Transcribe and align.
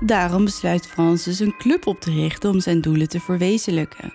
Daarom 0.00 0.44
besluit 0.44 0.86
Francis 0.86 1.40
een 1.40 1.54
club 1.58 1.86
op 1.86 2.00
te 2.00 2.10
richten 2.10 2.50
om 2.50 2.60
zijn 2.60 2.80
doelen 2.80 3.08
te 3.08 3.20
verwezenlijken. 3.20 4.12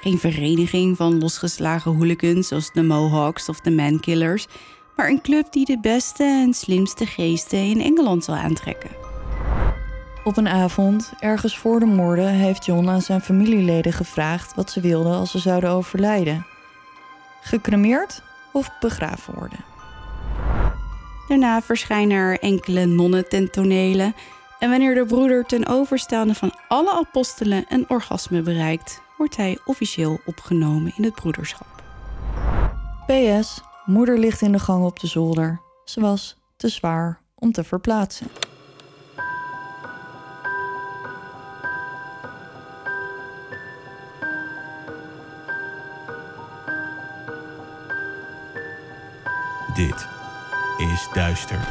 Geen 0.00 0.18
vereniging 0.18 0.96
van 0.96 1.18
losgeslagen 1.18 1.96
hooligans 1.96 2.48
zoals 2.48 2.72
de 2.72 2.82
Mohawks 2.82 3.48
of 3.48 3.60
de 3.60 3.70
Mankillers, 3.70 4.46
maar 4.96 5.08
een 5.08 5.20
club 5.20 5.52
die 5.52 5.64
de 5.64 5.78
beste 5.80 6.24
en 6.24 6.54
slimste 6.54 7.06
geesten 7.06 7.58
in 7.58 7.80
Engeland 7.80 8.24
zal 8.24 8.34
aantrekken. 8.34 8.90
Op 10.24 10.36
een 10.36 10.48
avond, 10.48 11.12
ergens 11.18 11.58
voor 11.58 11.80
de 11.80 11.86
moorden, 11.86 12.28
heeft 12.28 12.64
John 12.64 12.88
aan 12.88 13.02
zijn 13.02 13.20
familieleden 13.20 13.92
gevraagd 13.92 14.54
wat 14.54 14.70
ze 14.70 14.80
wilden 14.80 15.12
als 15.12 15.30
ze 15.30 15.38
zouden 15.38 15.70
overlijden: 15.70 16.46
gecremeerd 17.40 18.22
of 18.52 18.70
begraven 18.80 19.34
worden. 19.34 19.64
Daarna 21.28 21.62
verschijnen 21.62 22.16
er 22.16 22.38
enkele 22.40 22.84
nonnen 22.84 23.28
ten 23.28 23.50
tonele. 23.50 24.12
En 24.58 24.70
wanneer 24.70 24.94
de 24.94 25.04
broeder 25.04 25.44
ten 25.44 25.66
overstaande 25.66 26.34
van 26.34 26.54
alle 26.68 26.92
apostelen 26.92 27.64
een 27.68 27.84
orgasme 27.88 28.42
bereikt, 28.42 29.02
wordt 29.16 29.36
hij 29.36 29.58
officieel 29.64 30.20
opgenomen 30.24 30.92
in 30.96 31.04
het 31.04 31.14
broederschap. 31.14 31.66
PS, 33.06 33.60
moeder 33.84 34.18
ligt 34.18 34.40
in 34.40 34.52
de 34.52 34.58
gang 34.58 34.84
op 34.84 35.00
de 35.00 35.06
zolder. 35.06 35.60
Ze 35.84 36.00
was 36.00 36.36
te 36.56 36.68
zwaar 36.68 37.20
om 37.34 37.52
te 37.52 37.64
verplaatsen. 37.64 38.26
Dit 49.74 50.08
is 50.78 51.08
Duister. 51.12 51.68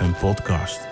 Een 0.00 0.14
podcast 0.14 0.91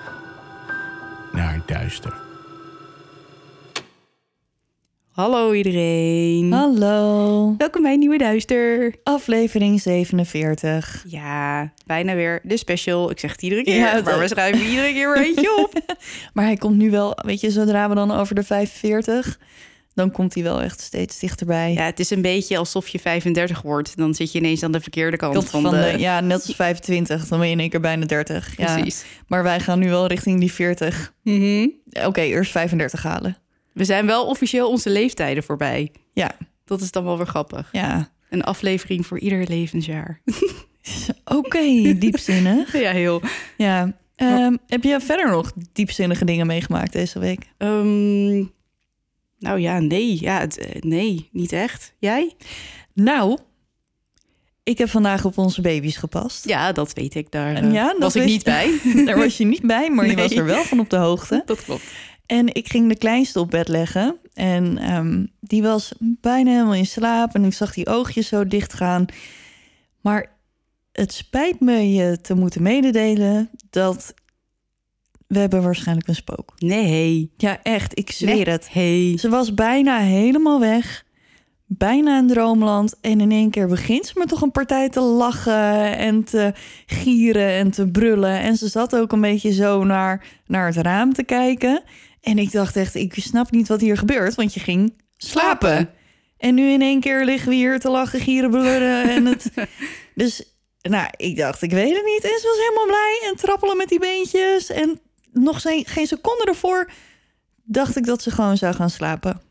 naar 1.33 1.61
duister. 1.65 2.13
Hallo 5.11 5.53
iedereen. 5.53 6.51
Hallo, 6.51 7.55
Welkom 7.57 7.81
bij 7.81 7.95
Nieuwe 7.97 8.17
Duister. 8.17 8.95
aflevering 9.03 9.81
47. 9.81 11.03
Ja, 11.07 11.73
bijna 11.85 12.15
weer 12.15 12.39
de 12.43 12.57
special. 12.57 13.11
Ik 13.11 13.19
zeg 13.19 13.31
het 13.31 13.41
iedere 13.41 13.63
keer, 13.63 13.75
Ja, 13.75 13.93
maar 13.93 14.03
dat- 14.03 14.19
we 14.19 14.27
schrijven 14.27 14.65
iedere 14.69 14.93
keer 14.93 15.13
weer 15.13 15.23
eentje 15.25 15.57
op. 15.57 15.73
Maar 16.33 16.45
hij 16.45 16.55
komt 16.55 16.77
nu 16.77 16.89
wel, 16.91 17.13
weet 17.25 17.39
je, 17.41 17.51
zodra 17.51 17.89
we 17.89 17.95
dan 17.95 18.11
over 18.11 18.35
de 18.35 18.43
45, 18.43 19.39
dan 19.93 20.11
komt 20.11 20.33
hij 20.33 20.43
wel 20.43 20.61
echt 20.61 20.81
steeds 20.81 21.19
dichterbij. 21.19 21.73
Ja, 21.73 21.85
het 21.85 21.99
is 21.99 22.09
een 22.09 22.21
beetje 22.21 22.57
alsof 22.57 22.87
je 22.87 22.99
35 22.99 23.61
wordt. 23.61 23.97
Dan 23.97 24.13
zit 24.13 24.31
je 24.31 24.39
ineens 24.39 24.63
aan 24.63 24.71
de 24.71 24.81
verkeerde 24.81 25.17
kant 25.17 25.33
Kant 25.33 25.49
van, 25.49 25.63
de... 25.63 25.93
ja, 25.97 26.19
net 26.19 26.45
als 26.47 26.55
25, 26.55 27.27
dan 27.27 27.37
ben 27.39 27.47
je 27.47 27.53
in 27.53 27.59
één 27.59 27.69
keer 27.69 27.79
bijna 27.79 28.05
30. 28.05 28.57
Ja. 28.57 28.73
Precies. 28.73 29.05
Maar 29.27 29.43
wij 29.43 29.59
gaan 29.59 29.79
nu 29.79 29.89
wel 29.89 30.07
richting 30.07 30.39
die 30.39 30.51
40. 30.53 31.13
Mhm. 31.23 31.67
Oké, 32.05 32.21
eerst 32.21 32.51
35 32.51 33.03
halen. 33.03 33.37
We 33.73 33.85
zijn 33.85 34.05
wel 34.05 34.25
officieel 34.25 34.69
onze 34.69 34.89
leeftijden 34.89 35.43
voorbij. 35.43 35.91
Ja, 36.13 36.31
Dat 36.65 36.81
is 36.81 36.91
dan 36.91 37.03
wel 37.03 37.17
weer 37.17 37.27
grappig. 37.27 37.69
ja. 37.71 38.09
Een 38.29 38.43
aflevering 38.43 39.05
voor 39.05 39.19
ieder 39.19 39.47
levensjaar. 39.47 40.21
Oké, 41.37 41.93
diepzinnig. 41.97 42.73
ja, 42.81 42.91
heel. 42.91 43.21
Ja. 43.57 43.97
Ehm, 44.15 44.55
heb 44.67 44.83
je 44.83 44.99
verder 44.99 45.29
nog 45.29 45.51
diepzinnige 45.73 46.25
dingen 46.25 46.47
meegemaakt 46.47 46.93
deze 46.93 47.19
week? 47.19 47.41
Ehm, 47.57 48.43
nou 49.41 49.59
ja, 49.59 49.79
nee. 49.79 50.21
Ja, 50.21 50.39
het, 50.39 50.57
eh, 50.57 50.81
nee, 50.81 51.29
niet 51.31 51.51
echt. 51.51 51.93
Jij? 51.99 52.33
Nou, 52.93 53.37
ik 54.63 54.77
heb 54.77 54.89
vandaag 54.89 55.25
op 55.25 55.37
onze 55.37 55.61
baby's 55.61 55.97
gepast. 55.97 56.47
Ja, 56.47 56.71
dat 56.71 56.93
weet 56.93 57.15
ik. 57.15 57.31
Daar 57.31 57.55
eh, 57.55 57.73
ja, 57.73 57.95
was 57.99 58.15
ik 58.15 58.25
niet 58.25 58.43
bij. 58.43 58.79
Daar 59.05 59.17
was 59.17 59.37
je 59.37 59.45
niet 59.45 59.61
bij, 59.61 59.89
maar 59.89 60.07
je 60.07 60.15
was 60.15 60.31
er 60.31 60.45
wel 60.45 60.63
van 60.63 60.79
op 60.79 60.89
de 60.89 60.97
hoogte. 60.97 61.41
dat 61.45 61.63
klopt. 61.63 61.83
En 62.25 62.53
ik 62.53 62.67
ging 62.67 62.87
de 62.87 62.97
kleinste 62.97 63.39
op 63.39 63.49
bed 63.49 63.67
leggen. 63.67 64.17
En 64.33 64.77
ehm, 64.77 65.25
die 65.39 65.61
was 65.61 65.91
bijna 65.99 66.51
helemaal 66.51 66.73
in 66.73 66.85
slaap. 66.85 67.35
En 67.35 67.45
ik 67.45 67.53
zag 67.53 67.73
die 67.73 67.87
oogjes 67.87 68.27
zo 68.27 68.47
dicht 68.47 68.73
gaan. 68.73 69.05
Maar 70.01 70.37
het 70.91 71.13
spijt 71.13 71.59
me 71.59 71.93
je 71.93 72.21
te 72.21 72.33
moeten 72.33 72.61
mededelen 72.61 73.49
dat 73.69 74.13
we 75.31 75.39
hebben 75.39 75.63
waarschijnlijk 75.63 76.07
een 76.07 76.15
spook. 76.15 76.53
Nee. 76.57 77.31
Ja, 77.37 77.59
echt. 77.63 77.97
Ik 77.97 78.11
zweer 78.11 78.49
het. 78.49 78.67
Hey. 78.71 79.17
Ze 79.17 79.29
was 79.29 79.53
bijna 79.53 79.97
helemaal 79.97 80.59
weg. 80.59 81.05
Bijna 81.65 82.17
in 82.17 82.27
droomland. 82.27 82.95
En 83.01 83.21
in 83.21 83.31
één 83.31 83.49
keer 83.49 83.67
begint 83.67 84.05
ze 84.05 84.13
me 84.15 84.25
toch 84.25 84.41
een 84.41 84.51
partij 84.51 84.89
te 84.89 84.99
lachen 84.99 85.97
en 85.97 86.23
te 86.23 86.53
gieren 86.85 87.49
en 87.49 87.71
te 87.71 87.87
brullen. 87.87 88.39
En 88.39 88.57
ze 88.57 88.67
zat 88.67 88.95
ook 88.95 89.11
een 89.11 89.21
beetje 89.21 89.53
zo 89.53 89.83
naar, 89.83 90.25
naar 90.47 90.65
het 90.65 90.75
raam 90.75 91.13
te 91.13 91.23
kijken. 91.23 91.83
En 92.21 92.37
ik 92.37 92.51
dacht 92.51 92.75
echt, 92.75 92.95
ik 92.95 93.13
snap 93.13 93.51
niet 93.51 93.67
wat 93.67 93.81
hier 93.81 93.97
gebeurt, 93.97 94.35
want 94.35 94.53
je 94.53 94.59
ging 94.59 94.93
slapen. 95.17 95.89
En 96.37 96.55
nu 96.55 96.71
in 96.71 96.81
één 96.81 96.99
keer 96.99 97.25
liggen 97.25 97.49
we 97.49 97.55
hier 97.55 97.79
te 97.79 97.89
lachen, 97.89 98.19
gieren, 98.19 98.49
brullen. 98.49 99.09
En 99.09 99.25
het... 99.25 99.51
Dus, 100.15 100.55
nou, 100.81 101.07
ik 101.15 101.37
dacht, 101.37 101.61
ik 101.61 101.71
weet 101.71 101.95
het 101.95 102.05
niet. 102.05 102.23
En 102.23 102.39
ze 102.39 102.47
was 102.47 102.57
helemaal 102.57 102.85
blij 102.85 103.29
en 103.29 103.35
trappelen 103.35 103.77
met 103.77 103.89
die 103.89 103.99
beentjes. 103.99 104.69
En 104.69 104.99
nog 105.31 105.61
geen, 105.61 105.85
geen 105.85 106.07
seconde 106.07 106.43
ervoor 106.43 106.91
dacht 107.63 107.95
ik 107.97 108.05
dat 108.05 108.21
ze 108.21 108.31
gewoon 108.31 108.57
zou 108.57 108.73
gaan 108.73 108.89
slapen. 108.89 109.41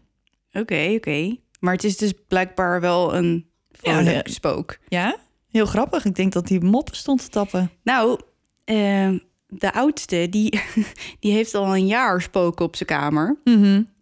Oké, 0.53 0.93
oké. 0.97 1.37
Maar 1.61 1.73
het 1.75 1.85
is 1.85 1.97
dus 1.97 2.13
blijkbaar 2.29 2.81
wel 2.81 3.15
een 3.15 3.51
vrolijk 3.73 4.27
Ja, 4.27 4.33
spook. 4.33 4.79
Ja, 4.89 5.17
heel 5.49 5.67
grappig. 5.67 6.05
Ik 6.05 6.15
denk 6.15 6.33
dat 6.33 6.47
die 6.47 6.61
mop 6.61 6.95
stond 6.95 7.21
te 7.23 7.29
tappen. 7.29 7.71
Nou, 7.83 8.21
eh, 8.65 9.11
de 9.51 9.73
oudste, 9.73 10.27
die, 10.31 10.61
die 11.21 11.33
heeft 11.33 11.55
al 11.55 11.77
een 11.77 11.87
jaar 11.87 12.23
spoken 12.23 12.65
op 12.65 12.77
zijn 12.77 12.89
kamer. 12.89 13.37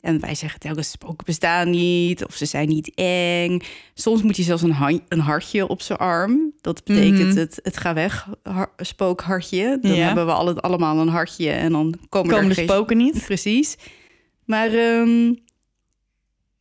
En 0.01 0.21
wij 0.21 0.35
zeggen 0.35 0.61
telkens, 0.61 0.91
spoken 0.91 1.25
bestaan 1.25 1.71
niet, 1.71 2.25
of 2.25 2.35
ze 2.35 2.45
zijn 2.47 2.69
niet 2.69 2.93
eng. 2.95 3.61
Soms 3.95 4.23
moet 4.23 4.37
hij 4.37 4.45
zelfs 4.45 4.63
een, 4.63 5.03
een 5.09 5.21
hartje 5.21 5.69
op 5.69 5.83
zijn 5.83 5.99
arm. 5.99 6.53
Dat 6.61 6.85
betekent 6.85 7.29
Mhm. 7.29 7.37
het, 7.37 7.61
het 7.63 7.77
ga 7.77 7.95
weg 7.95 8.29
har- 8.43 8.73
spookhartje. 8.77 9.79
Dan 9.81 9.95
Ja. 9.95 10.05
hebben 10.07 10.27
we 10.27 10.33
alle, 10.33 10.61
allemaal 10.61 10.99
een 10.99 11.09
hartje 11.09 11.51
en 11.51 11.73
dan 11.73 11.95
komen, 12.09 12.31
Komen 12.35 12.51
er 12.51 12.57
de 12.57 12.63
spoken 12.63 12.97
niet? 12.97 13.25
Precies. 13.25 13.77
Maar 14.45 14.69
ehm, 14.73 15.35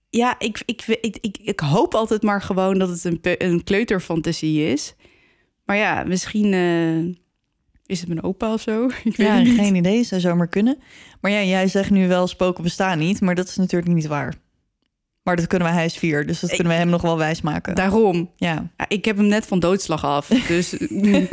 ja, 0.10 0.36
ik, 0.40 0.62
ik, 0.66 0.82
ik, 1.02 1.18
ik, 1.22 1.38
ik 1.42 1.60
hoop 1.60 1.94
altijd 1.94 2.22
maar 2.22 2.42
gewoon 2.42 2.78
dat 2.80 2.90
het 2.90 3.04
een, 3.04 3.20
een 3.22 3.64
kleuterfantasie 3.64 4.72
is. 4.72 4.96
Maar 5.66 5.78
ja, 5.78 6.04
misschien 6.04 6.54
eh, 6.54 7.16
is 7.88 8.00
het 8.00 8.08
mijn 8.08 8.24
opa 8.24 8.54
of 8.54 8.62
zo. 8.62 8.86
Ik 9.04 9.16
weet 9.16 9.28
Ja, 9.28 9.40
niet. 9.40 9.56
geen 9.60 9.76
idee. 9.76 10.04
Zou 10.04 10.22
zomaar 10.22 10.48
kunnen. 10.48 10.78
Maar 11.22 11.32
ja, 11.32 11.42
jij 11.44 11.68
zegt 11.68 11.90
nu 11.90 12.08
wel 12.08 12.28
spoken 12.28 12.64
bestaan 12.64 13.00
niet. 13.00 13.22
Maar 13.22 13.36
dat 13.36 13.48
is 13.48 13.56
natuurlijk 13.56 13.94
niet 13.94 14.06
waar. 14.08 14.34
Maar 15.24 15.36
dat 15.36 15.48
kunnen 15.48 15.68
we, 15.68 15.74
hij 15.74 15.86
is 15.86 15.98
vier. 15.98 16.26
Dus 16.28 16.40
dat 16.40 16.50
kunnen 16.50 16.68
we 16.74 16.80
hem 16.80 16.90
nog 16.90 17.02
wel 17.02 17.18
wijsmaken. 17.18 17.76
Daarom. 17.76 18.32
Ja. 18.36 18.72
Ja, 18.78 18.86
ik 18.88 19.06
heb 19.06 19.18
hem 19.18 19.28
net 19.28 19.46
van 19.46 19.60
doodslag 19.60 20.04
af. 20.06 20.28
Dus 20.48 20.78
mm, 20.90 21.28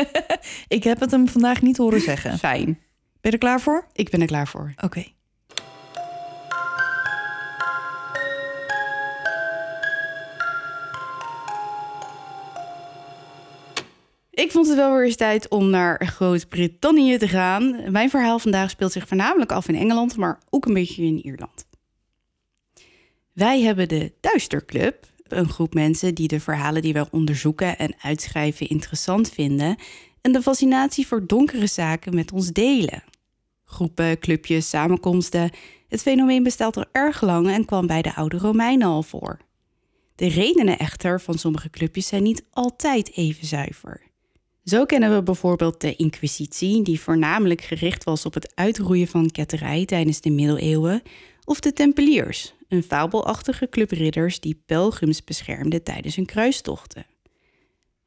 Ik 0.68 0.84
heb 0.84 1.00
het 1.00 1.10
hem 1.10 1.28
vandaag 1.28 1.62
niet 1.62 1.76
horen 1.76 2.00
zeggen. 2.00 2.38
fijn. 2.38 2.64
Ben 2.64 2.74
je 3.20 3.30
er 3.30 3.38
klaar 3.38 3.60
voor? 3.60 3.86
Ik 3.92 4.10
ben 4.10 4.20
er 4.20 4.26
klaar 4.26 4.48
voor. 4.48 4.72
Oké. 4.80 5.04
Ik 14.34 14.50
vond 14.50 14.66
het 14.66 14.76
wel 14.76 14.94
weer 14.94 15.04
eens 15.04 15.16
tijd 15.16 15.48
om 15.48 15.70
naar 15.70 16.06
Groot-Brittannië 16.06 17.18
te 17.18 17.28
gaan. 17.28 17.92
Mijn 17.92 18.10
verhaal 18.10 18.38
vandaag 18.38 18.70
speelt 18.70 18.92
zich 18.92 19.08
voornamelijk 19.08 19.52
af 19.52 19.68
in 19.68 19.74
Engeland, 19.74 20.16
maar 20.16 20.38
ook 20.50 20.66
een 20.66 20.74
beetje 20.74 21.02
in 21.02 21.24
Ierland. 21.24 21.66
Wij 23.32 23.60
hebben 23.60 23.88
de 23.88 24.12
Duisterclub, 24.20 25.06
een 25.22 25.48
groep 25.48 25.74
mensen 25.74 26.14
die 26.14 26.28
de 26.28 26.40
verhalen 26.40 26.82
die 26.82 26.92
wij 26.92 27.06
onderzoeken 27.10 27.78
en 27.78 27.94
uitschrijven 28.02 28.68
interessant 28.68 29.30
vinden 29.30 29.76
en 30.20 30.32
de 30.32 30.42
fascinatie 30.42 31.06
voor 31.06 31.26
donkere 31.26 31.66
zaken 31.66 32.14
met 32.14 32.32
ons 32.32 32.52
delen. 32.52 33.04
Groepen, 33.64 34.18
clubjes, 34.18 34.68
samenkomsten. 34.68 35.50
Het 35.88 36.02
fenomeen 36.02 36.42
bestaat 36.42 36.76
al 36.76 36.84
erg 36.92 37.20
lang 37.20 37.48
en 37.48 37.64
kwam 37.64 37.86
bij 37.86 38.02
de 38.02 38.14
oude 38.14 38.38
Romeinen 38.38 38.88
al 38.88 39.02
voor. 39.02 39.38
De 40.14 40.28
redenen 40.28 40.78
echter 40.78 41.20
van 41.20 41.38
sommige 41.38 41.70
clubjes 41.70 42.06
zijn 42.06 42.22
niet 42.22 42.44
altijd 42.50 43.12
even 43.16 43.46
zuiver. 43.46 44.03
Zo 44.64 44.84
kennen 44.84 45.14
we 45.14 45.22
bijvoorbeeld 45.22 45.80
de 45.80 45.96
Inquisitie, 45.96 46.82
die 46.82 47.00
voornamelijk 47.00 47.60
gericht 47.60 48.04
was 48.04 48.26
op 48.26 48.34
het 48.34 48.52
uitroeien 48.54 49.08
van 49.08 49.30
ketterij 49.30 49.84
tijdens 49.84 50.20
de 50.20 50.30
middeleeuwen, 50.30 51.02
of 51.44 51.60
de 51.60 51.72
Tempeliers, 51.72 52.54
een 52.68 52.82
fabelachtige 52.82 53.68
club 53.68 53.90
ridders 53.90 54.40
die 54.40 54.62
pelgrims 54.66 55.24
beschermden 55.24 55.82
tijdens 55.82 56.16
hun 56.16 56.26
kruistochten. 56.26 57.06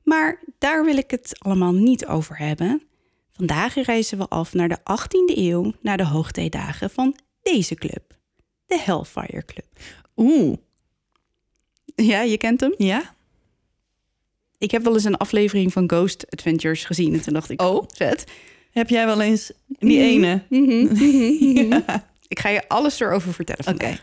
Maar 0.04 0.44
daar 0.58 0.86
wil 0.86 0.98
ik 0.98 1.12
het 1.12 1.36
allemaal 1.40 1.74
niet 1.74 2.06
over 2.06 2.38
hebben. 2.38 2.82
Vandaag 3.32 3.76
reizen 3.76 4.18
we 4.18 4.28
af 4.28 4.54
naar 4.54 4.70
de 4.70 4.78
18e 4.80 5.38
eeuw, 5.38 5.74
naar 5.82 5.98
de 5.98 6.06
hoogtijdagen 6.06 6.90
van 6.90 7.16
deze 7.42 7.76
club, 7.76 8.18
de 8.66 8.80
Hellfire 8.80 9.46
Club. 9.46 9.66
Oeh, 10.16 10.58
Ja, 11.96 12.22
je 12.22 12.38
kent 12.38 12.60
hem? 12.60 12.74
ja? 12.78 13.16
Ik 14.58 14.72
heb 14.72 14.84
wel 14.84 14.94
eens 14.94 15.04
een 15.04 15.18
aflevering 15.18 15.74
van 15.74 15.90
Ghost 15.90 16.26
Adventures 16.30 16.86
gezien 16.86 17.14
en 17.14 17.22
toen 17.22 17.34
dacht 17.34 17.50
ik, 17.50 17.62
Oh. 17.62 17.84
vet. 17.88 18.24
Heb 18.72 18.90
jij 18.90 19.06
wel 19.06 19.22
eens 19.22 19.52
die 19.68 20.00
ene? 20.00 20.44
Ja. 21.70 22.10
Ik 22.28 22.40
ga 22.40 22.50
je 22.50 22.68
alles 22.68 23.00
erover 23.00 23.34
vertellen. 23.34 23.74
Oké. 23.74 23.98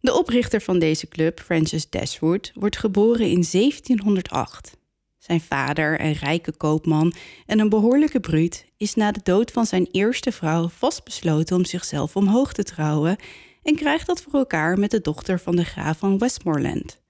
De 0.00 0.14
oprichter 0.18 0.60
van 0.60 0.78
deze 0.78 1.08
club, 1.08 1.40
Francis 1.40 1.90
Dashwood, 1.90 2.52
wordt 2.54 2.78
geboren 2.78 3.26
in 3.30 3.44
1708. 3.50 4.76
Zijn 5.18 5.40
vader, 5.40 6.00
een 6.00 6.12
rijke 6.12 6.52
koopman 6.52 7.14
en 7.46 7.58
een 7.58 7.68
behoorlijke 7.68 8.20
bruut, 8.20 8.66
is 8.76 8.94
na 8.94 9.12
de 9.12 9.20
dood 9.22 9.50
van 9.50 9.66
zijn 9.66 9.88
eerste 9.90 10.32
vrouw 10.32 10.68
vastbesloten 10.68 11.56
om 11.56 11.64
zichzelf 11.64 12.16
omhoog 12.16 12.52
te 12.52 12.62
trouwen 12.62 13.16
en 13.62 13.76
krijgt 13.76 14.06
dat 14.06 14.22
voor 14.22 14.34
elkaar 14.34 14.78
met 14.78 14.90
de 14.90 15.00
dochter 15.00 15.40
van 15.40 15.56
de 15.56 15.64
graaf 15.64 15.98
van 15.98 16.18
Westmoreland. 16.18 17.01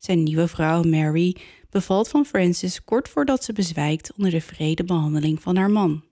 Zijn 0.00 0.22
nieuwe 0.22 0.48
vrouw 0.48 0.82
Mary 0.82 1.36
bevalt 1.70 2.08
van 2.08 2.24
Francis 2.24 2.84
kort 2.84 3.08
voordat 3.08 3.44
ze 3.44 3.52
bezwijkt 3.52 4.12
onder 4.12 4.30
de 4.30 4.40
vrede 4.40 4.84
behandeling 4.84 5.42
van 5.42 5.56
haar 5.56 5.70
man. 5.70 6.04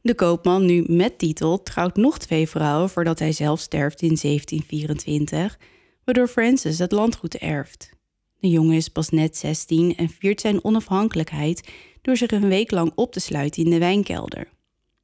De 0.00 0.14
koopman, 0.14 0.66
nu 0.66 0.84
met 0.86 1.18
titel, 1.18 1.62
trouwt 1.62 1.96
nog 1.96 2.18
twee 2.18 2.48
vrouwen 2.48 2.90
voordat 2.90 3.18
hij 3.18 3.32
zelf 3.32 3.60
sterft 3.60 4.02
in 4.02 4.18
1724, 4.20 5.58
waardoor 6.04 6.28
Francis 6.28 6.78
het 6.78 6.92
landgoed 6.92 7.36
erft. 7.36 7.90
De 8.38 8.48
jongen 8.48 8.76
is 8.76 8.88
pas 8.88 9.08
net 9.08 9.36
16 9.36 9.96
en 9.96 10.08
viert 10.08 10.40
zijn 10.40 10.64
onafhankelijkheid 10.64 11.68
door 12.02 12.16
zich 12.16 12.30
een 12.30 12.48
week 12.48 12.70
lang 12.70 12.92
op 12.94 13.12
te 13.12 13.20
sluiten 13.20 13.64
in 13.64 13.70
de 13.70 13.78
wijnkelder. 13.78 14.48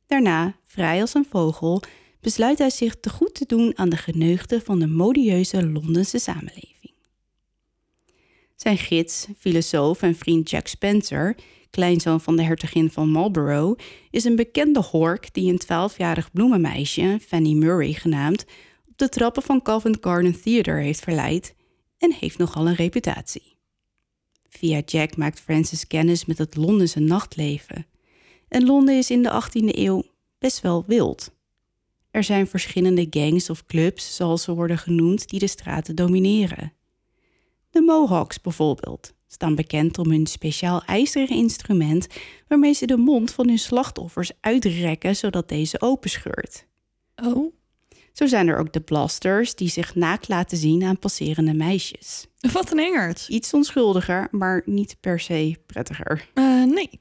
Daarna, 0.06 0.56
vrij 0.64 1.00
als 1.00 1.14
een 1.14 1.26
vogel, 1.31 1.82
besluit 2.20 2.58
hij 2.58 2.70
zich 2.70 3.00
te 3.00 3.11
goed 3.11 3.35
te 3.35 3.46
doen 3.46 3.79
aan 3.79 3.88
de 3.88 3.96
geneugten 3.96 4.62
van 4.62 4.79
de 4.79 4.87
modieuze 4.87 5.67
Londense 5.69 6.19
samenleving. 6.19 6.78
Zijn 8.59 8.79
gids, 8.79 9.27
filosoof 9.39 10.03
en 10.03 10.15
vriend 10.15 10.51
Jack 10.51 10.67
Spencer, 10.67 11.37
kleinzoon 11.71 12.21
van 12.21 12.37
de 12.37 12.43
hertogin 12.43 12.91
van 12.91 13.09
Marlborough, 13.09 13.81
is 14.11 14.25
een 14.25 14.37
bekende 14.37 14.81
hork 14.81 15.35
die 15.35 15.53
een 15.53 15.59
twaalfjarig 15.59 16.31
bloemenmeisje, 16.33 17.19
Fanny 17.27 17.53
Murray 17.53 17.93
genaamd, 17.93 18.45
op 18.89 18.99
de 18.99 19.09
trappen 19.09 19.43
van 19.43 19.63
Covent 19.63 19.97
Garden 20.01 20.41
Theatre 20.43 20.81
heeft 20.81 21.01
verleid 21.01 21.55
en 21.99 22.13
heeft 22.13 22.39
nogal 22.39 22.67
een 22.67 22.75
reputatie. 22.75 23.57
Via 24.49 24.83
Jack 24.87 25.17
maakt 25.17 25.41
Francis 25.41 25.87
kennis 25.87 26.25
met 26.25 26.39
het 26.39 26.57
Londense 26.57 27.01
nachtleven. 27.01 27.87
En 28.49 28.67
Londen 28.67 28.97
is 28.97 29.11
in 29.11 29.23
de 29.23 29.43
18e 29.43 29.77
eeuw 29.79 30.03
best 30.39 30.61
wel 30.61 30.85
wild. 30.87 31.31
Er 32.11 32.25
zijn 32.25 32.47
verschillende 32.47 33.07
gangs 33.11 33.51
of 33.51 33.67
clubs, 33.67 34.17
zoals 34.17 34.43
ze 34.43 34.55
worden 34.55 34.79
genoemd, 34.79 35.29
die 35.29 35.41
de 35.41 35.47
straten 35.47 35.97
domineren. 35.97 36.73
De 37.70 37.81
Mohawks 37.81 38.41
bijvoorbeeld 38.41 39.12
staan 39.26 39.55
bekend 39.55 39.99
om 39.99 40.11
hun 40.11 40.26
speciaal 40.26 40.82
ijzeren 40.85 41.37
instrument 41.37 42.06
waarmee 42.49 42.73
ze 42.73 42.87
de 42.87 42.97
mond 42.97 43.31
van 43.32 43.49
hun 43.49 43.59
slachtoffers 43.59 44.31
uitrekken 44.41 45.17
zodat 45.17 45.49
deze 45.49 45.81
openscheurt. 45.81 46.67
Oh, 47.25 47.53
Zo 48.12 48.26
zijn 48.26 48.49
er 48.49 48.59
ook 48.59 48.73
de 48.73 48.81
blasters 48.81 49.55
die 49.55 49.69
zich 49.69 49.94
naakt 49.94 50.29
laten 50.29 50.56
zien 50.56 50.82
aan 50.85 50.99
passerende 50.99 51.55
meisjes. 51.55 52.26
wat 52.53 52.73
een 52.73 52.79
engert. 52.79 53.26
Iets 53.29 53.55
onschuldiger, 53.55 54.29
maar 54.31 54.62
niet 54.64 54.97
per 55.00 55.21
se 55.21 55.56
prettiger. 55.67 56.29
Eh, 56.35 56.64
nee. 56.64 57.00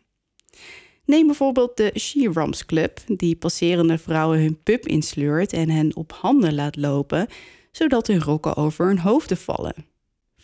Neem 1.05 1.25
bijvoorbeeld 1.25 1.77
de 1.77 1.91
She-Rams 1.99 2.65
Club, 2.65 2.99
die 3.07 3.35
passerende 3.35 3.97
vrouwen 3.97 4.39
hun 4.39 4.63
pub 4.63 4.87
insleurt 4.87 5.53
en 5.53 5.69
hen 5.69 5.95
op 5.95 6.11
handen 6.11 6.55
laat 6.55 6.75
lopen, 6.75 7.27
zodat 7.71 8.07
hun 8.07 8.21
rokken 8.21 8.55
over 8.55 8.87
hun 8.87 8.99
hoofden 8.99 9.37
vallen. 9.37 9.73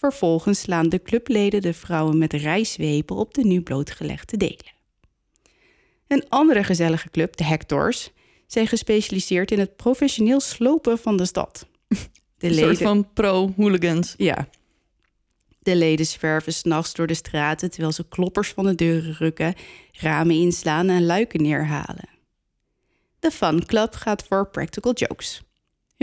Vervolgens 0.03 0.59
slaan 0.59 0.89
de 0.89 1.01
clubleden 1.01 1.61
de 1.61 1.73
vrouwen 1.73 2.17
met 2.17 2.33
rijzwepen 2.33 3.15
op 3.15 3.33
de 3.33 3.44
nu 3.44 3.61
blootgelegde 3.61 4.38
delen. 4.38 4.73
Een 6.07 6.29
andere 6.29 6.63
gezellige 6.63 7.09
club, 7.09 7.38
de 7.38 7.44
Hectors, 7.44 8.11
zijn 8.47 8.67
gespecialiseerd 8.67 9.51
in 9.51 9.59
het 9.59 9.75
professioneel 9.75 10.39
slopen 10.39 10.97
van 10.97 11.17
de 11.17 11.25
stad. 11.25 11.67
De 12.38 12.47
Een 12.47 12.53
soort 12.53 12.77
van 12.77 13.13
pro-hooligans. 13.13 14.13
ja. 14.17 14.47
De 15.59 15.75
leden 15.75 16.05
zwerven 16.05 16.53
s'nachts 16.53 16.94
door 16.94 17.07
de 17.07 17.13
straten 17.13 17.69
terwijl 17.69 17.91
ze 17.91 18.07
kloppers 18.07 18.50
van 18.50 18.65
de 18.65 18.75
deuren 18.75 19.13
rukken, 19.13 19.53
ramen 19.91 20.35
inslaan 20.35 20.89
en 20.89 21.05
luiken 21.05 21.41
neerhalen. 21.41 22.09
De 23.19 23.31
Fun 23.31 23.65
Club 23.65 23.94
gaat 23.94 24.23
voor 24.23 24.50
practical 24.50 24.94
jokes. 24.94 25.41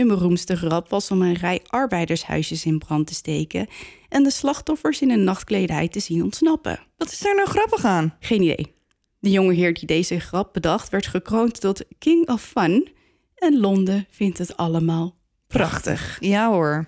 Hun 0.01 0.09
beroemdste 0.09 0.55
grap 0.55 0.89
was 0.89 1.11
om 1.11 1.21
een 1.21 1.33
rij 1.33 1.61
arbeidershuisjes 1.67 2.65
in 2.65 2.77
brand 2.79 3.07
te 3.07 3.13
steken 3.13 3.67
en 4.09 4.23
de 4.23 4.31
slachtoffers 4.31 5.01
in 5.01 5.11
een 5.11 5.23
nachtkledij 5.23 5.87
te 5.87 5.99
zien 5.99 6.23
ontsnappen. 6.23 6.79
Wat 6.97 7.11
is 7.11 7.19
daar 7.19 7.35
nou 7.35 7.47
grappig 7.47 7.85
aan? 7.85 8.15
Geen 8.19 8.41
idee. 8.41 8.73
De 9.19 9.29
jonge 9.29 9.53
heer 9.53 9.73
die 9.73 9.85
deze 9.85 10.19
grap 10.19 10.53
bedacht 10.53 10.89
werd 10.89 11.07
gekroond 11.07 11.61
tot 11.61 11.83
King 11.97 12.29
of 12.29 12.41
Fun 12.41 12.89
en 13.35 13.59
Londen 13.59 14.07
vindt 14.09 14.37
het 14.37 14.57
allemaal 14.57 15.15
prachtig. 15.47 16.17
Ja 16.19 16.49
hoor. 16.49 16.87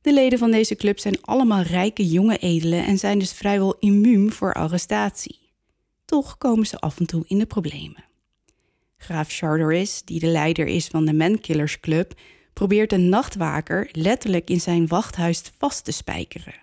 De 0.00 0.12
leden 0.12 0.38
van 0.38 0.50
deze 0.50 0.76
club 0.76 0.98
zijn 0.98 1.22
allemaal 1.22 1.62
rijke 1.62 2.06
jonge 2.06 2.38
edelen 2.38 2.84
en 2.84 2.98
zijn 2.98 3.18
dus 3.18 3.32
vrijwel 3.32 3.76
immuun 3.78 4.32
voor 4.32 4.54
arrestatie. 4.54 5.38
Toch 6.04 6.38
komen 6.38 6.66
ze 6.66 6.78
af 6.78 6.98
en 6.98 7.06
toe 7.06 7.24
in 7.26 7.38
de 7.38 7.46
problemen. 7.46 8.05
Graaf 8.96 9.32
Charteris, 9.32 10.02
die 10.04 10.20
de 10.20 10.26
leider 10.26 10.66
is 10.66 10.86
van 10.86 11.04
de 11.04 11.12
Mankillers 11.12 11.80
Club, 11.80 12.14
probeert 12.52 12.92
een 12.92 13.08
nachtwaker 13.08 13.88
letterlijk 13.92 14.50
in 14.50 14.60
zijn 14.60 14.86
wachthuis 14.86 15.42
vast 15.58 15.84
te 15.84 15.92
spijkeren. 15.92 16.54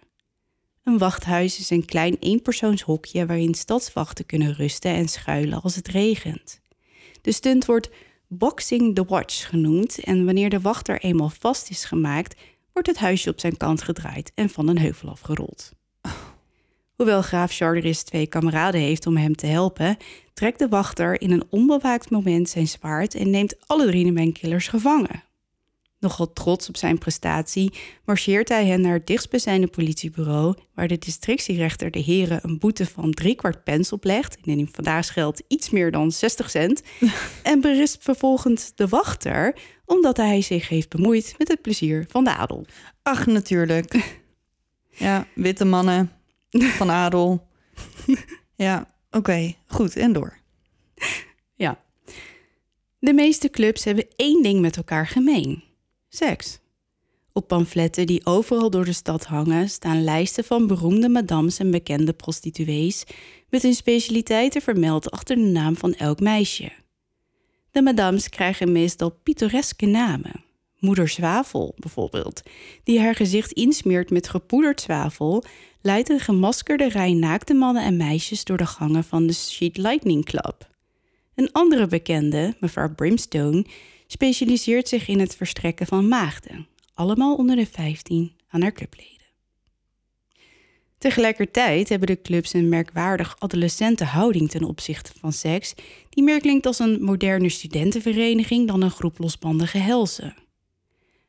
Een 0.83 0.97
wachthuis 0.97 1.59
is 1.59 1.69
een 1.69 1.85
klein 1.85 2.17
eenpersoonshokje 2.19 3.25
waarin 3.25 3.53
stadswachten 3.53 4.25
kunnen 4.25 4.53
rusten 4.53 4.91
en 4.91 5.07
schuilen 5.07 5.61
als 5.61 5.75
het 5.75 5.87
regent. 5.87 6.61
De 7.21 7.31
stunt 7.31 7.65
wordt 7.65 7.89
Boxing 8.27 8.95
the 8.95 9.05
Watch 9.05 9.49
genoemd 9.49 9.99
en 9.99 10.25
wanneer 10.25 10.49
de 10.49 10.61
wachter 10.61 11.01
eenmaal 11.01 11.31
vast 11.39 11.69
is 11.69 11.85
gemaakt, 11.85 12.35
wordt 12.73 12.87
het 12.87 12.97
huisje 12.97 13.29
op 13.29 13.39
zijn 13.39 13.57
kant 13.57 13.81
gedraaid 13.81 14.31
en 14.35 14.49
van 14.49 14.67
een 14.67 14.79
heuvel 14.79 15.09
afgerold. 15.09 15.71
Hoewel 17.03 17.21
graaf 17.21 17.51
Charteris 17.51 18.03
twee 18.03 18.27
kameraden 18.27 18.81
heeft 18.81 19.07
om 19.07 19.17
hem 19.17 19.35
te 19.35 19.45
helpen, 19.45 19.97
trekt 20.33 20.59
de 20.59 20.67
wachter 20.67 21.21
in 21.21 21.31
een 21.31 21.43
onbewaakt 21.49 22.09
moment 22.09 22.49
zijn 22.49 22.67
zwaard 22.67 23.15
en 23.15 23.29
neemt 23.29 23.55
alle 23.65 23.85
drie 23.85 24.05
de 24.05 24.11
mankillers 24.11 24.67
gevangen. 24.67 25.23
Nogal 25.99 26.33
trots 26.33 26.69
op 26.69 26.77
zijn 26.77 26.97
prestatie 26.97 27.73
marcheert 28.05 28.49
hij 28.49 28.65
hen 28.65 28.81
naar 28.81 28.93
het 28.93 29.07
dichtstbijzijnde 29.07 29.67
politiebureau, 29.67 30.55
waar 30.75 30.87
de 30.87 30.97
districtierechter 30.97 31.91
de 31.91 31.99
heren 31.99 32.39
een 32.43 32.59
boete 32.59 32.85
van 32.85 33.11
drie 33.11 33.35
kwart 33.35 33.63
pence 33.63 33.93
oplegt, 33.93 34.37
en 34.45 34.57
in 34.57 34.69
vandaag 34.71 35.13
geldt 35.13 35.43
iets 35.47 35.69
meer 35.69 35.91
dan 35.91 36.11
60 36.11 36.49
cent, 36.49 36.81
en 37.43 37.61
berispt 37.61 38.03
vervolgens 38.03 38.71
de 38.75 38.87
wachter 38.87 39.55
omdat 39.85 40.17
hij 40.17 40.41
zich 40.41 40.69
heeft 40.69 40.89
bemoeid 40.89 41.35
met 41.37 41.47
het 41.47 41.61
plezier 41.61 42.05
van 42.09 42.23
de 42.23 42.35
adel. 42.35 42.65
Ach, 43.01 43.25
natuurlijk. 43.25 43.95
Ja, 44.95 45.27
witte 45.35 45.65
mannen 45.65 46.11
van 46.79 46.89
adel. 46.89 47.47
Ja, 48.55 48.93
oké. 49.11 49.53
Goed, 49.67 49.95
en 49.95 50.13
door. 50.13 50.37
Ja. 51.55 51.83
De 52.99 53.13
meeste 53.13 53.49
clubs 53.49 53.83
hebben 53.83 54.07
één 54.15 54.43
ding 54.43 54.61
met 54.61 54.77
elkaar 54.77 55.07
gemeen: 55.07 55.63
seks. 56.09 56.59
Op 57.33 57.47
pamfletten 57.47 58.05
die 58.05 58.25
overal 58.25 58.69
door 58.69 58.85
de 58.85 58.93
stad 58.93 59.25
hangen 59.25 59.69
staan 59.69 60.03
lijsten 60.03 60.43
van 60.43 60.67
beroemde 60.67 61.09
madams 61.09 61.59
en 61.59 61.71
bekende 61.71 62.13
prostituees 62.13 63.03
met 63.49 63.61
hun 63.61 63.73
specialiteiten 63.73 64.61
vermeld 64.61 65.11
achter 65.11 65.35
de 65.35 65.41
naam 65.41 65.75
van 65.75 65.93
elk 65.93 66.19
meisje. 66.19 66.71
De 67.71 67.81
madams 67.81 68.29
krijgen 68.29 68.71
meestal 68.71 69.09
pittoreske 69.23 69.85
namen. 69.85 70.43
Moeder 70.79 71.09
Zwavel 71.09 71.73
bijvoorbeeld, 71.77 72.41
die 72.83 72.99
haar 72.99 73.15
gezicht 73.15 73.51
insmeert 73.51 74.09
met 74.09 74.29
gepoederd 74.29 74.81
zwavel, 74.81 75.43
leidt 75.83 76.09
een 76.09 76.19
gemaskerde 76.19 76.89
rij 76.89 77.13
naakte 77.13 77.53
mannen 77.53 77.83
en 77.83 77.97
meisjes 77.97 78.43
door 78.43 78.57
de 78.57 78.65
gangen 78.65 79.03
van 79.03 79.27
de 79.27 79.33
Sheet 79.33 79.77
Lightning 79.77 80.25
Club. 80.25 80.69
Een 81.35 81.51
andere 81.51 81.87
bekende, 81.87 82.55
mevrouw 82.59 82.93
Brimstone, 82.95 83.65
specialiseert 84.07 84.87
zich 84.87 85.07
in 85.07 85.19
het 85.19 85.35
verstrekken 85.35 85.85
van 85.85 86.07
maagden, 86.07 86.67
allemaal 86.93 87.35
onder 87.35 87.55
de 87.55 87.65
15 87.65 88.31
aan 88.49 88.61
haar 88.61 88.71
clubleden. 88.71 89.11
Tegelijkertijd 90.97 91.89
hebben 91.89 92.07
de 92.07 92.21
clubs 92.21 92.53
een 92.53 92.69
merkwaardig 92.69 93.35
adolescente 93.39 94.03
houding 94.03 94.49
ten 94.49 94.63
opzichte 94.63 95.11
van 95.19 95.33
seks, 95.33 95.73
die 96.09 96.23
meer 96.23 96.39
klinkt 96.39 96.65
als 96.65 96.79
een 96.79 97.03
moderne 97.03 97.49
studentenvereniging 97.49 98.67
dan 98.67 98.81
een 98.81 98.91
groep 98.91 99.17
losbandige 99.17 99.77
helzen. 99.77 100.35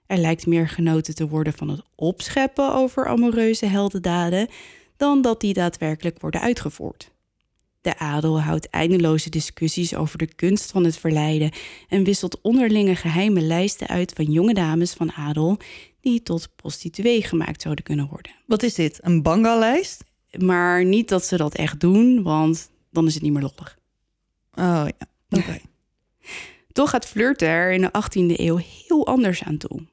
Er 0.07 0.19
lijkt 0.19 0.47
meer 0.47 0.69
genoten 0.69 1.15
te 1.15 1.29
worden 1.29 1.53
van 1.53 1.69
het 1.69 1.83
opscheppen 1.95 2.75
over 2.75 3.07
amoureuze 3.07 3.67
heldendaden 3.67 4.49
dan 4.97 5.23
dat 5.23 5.41
die 5.41 5.55
daadwerkelijk 5.55 6.21
worden 6.21 6.41
uitgevoerd. 6.41 7.13
De 7.81 7.99
adel 7.99 8.41
houdt 8.41 8.69
eindeloze 8.69 9.31
discussies 9.31 9.95
over 9.95 10.19
de 10.19 10.35
kunst 10.35 10.71
van 10.71 10.85
het 10.85 10.97
verleiden 10.97 11.51
en 11.89 12.05
wisselt 12.05 12.41
onderlinge 12.41 12.97
geheime 12.97 13.41
lijsten 13.41 13.87
uit 13.87 14.13
van 14.13 14.25
jonge 14.25 14.55
dames 14.55 14.93
van 14.93 15.13
adel 15.13 15.59
die 16.01 16.23
tot 16.23 16.49
prostituee 16.57 17.23
gemaakt 17.23 17.63
zouden 17.63 17.85
kunnen 17.85 18.09
worden. 18.09 18.33
Wat 18.47 18.63
is 18.63 18.75
dit? 18.75 18.99
Een 19.03 19.23
banga-lijst? 19.23 20.05
Maar 20.39 20.85
niet 20.85 21.09
dat 21.09 21.25
ze 21.25 21.37
dat 21.37 21.55
echt 21.55 21.81
doen, 21.81 22.23
want 22.23 22.71
dan 22.91 23.07
is 23.07 23.15
het 23.15 23.23
niet 23.23 23.33
meer 23.33 23.43
lollig. 23.43 23.79
Oh 24.55 24.87
ja, 24.99 25.07
oké. 25.39 25.61
Toch 26.73 26.91
gaat 26.91 27.07
flirten 27.07 27.49
er 27.49 27.73
in 27.73 27.81
de 27.81 27.91
18e 27.91 28.41
eeuw 28.41 28.57
heel 28.57 29.07
anders 29.07 29.43
aan 29.43 29.57
toe. 29.57 29.87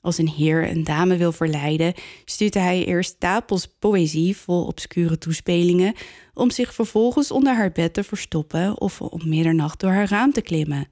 Als 0.00 0.18
een 0.18 0.28
heer 0.28 0.70
een 0.70 0.84
dame 0.84 1.16
wil 1.16 1.32
verleiden, 1.32 1.94
stuurt 2.24 2.54
hij 2.54 2.84
eerst 2.84 3.10
stapels 3.10 3.68
poëzie 3.78 4.36
vol 4.36 4.66
obscure 4.66 5.18
toespelingen, 5.18 5.94
om 6.34 6.50
zich 6.50 6.74
vervolgens 6.74 7.30
onder 7.30 7.54
haar 7.54 7.72
bed 7.72 7.94
te 7.94 8.04
verstoppen 8.04 8.80
of 8.80 9.00
om 9.00 9.28
middernacht 9.28 9.80
door 9.80 9.90
haar 9.90 10.08
raam 10.08 10.32
te 10.32 10.40
klimmen. 10.40 10.88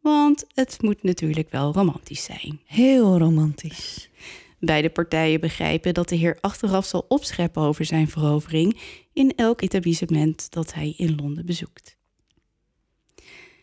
Want 0.00 0.44
het 0.54 0.82
moet 0.82 1.02
natuurlijk 1.02 1.50
wel 1.50 1.72
romantisch 1.72 2.24
zijn. 2.24 2.60
Heel 2.64 3.18
romantisch. 3.18 4.10
Beide 4.58 4.90
partijen 4.90 5.40
begrijpen 5.40 5.94
dat 5.94 6.08
de 6.08 6.16
heer 6.16 6.38
achteraf 6.40 6.86
zal 6.86 7.04
opscheppen 7.08 7.62
over 7.62 7.84
zijn 7.84 8.08
verovering 8.08 8.80
in 9.12 9.32
elk 9.36 9.62
etablissement 9.62 10.50
dat 10.50 10.74
hij 10.74 10.94
in 10.96 11.14
Londen 11.14 11.46
bezoekt. 11.46 11.96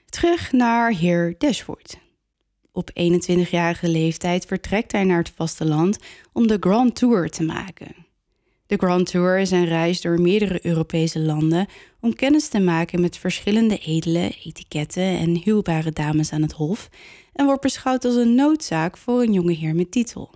Terug 0.06 0.52
naar 0.52 0.92
heer 0.92 1.36
Dashwood. 1.38 1.98
Op 2.72 2.90
21-jarige 2.90 3.88
leeftijd 3.88 4.46
vertrekt 4.46 4.92
hij 4.92 5.04
naar 5.04 5.18
het 5.18 5.32
vasteland 5.36 5.98
om 6.34 6.48
de 6.48 6.58
Grand 6.60 6.96
Tour 6.96 7.30
te 7.30 7.44
maken. 7.44 8.08
De 8.66 8.78
Grand 8.78 9.06
Tour 9.06 9.40
is 9.40 9.52
een 9.52 9.66
reis 9.66 10.02
door 10.02 10.22
meerdere 10.22 10.66
Europese 10.66 11.20
landen 11.20 11.68
om 12.00 12.16
kennis 12.16 12.48
te 12.48 12.60
maken 12.60 13.02
met 13.02 13.18
verschillende 13.18 13.78
edele, 13.78 14.36
etiketten 14.44 15.18
en 15.18 15.42
huwbare 15.44 15.92
dames 15.92 16.32
aan 16.32 16.42
het 16.42 16.52
hof 16.52 16.90
en 17.34 17.46
wordt 17.46 17.62
beschouwd 17.62 18.06
als 18.06 18.16
een 18.16 18.36
noodzaak 18.36 18.98
voor 18.98 19.22
een 19.22 19.34
jonge 19.34 19.54
heer 19.54 19.76
met 19.76 19.92
titel. 19.92 20.34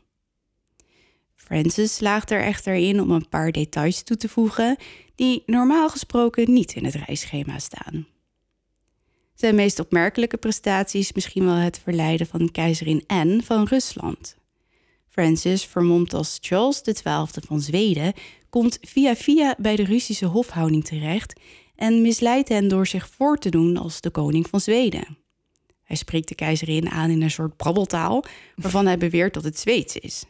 Francis 1.35 1.95
slaagt 1.95 2.31
er 2.31 2.41
echter 2.41 2.75
in 2.75 3.01
om 3.01 3.11
een 3.11 3.29
paar 3.29 3.51
details 3.51 4.03
toe 4.03 4.17
te 4.17 4.29
voegen 4.29 4.77
die 5.15 5.43
normaal 5.45 5.89
gesproken 5.89 6.53
niet 6.53 6.73
in 6.73 6.85
het 6.85 6.95
reisschema 6.95 7.59
staan. 7.59 8.07
Zijn 9.33 9.55
meest 9.55 9.79
opmerkelijke 9.79 10.37
prestatie 10.37 10.99
is 10.99 11.13
misschien 11.13 11.45
wel 11.45 11.55
het 11.55 11.79
verleiden 11.83 12.27
van 12.27 12.51
keizerin 12.51 13.03
Anne 13.07 13.41
van 13.43 13.65
Rusland. 13.65 14.37
Francis, 15.09 15.65
vermomd 15.65 16.13
als 16.13 16.37
Charles 16.41 16.81
XII 16.81 17.43
van 17.47 17.61
Zweden, 17.61 18.13
komt 18.49 18.77
via 18.81 19.15
via 19.15 19.55
bij 19.57 19.75
de 19.75 19.83
Russische 19.83 20.25
hofhouding 20.25 20.85
terecht 20.85 21.39
en 21.75 22.01
misleidt 22.01 22.49
hen 22.49 22.67
door 22.67 22.87
zich 22.87 23.09
voor 23.09 23.37
te 23.37 23.49
doen 23.49 23.77
als 23.77 24.01
de 24.01 24.09
koning 24.09 24.47
van 24.47 24.59
Zweden. 24.59 25.17
Hij 25.83 25.95
spreekt 25.95 26.27
de 26.27 26.35
keizerin 26.35 26.89
aan 26.89 27.09
in 27.09 27.21
een 27.21 27.31
soort 27.31 27.57
brabbeltaal, 27.57 28.23
waarvan 28.55 28.85
hij 28.85 28.97
beweert 28.97 29.33
dat 29.33 29.43
het 29.43 29.59
Zweeds 29.59 29.97
is. 29.97 30.23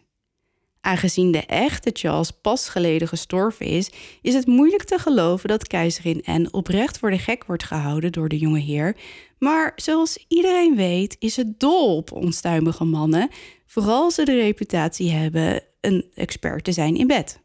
Aangezien 0.86 1.32
de 1.32 1.46
echte 1.46 1.90
Charles 1.94 2.32
pas 2.32 2.70
geleden 2.70 3.08
gestorven 3.08 3.66
is, 3.66 3.92
is 4.22 4.34
het 4.34 4.46
moeilijk 4.46 4.84
te 4.84 4.98
geloven 4.98 5.50
dat 5.50 5.68
keizerin 5.68 6.22
Anne 6.26 6.52
oprecht 6.52 6.98
voor 6.98 7.12
de 7.12 7.18
gek 7.18 7.46
wordt 7.46 7.64
gehouden 7.64 8.12
door 8.12 8.30
de 8.30 8.38
jonge 8.38 8.60
heer. 8.60 8.96
Maar 9.40 9.72
zoals 9.76 10.26
iedereen 10.28 10.76
weet, 10.76 11.16
is 11.20 11.36
het 11.36 11.60
dol 11.60 11.96
op 11.96 12.12
onstuimige 12.12 12.84
mannen, 12.84 13.30
vooral 13.66 14.12
ze 14.12 14.26
de 14.26 14.40
reputatie 14.40 15.12
hebben 15.12 15.64
een 15.82 16.06
expert 16.16 16.64
te 16.64 16.72
zijn 16.72 16.96
in 16.96 17.08
bed. 17.08 17.40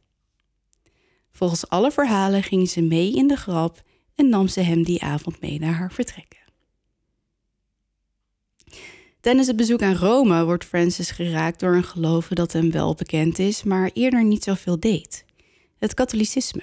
Volgens 1.32 1.68
alle 1.68 1.90
verhalen 1.90 2.42
ging 2.42 2.68
ze 2.68 2.82
mee 2.82 3.14
in 3.14 3.26
de 3.26 3.36
grap 3.36 3.82
en 4.14 4.28
nam 4.28 4.48
ze 4.48 4.60
hem 4.60 4.82
die 4.82 5.02
avond 5.02 5.40
mee 5.40 5.58
naar 5.58 5.74
haar 5.74 5.92
vertrekken. 5.92 6.37
Tijdens 9.20 9.46
het 9.46 9.56
bezoek 9.56 9.82
aan 9.82 9.94
Rome 9.94 10.44
wordt 10.44 10.64
Francis 10.64 11.10
geraakt 11.10 11.60
door 11.60 11.74
een 11.74 11.84
geloven 11.84 12.36
dat 12.36 12.52
hem 12.52 12.70
wel 12.70 12.94
bekend 12.94 13.38
is, 13.38 13.62
maar 13.62 13.90
eerder 13.92 14.24
niet 14.24 14.44
zoveel 14.44 14.80
deed: 14.80 15.24
het 15.78 15.94
katholicisme. 15.94 16.62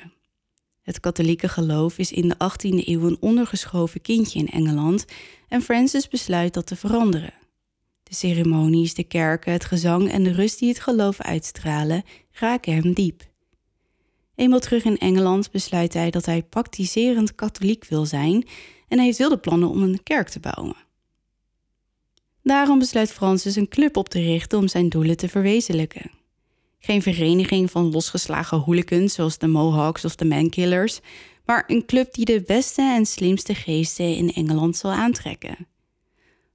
Het 0.81 0.99
katholieke 0.99 1.47
geloof 1.47 1.97
is 1.97 2.11
in 2.11 2.27
de 2.27 2.35
18e 2.35 2.87
eeuw 2.87 3.07
een 3.07 3.17
ondergeschoven 3.19 4.01
kindje 4.01 4.39
in 4.39 4.47
Engeland 4.47 5.05
en 5.47 5.61
Francis 5.61 6.07
besluit 6.07 6.53
dat 6.53 6.65
te 6.65 6.75
veranderen. 6.75 7.33
De 8.03 8.15
ceremonies, 8.15 8.93
de 8.93 9.03
kerken, 9.03 9.51
het 9.51 9.65
gezang 9.65 10.11
en 10.11 10.23
de 10.23 10.31
rust 10.31 10.59
die 10.59 10.69
het 10.69 10.79
geloof 10.79 11.21
uitstralen 11.21 12.03
raken 12.31 12.73
hem 12.73 12.93
diep. 12.93 13.23
Eenmaal 14.35 14.59
terug 14.59 14.83
in 14.83 14.97
Engeland 14.97 15.51
besluit 15.51 15.93
hij 15.93 16.09
dat 16.09 16.25
hij 16.25 16.43
praktiserend 16.43 17.35
katholiek 17.35 17.85
wil 17.85 18.05
zijn 18.05 18.47
en 18.87 18.97
hij 18.97 19.05
heeft 19.05 19.17
wilde 19.17 19.37
plannen 19.37 19.69
om 19.69 19.81
een 19.81 20.03
kerk 20.03 20.29
te 20.29 20.39
bouwen. 20.39 20.84
Daarom 22.45 22.79
besluit 22.79 23.11
Francis 23.11 23.55
een 23.55 23.67
club 23.67 23.97
op 23.97 24.09
te 24.09 24.19
richten 24.19 24.57
om 24.57 24.67
zijn 24.67 24.89
doelen 24.89 25.17
te 25.17 25.29
verwezenlijken. 25.29 26.11
Geen 26.79 27.01
vereniging 27.01 27.71
van 27.71 27.91
losgeslagen 27.91 28.57
hooligans 28.57 29.13
zoals 29.13 29.37
de 29.37 29.47
Mohawks 29.47 30.05
of 30.05 30.15
de 30.15 30.25
Mankillers, 30.25 30.99
maar 31.45 31.63
een 31.67 31.85
club 31.85 32.13
die 32.13 32.25
de 32.25 32.43
beste 32.45 32.81
en 32.81 33.05
slimste 33.05 33.55
geesten 33.55 34.15
in 34.15 34.33
Engeland 34.33 34.77
zal 34.77 34.91
aantrekken. 34.91 35.67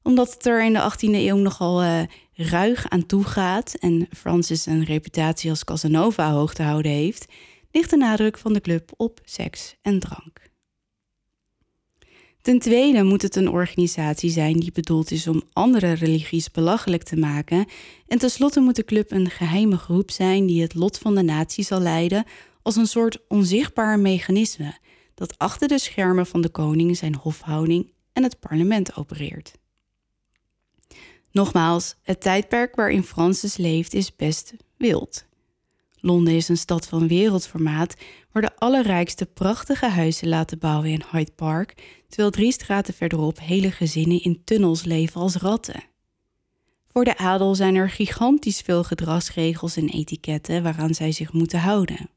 Omdat 0.02 0.32
het 0.32 0.46
er 0.46 0.64
in 0.64 0.72
de 0.72 0.92
18e 0.92 1.10
eeuw 1.10 1.36
nogal 1.36 1.82
uh, 1.82 2.02
ruig 2.32 2.88
aan 2.88 3.06
toe 3.06 3.24
gaat 3.24 3.74
en 3.74 4.06
Francis 4.16 4.66
een 4.66 4.84
reputatie 4.84 5.50
als 5.50 5.64
Casanova 5.64 6.32
hoog 6.32 6.54
te 6.54 6.62
houden 6.62 6.92
heeft, 6.92 7.26
ligt 7.70 7.90
de 7.90 7.96
nadruk 7.96 8.38
van 8.38 8.52
de 8.52 8.60
club 8.60 8.90
op 8.96 9.20
seks 9.24 9.76
en 9.82 9.98
drank. 9.98 10.49
Ten 12.42 12.58
tweede 12.58 13.02
moet 13.02 13.22
het 13.22 13.36
een 13.36 13.48
organisatie 13.48 14.30
zijn 14.30 14.60
die 14.60 14.72
bedoeld 14.72 15.10
is 15.10 15.26
om 15.26 15.42
andere 15.52 15.92
religies 15.92 16.50
belachelijk 16.50 17.02
te 17.02 17.16
maken. 17.16 17.66
En 18.06 18.18
tenslotte 18.18 18.60
moet 18.60 18.76
de 18.76 18.84
club 18.84 19.10
een 19.10 19.30
geheime 19.30 19.76
groep 19.76 20.10
zijn 20.10 20.46
die 20.46 20.62
het 20.62 20.74
lot 20.74 20.98
van 20.98 21.14
de 21.14 21.22
natie 21.22 21.64
zal 21.64 21.80
leiden 21.80 22.24
als 22.62 22.76
een 22.76 22.86
soort 22.86 23.18
onzichtbaar 23.28 23.98
mechanisme 23.98 24.78
dat 25.14 25.38
achter 25.38 25.68
de 25.68 25.78
schermen 25.78 26.26
van 26.26 26.40
de 26.40 26.48
koning, 26.48 26.96
zijn 26.96 27.14
hofhouding 27.14 27.92
en 28.12 28.22
het 28.22 28.40
parlement 28.40 28.96
opereert. 28.96 29.52
Nogmaals, 31.32 31.94
het 32.02 32.20
tijdperk 32.20 32.74
waarin 32.74 33.02
Francis 33.02 33.56
leeft 33.56 33.94
is 33.94 34.16
best 34.16 34.54
wild. 34.76 35.24
Londen 36.00 36.34
is 36.34 36.48
een 36.48 36.56
stad 36.56 36.86
van 36.86 37.08
wereldformaat 37.08 37.94
waar 38.32 38.42
de 38.42 38.56
allerrijkste 38.56 39.26
prachtige 39.26 39.86
huizen 39.86 40.28
laten 40.28 40.58
bouwen 40.58 40.90
in 40.90 41.02
Hyde 41.10 41.32
Park, 41.36 42.02
terwijl 42.08 42.30
drie 42.30 42.52
straten 42.52 42.94
verderop 42.94 43.40
hele 43.40 43.70
gezinnen 43.70 44.22
in 44.22 44.42
tunnels 44.44 44.84
leven 44.84 45.20
als 45.20 45.36
ratten. 45.36 45.84
Voor 46.92 47.04
de 47.04 47.16
adel 47.16 47.54
zijn 47.54 47.74
er 47.74 47.90
gigantisch 47.90 48.60
veel 48.60 48.84
gedragsregels 48.84 49.76
en 49.76 49.88
etiketten 49.88 50.62
waaraan 50.62 50.94
zij 50.94 51.12
zich 51.12 51.32
moeten 51.32 51.58
houden. 51.58 52.10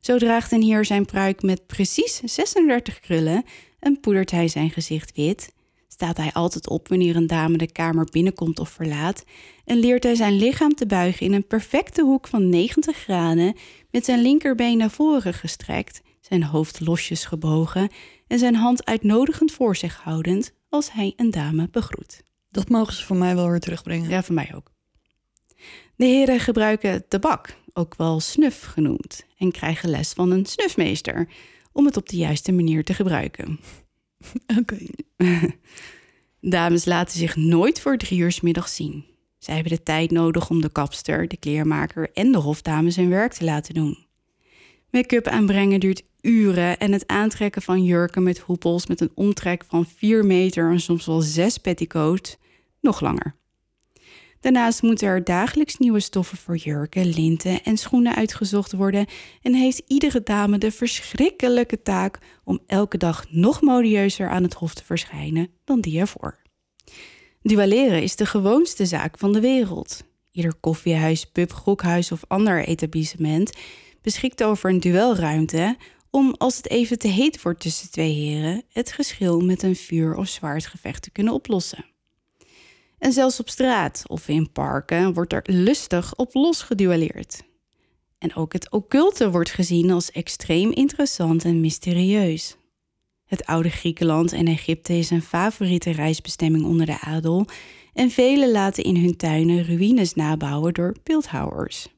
Zo 0.00 0.18
draagt 0.18 0.52
een 0.52 0.62
heer 0.62 0.84
zijn 0.84 1.04
pruik 1.04 1.42
met 1.42 1.66
precies 1.66 2.20
36 2.24 3.00
krullen 3.00 3.44
en 3.78 4.00
poedert 4.00 4.30
hij 4.30 4.48
zijn 4.48 4.70
gezicht 4.70 5.16
wit, 5.16 5.54
staat 5.96 6.16
hij 6.16 6.32
altijd 6.32 6.68
op 6.68 6.88
wanneer 6.88 7.16
een 7.16 7.26
dame 7.26 7.56
de 7.56 7.72
kamer 7.72 8.04
binnenkomt 8.10 8.58
of 8.58 8.68
verlaat 8.68 9.24
en 9.64 9.78
leert 9.78 10.02
hij 10.02 10.14
zijn 10.14 10.36
lichaam 10.36 10.74
te 10.74 10.86
buigen 10.86 11.26
in 11.26 11.32
een 11.32 11.46
perfecte 11.46 12.02
hoek 12.02 12.28
van 12.28 12.48
90 12.48 12.96
graden 12.96 13.56
met 13.90 14.04
zijn 14.04 14.22
linkerbeen 14.22 14.78
naar 14.78 14.90
voren 14.90 15.34
gestrekt, 15.34 16.02
zijn 16.20 16.42
hoofd 16.42 16.80
losjes 16.80 17.24
gebogen 17.24 17.88
en 18.26 18.38
zijn 18.38 18.54
hand 18.54 18.84
uitnodigend 18.84 19.52
voor 19.52 19.76
zich 19.76 19.96
houdend 20.02 20.52
als 20.68 20.92
hij 20.92 21.12
een 21.16 21.30
dame 21.30 21.68
begroet. 21.70 22.22
Dat 22.50 22.68
mogen 22.68 22.94
ze 22.94 23.04
voor 23.04 23.16
mij 23.16 23.34
wel 23.34 23.50
weer 23.50 23.60
terugbrengen. 23.60 24.08
Ja, 24.08 24.22
voor 24.22 24.34
mij 24.34 24.52
ook. 24.54 24.70
De 25.96 26.04
heren 26.04 26.40
gebruiken 26.40 27.08
tabak, 27.08 27.56
ook 27.72 27.94
wel 27.96 28.20
snuf 28.20 28.64
genoemd, 28.64 29.26
en 29.38 29.50
krijgen 29.50 29.90
les 29.90 30.12
van 30.12 30.30
een 30.30 30.46
snufmeester 30.46 31.28
om 31.72 31.86
het 31.86 31.96
op 31.96 32.08
de 32.08 32.16
juiste 32.16 32.52
manier 32.52 32.84
te 32.84 32.94
gebruiken. 32.94 33.58
Oké. 34.60 34.78
Dames 36.40 36.84
laten 36.84 37.18
zich 37.18 37.36
nooit 37.36 37.80
voor 37.80 37.96
drie 37.96 38.20
uur 38.20 38.38
middag 38.42 38.68
zien. 38.68 39.04
Zij 39.38 39.54
hebben 39.54 39.72
de 39.72 39.82
tijd 39.82 40.10
nodig 40.10 40.50
om 40.50 40.60
de 40.60 40.72
kapster, 40.72 41.28
de 41.28 41.36
kleermaker 41.36 42.10
en 42.12 42.32
de 42.32 42.38
hofdames 42.38 42.96
hun 42.96 43.08
werk 43.08 43.32
te 43.32 43.44
laten 43.44 43.74
doen. 43.74 44.06
Make-up 44.90 45.26
aanbrengen 45.26 45.80
duurt 45.80 46.02
uren 46.20 46.78
en 46.78 46.92
het 46.92 47.06
aantrekken 47.06 47.62
van 47.62 47.84
jurken 47.84 48.22
met 48.22 48.38
hoepels 48.38 48.86
met 48.86 49.00
een 49.00 49.12
omtrek 49.14 49.64
van 49.68 49.86
4 49.86 50.24
meter 50.24 50.70
en 50.70 50.80
soms 50.80 51.06
wel 51.06 51.20
6 51.20 51.58
petticoats 51.58 52.36
nog 52.80 53.00
langer. 53.00 53.34
Daarnaast 54.46 54.82
moeten 54.82 55.08
er 55.08 55.24
dagelijks 55.24 55.76
nieuwe 55.76 56.00
stoffen 56.00 56.38
voor 56.38 56.56
jurken, 56.56 57.06
linten 57.06 57.62
en 57.62 57.76
schoenen 57.76 58.14
uitgezocht 58.14 58.72
worden 58.72 59.06
en 59.42 59.54
heeft 59.54 59.82
iedere 59.86 60.22
dame 60.22 60.58
de 60.58 60.72
verschrikkelijke 60.72 61.82
taak 61.82 62.18
om 62.44 62.60
elke 62.66 62.96
dag 62.96 63.24
nog 63.30 63.60
modieuzer 63.60 64.28
aan 64.28 64.42
het 64.42 64.54
hof 64.54 64.74
te 64.74 64.84
verschijnen 64.84 65.50
dan 65.64 65.80
die 65.80 66.00
ervoor. 66.00 66.38
Duelleren 67.42 68.02
is 68.02 68.16
de 68.16 68.26
gewoonste 68.26 68.86
zaak 68.86 69.18
van 69.18 69.32
de 69.32 69.40
wereld. 69.40 70.02
Ieder 70.30 70.54
koffiehuis, 70.54 71.24
pub, 71.24 71.52
gokhuis 71.52 72.12
of 72.12 72.24
ander 72.28 72.64
etablissement 72.64 73.52
beschikt 74.02 74.42
over 74.42 74.70
een 74.70 74.80
duelruimte 74.80 75.76
om, 76.10 76.34
als 76.38 76.56
het 76.56 76.70
even 76.70 76.98
te 76.98 77.08
heet 77.08 77.42
wordt 77.42 77.60
tussen 77.60 77.90
twee 77.90 78.12
heren, 78.12 78.62
het 78.68 78.92
geschil 78.92 79.40
met 79.40 79.62
een 79.62 79.76
vuur- 79.76 80.16
of 80.16 80.28
zwaardgevecht 80.28 81.02
te 81.02 81.10
kunnen 81.10 81.32
oplossen. 81.32 81.95
En 82.98 83.12
zelfs 83.12 83.40
op 83.40 83.48
straat 83.48 84.02
of 84.06 84.28
in 84.28 84.52
parken 84.52 85.12
wordt 85.12 85.32
er 85.32 85.42
lustig 85.46 86.14
op 86.14 86.34
los 86.34 86.62
geduelleerd. 86.62 87.42
En 88.18 88.34
ook 88.34 88.52
het 88.52 88.70
occulte 88.70 89.30
wordt 89.30 89.50
gezien 89.50 89.90
als 89.90 90.10
extreem 90.10 90.70
interessant 90.70 91.44
en 91.44 91.60
mysterieus. 91.60 92.56
Het 93.24 93.46
oude 93.46 93.70
Griekenland 93.70 94.32
en 94.32 94.46
Egypte 94.46 94.92
is 94.92 95.10
een 95.10 95.22
favoriete 95.22 95.90
reisbestemming 95.90 96.64
onder 96.64 96.86
de 96.86 97.00
adel 97.00 97.46
en 97.92 98.10
velen 98.10 98.50
laten 98.50 98.84
in 98.84 98.96
hun 98.96 99.16
tuinen 99.16 99.64
ruïnes 99.64 100.14
nabouwen 100.14 100.74
door 100.74 100.94
beeldhouwers. 101.02 101.88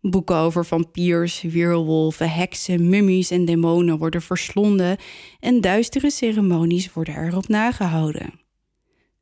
Boeken 0.00 0.36
over 0.36 0.64
vampiers, 0.64 1.42
weerwolven, 1.42 2.30
heksen, 2.30 2.88
mummies 2.88 3.30
en 3.30 3.44
demonen 3.44 3.98
worden 3.98 4.22
verslonden 4.22 4.96
en 5.40 5.60
duistere 5.60 6.10
ceremonies 6.10 6.92
worden 6.92 7.24
erop 7.24 7.48
nagehouden. 7.48 8.45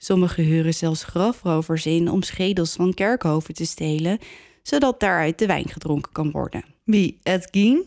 Sommigen 0.04 0.44
huren 0.44 0.74
zelfs 0.74 1.04
grafrovers 1.04 1.86
in 1.86 2.10
om 2.10 2.22
schedels 2.22 2.72
van 2.72 2.94
kerkhoven 2.94 3.54
te 3.54 3.66
stelen, 3.66 4.18
zodat 4.62 5.00
daaruit 5.00 5.38
de 5.38 5.46
wijn 5.46 5.68
gedronken 5.68 6.12
kan 6.12 6.30
worden. 6.30 6.64
Wie? 6.84 7.18
Ed 7.22 7.48
Gein? 7.50 7.84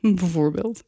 Bijvoorbeeld. 0.16 0.82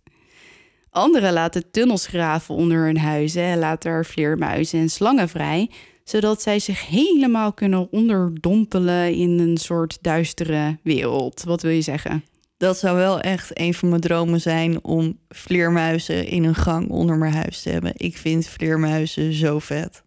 Anderen 0.90 1.32
laten 1.32 1.70
tunnels 1.70 2.06
graven 2.06 2.54
onder 2.54 2.84
hun 2.84 2.98
huizen 2.98 3.42
en 3.42 3.58
laten 3.58 3.90
er 3.90 4.06
vleermuizen 4.06 4.80
en 4.80 4.90
slangen 4.90 5.28
vrij, 5.28 5.70
zodat 6.04 6.42
zij 6.42 6.58
zich 6.58 6.86
helemaal 6.86 7.52
kunnen 7.52 7.92
onderdompelen 7.92 9.14
in 9.14 9.38
een 9.38 9.56
soort 9.56 9.98
duistere 10.00 10.78
wereld. 10.82 11.42
Wat 11.44 11.62
wil 11.62 11.72
je 11.72 11.82
zeggen? 11.82 12.24
Dat 12.56 12.78
zou 12.78 12.96
wel 12.96 13.20
echt 13.20 13.58
een 13.58 13.74
van 13.74 13.88
mijn 13.88 14.00
dromen 14.00 14.40
zijn 14.40 14.84
om 14.84 15.18
vleermuizen 15.28 16.26
in 16.26 16.44
een 16.44 16.54
gang 16.54 16.88
onder 16.88 17.16
mijn 17.16 17.34
huis 17.34 17.62
te 17.62 17.70
hebben. 17.70 17.92
Ik 17.96 18.16
vind 18.16 18.46
vleermuizen 18.46 19.32
zo 19.32 19.58
vet. 19.58 20.02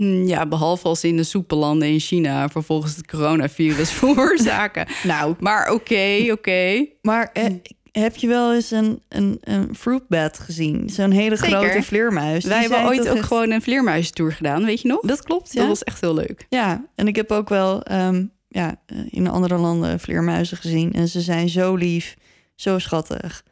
Mm, 0.00 0.26
Ja, 0.26 0.46
behalve 0.46 0.88
als 0.88 1.04
in 1.04 1.16
de 1.16 1.22
soepelanden 1.24 1.88
in 1.88 2.00
China 2.00 2.48
vervolgens 2.48 2.96
het 2.96 3.06
coronavirus 3.06 3.90
veroorzaken. 4.00 4.86
Nou, 5.02 5.34
Maar 5.40 5.70
oké, 5.72 6.26
oké. 6.30 6.86
maar 7.02 7.30
eh, 7.32 7.44
heb 7.92 8.16
je 8.16 8.26
wel 8.26 8.54
eens 8.54 8.70
een, 8.70 9.02
een, 9.08 9.38
een 9.40 9.74
fruitbat 9.74 10.38
gezien? 10.38 10.88
Zo'n 10.90 11.10
hele 11.10 11.36
Zeker. 11.36 11.58
grote 11.58 11.82
vleermuis. 11.82 12.44
Wij 12.44 12.60
hebben 12.60 12.84
ooit 12.84 13.08
ook 13.08 13.22
gewoon 13.22 13.50
een 13.50 13.62
vleermuizentour 13.62 14.32
gedaan, 14.32 14.64
weet 14.64 14.80
je 14.80 14.88
nog? 14.88 15.00
Dat 15.00 15.22
klopt, 15.22 15.52
ja. 15.52 15.58
Dat 15.60 15.68
was 15.68 15.82
echt 15.84 16.00
heel 16.00 16.14
leuk. 16.14 16.46
Ja, 16.48 16.84
en 16.94 17.06
ik 17.06 17.16
heb 17.16 17.30
ook 17.30 17.48
wel 17.48 17.82
ehm, 17.82 18.24
ja, 18.48 18.80
eh, 18.86 18.98
in 19.10 19.28
andere 19.28 19.56
landen 19.56 20.00
vleermuizen 20.00 20.56
gezien. 20.56 20.92
En 20.92 21.08
ze 21.08 21.20
zijn 21.20 21.48
zo 21.48 21.74
lief, 21.74 22.16
zo 22.54 22.78
schattig, 22.78 23.44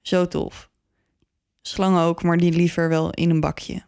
zo 0.00 0.28
tof. 0.28 0.70
Slangen 1.62 2.02
ook, 2.02 2.22
maar 2.22 2.36
die 2.36 2.52
liever 2.52 2.88
wel 2.88 3.10
in 3.10 3.30
een 3.30 3.40
bakje. 3.40 3.82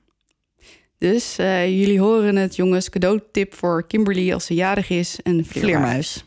Dus 1.05 1.39
eh, 1.39 1.79
jullie 1.79 2.01
horen 2.01 2.37
het, 2.37 2.57
jongens. 2.57 2.89
Cadeautip 2.89 3.55
voor 3.55 3.87
Kimberly 3.87 4.33
als 4.33 4.47
ze 4.47 4.55
jarig 4.55 4.91
is. 4.91 5.19
Een 5.23 5.47
vleermuis. 5.47 6.25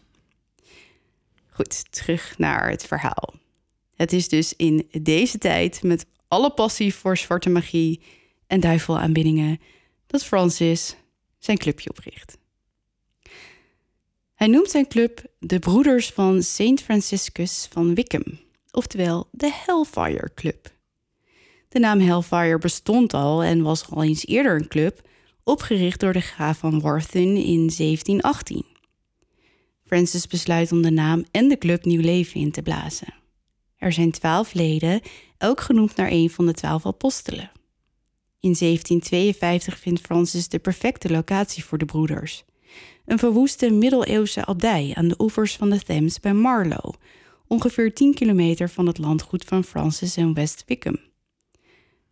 Goed, 1.49 1.91
terug 1.91 2.37
naar 2.37 2.69
het 2.69 2.85
verhaal. 2.85 3.33
Het 3.95 4.13
is 4.13 4.27
dus 4.27 4.53
in 4.55 4.87
deze 5.01 5.37
tijd 5.37 5.83
met 5.83 6.05
alle 6.27 6.51
passie 6.51 6.93
voor 6.93 7.17
zwarte 7.17 7.49
magie 7.49 8.01
en 8.47 8.59
duivelaanbiddingen 8.59 9.59
dat 10.07 10.25
Francis 10.25 10.95
zijn 11.39 11.57
clubje 11.57 11.89
opricht. 11.89 12.37
Hij 14.33 14.47
noemt 14.47 14.69
zijn 14.69 14.87
club 14.87 15.21
de 15.39 15.59
Broeders 15.59 16.09
van 16.09 16.43
Saint 16.43 16.81
Franciscus 16.81 17.67
van 17.71 17.95
Wickham, 17.95 18.39
oftewel 18.71 19.27
de 19.31 19.51
Hellfire 19.65 20.31
Club. 20.35 20.75
De 21.69 21.79
naam 21.79 21.99
Hellfire 21.99 22.57
bestond 22.57 23.13
al 23.13 23.43
en 23.43 23.61
was 23.61 23.89
al 23.89 24.03
eens 24.03 24.25
eerder 24.25 24.55
een 24.55 24.67
club, 24.67 25.01
opgericht 25.43 25.99
door 25.99 26.13
de 26.13 26.21
graaf 26.21 26.57
van 26.57 26.81
Warthun 26.81 27.35
in 27.35 27.71
1718. 27.77 28.65
Francis 29.85 30.27
besluit 30.27 30.71
om 30.71 30.81
de 30.81 30.91
naam 30.91 31.25
en 31.31 31.47
de 31.47 31.57
club 31.57 31.85
nieuw 31.85 32.01
leven 32.01 32.39
in 32.39 32.51
te 32.51 32.61
blazen. 32.61 33.13
Er 33.77 33.93
zijn 33.93 34.11
twaalf 34.11 34.53
leden, 34.53 35.01
elk 35.37 35.61
genoemd 35.61 35.95
naar 35.95 36.11
een 36.11 36.29
van 36.29 36.45
de 36.45 36.53
twaalf 36.53 36.85
apostelen. 36.85 37.51
In 38.39 38.55
1752 38.59 39.79
vindt 39.79 40.01
Francis 40.01 40.47
de 40.47 40.59
perfecte 40.59 41.09
locatie 41.09 41.63
voor 41.63 41.77
de 41.77 41.85
broeders. 41.85 42.43
Een 43.05 43.19
verwoeste 43.19 43.71
middeleeuwse 43.71 44.45
abdij 44.45 44.91
aan 44.93 45.07
de 45.07 45.15
oevers 45.17 45.55
van 45.55 45.69
de 45.69 45.81
Thames 45.81 46.19
bij 46.19 46.33
Marlow, 46.33 46.93
ongeveer 47.47 47.93
10 47.93 48.13
kilometer 48.13 48.69
van 48.69 48.87
het 48.87 48.97
landgoed 48.97 49.43
van 49.43 49.63
Francis 49.63 50.15
en 50.15 50.33
West 50.33 50.63
Wickham. 50.65 51.06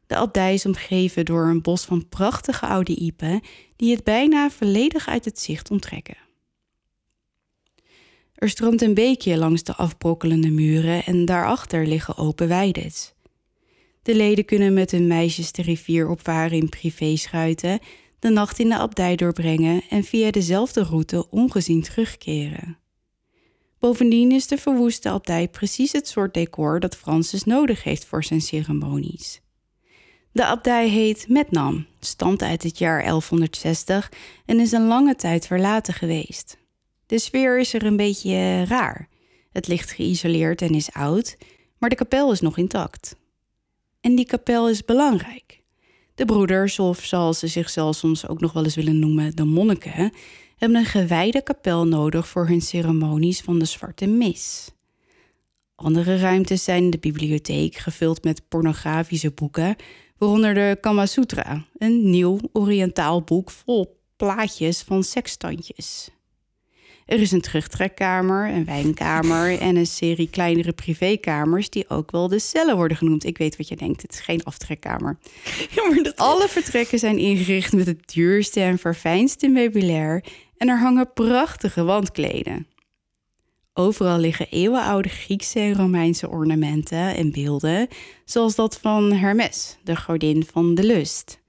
De 0.07 0.15
abdij 0.15 0.53
is 0.53 0.65
omgeven 0.65 1.25
door 1.25 1.45
een 1.45 1.61
bos 1.61 1.85
van 1.85 2.09
prachtige 2.09 2.65
oude 2.65 2.95
iepen 2.95 3.41
die 3.75 3.95
het 3.95 4.03
bijna 4.03 4.49
volledig 4.49 5.07
uit 5.07 5.25
het 5.25 5.39
zicht 5.39 5.71
onttrekken. 5.71 6.17
Er 8.35 8.49
stroomt 8.49 8.81
een 8.81 8.93
beekje 8.93 9.37
langs 9.37 9.63
de 9.63 9.75
afbrokkelende 9.75 10.49
muren 10.49 11.03
en 11.03 11.25
daarachter 11.25 11.87
liggen 11.87 12.17
open 12.17 12.47
weides. 12.47 13.13
De 14.01 14.15
leden 14.15 14.45
kunnen 14.45 14.73
met 14.73 14.91
hun 14.91 15.07
meisjes 15.07 15.51
de 15.51 15.61
rivier 15.61 16.09
opvaren 16.09 16.57
in 16.57 16.69
privéschuiten, 16.69 17.79
de 18.19 18.29
nacht 18.29 18.59
in 18.59 18.69
de 18.69 18.77
abdij 18.77 19.15
doorbrengen 19.15 19.83
en 19.89 20.03
via 20.03 20.31
dezelfde 20.31 20.83
route 20.83 21.29
ongezien 21.29 21.81
terugkeren. 21.81 22.77
Bovendien 23.79 24.31
is 24.31 24.47
de 24.47 24.57
verwoeste 24.57 25.09
abdij 25.09 25.47
precies 25.47 25.91
het 25.91 26.07
soort 26.07 26.33
decor 26.33 26.79
dat 26.79 26.95
Francis 26.95 27.43
nodig 27.43 27.83
heeft 27.83 28.05
voor 28.05 28.23
zijn 28.23 28.41
ceremonies. 28.41 29.41
De 30.35 30.45
abdij 30.45 30.89
heet 30.89 31.25
Metnam, 31.29 31.85
stamt 31.99 32.41
uit 32.41 32.63
het 32.63 32.77
jaar 32.77 33.03
1160 33.03 34.11
en 34.45 34.59
is 34.59 34.71
een 34.71 34.87
lange 34.87 35.15
tijd 35.15 35.47
verlaten 35.47 35.93
geweest. 35.93 36.57
De 37.05 37.19
sfeer 37.19 37.59
is 37.59 37.73
er 37.73 37.85
een 37.85 37.97
beetje 37.97 38.31
eh, 38.31 38.65
raar. 38.65 39.07
Het 39.51 39.67
ligt 39.67 39.91
geïsoleerd 39.91 40.61
en 40.61 40.69
is 40.69 40.91
oud, 40.91 41.37
maar 41.77 41.89
de 41.89 41.95
kapel 41.95 42.31
is 42.31 42.41
nog 42.41 42.57
intact. 42.57 43.15
En 44.01 44.15
die 44.15 44.25
kapel 44.25 44.69
is 44.69 44.85
belangrijk. 44.85 45.61
De 46.15 46.25
broeders, 46.25 46.79
of 46.79 47.03
zoals 47.03 47.39
ze 47.39 47.47
zichzelf 47.47 47.95
soms 47.95 48.27
ook 48.27 48.39
nog 48.39 48.53
wel 48.53 48.63
eens 48.63 48.75
willen 48.75 48.99
noemen, 48.99 49.35
de 49.35 49.43
monniken, 49.43 50.13
hebben 50.57 50.77
een 50.77 50.85
gewijde 50.85 51.43
kapel 51.43 51.87
nodig 51.87 52.27
voor 52.27 52.47
hun 52.47 52.61
ceremonies 52.61 53.41
van 53.41 53.59
de 53.59 53.65
Zwarte 53.65 54.05
Mis. 54.05 54.73
Andere 55.75 56.17
ruimtes 56.17 56.63
zijn 56.63 56.89
de 56.89 56.97
bibliotheek, 56.97 57.75
gevuld 57.75 58.23
met 58.23 58.47
pornografische 58.47 59.31
boeken, 59.31 59.75
waaronder 60.17 60.53
de 60.53 60.77
Kama 60.81 61.05
Sutra, 61.05 61.65
een 61.77 62.09
nieuw 62.09 62.39
Oriëntaal 62.51 63.21
boek 63.21 63.51
vol 63.51 63.99
plaatjes 64.15 64.81
van 64.81 65.03
seksstandjes. 65.03 66.09
Er 67.05 67.19
is 67.19 67.31
een 67.31 67.41
terugtrekkamer, 67.41 68.49
een 68.49 68.65
wijnkamer 68.65 69.59
en 69.59 69.75
een 69.75 69.85
serie 69.85 70.29
kleinere 70.29 70.71
privékamers 70.71 71.69
die 71.69 71.89
ook 71.89 72.11
wel 72.11 72.27
de 72.27 72.39
cellen 72.39 72.75
worden 72.75 72.97
genoemd. 72.97 73.25
Ik 73.25 73.37
weet 73.37 73.57
wat 73.57 73.67
je 73.67 73.75
denkt, 73.75 74.01
het 74.01 74.13
is 74.13 74.19
geen 74.19 74.43
aftrekkamer. 74.43 75.17
Ja, 75.75 75.87
maar 75.89 76.03
dat... 76.03 76.15
Alle 76.15 76.47
vertrekken 76.47 76.99
zijn 76.99 77.17
ingericht 77.17 77.73
met 77.73 77.85
het 77.85 78.13
duurste 78.13 78.59
en 78.59 78.77
verfijnste 78.77 79.47
meubilair 79.47 80.23
en 80.57 80.69
er 80.69 80.79
hangen 80.79 81.13
prachtige 81.13 81.83
wandkleden. 81.83 82.67
Overal 83.77 84.17
liggen 84.17 84.47
eeuwenoude 84.49 85.09
Griekse 85.09 85.59
en 85.59 85.73
Romeinse 85.75 86.29
ornamenten 86.29 87.15
en 87.15 87.31
beelden, 87.31 87.87
zoals 88.25 88.55
dat 88.55 88.77
van 88.79 89.11
Hermes, 89.11 89.77
de 89.83 89.95
godin 89.95 90.45
van 90.45 90.75
de 90.75 90.83
lust. 90.83 91.41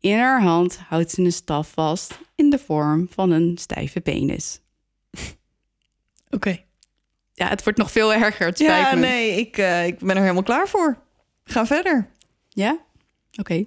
In 0.00 0.18
haar 0.18 0.42
hand 0.42 0.78
houdt 0.88 1.10
ze 1.10 1.22
een 1.22 1.32
staf 1.32 1.70
vast 1.70 2.18
in 2.34 2.50
de 2.50 2.58
vorm 2.58 3.08
van 3.10 3.30
een 3.30 3.58
stijve 3.58 4.00
penis. 4.00 4.60
Oké. 6.36 6.64
Ja, 7.32 7.48
het 7.48 7.62
wordt 7.62 7.78
nog 7.78 7.90
veel 7.92 8.14
erger, 8.14 8.46
het 8.46 8.58
Ja, 8.58 8.94
me. 8.94 9.00
nee, 9.00 9.38
ik, 9.38 9.58
eh, 9.58 9.86
ik 9.86 9.98
ben 9.98 10.16
er 10.16 10.22
helemaal 10.22 10.42
klaar 10.42 10.68
voor. 10.68 10.98
Ga 11.44 11.66
verder. 11.66 12.10
Ja? 12.48 12.78
Oké. 13.38 13.64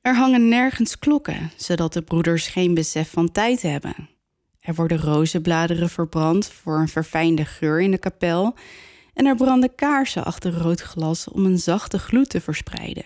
Er 0.00 0.14
hangen 0.16 0.48
nergens 0.48 0.98
klokken, 0.98 1.50
zodat 1.56 1.92
de 1.92 2.02
broeders 2.02 2.46
geen 2.46 2.74
besef 2.74 3.10
van 3.10 3.32
tijd 3.32 3.62
hebben. 3.62 4.08
Er 4.64 4.74
worden 4.74 4.98
rozenbladeren 4.98 5.90
verbrand 5.90 6.48
voor 6.48 6.78
een 6.78 6.88
verfijnde 6.88 7.44
geur 7.44 7.80
in 7.80 7.90
de 7.90 7.98
kapel 7.98 8.54
en 9.14 9.26
er 9.26 9.36
branden 9.36 9.74
kaarsen 9.74 10.24
achter 10.24 10.52
rood 10.52 10.80
glas 10.80 11.28
om 11.28 11.46
een 11.46 11.58
zachte 11.58 11.98
gloed 11.98 12.28
te 12.28 12.40
verspreiden. 12.40 13.04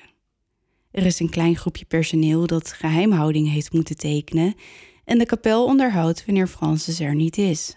Er 0.90 1.07
is 1.07 1.21
een 1.21 1.31
klein 1.31 1.57
groepje 1.57 1.85
personeel 1.85 2.47
dat 2.47 2.73
geheimhouding 2.73 3.51
heeft 3.51 3.73
moeten 3.73 3.97
tekenen 3.97 4.55
en 5.05 5.18
de 5.18 5.27
kapel 5.27 5.64
onderhoudt 5.64 6.25
wanneer 6.27 6.47
Francis 6.47 7.01
er 7.01 7.14
niet 7.14 7.38
is. 7.38 7.77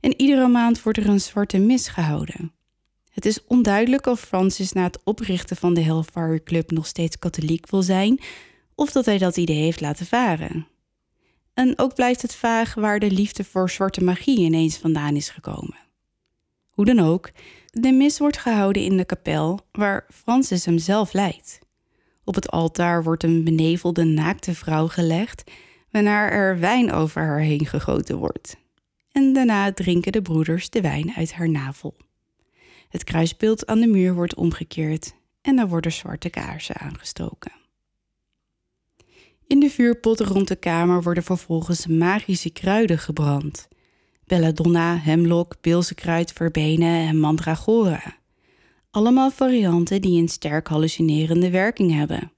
En 0.00 0.20
iedere 0.20 0.48
maand 0.48 0.82
wordt 0.82 0.98
er 0.98 1.08
een 1.08 1.20
zwarte 1.20 1.58
mis 1.58 1.88
gehouden. 1.88 2.52
Het 3.10 3.26
is 3.26 3.44
onduidelijk 3.44 4.06
of 4.06 4.20
Francis 4.20 4.72
na 4.72 4.82
het 4.82 5.00
oprichten 5.04 5.56
van 5.56 5.74
de 5.74 5.80
Hellfire 5.80 6.42
Club 6.42 6.70
nog 6.70 6.86
steeds 6.86 7.18
katholiek 7.18 7.70
wil 7.70 7.82
zijn 7.82 8.20
of 8.74 8.92
dat 8.92 9.04
hij 9.04 9.18
dat 9.18 9.36
idee 9.36 9.60
heeft 9.60 9.80
laten 9.80 10.06
varen. 10.06 10.66
En 11.54 11.78
ook 11.78 11.94
blijft 11.94 12.22
het 12.22 12.34
vaag 12.34 12.74
waar 12.74 12.98
de 12.98 13.10
liefde 13.10 13.44
voor 13.44 13.70
zwarte 13.70 14.04
magie 14.04 14.38
ineens 14.38 14.78
vandaan 14.78 15.16
is 15.16 15.28
gekomen. 15.28 15.78
Hoe 16.70 16.84
dan 16.84 16.98
ook, 16.98 17.30
de 17.66 17.92
mis 17.92 18.18
wordt 18.18 18.38
gehouden 18.38 18.82
in 18.82 18.96
de 18.96 19.04
kapel 19.04 19.60
waar 19.72 20.06
Francis 20.12 20.64
hem 20.64 20.78
zelf 20.78 21.12
leidt. 21.12 21.58
Op 22.24 22.34
het 22.34 22.50
altaar 22.50 23.02
wordt 23.02 23.22
een 23.22 23.44
benevelde 23.44 24.04
naakte 24.04 24.54
vrouw 24.54 24.86
gelegd, 24.86 25.50
waarna 25.90 26.30
er 26.30 26.58
wijn 26.58 26.92
over 26.92 27.22
haar 27.22 27.40
heen 27.40 27.66
gegoten 27.66 28.16
wordt. 28.16 28.56
En 29.12 29.32
daarna 29.32 29.72
drinken 29.72 30.12
de 30.12 30.22
broeders 30.22 30.70
de 30.70 30.80
wijn 30.80 31.12
uit 31.16 31.32
haar 31.32 31.48
navel. 31.48 31.96
Het 32.88 33.04
kruisbeeld 33.04 33.66
aan 33.66 33.80
de 33.80 33.86
muur 33.86 34.14
wordt 34.14 34.34
omgekeerd 34.34 35.14
en 35.42 35.58
er 35.58 35.68
worden 35.68 35.92
zwarte 35.92 36.30
kaarsen 36.30 36.76
aangestoken. 36.76 37.59
In 39.50 39.60
de 39.60 39.70
vuurpotten 39.70 40.26
rond 40.26 40.48
de 40.48 40.56
kamer 40.56 41.02
worden 41.02 41.22
vervolgens 41.22 41.86
magische 41.86 42.50
kruiden 42.50 42.98
gebrand. 42.98 43.68
Belladonna, 44.24 44.96
hemlock, 44.96 45.54
bilzekruid, 45.60 46.32
verbenen 46.32 47.08
en 47.08 47.18
mandragora. 47.18 48.18
Allemaal 48.90 49.30
varianten 49.30 50.00
die 50.00 50.20
een 50.20 50.28
sterk 50.28 50.68
hallucinerende 50.68 51.50
werking 51.50 51.92
hebben. 51.92 52.32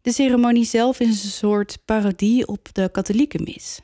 De 0.00 0.12
ceremonie 0.12 0.64
zelf 0.64 1.00
is 1.00 1.24
een 1.24 1.30
soort 1.30 1.78
parodie 1.84 2.46
op 2.46 2.68
de 2.72 2.88
katholieke 2.92 3.38
mis. 3.42 3.80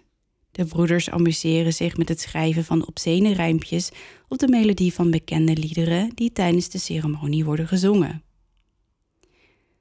De 0.50 0.64
broeders 0.64 1.10
amuseren 1.10 1.72
zich 1.72 1.96
met 1.96 2.08
het 2.08 2.20
schrijven 2.20 2.64
van 2.64 2.86
obscene 2.86 3.32
rijmpjes 3.32 3.90
op 4.28 4.38
de 4.38 4.48
melodie 4.48 4.94
van 4.94 5.10
bekende 5.10 5.56
liederen 5.56 6.10
die 6.14 6.32
tijdens 6.32 6.68
de 6.68 6.78
ceremonie 6.78 7.44
worden 7.44 7.68
gezongen. 7.68 8.22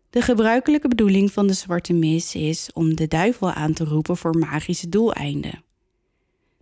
De 0.09 0.21
gebruikelijke 0.21 0.87
bedoeling 0.87 1.31
van 1.31 1.47
de 1.47 1.53
zwarte 1.53 1.93
mis 1.93 2.35
is 2.35 2.69
om 2.73 2.95
de 2.95 3.07
duivel 3.07 3.51
aan 3.51 3.73
te 3.73 3.83
roepen 3.83 4.17
voor 4.17 4.37
magische 4.37 4.89
doeleinden. 4.89 5.63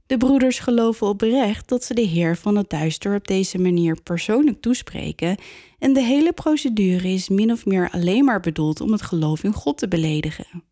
De 0.06 0.18
broeders 0.18 0.60
geloven 0.60 1.08
oprecht 1.08 1.70
dat 1.70 1.84
ze 1.84 1.94
de 1.94 2.02
Heer 2.02 2.38
van 2.38 2.56
het 2.56 2.70
Duister 2.70 3.16
op 3.16 3.28
deze 3.28 3.58
manier 3.58 4.02
persoonlijk 4.02 4.62
toespreken 4.62 5.38
en 5.80 5.94
de 5.94 6.02
hele 6.02 6.34
procedure 6.34 7.08
is 7.08 7.30
min 7.30 7.52
of 7.52 7.66
meer 7.66 7.90
alleen 7.90 8.26
maar 8.26 8.40
bedoeld 8.40 8.82
om 8.82 8.92
het 8.92 9.02
geloof 9.02 9.44
in 9.44 9.54
God 9.54 9.78
te 9.78 9.88
beledigen. 9.88 10.64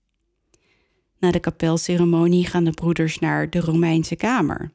Na 1.19 1.31
de 1.31 1.39
kapelceremonie 1.39 2.45
gaan 2.45 2.63
de 2.63 2.71
broeders 2.71 3.19
naar 3.19 3.49
de 3.49 3.59
Romeinse 3.59 4.15
kamer. 4.15 4.71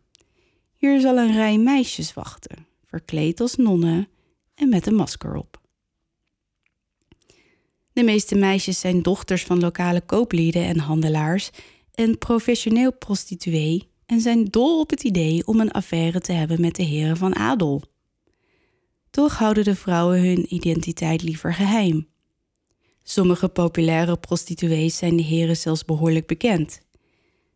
Hier 0.76 1.00
zal 1.00 1.16
een 1.18 1.32
rij 1.32 1.58
meisjes 1.58 2.14
wachten, 2.14 2.66
verkleed 2.86 3.40
als 3.40 3.56
nonnen 3.56 4.08
en 4.54 4.68
met 4.68 4.86
een 4.86 4.94
masker 4.94 5.34
op. 5.34 5.59
De 8.00 8.06
meeste 8.06 8.34
meisjes 8.34 8.80
zijn 8.80 9.02
dochters 9.02 9.42
van 9.42 9.60
lokale 9.60 10.00
kooplieden 10.00 10.64
en 10.64 10.78
handelaars 10.78 11.50
en 11.94 12.18
professioneel 12.18 12.92
prostituee 12.92 13.88
en 14.06 14.20
zijn 14.20 14.44
dol 14.44 14.80
op 14.80 14.90
het 14.90 15.02
idee 15.02 15.46
om 15.46 15.60
een 15.60 15.70
affaire 15.70 16.20
te 16.20 16.32
hebben 16.32 16.60
met 16.60 16.74
de 16.74 16.82
heren 16.82 17.16
van 17.16 17.36
adel. 17.36 17.82
Toch 19.10 19.38
houden 19.38 19.64
de 19.64 19.74
vrouwen 19.74 20.20
hun 20.20 20.54
identiteit 20.54 21.22
liever 21.22 21.54
geheim. 21.54 22.08
Sommige 23.02 23.48
populaire 23.48 24.16
prostituees 24.16 24.96
zijn 24.96 25.16
de 25.16 25.22
heren 25.22 25.56
zelfs 25.56 25.84
behoorlijk 25.84 26.26
bekend. 26.26 26.80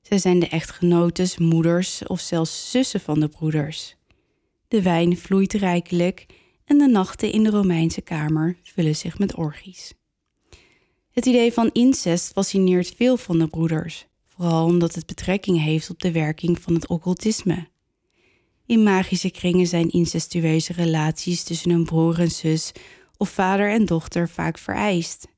Zij 0.02 0.18
zijn 0.18 0.38
de 0.38 0.48
echtgenotes, 0.48 1.38
moeders 1.38 2.06
of 2.06 2.20
zelfs 2.20 2.70
zussen 2.70 3.00
van 3.00 3.20
de 3.20 3.28
broeders. 3.28 3.96
De 4.68 4.82
wijn 4.82 5.16
vloeit 5.16 5.52
rijkelijk 5.52 6.26
en 6.64 6.78
de 6.78 6.88
nachten 6.88 7.32
in 7.32 7.42
de 7.42 7.50
Romeinse 7.50 8.00
kamer 8.00 8.56
vullen 8.62 8.96
zich 8.96 9.18
met 9.18 9.34
orgies. 9.34 9.94
Het 11.14 11.26
idee 11.26 11.52
van 11.52 11.70
incest 11.72 12.32
fascineert 12.32 12.92
veel 12.96 13.16
van 13.16 13.38
de 13.38 13.46
broeders, 13.46 14.06
vooral 14.28 14.64
omdat 14.64 14.94
het 14.94 15.06
betrekking 15.06 15.62
heeft 15.62 15.90
op 15.90 16.00
de 16.00 16.12
werking 16.12 16.60
van 16.60 16.74
het 16.74 16.86
occultisme. 16.86 17.68
In 18.66 18.82
magische 18.82 19.30
kringen 19.30 19.66
zijn 19.66 19.90
incestueuze 19.90 20.72
relaties 20.72 21.42
tussen 21.42 21.70
een 21.70 21.84
broer 21.84 22.20
en 22.20 22.30
zus 22.30 22.72
of 23.16 23.28
vader 23.28 23.70
en 23.70 23.84
dochter 23.84 24.28
vaak 24.28 24.58
vereist. 24.58 25.28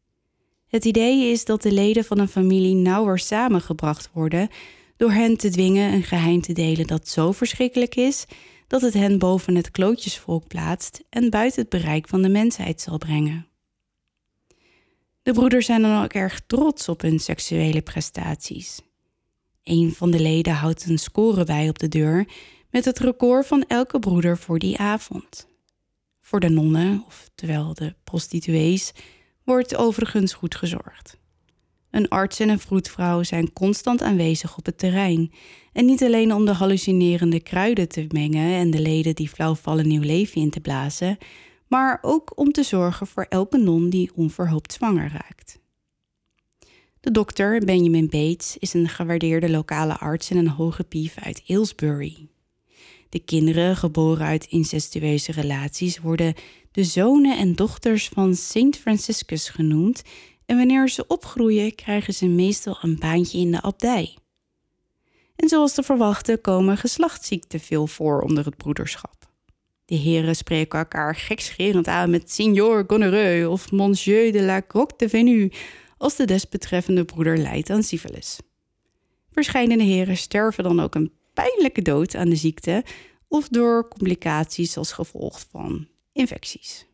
Het 0.69 0.85
idee 0.85 1.31
is 1.31 1.45
dat 1.45 1.63
de 1.63 1.73
leden 1.73 2.05
van 2.05 2.19
een 2.19 2.29
familie 2.29 2.75
nauwer 2.75 3.19
samengebracht 3.19 4.11
worden 4.13 4.49
door 4.97 5.11
hen 5.11 5.37
te 5.37 5.51
dwingen 5.51 5.93
een 5.93 6.03
geheim 6.03 6.41
te 6.41 6.53
delen 6.53 6.87
dat 6.87 7.09
zo 7.09 7.33
verschrikkelijk 7.33 7.95
is 7.95 8.25
dat 8.67 8.81
het 8.81 8.95
hen 8.95 9.19
boven 9.19 9.55
het 9.55 9.71
klootjesvolk 9.71 10.49
plaatst 10.49 11.05
en 11.09 11.31
buiten 11.31 11.61
het 11.61 11.71
bereik 11.71 12.09
van 12.09 12.23
de 12.23 12.29
mensheid 12.29 12.81
zal 12.81 12.99
brengen. 12.99 13.47
De 15.27 15.33
broeders 15.33 15.67
zijn 15.67 15.83
dan 15.83 16.03
ook 16.03 16.13
erg 16.13 16.41
trots 16.47 16.89
op 16.89 17.01
hun 17.01 17.19
seksuele 17.19 17.83
prestaties. 17.83 18.81
Een 19.63 19.93
van 19.93 20.11
de 20.11 20.21
leden 20.21 20.53
houdt 20.53 20.87
een 20.87 20.99
score 20.99 21.45
bij 21.45 21.69
op 21.69 21.79
de 21.79 21.89
deur 21.89 22.29
met 22.71 22.85
het 22.85 22.99
record 22.99 23.47
van 23.47 23.65
elke 23.69 23.99
broeder 23.99 24.39
voor 24.39 24.59
die 24.59 24.79
avond. 24.79 25.49
Voor 26.21 26.41
de 26.41 26.49
nonnen, 26.49 27.05
oftewel 27.07 27.75
de 27.75 27.95
prostituees, 28.05 28.93
wordt 29.45 29.77
overigens 29.77 30.33
goed 30.33 30.55
gezorgd. 30.55 31.19
Een 31.91 32.09
arts 32.09 32.41
en 32.41 32.49
een 32.49 32.59
vroedvrouw 32.59 33.23
zijn 33.23 33.53
constant 33.53 34.03
aanwezig 34.03 34.59
op 34.59 34.67
het 34.67 34.79
terrein. 34.79 35.33
En 35.73 35.85
niet 35.85 36.03
alleen 36.03 36.33
om 36.33 36.45
de 36.45 36.53
hallucinerende 36.53 37.41
kruiden 37.41 37.89
te 37.89 38.07
mengen 38.09 38.55
en 38.55 38.71
de 38.71 38.81
leden 38.81 39.15
die 39.15 39.29
flauw 39.29 39.55
vallen 39.55 39.89
nieuw 39.89 40.03
leven 40.03 40.41
in 40.41 40.51
te 40.51 40.61
blazen, 40.61 41.19
maar 41.69 41.99
ook 42.03 42.39
om 42.39 42.53
te 42.53 42.63
zorgen 42.63 43.07
voor 43.07 43.27
elke 43.29 43.59
non 43.59 43.91
die 43.91 44.11
onverhoopt 44.15 44.73
zwanger 44.73 45.11
raakt. 45.13 45.59
De 47.01 47.11
dokter, 47.11 47.65
Benjamin 47.65 48.09
Bates, 48.09 48.57
is 48.59 48.75
een 48.75 48.89
gewaardeerde 48.89 49.51
lokale 49.51 49.99
arts 49.99 50.31
en 50.31 50.37
een 50.37 50.49
hoge 50.49 50.85
pief 50.85 51.19
uit 51.19 51.43
Aylesbury. 51.47 52.29
De 53.09 53.19
kinderen, 53.19 53.77
geboren 53.77 54.27
uit 54.27 54.47
incestueuze 54.47 55.33
relaties, 55.33 55.99
worden 55.99 56.35
de 56.73 56.85
zonen 56.85 57.39
en 57.39 57.55
dochters 57.55 58.09
van 58.09 58.35
Saint 58.35 58.77
Franciscus 58.77 59.49
genoemd 59.49 60.03
en 60.47 60.57
wanneer 60.57 60.89
ze 60.89 61.07
opgroeien 61.07 61.75
krijgen 61.75 62.15
ze 62.15 62.27
meestal 62.27 62.79
een 62.83 62.99
baantje 62.99 63.39
in 63.39 63.51
de 63.51 63.63
abdij. 63.63 64.17
En 65.37 65.49
zoals 65.49 65.75
te 65.75 65.83
verwachten 65.83 66.41
komen 66.41 66.77
geslachtsziekten 66.77 67.61
veel 67.61 67.87
voor 67.87 68.21
onder 68.21 68.45
het 68.45 68.57
broederschap. 68.57 69.26
De 69.87 69.95
heren 69.95 70.37
spreken 70.37 70.79
elkaar 70.79 71.15
gekscherend 71.15 71.87
aan 71.87 72.11
met 72.11 72.33
Signor 72.33 72.85
Gonorreu 72.87 73.47
of 73.47 73.73
Monsieur 73.73 74.33
de 74.33 74.43
la 74.43 74.63
Croque 74.67 74.97
de 74.97 75.09
Venu 75.09 75.53
als 75.99 76.17
de 76.17 76.25
desbetreffende 76.25 77.05
broeder 77.05 77.39
lijdt 77.39 77.71
aan 77.71 77.83
syphilis. 77.83 78.39
Verscheidene 79.31 79.83
heren 79.83 80.17
sterven 80.17 80.65
dan 80.65 80.81
ook 80.81 80.95
een 80.95 81.13
pijnlijke 81.35 81.83
dood 81.83 82.15
aan 82.15 82.29
de 82.29 82.37
ziekte 82.37 82.85
of 83.29 83.49
door 83.49 83.89
complicaties 83.89 84.77
als 84.77 84.93
gevolg 84.93 85.45
van 85.51 85.89
infecties. 86.13 86.87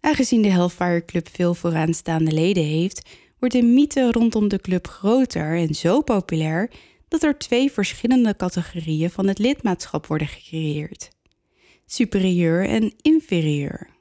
Aangezien 0.00 0.42
de 0.42 0.50
Hellfire 0.50 1.04
Club 1.04 1.28
veel 1.32 1.54
vooraanstaande 1.54 2.32
leden 2.32 2.64
heeft, 2.64 3.08
wordt 3.38 3.54
de 3.54 3.62
mythe 3.62 4.12
rondom 4.12 4.48
de 4.48 4.60
club 4.60 4.86
groter 4.86 5.56
en 5.56 5.74
zo 5.74 6.00
populair 6.00 6.70
dat 7.08 7.22
er 7.22 7.38
twee 7.38 7.72
verschillende 7.72 8.36
categorieën 8.36 9.10
van 9.10 9.26
het 9.26 9.38
lidmaatschap 9.38 10.06
worden 10.06 10.26
gecreëerd: 10.26 11.08
superieur 11.86 12.68
en 12.68 12.94
inferieur. 13.02 13.94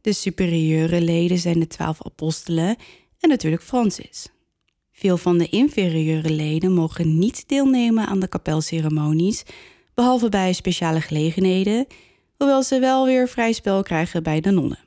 De 0.00 0.12
superieure 0.12 1.00
leden 1.00 1.38
zijn 1.38 1.60
de 1.60 1.66
twaalf 1.66 2.06
apostelen 2.06 2.76
en 3.20 3.28
natuurlijk 3.28 3.62
Francis. 3.62 4.28
Veel 4.92 5.16
van 5.16 5.38
de 5.38 5.48
inferieure 5.48 6.30
leden 6.30 6.72
mogen 6.72 7.18
niet 7.18 7.48
deelnemen 7.48 8.06
aan 8.06 8.20
de 8.20 8.28
kapelceremonies, 8.28 9.42
behalve 9.94 10.28
bij 10.28 10.52
speciale 10.52 11.00
gelegenheden, 11.00 11.86
hoewel 12.36 12.62
ze 12.62 12.78
wel 12.78 13.04
weer 13.04 13.28
vrij 13.28 13.52
spel 13.52 13.82
krijgen 13.82 14.22
bij 14.22 14.40
de 14.40 14.50
nonnen. 14.50 14.78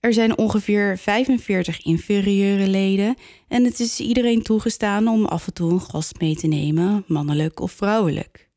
Er 0.00 0.12
zijn 0.12 0.38
ongeveer 0.38 0.98
45 0.98 1.84
inferieure 1.84 2.66
leden 2.66 3.16
en 3.48 3.64
het 3.64 3.80
is 3.80 4.00
iedereen 4.00 4.42
toegestaan 4.42 5.08
om 5.08 5.24
af 5.24 5.46
en 5.46 5.52
toe 5.52 5.70
een 5.70 5.80
gast 5.80 6.20
mee 6.20 6.36
te 6.36 6.46
nemen, 6.46 7.04
mannelijk 7.06 7.60
of 7.60 7.72
vrouwelijk. 7.72 8.48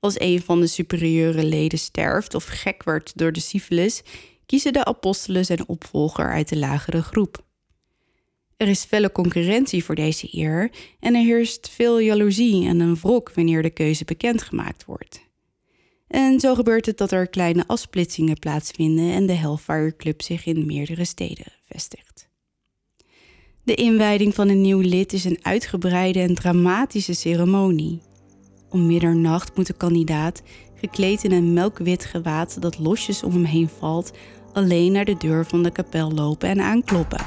Als 0.00 0.20
een 0.20 0.42
van 0.42 0.60
de 0.60 0.66
superieure 0.66 1.44
leden 1.44 1.78
sterft 1.78 2.34
of 2.34 2.44
gek 2.44 2.82
wordt 2.82 3.18
door 3.18 3.32
de 3.32 3.40
syfilis, 3.40 4.02
kiezen 4.46 4.72
de 4.72 4.84
apostelen 4.84 5.44
zijn 5.44 5.68
opvolger 5.68 6.32
uit 6.32 6.48
de 6.48 6.58
lagere 6.58 7.02
groep. 7.02 7.44
Er 8.56 8.68
is 8.68 8.84
felle 8.84 9.12
concurrentie 9.12 9.84
voor 9.84 9.94
deze 9.94 10.28
eer 10.30 10.70
en 11.00 11.14
er 11.14 11.24
heerst 11.24 11.68
veel 11.68 11.98
jaloezie 11.98 12.66
en 12.66 12.80
een 12.80 12.96
wrok 12.96 13.32
wanneer 13.34 13.62
de 13.62 13.70
keuze 13.70 14.04
bekendgemaakt 14.04 14.84
wordt. 14.84 15.23
En 16.14 16.40
zo 16.40 16.54
gebeurt 16.54 16.86
het 16.86 16.98
dat 16.98 17.12
er 17.12 17.28
kleine 17.28 17.64
afsplitsingen 17.66 18.38
plaatsvinden 18.38 19.12
en 19.12 19.26
de 19.26 19.32
Hellfire 19.32 19.96
Club 19.96 20.22
zich 20.22 20.46
in 20.46 20.66
meerdere 20.66 21.04
steden 21.04 21.46
vestigt. 21.66 22.28
De 23.62 23.74
inwijding 23.74 24.34
van 24.34 24.48
een 24.48 24.60
nieuw 24.60 24.80
lid 24.80 25.12
is 25.12 25.24
een 25.24 25.38
uitgebreide 25.42 26.20
en 26.20 26.34
dramatische 26.34 27.14
ceremonie. 27.14 28.00
Om 28.70 28.86
middernacht 28.86 29.56
moet 29.56 29.66
de 29.66 29.72
kandidaat, 29.72 30.42
gekleed 30.74 31.24
in 31.24 31.32
een 31.32 31.52
melkwit 31.52 32.04
gewaad 32.04 32.62
dat 32.62 32.78
losjes 32.78 33.22
om 33.22 33.32
hem 33.32 33.44
heen 33.44 33.68
valt, 33.78 34.12
alleen 34.52 34.92
naar 34.92 35.04
de 35.04 35.16
deur 35.16 35.46
van 35.46 35.62
de 35.62 35.70
kapel 35.70 36.12
lopen 36.12 36.48
en 36.48 36.60
aankloppen. 36.60 37.26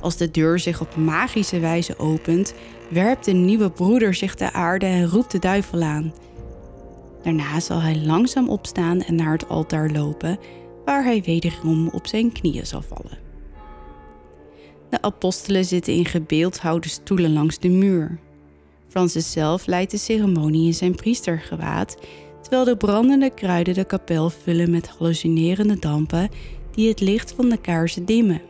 Als 0.00 0.16
de 0.16 0.30
deur 0.30 0.58
zich 0.58 0.80
op 0.80 0.96
magische 0.96 1.58
wijze 1.58 1.98
opent, 1.98 2.54
werpt 2.90 3.24
de 3.24 3.32
nieuwe 3.32 3.70
broeder 3.70 4.14
zich 4.14 4.34
ter 4.34 4.52
aarde 4.52 4.86
en 4.86 5.08
roept 5.08 5.30
de 5.30 5.38
duivel 5.38 5.82
aan. 5.82 6.12
Daarna 7.22 7.60
zal 7.60 7.80
hij 7.80 7.96
langzaam 7.96 8.48
opstaan 8.48 9.02
en 9.02 9.14
naar 9.14 9.32
het 9.32 9.48
altaar 9.48 9.90
lopen, 9.90 10.38
waar 10.84 11.04
hij 11.04 11.22
wederom 11.22 11.88
op 11.88 12.06
zijn 12.06 12.32
knieën 12.32 12.66
zal 12.66 12.82
vallen. 12.82 13.18
De 14.90 15.02
apostelen 15.02 15.64
zitten 15.64 15.94
in 15.94 16.04
gebeeldhouwde 16.04 16.88
stoelen 16.88 17.32
langs 17.32 17.58
de 17.58 17.68
muur. 17.68 18.18
Francis 18.88 19.32
zelf 19.32 19.66
leidt 19.66 19.90
de 19.90 19.98
ceremonie 19.98 20.66
in 20.66 20.74
zijn 20.74 20.94
priestergewaad, 20.94 21.96
terwijl 22.40 22.64
de 22.64 22.76
brandende 22.76 23.30
kruiden 23.30 23.74
de 23.74 23.84
kapel 23.84 24.30
vullen 24.30 24.70
met 24.70 24.88
hallucinerende 24.88 25.78
dampen 25.78 26.28
die 26.70 26.88
het 26.88 27.00
licht 27.00 27.32
van 27.32 27.48
de 27.48 27.56
kaarsen 27.56 28.04
dimmen. 28.04 28.40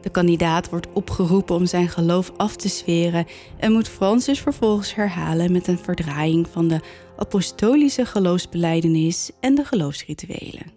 De 0.00 0.10
kandidaat 0.10 0.70
wordt 0.70 0.86
opgeroepen 0.92 1.56
om 1.56 1.66
zijn 1.66 1.88
geloof 1.88 2.32
af 2.36 2.56
te 2.56 2.68
sferen 2.68 3.26
en 3.58 3.72
moet 3.72 3.88
Francis 3.88 4.40
vervolgens 4.40 4.94
herhalen 4.94 5.52
met 5.52 5.66
een 5.66 5.78
verdraaiing 5.78 6.46
van 6.52 6.68
de 6.68 6.80
apostolische 7.16 8.06
geloofsbeleidenis 8.06 9.30
en 9.40 9.54
de 9.54 9.64
geloofsrituelen. 9.64 10.72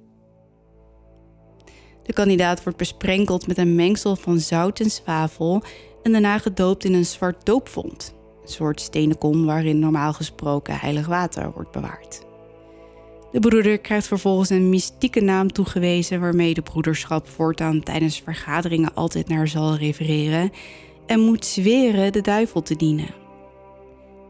De 2.04 2.14
kandidaat 2.14 2.64
wordt 2.64 2.78
besprenkeld 2.78 3.48
met 3.48 3.58
een 3.58 3.76
mengsel 3.76 4.16
van 4.16 4.40
zout 4.40 4.80
en 4.80 4.90
zwavel 4.90 5.64
en 6.04 6.12
daarna 6.12 6.38
gedoopt 6.38 6.84
in 6.86 6.94
een 6.94 7.06
zwart 7.06 7.46
doopvond, 7.46 8.16
een 8.42 8.50
soort 8.50 8.82
stenen 8.82 9.18
kom 9.18 9.46
waarin 9.46 9.80
normaal 9.80 10.14
gesproken 10.14 10.80
heilig 10.80 11.08
water 11.08 11.52
wordt 11.52 11.72
bewaard. 11.72 12.26
De 13.32 13.40
broeder 13.42 13.78
krijgt 13.78 14.08
vervolgens 14.08 14.50
een 14.50 14.70
mystieke 14.70 15.22
naam 15.22 15.52
toegewezen 15.52 16.20
waarmee 16.20 16.54
de 16.54 16.62
broederschap 16.62 17.28
voortaan 17.28 17.84
tijdens 17.84 18.22
vergaderingen 18.22 18.94
altijd 18.94 19.28
naar 19.28 19.48
zal 19.48 19.76
refereren 19.76 20.52
en 21.06 21.20
moet 21.20 21.46
zweren 21.46 22.12
de 22.12 22.22
duivel 22.22 22.62
te 22.62 22.76
dienen. 22.76 23.25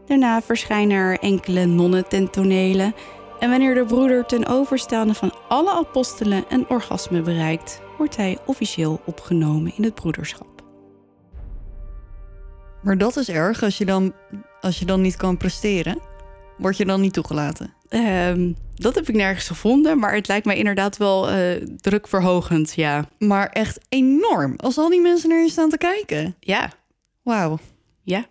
Daarna 0.06 0.42
verschijnen 0.42 0.96
er 0.96 1.18
enkele 1.18 1.64
nonnen 1.64 2.08
ten 2.08 2.30
tonele 2.30 2.94
en 3.38 3.50
wanneer 3.50 3.74
de 3.74 3.84
broeder 3.84 4.24
ten 4.24 4.46
overstaande 4.46 5.14
van 5.14 5.32
alle 5.48 5.70
apostelen 5.70 6.44
een 6.48 6.68
orgasme 6.68 7.22
bereikt, 7.22 7.80
wordt 7.98 8.16
hij 8.16 8.38
officieel 8.46 9.00
opgenomen 9.04 9.72
in 9.76 9.84
het 9.84 9.94
broederschap. 9.94 10.62
Maar 12.82 12.98
dat 12.98 13.16
is 13.16 13.28
erg 13.28 13.62
als 13.62 13.78
je 13.78 13.84
dan, 13.84 14.12
als 14.60 14.78
je 14.78 14.84
dan 14.84 15.00
niet 15.00 15.16
kan 15.16 15.36
presteren. 15.36 15.98
Word 16.58 16.76
je 16.76 16.84
dan 16.84 17.00
niet 17.00 17.12
toegelaten? 17.12 17.74
Ehm, 17.88 18.52
dat 18.74 18.94
heb 18.94 19.08
ik 19.08 19.14
nergens 19.14 19.46
gevonden, 19.46 19.98
maar 19.98 20.14
het 20.14 20.28
lijkt 20.28 20.46
mij 20.46 20.56
inderdaad 20.56 20.96
wel 20.96 21.32
uh, 21.32 21.62
drukverhogend, 21.76 22.74
ja. 22.74 23.08
Maar 23.18 23.48
echt 23.48 23.80
enorm. 23.88 24.54
Als 24.56 24.78
al 24.78 24.88
die 24.88 25.00
mensen 25.00 25.28
naar 25.28 25.42
je 25.42 25.50
staan 25.50 25.70
te 25.70 25.78
kijken. 25.78 26.36
Ja. 26.40 26.70
Wauw. 27.22 27.58
Ja. 28.02 28.26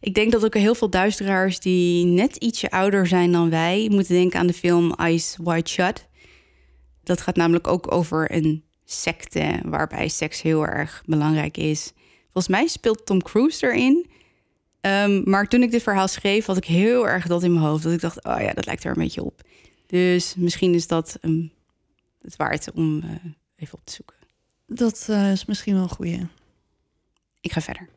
Ik 0.00 0.14
denk 0.14 0.32
dat 0.32 0.44
ook 0.44 0.54
heel 0.54 0.74
veel 0.74 0.90
duisteraars 0.90 1.60
die 1.60 2.04
net 2.04 2.36
ietsje 2.36 2.70
ouder 2.70 3.06
zijn 3.06 3.32
dan 3.32 3.50
wij... 3.50 3.88
moeten 3.90 4.14
denken 4.14 4.38
aan 4.38 4.46
de 4.46 4.52
film 4.52 4.92
Eyes 4.92 5.36
Wide 5.42 5.68
Shut. 5.68 6.06
Dat 7.02 7.20
gaat 7.20 7.36
namelijk 7.36 7.66
ook 7.66 7.92
over 7.92 8.34
een 8.34 8.64
secte 8.84 9.60
waarbij 9.64 10.08
seks 10.08 10.42
heel 10.42 10.66
erg 10.66 11.02
belangrijk 11.06 11.56
is. 11.56 11.92
Volgens 12.22 12.48
mij 12.48 12.66
speelt 12.66 13.06
Tom 13.06 13.22
Cruise 13.22 13.66
erin... 13.66 14.12
Um, 14.86 15.22
maar 15.24 15.48
toen 15.48 15.62
ik 15.62 15.70
dit 15.70 15.82
verhaal 15.82 16.08
schreef, 16.08 16.46
had 16.46 16.56
ik 16.56 16.64
heel 16.64 17.08
erg 17.08 17.26
dat 17.26 17.42
in 17.42 17.52
mijn 17.52 17.64
hoofd. 17.64 17.82
Dat 17.82 17.92
ik 17.92 18.00
dacht, 18.00 18.24
oh 18.24 18.40
ja, 18.40 18.52
dat 18.52 18.66
lijkt 18.66 18.84
er 18.84 18.90
een 18.90 19.02
beetje 19.02 19.24
op. 19.24 19.42
Dus 19.86 20.34
misschien 20.34 20.74
is 20.74 20.86
dat 20.86 21.18
um, 21.20 21.52
het 22.20 22.36
waard 22.36 22.72
om 22.72 22.96
uh, 22.96 23.10
even 23.56 23.78
op 23.78 23.84
te 23.84 23.92
zoeken. 23.92 24.16
Dat 24.66 25.06
uh, 25.10 25.32
is 25.32 25.44
misschien 25.44 25.74
wel 25.74 25.82
een 25.82 25.88
goeie. 25.88 26.26
Ik 27.40 27.52
ga 27.52 27.60
verder. 27.60 27.88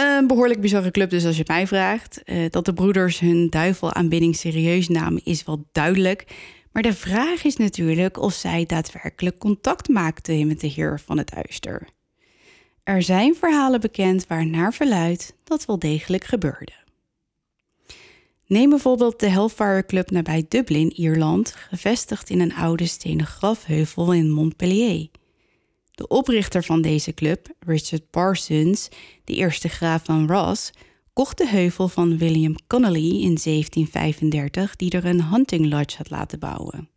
Een 0.00 0.26
behoorlijk 0.26 0.60
bizarre 0.60 0.90
club 0.90 1.10
dus 1.10 1.26
als 1.26 1.36
je 1.36 1.44
mij 1.46 1.66
vraagt. 1.66 2.22
Uh, 2.24 2.44
dat 2.50 2.64
de 2.64 2.72
broeders 2.72 3.18
hun 3.18 3.50
duivelaanbidding 3.50 4.36
serieus 4.36 4.88
namen 4.88 5.20
is 5.24 5.44
wel 5.44 5.64
duidelijk. 5.72 6.24
Maar 6.72 6.82
de 6.82 6.94
vraag 6.94 7.44
is 7.44 7.56
natuurlijk 7.56 8.18
of 8.18 8.32
zij 8.32 8.66
daadwerkelijk 8.66 9.38
contact 9.38 9.88
maakten 9.88 10.46
met 10.46 10.60
de 10.60 10.66
heer 10.66 11.00
van 11.04 11.18
het 11.18 11.30
duister. 11.34 11.88
Er 12.82 13.02
zijn 13.02 13.34
verhalen 13.34 13.80
bekend 13.80 14.26
waar 14.26 14.46
naar 14.46 14.74
verluidt 14.74 15.34
dat 15.44 15.64
wel 15.64 15.78
degelijk 15.78 16.24
gebeurde. 16.24 16.72
Neem 18.46 18.70
bijvoorbeeld 18.70 19.20
de 19.20 19.28
Hellfire 19.28 19.86
Club 19.86 20.10
nabij 20.10 20.44
Dublin, 20.48 20.92
Ierland, 20.92 21.54
gevestigd 21.54 22.30
in 22.30 22.40
een 22.40 22.54
oude 22.54 22.86
stenen 22.86 23.26
grafheuvel 23.26 24.12
in 24.12 24.30
Montpellier. 24.30 25.08
De 26.00 26.08
oprichter 26.08 26.64
van 26.64 26.82
deze 26.82 27.14
club, 27.14 27.48
Richard 27.58 28.10
Parsons, 28.10 28.88
de 29.24 29.34
eerste 29.34 29.68
graaf 29.68 30.04
van 30.04 30.26
Ross, 30.28 30.70
kocht 31.12 31.38
de 31.38 31.48
heuvel 31.48 31.88
van 31.88 32.18
William 32.18 32.54
Connolly 32.66 33.10
in 33.10 33.38
1735, 33.42 34.76
die 34.76 34.90
er 34.90 35.04
een 35.04 35.24
hunting 35.24 35.70
lodge 35.70 35.96
had 35.96 36.10
laten 36.10 36.38
bouwen. 36.38 36.88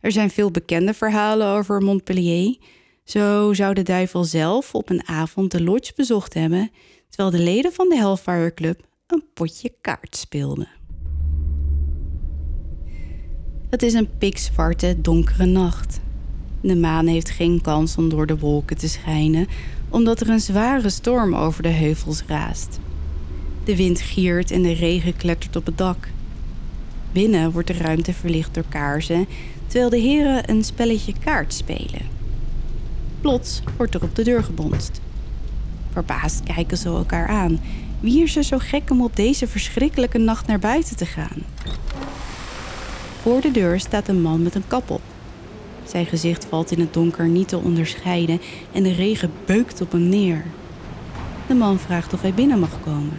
Er 0.00 0.12
zijn 0.12 0.30
veel 0.30 0.50
bekende 0.50 0.94
verhalen 0.94 1.46
over 1.46 1.82
Montpellier, 1.82 2.56
zo 3.04 3.52
zou 3.52 3.74
de 3.74 3.82
duivel 3.82 4.24
zelf 4.24 4.74
op 4.74 4.90
een 4.90 5.06
avond 5.06 5.50
de 5.50 5.62
lodge 5.62 5.92
bezocht 5.96 6.34
hebben, 6.34 6.70
terwijl 7.08 7.30
de 7.30 7.42
leden 7.42 7.72
van 7.72 7.88
de 7.88 7.96
Hellfire 7.96 8.54
Club 8.54 8.80
een 9.06 9.24
potje 9.34 9.74
kaart 9.80 10.16
speelden. 10.16 10.68
Het 13.70 13.82
is 13.82 13.92
een 13.92 14.18
pikzwarte, 14.18 15.00
donkere 15.00 15.46
nacht. 15.46 16.00
De 16.60 16.76
maan 16.76 17.06
heeft 17.06 17.30
geen 17.30 17.60
kans 17.60 17.96
om 17.96 18.08
door 18.08 18.26
de 18.26 18.38
wolken 18.38 18.76
te 18.76 18.88
schijnen, 18.88 19.46
omdat 19.88 20.20
er 20.20 20.28
een 20.28 20.40
zware 20.40 20.90
storm 20.90 21.34
over 21.34 21.62
de 21.62 21.68
heuvels 21.68 22.22
raast. 22.26 22.78
De 23.64 23.76
wind 23.76 24.00
giert 24.00 24.50
en 24.50 24.62
de 24.62 24.72
regen 24.72 25.16
klettert 25.16 25.56
op 25.56 25.66
het 25.66 25.78
dak. 25.78 26.08
Binnen 27.12 27.52
wordt 27.52 27.68
de 27.68 27.74
ruimte 27.74 28.12
verlicht 28.12 28.54
door 28.54 28.64
kaarsen, 28.68 29.26
terwijl 29.66 29.90
de 29.90 29.98
heren 29.98 30.50
een 30.50 30.64
spelletje 30.64 31.12
kaart 31.24 31.54
spelen. 31.54 32.02
Plots 33.20 33.62
wordt 33.76 33.94
er 33.94 34.02
op 34.02 34.14
de 34.14 34.24
deur 34.24 34.44
gebonst. 34.44 35.00
Verbaasd 35.92 36.42
kijken 36.42 36.76
ze 36.76 36.88
elkaar 36.88 37.26
aan. 37.26 37.60
Wie 38.00 38.22
is 38.22 38.36
er 38.36 38.44
zo 38.44 38.58
gek 38.58 38.90
om 38.90 39.02
op 39.02 39.16
deze 39.16 39.46
verschrikkelijke 39.46 40.18
nacht 40.18 40.46
naar 40.46 40.58
buiten 40.58 40.96
te 40.96 41.06
gaan? 41.06 41.42
Voor 43.22 43.40
de 43.40 43.50
deur 43.50 43.80
staat 43.80 44.08
een 44.08 44.22
man 44.22 44.42
met 44.42 44.54
een 44.54 44.66
kap 44.68 44.90
op. 44.90 45.02
Zijn 45.88 46.06
gezicht 46.06 46.44
valt 46.44 46.70
in 46.70 46.80
het 46.80 46.92
donker 46.92 47.28
niet 47.28 47.48
te 47.48 47.58
onderscheiden 47.58 48.40
en 48.72 48.82
de 48.82 48.92
regen 48.92 49.30
beukt 49.44 49.80
op 49.80 49.92
hem 49.92 50.08
neer. 50.08 50.44
De 51.46 51.54
man 51.54 51.78
vraagt 51.78 52.12
of 52.12 52.22
hij 52.22 52.34
binnen 52.34 52.58
mag 52.58 52.80
komen. 52.84 53.16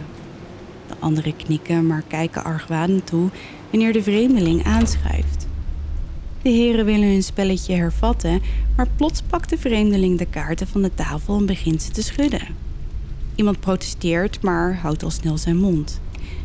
De 0.86 0.94
anderen 0.98 1.36
knikken, 1.36 1.86
maar 1.86 2.02
kijken 2.06 2.44
argwanend 2.44 3.06
toe 3.06 3.28
wanneer 3.70 3.92
de 3.92 4.02
vreemdeling 4.02 4.64
aanschuift. 4.64 5.46
De 6.42 6.48
heren 6.48 6.84
willen 6.84 7.08
hun 7.08 7.22
spelletje 7.22 7.74
hervatten, 7.74 8.42
maar 8.76 8.88
plots 8.96 9.22
pakt 9.22 9.50
de 9.50 9.58
vreemdeling 9.58 10.18
de 10.18 10.26
kaarten 10.26 10.66
van 10.66 10.82
de 10.82 10.94
tafel 10.94 11.36
en 11.36 11.46
begint 11.46 11.82
ze 11.82 11.90
te 11.90 12.02
schudden. 12.02 12.46
Iemand 13.34 13.60
protesteert, 13.60 14.42
maar 14.42 14.78
houdt 14.82 15.02
al 15.02 15.10
snel 15.10 15.38
zijn 15.38 15.56
mond. 15.56 16.00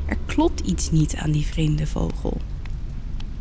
Er 0.06 0.18
klopt 0.26 0.60
iets 0.60 0.92
niet 0.92 1.16
aan 1.16 1.32
die 1.32 1.46
vreemde 1.46 1.88
vogel. 1.88 2.38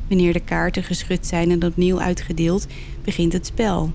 Wanneer 0.09 0.33
de 0.33 0.41
kaarten 0.41 0.83
geschud 0.83 1.27
zijn 1.27 1.51
en 1.51 1.65
opnieuw 1.65 2.01
uitgedeeld, 2.01 2.67
begint 3.05 3.33
het 3.33 3.47
spel. 3.47 3.93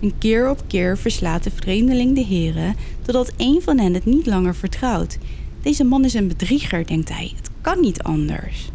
Een 0.00 0.14
keer 0.18 0.50
op 0.50 0.62
keer 0.66 0.98
verslaat 0.98 1.42
de 1.42 1.50
vreemdeling 1.50 2.14
de 2.14 2.24
heren, 2.24 2.76
totdat 3.02 3.32
een 3.36 3.60
van 3.62 3.78
hen 3.78 3.94
het 3.94 4.04
niet 4.04 4.26
langer 4.26 4.54
vertrouwt. 4.54 5.18
Deze 5.62 5.84
man 5.84 6.04
is 6.04 6.14
een 6.14 6.28
bedrieger, 6.28 6.86
denkt 6.86 7.08
hij. 7.08 7.32
Het 7.36 7.50
kan 7.60 7.80
niet 7.80 8.02
anders. 8.02 8.70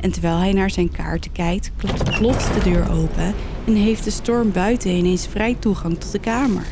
En 0.00 0.10
terwijl 0.10 0.38
hij 0.38 0.52
naar 0.52 0.70
zijn 0.70 0.90
kaarten 0.90 1.32
kijkt, 1.32 1.70
klopt 1.76 2.18
plots 2.18 2.52
de 2.54 2.70
deur 2.70 2.90
open 2.90 3.34
en 3.66 3.74
heeft 3.74 4.04
de 4.04 4.10
storm 4.10 4.52
buiten 4.52 4.90
ineens 4.90 5.26
vrij 5.26 5.56
toegang 5.58 5.98
tot 5.98 6.12
de 6.12 6.18
kamer. 6.18 6.66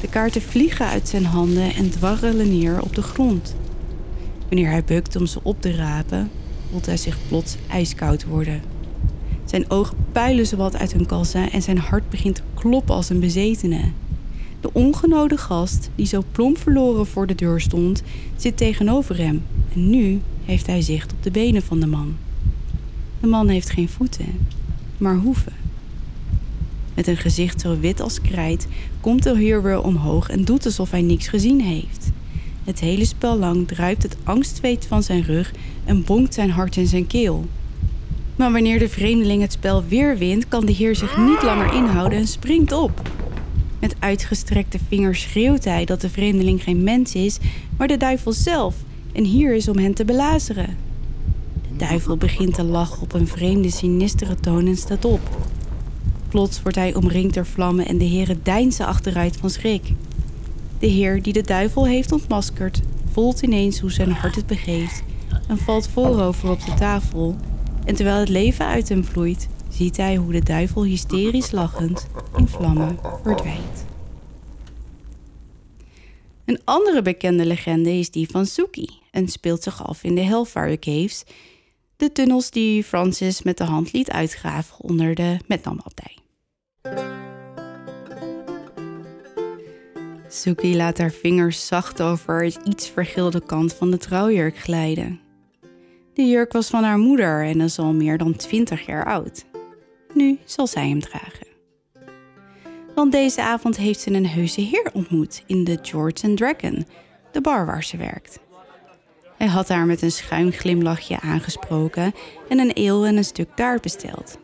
De 0.00 0.08
kaarten 0.08 0.42
vliegen 0.42 0.86
uit 0.86 1.08
zijn 1.08 1.24
handen 1.24 1.74
en 1.74 1.90
dwarrelen 1.90 2.58
neer 2.58 2.82
op 2.82 2.94
de 2.94 3.02
grond. 3.02 3.56
Wanneer 4.48 4.70
hij 4.70 4.84
bukt 4.84 5.16
om 5.16 5.26
ze 5.26 5.40
op 5.42 5.60
te 5.60 5.74
rapen, 5.74 6.30
voelt 6.70 6.86
hij 6.86 6.96
zich 6.96 7.18
plots 7.28 7.56
ijskoud 7.68 8.24
worden. 8.24 8.62
Zijn 9.44 9.70
ogen 9.70 9.96
puilen 10.12 10.46
zowat 10.46 10.76
uit 10.76 10.92
hun 10.92 11.06
kassen 11.06 11.50
en 11.50 11.62
zijn 11.62 11.78
hart 11.78 12.10
begint 12.10 12.34
te 12.34 12.42
kloppen 12.54 12.94
als 12.94 13.08
een 13.08 13.20
bezetene. 13.20 13.90
De 14.60 14.72
ongenode 14.72 15.36
gast, 15.36 15.90
die 15.94 16.06
zo 16.06 16.22
plomp 16.32 16.58
verloren 16.58 17.06
voor 17.06 17.26
de 17.26 17.34
deur 17.34 17.60
stond, 17.60 18.02
zit 18.36 18.56
tegenover 18.56 19.16
hem 19.16 19.42
en 19.74 19.90
nu 19.90 20.20
heeft 20.44 20.66
hij 20.66 20.82
zicht 20.82 21.12
op 21.12 21.22
de 21.22 21.30
benen 21.30 21.62
van 21.62 21.80
de 21.80 21.86
man. 21.86 22.16
De 23.20 23.26
man 23.26 23.48
heeft 23.48 23.70
geen 23.70 23.88
voeten, 23.88 24.26
maar 24.98 25.16
hoeven. 25.16 25.52
Met 26.94 27.06
een 27.06 27.16
gezicht 27.16 27.60
zo 27.60 27.78
wit 27.80 28.00
als 28.00 28.20
krijt 28.20 28.66
komt 29.00 29.22
de 29.22 29.36
heer 29.36 29.62
weer 29.62 29.82
omhoog 29.82 30.28
en 30.28 30.44
doet 30.44 30.64
alsof 30.64 30.90
hij 30.90 31.02
niks 31.02 31.28
gezien 31.28 31.60
heeft. 31.60 32.10
Het 32.64 32.80
hele 32.80 33.04
spel 33.04 33.38
lang 33.38 33.68
druipt 33.68 34.02
het 34.02 34.16
angstzweet 34.24 34.86
van 34.86 35.02
zijn 35.02 35.22
rug 35.22 35.52
en 35.90 36.04
bonkt 36.04 36.34
zijn 36.34 36.50
hart 36.50 36.76
in 36.76 36.86
zijn 36.86 37.06
keel. 37.06 37.44
Maar 38.36 38.52
wanneer 38.52 38.78
de 38.78 38.88
vreemdeling 38.88 39.42
het 39.42 39.52
spel 39.52 39.84
weer 39.84 40.18
wint, 40.18 40.48
kan 40.48 40.66
de 40.66 40.72
heer 40.72 40.96
zich 40.96 41.18
niet 41.18 41.42
langer 41.42 41.74
inhouden 41.74 42.18
en 42.18 42.26
springt 42.26 42.72
op. 42.72 43.02
Met 43.78 43.94
uitgestrekte 43.98 44.78
vingers 44.88 45.20
schreeuwt 45.20 45.64
hij 45.64 45.84
dat 45.84 46.00
de 46.00 46.08
vreemdeling 46.08 46.62
geen 46.62 46.82
mens 46.84 47.14
is, 47.14 47.38
maar 47.76 47.88
de 47.88 47.96
duivel 47.96 48.32
zelf 48.32 48.74
en 49.12 49.24
hier 49.24 49.54
is 49.54 49.68
om 49.68 49.78
hen 49.78 49.94
te 49.94 50.04
belazeren. 50.04 50.76
De 51.68 51.76
duivel 51.76 52.16
begint 52.16 52.54
te 52.54 52.64
lachen 52.64 53.02
op 53.02 53.12
een 53.12 53.28
vreemde, 53.28 53.70
sinistere 53.70 54.34
toon 54.34 54.66
en 54.66 54.76
staat 54.76 55.04
op. 55.04 55.20
Plots 56.28 56.62
wordt 56.62 56.76
hij 56.76 56.94
omringd 56.94 57.34
door 57.34 57.46
vlammen 57.46 57.86
en 57.86 57.98
de 57.98 58.04
heren 58.04 58.40
deinzen 58.42 58.86
achteruit 58.86 59.36
van 59.36 59.50
schrik. 59.50 59.92
De 60.78 60.86
heer 60.86 61.22
die 61.22 61.32
de 61.32 61.42
duivel 61.42 61.86
heeft 61.86 62.12
ontmaskerd, 62.12 62.80
voelt 63.12 63.42
ineens 63.42 63.80
hoe 63.80 63.92
zijn 63.92 64.12
hart 64.12 64.34
het 64.34 64.46
begeeft 64.46 65.02
en 65.50 65.58
valt 65.58 65.88
voorover 65.88 66.50
op 66.50 66.64
de 66.64 66.74
tafel. 66.74 67.36
En 67.84 67.94
terwijl 67.94 68.18
het 68.18 68.28
leven 68.28 68.66
uit 68.66 68.88
hem 68.88 69.04
vloeit, 69.04 69.48
ziet 69.68 69.96
hij 69.96 70.16
hoe 70.16 70.32
de 70.32 70.42
duivel 70.42 70.84
hysterisch 70.84 71.50
lachend 71.50 72.06
in 72.36 72.48
vlammen 72.48 72.98
verdwijnt. 73.22 73.84
Een 76.44 76.60
andere 76.64 77.02
bekende 77.02 77.46
legende 77.46 77.90
is 77.90 78.10
die 78.10 78.30
van 78.30 78.46
Suki 78.46 78.88
en 79.10 79.28
speelt 79.28 79.62
zich 79.62 79.86
af 79.86 80.04
in 80.04 80.14
de 80.14 80.20
Hellfire 80.20 80.78
Caves, 80.78 81.24
de 81.96 82.12
tunnels 82.12 82.50
die 82.50 82.84
Francis 82.84 83.42
met 83.42 83.58
de 83.58 83.64
hand 83.64 83.92
liet 83.92 84.10
uitgraven 84.10 84.76
onder 84.78 85.14
de 85.14 85.36
Metnam-abdij. 85.46 86.16
Suki 90.28 90.76
laat 90.76 90.98
haar 90.98 91.10
vingers 91.10 91.66
zacht 91.66 92.02
over 92.02 92.44
het 92.44 92.58
iets 92.64 92.88
vergilde 92.88 93.40
kant 93.46 93.72
van 93.74 93.90
de 93.90 93.98
trouwjurk 93.98 94.58
glijden. 94.58 95.20
De 96.20 96.28
jurk 96.28 96.52
was 96.52 96.68
van 96.68 96.84
haar 96.84 96.98
moeder 96.98 97.44
en 97.44 97.60
is 97.60 97.78
al 97.78 97.92
meer 97.92 98.18
dan 98.18 98.36
twintig 98.36 98.86
jaar 98.86 99.04
oud. 99.04 99.44
Nu 100.14 100.38
zal 100.44 100.66
zij 100.66 100.88
hem 100.88 101.00
dragen. 101.00 101.46
Want 102.94 103.12
deze 103.12 103.42
avond 103.42 103.76
heeft 103.76 104.00
ze 104.00 104.10
een 104.10 104.26
heuse 104.26 104.60
heer 104.60 104.90
ontmoet 104.92 105.42
in 105.46 105.64
de 105.64 105.78
George 105.82 106.26
and 106.26 106.36
Dragon, 106.36 106.86
de 107.32 107.40
bar 107.40 107.66
waar 107.66 107.84
ze 107.84 107.96
werkt. 107.96 108.38
Hij 109.36 109.46
had 109.46 109.68
haar 109.68 109.86
met 109.86 110.02
een 110.02 110.12
schuin 110.12 110.52
glimlachje 110.52 111.20
aangesproken 111.20 112.12
en 112.48 112.58
een 112.58 112.72
eel 112.72 113.06
en 113.06 113.16
een 113.16 113.24
stuk 113.24 113.48
taart 113.54 113.82
besteld. 113.82 114.38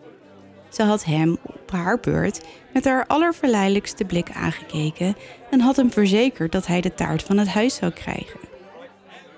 Ze 0.69 0.83
had 0.83 1.05
hem 1.05 1.37
op 1.43 1.71
haar 1.71 2.01
beurt 2.01 2.45
met 2.73 2.85
haar 2.85 3.07
allerverleidelijkste 3.07 4.05
blik 4.05 4.31
aangekeken 4.31 5.17
en 5.51 5.61
had 5.61 5.77
hem 5.77 5.91
verzekerd 5.93 6.53
dat 6.53 6.67
hij 6.67 6.81
de 6.81 6.95
taart 6.95 7.23
van 7.23 7.39
het 7.39 7.49
huis 7.49 7.75
zou 7.75 7.93
krijgen. 7.93 8.56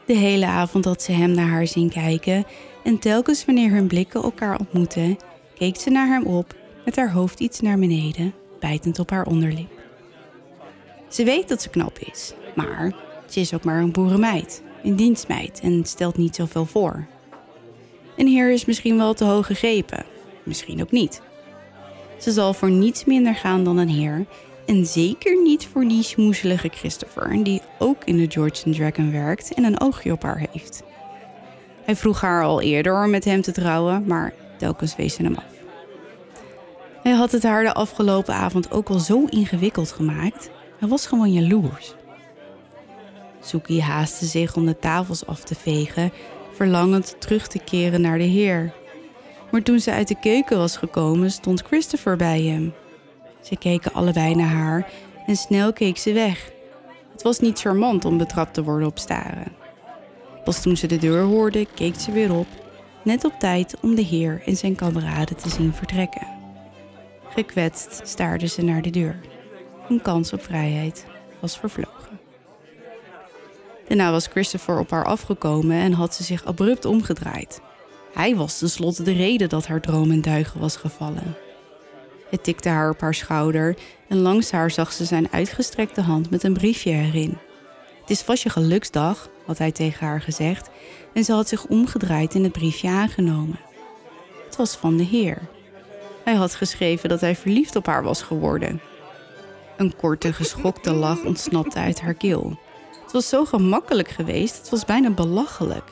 De 0.09 0.16
hele 0.16 0.47
avond 0.47 0.85
had 0.85 1.03
ze 1.03 1.12
hem 1.12 1.31
naar 1.31 1.49
haar 1.49 1.66
zien 1.66 1.88
kijken 1.88 2.44
en 2.85 2.99
telkens 2.99 3.44
wanneer 3.44 3.71
hun 3.71 3.87
blikken 3.87 4.23
elkaar 4.23 4.59
ontmoetten, 4.59 5.16
keek 5.55 5.77
ze 5.77 5.90
naar 5.90 6.07
hem 6.07 6.25
op 6.25 6.55
met 6.85 6.97
haar 6.97 7.12
hoofd 7.12 7.40
iets 7.40 7.61
naar 7.61 7.79
beneden, 7.79 8.35
bijtend 8.61 8.99
op 8.99 9.11
haar 9.11 9.27
onderlip. 9.27 9.71
Ze 11.09 11.25
weet 11.25 11.49
dat 11.49 11.62
ze 11.62 11.68
knap 11.68 11.99
is, 11.99 12.35
maar 12.55 12.94
ze 13.27 13.40
is 13.40 13.55
ook 13.55 13.64
maar 13.64 13.81
een 13.81 13.92
boerenmeid, 13.92 14.62
een 14.83 14.97
dienstmeid 14.97 15.61
en 15.62 15.85
stelt 15.85 16.16
niet 16.16 16.35
zoveel 16.35 16.66
voor. 16.66 17.07
Een 18.16 18.27
heer 18.29 18.53
is 18.53 18.64
misschien 18.64 18.97
wel 18.97 19.14
te 19.14 19.25
hoog 19.25 19.47
gegrepen, 19.47 20.05
misschien 20.42 20.83
ook 20.83 20.90
niet. 20.90 21.23
Ze 22.18 22.33
zal 22.33 22.55
voor 22.55 22.71
niets 22.71 23.05
minder 23.05 23.35
gaan 23.35 23.64
dan 23.64 23.77
een 23.77 23.88
heer. 23.88 24.27
En 24.68 24.87
zeker 24.87 25.42
niet 25.42 25.66
voor 25.66 25.88
die 25.88 26.02
smoezelige 26.02 26.68
Christopher, 26.68 27.44
die 27.44 27.62
ook 27.78 28.04
in 28.04 28.16
de 28.16 28.31
George 28.31 28.64
and 28.66 28.74
Dragon 28.74 29.12
werkt 29.12 29.54
en 29.54 29.64
een 29.64 29.81
oogje 29.81 30.12
op 30.12 30.22
haar 30.22 30.46
heeft. 30.52 30.83
Hij 31.85 31.96
vroeg 31.96 32.20
haar 32.20 32.42
al 32.42 32.61
eerder 32.61 33.04
om 33.04 33.11
met 33.11 33.24
hem 33.24 33.42
te 33.42 33.52
trouwen, 33.52 34.04
maar 34.07 34.33
telkens 34.59 34.96
wees 34.96 35.14
ze 35.14 35.22
hem 35.22 35.35
af. 35.35 35.44
Hij 37.02 37.12
had 37.12 37.33
het 37.33 37.42
haar 37.42 37.64
de 37.64 37.74
afgelopen 37.74 38.35
avond 38.35 38.70
ook 38.70 38.88
al 38.88 38.98
zo 38.98 39.24
ingewikkeld 39.24 39.92
gemaakt. 39.92 40.50
Hij 40.78 40.88
was 40.88 41.07
gewoon 41.07 41.33
jaloers. 41.33 41.94
Suki 43.40 43.81
haastte 43.81 44.24
zich 44.24 44.57
om 44.57 44.66
de 44.66 44.78
tafels 44.78 45.26
af 45.26 45.44
te 45.44 45.54
vegen, 45.54 46.12
verlangend 46.52 47.16
terug 47.18 47.46
te 47.46 47.59
keren 47.59 48.00
naar 48.00 48.18
de 48.18 48.24
heer. 48.24 48.72
Maar 49.50 49.62
toen 49.62 49.81
ze 49.81 49.90
uit 49.90 50.09
de 50.09 50.18
keuken 50.20 50.59
was 50.59 50.76
gekomen, 50.76 51.31
stond 51.31 51.62
Christopher 51.62 52.16
bij 52.16 52.42
hem. 52.42 52.74
Ze 53.48 53.56
keken 53.56 53.92
allebei 53.92 54.34
naar 54.34 54.48
haar 54.48 54.92
en 55.26 55.37
snel 55.37 55.72
keek 55.72 55.98
ze 55.98 56.12
weg. 56.12 56.50
Het 57.12 57.22
was 57.22 57.38
niet 57.38 57.61
charmant 57.61 58.04
om 58.04 58.18
betrapt 58.18 58.54
te 58.54 58.62
worden 58.62 58.88
op 58.88 58.98
staren. 58.98 59.52
Pas 60.44 60.62
toen 60.62 60.76
ze 60.76 60.87
de 60.87 60.98
deur 60.98 61.22
hoorde, 61.22 61.66
keek 61.74 62.00
ze 62.00 62.12
weer 62.12 62.32
op, 62.34 62.46
net 63.02 63.24
op 63.24 63.32
tijd 63.38 63.76
om 63.80 63.94
de 63.94 64.02
heer 64.02 64.42
en 64.44 64.56
zijn 64.56 64.74
kameraden 64.74 65.37
te 65.37 65.48
zien 65.48 65.74
vertrekken. 65.74 66.26
Gekwetst 67.28 68.00
staarde 68.04 68.46
ze 68.46 68.62
naar 68.62 68.82
de 68.82 68.90
deur. 68.90 69.20
Een 69.88 70.02
kans 70.02 70.32
op 70.32 70.42
vrijheid 70.42 71.06
was 71.40 71.58
vervlogen. 71.58 72.20
Daarna 73.88 74.11
was 74.11 74.26
Christopher 74.26 74.78
op 74.78 74.90
haar 74.90 75.04
afgekomen 75.04 75.76
en 75.76 75.92
had 75.92 76.14
ze 76.14 76.22
zich 76.22 76.44
abrupt 76.44 76.84
omgedraaid. 76.84 77.61
Hij 78.12 78.37
was 78.37 78.58
tenslotte 78.58 79.02
de 79.02 79.12
reden 79.12 79.48
dat 79.48 79.66
haar 79.66 79.80
droom 79.80 80.11
in 80.11 80.20
duigen 80.20 80.61
was 80.61 80.76
gevallen. 80.76 81.37
Het 82.30 82.44
tikte 82.44 82.68
haar 82.68 82.90
op 82.90 83.00
haar 83.00 83.14
schouder 83.14 83.76
en 84.08 84.18
langs 84.18 84.50
haar 84.50 84.70
zag 84.70 84.92
ze 84.92 85.04
zijn 85.04 85.28
uitgestrekte 85.32 86.00
hand 86.00 86.30
met 86.30 86.42
een 86.42 86.52
briefje 86.52 86.90
erin. 86.90 87.38
Het 88.00 88.10
is 88.10 88.22
vast 88.22 88.42
je 88.42 88.50
geluksdag, 88.50 89.28
had 89.46 89.58
hij 89.58 89.72
tegen 89.72 90.06
haar 90.06 90.20
gezegd, 90.20 90.70
en 91.12 91.24
ze 91.24 91.32
had 91.32 91.48
zich 91.48 91.66
omgedraaid 91.66 92.34
en 92.34 92.42
het 92.42 92.52
briefje 92.52 92.88
aangenomen. 92.88 93.58
Het 94.44 94.56
was 94.56 94.76
van 94.76 94.96
de 94.96 95.02
Heer. 95.02 95.38
Hij 96.24 96.34
had 96.34 96.54
geschreven 96.54 97.08
dat 97.08 97.20
hij 97.20 97.36
verliefd 97.36 97.76
op 97.76 97.86
haar 97.86 98.02
was 98.02 98.22
geworden. 98.22 98.80
Een 99.76 99.96
korte, 99.96 100.32
geschokte 100.32 100.92
lach 100.92 101.24
ontsnapte 101.24 101.78
uit 101.78 102.00
haar 102.00 102.14
keel. 102.14 102.58
Het 103.02 103.12
was 103.12 103.28
zo 103.28 103.44
gemakkelijk 103.44 104.08
geweest, 104.08 104.56
het 104.56 104.68
was 104.68 104.84
bijna 104.84 105.10
belachelijk. 105.10 105.90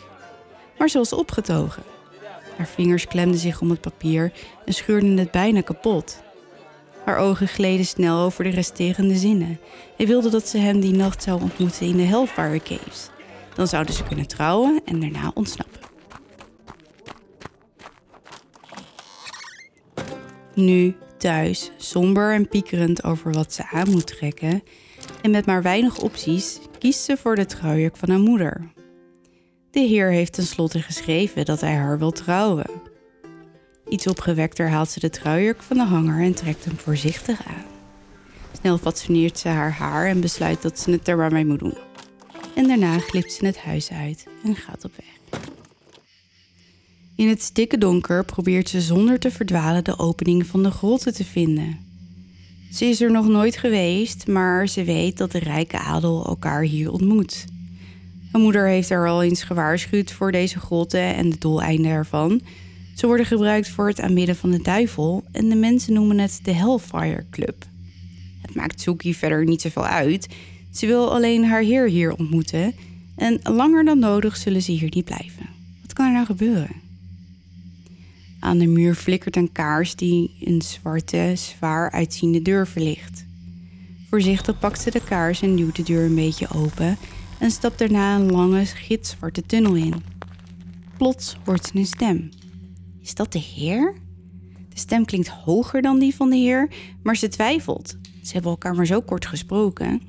Maar 0.78 0.88
ze 0.88 0.98
was 0.98 1.12
opgetogen. 1.12 1.82
Haar 2.56 2.66
vingers 2.66 3.06
klemden 3.06 3.38
zich 3.38 3.60
om 3.60 3.70
het 3.70 3.80
papier 3.80 4.32
en 4.64 4.72
scheurden 4.72 5.16
het 5.16 5.30
bijna 5.30 5.60
kapot. 5.60 6.24
Haar 7.06 7.18
ogen 7.18 7.48
gleden 7.48 7.86
snel 7.86 8.18
over 8.18 8.44
de 8.44 8.50
resterende 8.50 9.16
zinnen. 9.16 9.60
Hij 9.96 10.06
wilde 10.06 10.30
dat 10.30 10.48
ze 10.48 10.58
hem 10.58 10.80
die 10.80 10.92
nacht 10.92 11.22
zou 11.22 11.42
ontmoeten 11.42 11.86
in 11.86 11.96
de 11.96 12.02
Hellfire 12.02 12.60
Caves. 12.62 13.10
Dan 13.54 13.66
zouden 13.66 13.94
ze 13.94 14.04
kunnen 14.04 14.26
trouwen 14.26 14.80
en 14.84 15.00
daarna 15.00 15.30
ontsnappen. 15.34 15.80
Nu, 20.54 20.96
thuis, 21.18 21.70
somber 21.76 22.34
en 22.34 22.48
piekerend 22.48 23.04
over 23.04 23.32
wat 23.32 23.52
ze 23.52 23.68
aan 23.70 23.90
moet 23.90 24.06
trekken... 24.06 24.62
en 25.22 25.30
met 25.30 25.46
maar 25.46 25.62
weinig 25.62 25.98
opties, 25.98 26.58
kiest 26.78 27.00
ze 27.00 27.16
voor 27.16 27.36
de 27.36 27.46
trouwjurk 27.46 27.96
van 27.96 28.10
haar 28.10 28.18
moeder... 28.20 28.74
De 29.70 29.80
heer 29.80 30.10
heeft 30.10 30.32
tenslotte 30.32 30.82
geschreven 30.82 31.44
dat 31.44 31.60
hij 31.60 31.74
haar 31.74 31.98
wil 31.98 32.10
trouwen. 32.10 32.66
Iets 33.88 34.06
opgewekter 34.06 34.68
haalt 34.68 34.90
ze 34.90 35.00
de 35.00 35.10
trouwjurk 35.10 35.62
van 35.62 35.76
de 35.76 35.84
hanger 35.84 36.24
en 36.24 36.34
trekt 36.34 36.64
hem 36.64 36.76
voorzichtig 36.76 37.46
aan. 37.46 37.64
Snel 38.60 38.78
fatsoeneert 38.78 39.38
ze 39.38 39.48
haar 39.48 39.72
haar 39.72 40.06
en 40.06 40.20
besluit 40.20 40.62
dat 40.62 40.78
ze 40.78 40.90
het 40.90 41.08
er 41.08 41.16
maar 41.16 41.32
mee 41.32 41.46
moet 41.46 41.58
doen. 41.58 41.76
En 42.54 42.66
daarna 42.66 42.98
glipt 42.98 43.32
ze 43.32 43.46
het 43.46 43.58
huis 43.58 43.90
uit 43.90 44.26
en 44.44 44.56
gaat 44.56 44.84
op 44.84 44.92
weg. 44.96 45.40
In 47.16 47.28
het 47.28 47.42
stikke 47.42 47.78
donker 47.78 48.24
probeert 48.24 48.68
ze 48.68 48.80
zonder 48.80 49.18
te 49.18 49.30
verdwalen 49.30 49.84
de 49.84 49.98
opening 49.98 50.46
van 50.46 50.62
de 50.62 50.70
grotten 50.70 51.14
te 51.14 51.24
vinden. 51.24 51.78
Ze 52.72 52.84
is 52.84 53.00
er 53.00 53.10
nog 53.10 53.28
nooit 53.28 53.56
geweest, 53.56 54.26
maar 54.26 54.68
ze 54.68 54.84
weet 54.84 55.16
dat 55.16 55.32
de 55.32 55.38
rijke 55.38 55.78
adel 55.78 56.26
elkaar 56.26 56.62
hier 56.62 56.90
ontmoet. 56.90 57.44
Mijn 58.32 58.44
moeder 58.44 58.66
heeft 58.66 58.90
er 58.90 59.08
al 59.08 59.22
eens 59.22 59.42
gewaarschuwd 59.42 60.12
voor 60.12 60.32
deze 60.32 60.58
grotten 60.58 61.14
en 61.14 61.30
de 61.30 61.38
doeleinden 61.38 61.90
ervan. 61.90 62.40
Ze 62.96 63.06
worden 63.06 63.26
gebruikt 63.26 63.68
voor 63.68 63.88
het 63.88 64.00
aanbidden 64.00 64.36
van 64.36 64.50
de 64.50 64.62
duivel 64.62 65.24
en 65.32 65.48
de 65.48 65.54
mensen 65.54 65.92
noemen 65.92 66.18
het 66.18 66.40
de 66.42 66.52
Hellfire 66.52 67.24
Club. 67.30 67.66
Het 68.40 68.54
maakt 68.54 68.80
Suki 68.80 69.14
verder 69.14 69.44
niet 69.44 69.60
zoveel 69.60 69.86
uit. 69.86 70.28
Ze 70.70 70.86
wil 70.86 71.12
alleen 71.12 71.44
haar 71.44 71.62
heer 71.62 71.88
hier 71.88 72.14
ontmoeten 72.14 72.74
en 73.16 73.40
langer 73.42 73.84
dan 73.84 73.98
nodig 73.98 74.36
zullen 74.36 74.62
ze 74.62 74.72
hier 74.72 74.90
niet 74.94 75.04
blijven. 75.04 75.46
Wat 75.82 75.92
kan 75.92 76.06
er 76.06 76.12
nou 76.12 76.26
gebeuren? 76.26 76.70
Aan 78.40 78.58
de 78.58 78.66
muur 78.66 78.94
flikkert 78.94 79.36
een 79.36 79.52
kaars 79.52 79.96
die 79.96 80.36
een 80.40 80.62
zwarte, 80.62 81.32
zwaar 81.34 81.90
uitziende 81.90 82.42
deur 82.42 82.66
verlicht. 82.66 83.24
Voorzichtig 84.08 84.58
pakt 84.58 84.80
ze 84.80 84.90
de 84.90 85.04
kaars 85.04 85.42
en 85.42 85.56
duwt 85.56 85.76
de 85.76 85.82
deur 85.82 86.04
een 86.04 86.14
beetje 86.14 86.48
open 86.54 86.96
en 87.38 87.50
stapt 87.50 87.78
daarna 87.78 88.16
een 88.16 88.30
lange, 88.30 88.66
gitzwarte 88.66 89.42
tunnel 89.46 89.74
in. 89.74 89.94
Plots 90.96 91.36
hoort 91.44 91.66
ze 91.66 91.78
een 91.78 91.86
stem. 91.86 92.30
Is 93.06 93.14
dat 93.14 93.32
de 93.32 93.38
heer? 93.38 93.94
De 94.68 94.78
stem 94.78 95.04
klinkt 95.04 95.28
hoger 95.28 95.82
dan 95.82 95.98
die 95.98 96.14
van 96.14 96.30
de 96.30 96.36
heer, 96.36 96.70
maar 97.02 97.16
ze 97.16 97.28
twijfelt. 97.28 97.96
Ze 98.22 98.32
hebben 98.32 98.50
elkaar 98.50 98.74
maar 98.74 98.86
zo 98.86 99.00
kort 99.00 99.26
gesproken. 99.26 100.00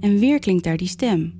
En 0.00 0.18
weer 0.18 0.38
klinkt 0.38 0.64
daar 0.64 0.76
die 0.76 0.88
stem. 0.88 1.34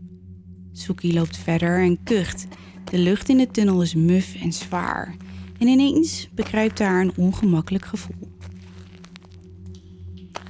Suki 0.73 1.15
loopt 1.15 1.37
verder 1.37 1.83
en 1.83 2.03
kucht. 2.03 2.47
De 2.85 2.99
lucht 2.99 3.29
in 3.29 3.37
de 3.37 3.51
tunnel 3.51 3.83
is 3.83 3.95
muf 3.95 4.35
en 4.35 4.53
zwaar. 4.53 5.17
En 5.59 5.67
ineens 5.67 6.29
begrijpt 6.35 6.79
haar 6.79 7.01
een 7.01 7.17
ongemakkelijk 7.17 7.85
gevoel. 7.85 8.37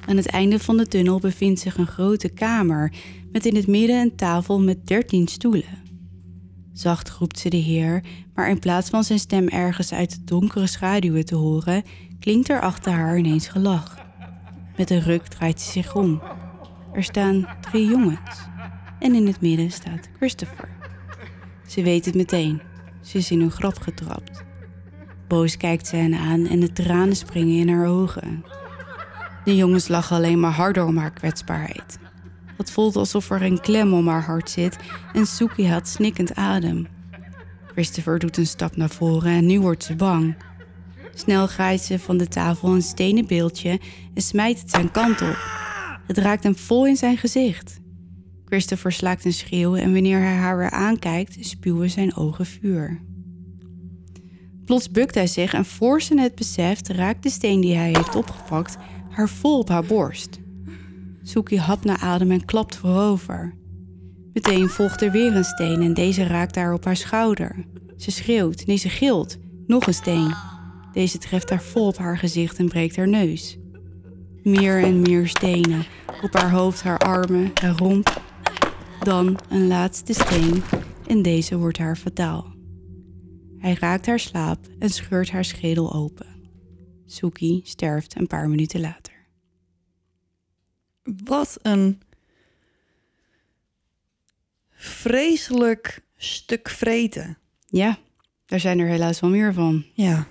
Aan 0.07 0.17
het 0.17 0.27
einde 0.27 0.59
van 0.59 0.77
de 0.77 0.87
tunnel 0.87 1.19
bevindt 1.19 1.61
zich 1.61 1.77
een 1.77 1.87
grote 1.87 2.29
kamer 2.29 2.93
met 3.33 3.47
in 3.47 3.57
het 3.57 3.67
midden 3.67 4.01
een 4.01 4.17
tafel 4.17 4.61
met 4.61 4.87
dertien 4.87 5.29
stoelen. 5.29 5.86
Zacht 6.77 7.11
roept 7.11 7.39
ze 7.39 7.49
de 7.49 7.57
heer, 7.57 8.03
maar 8.35 8.51
in 8.51 8.59
plaats 8.59 8.89
van 8.91 9.05
zijn 9.05 9.19
stem 9.19 9.49
ergens 9.49 9.93
uit 9.93 10.11
de 10.11 10.25
donkere 10.25 10.67
schaduwen 10.67 11.25
te 11.25 11.35
horen, 11.35 11.83
klinkt 12.21 12.49
er 12.49 12.61
achter 12.61 12.93
haar 12.93 13.19
ineens 13.19 13.49
gelach. 13.49 13.99
Met 14.77 14.91
een 14.91 15.01
ruk 15.01 15.27
draait 15.27 15.61
ze 15.61 15.71
zich 15.71 15.95
om. 15.95 16.23
Er 16.93 17.05
staan 17.05 17.49
drie 17.61 17.89
jongens 17.89 18.49
en 18.99 19.15
in 19.15 19.27
het 19.27 19.41
midden 19.41 19.71
staat 19.71 20.09
Christopher. 20.17 20.69
Ze 21.67 21.83
weet 21.83 22.05
het 22.05 22.15
meteen. 22.15 22.61
Ze 23.03 23.19
is 23.19 23.31
in 23.31 23.41
een 23.41 23.51
grap 23.51 23.79
getrapt. 23.79 24.45
Boos 25.29 25.57
kijkt 25.57 25.87
ze 25.87 25.97
hen 25.97 26.15
aan 26.15 26.47
en 26.47 26.61
de 26.61 26.73
tranen 26.73 27.17
springen 27.17 27.59
in 27.59 27.69
haar 27.69 27.87
ogen. 27.87 28.45
De 29.45 29.57
jongens 29.57 29.89
lachen 29.89 30.17
alleen 30.17 30.41
maar 30.41 30.53
harder 30.53 30.85
om 30.85 30.97
haar 30.97 31.13
kwetsbaarheid. 31.13 31.99
Het 32.57 32.71
voelt 32.71 32.97
alsof 32.97 33.31
er 33.31 33.43
een 33.43 33.61
klem 33.61 33.93
om 33.93 34.09
haar 34.09 34.25
hart 34.25 34.51
zit 34.51 34.77
en 35.13 35.27
Suki 35.27 35.67
haalt 35.67 35.89
snikkend 35.89 36.35
adem. 36.35 36.87
Christopher 37.67 38.19
doet 38.19 38.37
een 38.37 38.47
stap 38.47 38.77
naar 38.77 38.91
voren 38.91 39.33
en 39.33 39.47
nu 39.47 39.61
wordt 39.61 39.85
ze 39.85 39.97
bang. 39.97 40.37
Snel 41.15 41.47
graait 41.47 41.81
ze 41.81 41.99
van 41.99 42.17
de 42.17 42.29
tafel 42.29 42.69
een 42.69 42.83
stenen 42.83 43.27
beeldje 43.27 43.81
en 44.15 44.23
smijt 44.23 44.61
het 44.61 44.71
zijn 44.71 44.91
kant 44.91 45.23
op. 45.23 45.37
Het 46.07 46.19
raakt 46.19 46.43
hem 46.43 46.57
vol 46.57 46.87
in 46.87 46.97
zijn 46.97 47.17
gezicht. 47.17 47.81
Christopher 48.45 48.93
slaakt 48.93 49.25
een 49.25 49.33
schreeuw 49.33 49.75
en 49.75 49.93
wanneer 49.93 50.21
hij 50.21 50.35
haar 50.35 50.57
weer 50.57 50.71
aankijkt, 50.71 51.37
spuwen 51.41 51.91
zijn 51.91 52.17
ogen 52.17 52.47
vuur. 52.47 53.01
Plots 54.65 54.91
bukt 54.91 55.15
hij 55.15 55.27
zich 55.27 55.55
en 55.55 55.65
voor 55.65 56.03
ze 56.03 56.21
het 56.21 56.35
beseft, 56.35 56.89
raakt 56.89 57.23
de 57.23 57.31
steen 57.31 57.61
die 57.61 57.77
hij 57.77 57.87
heeft 57.87 58.15
opgepakt 58.15 58.77
haar 59.11 59.29
vol 59.29 59.59
op 59.59 59.69
haar 59.69 59.85
borst. 59.85 60.39
Suki 61.27 61.59
hapt 61.59 61.85
naar 61.85 61.99
adem 61.99 62.31
en 62.31 62.45
klapt 62.45 62.77
voorover. 62.77 63.55
Meteen 64.33 64.69
volgt 64.69 65.03
er 65.03 65.11
weer 65.11 65.37
een 65.37 65.45
steen 65.45 65.83
en 65.83 65.95
deze 65.95 66.25
raakt 66.25 66.55
haar 66.55 66.73
op 66.73 66.85
haar 66.85 66.97
schouder. 66.97 67.65
Ze 67.97 68.11
schreeuwt, 68.11 68.67
nee 68.67 68.77
ze 68.77 68.89
gilt, 68.89 69.37
nog 69.67 69.87
een 69.87 69.95
steen. 69.95 70.35
Deze 70.93 71.19
treft 71.19 71.51
haar 71.51 71.63
vol 71.63 71.87
op 71.87 71.97
haar 71.97 72.19
gezicht 72.19 72.59
en 72.59 72.69
breekt 72.69 72.97
haar 72.97 73.09
neus. 73.09 73.59
Meer 74.43 74.83
en 74.83 75.01
meer 75.01 75.29
stenen, 75.29 75.85
op 76.23 76.33
haar 76.33 76.51
hoofd, 76.51 76.83
haar 76.83 76.99
armen, 76.99 77.51
haar 77.55 77.77
romp. 77.77 78.23
Dan 79.01 79.39
een 79.49 79.67
laatste 79.67 80.13
steen 80.13 80.63
en 81.07 81.23
deze 81.23 81.57
wordt 81.57 81.79
haar 81.79 81.97
fataal. 81.97 82.55
Hij 83.59 83.77
raakt 83.81 84.07
haar 84.07 84.21
slaap 84.21 84.67
en 84.79 84.91
scheurt 84.91 85.31
haar 85.31 85.45
schedel 85.45 85.93
open. 85.93 86.27
Suki 87.07 87.61
sterft 87.65 88.19
een 88.19 88.27
paar 88.27 88.49
minuten 88.49 88.81
later. 88.81 89.16
Wat 91.25 91.59
een 91.63 92.01
vreselijk 94.71 96.03
stuk 96.17 96.69
vreten. 96.69 97.39
Ja, 97.67 97.99
daar 98.47 98.61
zijn 98.61 98.79
er 98.79 98.87
helaas 98.87 99.21
wel 99.21 99.31
meer 99.31 99.55
van. 99.55 99.85
Ja. 99.95 100.27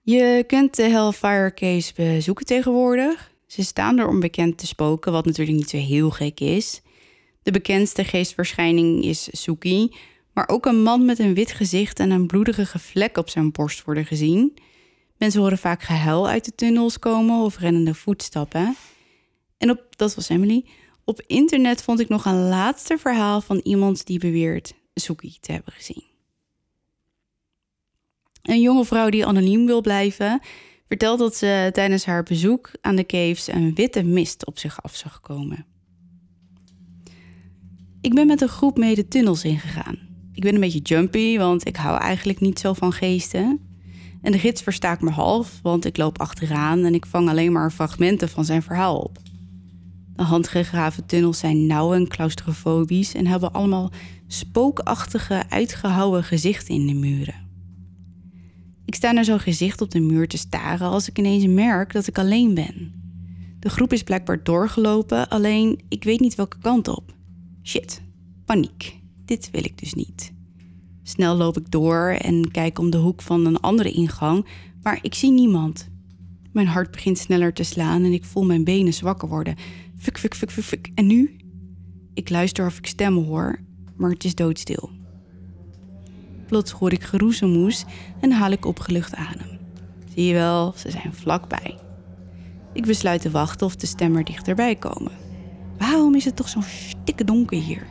Je 0.00 0.44
kunt 0.46 0.76
de 0.76 0.82
Hellfire 0.82 1.54
Case 1.54 1.92
bezoeken 1.94 2.46
tegenwoordig. 2.46 3.32
Ze 3.46 3.64
staan 3.64 3.98
er 3.98 4.08
om 4.08 4.20
bekend 4.20 4.58
te 4.58 4.66
spoken, 4.66 5.12
wat 5.12 5.24
natuurlijk 5.24 5.56
niet 5.56 5.70
zo 5.70 5.76
heel 5.76 6.10
gek 6.10 6.40
is. 6.40 6.82
De 7.42 7.50
bekendste 7.50 8.04
geestverschijning 8.04 9.04
is 9.04 9.28
Suki, 9.32 9.96
maar 10.32 10.48
ook 10.48 10.66
een 10.66 10.82
man 10.82 11.04
met 11.04 11.18
een 11.18 11.34
wit 11.34 11.52
gezicht 11.52 11.98
en 11.98 12.10
een 12.10 12.26
bloederige 12.26 12.78
vlek 12.78 13.16
op 13.16 13.28
zijn 13.28 13.52
borst 13.52 13.84
worden 13.84 14.06
gezien. 14.06 14.58
Mensen 15.24 15.42
horen 15.42 15.58
vaak 15.58 15.82
gehuil 15.82 16.28
uit 16.28 16.44
de 16.44 16.54
tunnels 16.54 16.98
komen 16.98 17.44
of 17.44 17.58
rennende 17.58 17.94
voetstappen. 17.94 18.76
En 19.56 19.70
op, 19.70 19.96
dat 19.96 20.14
was 20.14 20.28
Emily. 20.28 20.64
Op 21.04 21.22
internet 21.26 21.82
vond 21.82 22.00
ik 22.00 22.08
nog 22.08 22.24
een 22.24 22.48
laatste 22.48 22.98
verhaal 22.98 23.40
van 23.40 23.60
iemand 23.62 24.06
die 24.06 24.18
beweert 24.18 24.74
Suki 24.94 25.36
te 25.40 25.52
hebben 25.52 25.72
gezien. 25.72 26.02
Een 28.42 28.60
jonge 28.60 28.84
vrouw 28.84 29.08
die 29.08 29.26
anoniem 29.26 29.66
wil 29.66 29.80
blijven, 29.80 30.40
vertelt 30.88 31.18
dat 31.18 31.36
ze 31.36 31.70
tijdens 31.72 32.04
haar 32.04 32.22
bezoek 32.22 32.70
aan 32.80 32.96
de 32.96 33.06
caves 33.06 33.46
een 33.46 33.74
witte 33.74 34.02
mist 34.02 34.46
op 34.46 34.58
zich 34.58 34.82
af 34.82 34.96
zag 34.96 35.20
komen. 35.20 35.66
Ik 38.00 38.14
ben 38.14 38.26
met 38.26 38.40
een 38.40 38.48
groep 38.48 38.78
mee 38.78 38.94
de 38.94 39.08
tunnels 39.08 39.44
ingegaan. 39.44 39.98
Ik 40.32 40.42
ben 40.42 40.54
een 40.54 40.60
beetje 40.60 40.80
jumpy, 40.82 41.38
want 41.38 41.66
ik 41.66 41.76
hou 41.76 42.00
eigenlijk 42.00 42.40
niet 42.40 42.58
zo 42.58 42.72
van 42.72 42.92
geesten. 42.92 43.72
En 44.24 44.32
de 44.32 44.38
gids 44.38 44.62
verstaat 44.62 45.00
me 45.00 45.10
half, 45.10 45.60
want 45.62 45.84
ik 45.84 45.96
loop 45.96 46.20
achteraan 46.20 46.84
en 46.84 46.94
ik 46.94 47.06
vang 47.06 47.28
alleen 47.28 47.52
maar 47.52 47.70
fragmenten 47.70 48.28
van 48.28 48.44
zijn 48.44 48.62
verhaal 48.62 48.98
op. 48.98 49.18
De 50.16 50.22
handgegraven 50.22 51.06
tunnels 51.06 51.38
zijn 51.38 51.66
nauw 51.66 51.94
en 51.94 52.08
claustrofobisch 52.08 53.14
en 53.14 53.26
hebben 53.26 53.52
allemaal 53.52 53.90
spookachtige, 54.26 55.42
uitgehouwen 55.48 56.24
gezichten 56.24 56.74
in 56.74 56.86
de 56.86 56.94
muren. 56.94 57.34
Ik 58.84 58.94
sta 58.94 59.12
naar 59.12 59.24
zo'n 59.24 59.40
gezicht 59.40 59.80
op 59.80 59.90
de 59.90 60.00
muur 60.00 60.28
te 60.28 60.38
staren 60.38 60.88
als 60.88 61.08
ik 61.08 61.18
ineens 61.18 61.46
merk 61.46 61.92
dat 61.92 62.06
ik 62.06 62.18
alleen 62.18 62.54
ben. 62.54 62.92
De 63.58 63.68
groep 63.68 63.92
is 63.92 64.02
blijkbaar 64.02 64.42
doorgelopen, 64.42 65.28
alleen 65.28 65.80
ik 65.88 66.04
weet 66.04 66.20
niet 66.20 66.34
welke 66.34 66.58
kant 66.58 66.88
op. 66.88 67.14
Shit, 67.62 68.02
paniek. 68.44 69.00
Dit 69.24 69.50
wil 69.50 69.64
ik 69.64 69.78
dus 69.78 69.94
niet. 69.94 70.33
Snel 71.06 71.36
loop 71.36 71.56
ik 71.56 71.70
door 71.70 72.08
en 72.08 72.50
kijk 72.50 72.78
om 72.78 72.90
de 72.90 72.96
hoek 72.96 73.22
van 73.22 73.46
een 73.46 73.60
andere 73.60 73.90
ingang, 73.90 74.46
maar 74.82 74.98
ik 75.02 75.14
zie 75.14 75.30
niemand. 75.30 75.88
Mijn 76.52 76.66
hart 76.66 76.90
begint 76.90 77.18
sneller 77.18 77.52
te 77.52 77.62
slaan 77.62 78.04
en 78.04 78.12
ik 78.12 78.24
voel 78.24 78.44
mijn 78.44 78.64
benen 78.64 78.94
zwakker 78.94 79.28
worden. 79.28 79.56
Fuk, 79.98 80.18
fuk, 80.18 80.34
fuk, 80.34 80.50
fuk, 80.50 80.64
fuk. 80.64 80.90
En 80.94 81.06
nu? 81.06 81.36
Ik 82.14 82.30
luister 82.30 82.66
of 82.66 82.78
ik 82.78 82.86
stemmen 82.86 83.24
hoor, 83.24 83.60
maar 83.96 84.10
het 84.10 84.24
is 84.24 84.34
doodstil. 84.34 84.90
Plots 86.46 86.70
hoor 86.70 86.92
ik 86.92 87.02
geroezemoes 87.02 87.84
en 88.20 88.32
haal 88.32 88.50
ik 88.50 88.64
opgelucht 88.64 89.14
adem. 89.14 89.58
Zie 90.14 90.24
je 90.24 90.32
wel, 90.32 90.72
ze 90.76 90.90
zijn 90.90 91.14
vlakbij. 91.14 91.78
Ik 92.72 92.86
besluit 92.86 93.20
te 93.20 93.30
wachten 93.30 93.66
of 93.66 93.76
de 93.76 93.86
stemmen 93.86 94.24
dichterbij 94.24 94.76
komen. 94.76 95.12
Waarom 95.78 96.14
is 96.14 96.24
het 96.24 96.36
toch 96.36 96.48
zo 96.48 96.60
stikke 96.60 97.24
donker 97.24 97.60
hier? 97.60 97.86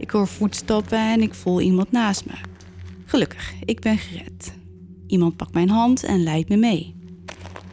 Ik 0.00 0.10
hoor 0.10 0.26
voetstappen 0.26 0.98
en 0.98 1.22
ik 1.22 1.34
voel 1.34 1.60
iemand 1.60 1.92
naast 1.92 2.26
me. 2.26 2.32
Gelukkig, 3.04 3.54
ik 3.64 3.80
ben 3.80 3.98
gered. 3.98 4.52
Iemand 5.06 5.36
pakt 5.36 5.54
mijn 5.54 5.68
hand 5.68 6.04
en 6.04 6.22
leidt 6.22 6.48
me 6.48 6.56
mee. 6.56 6.94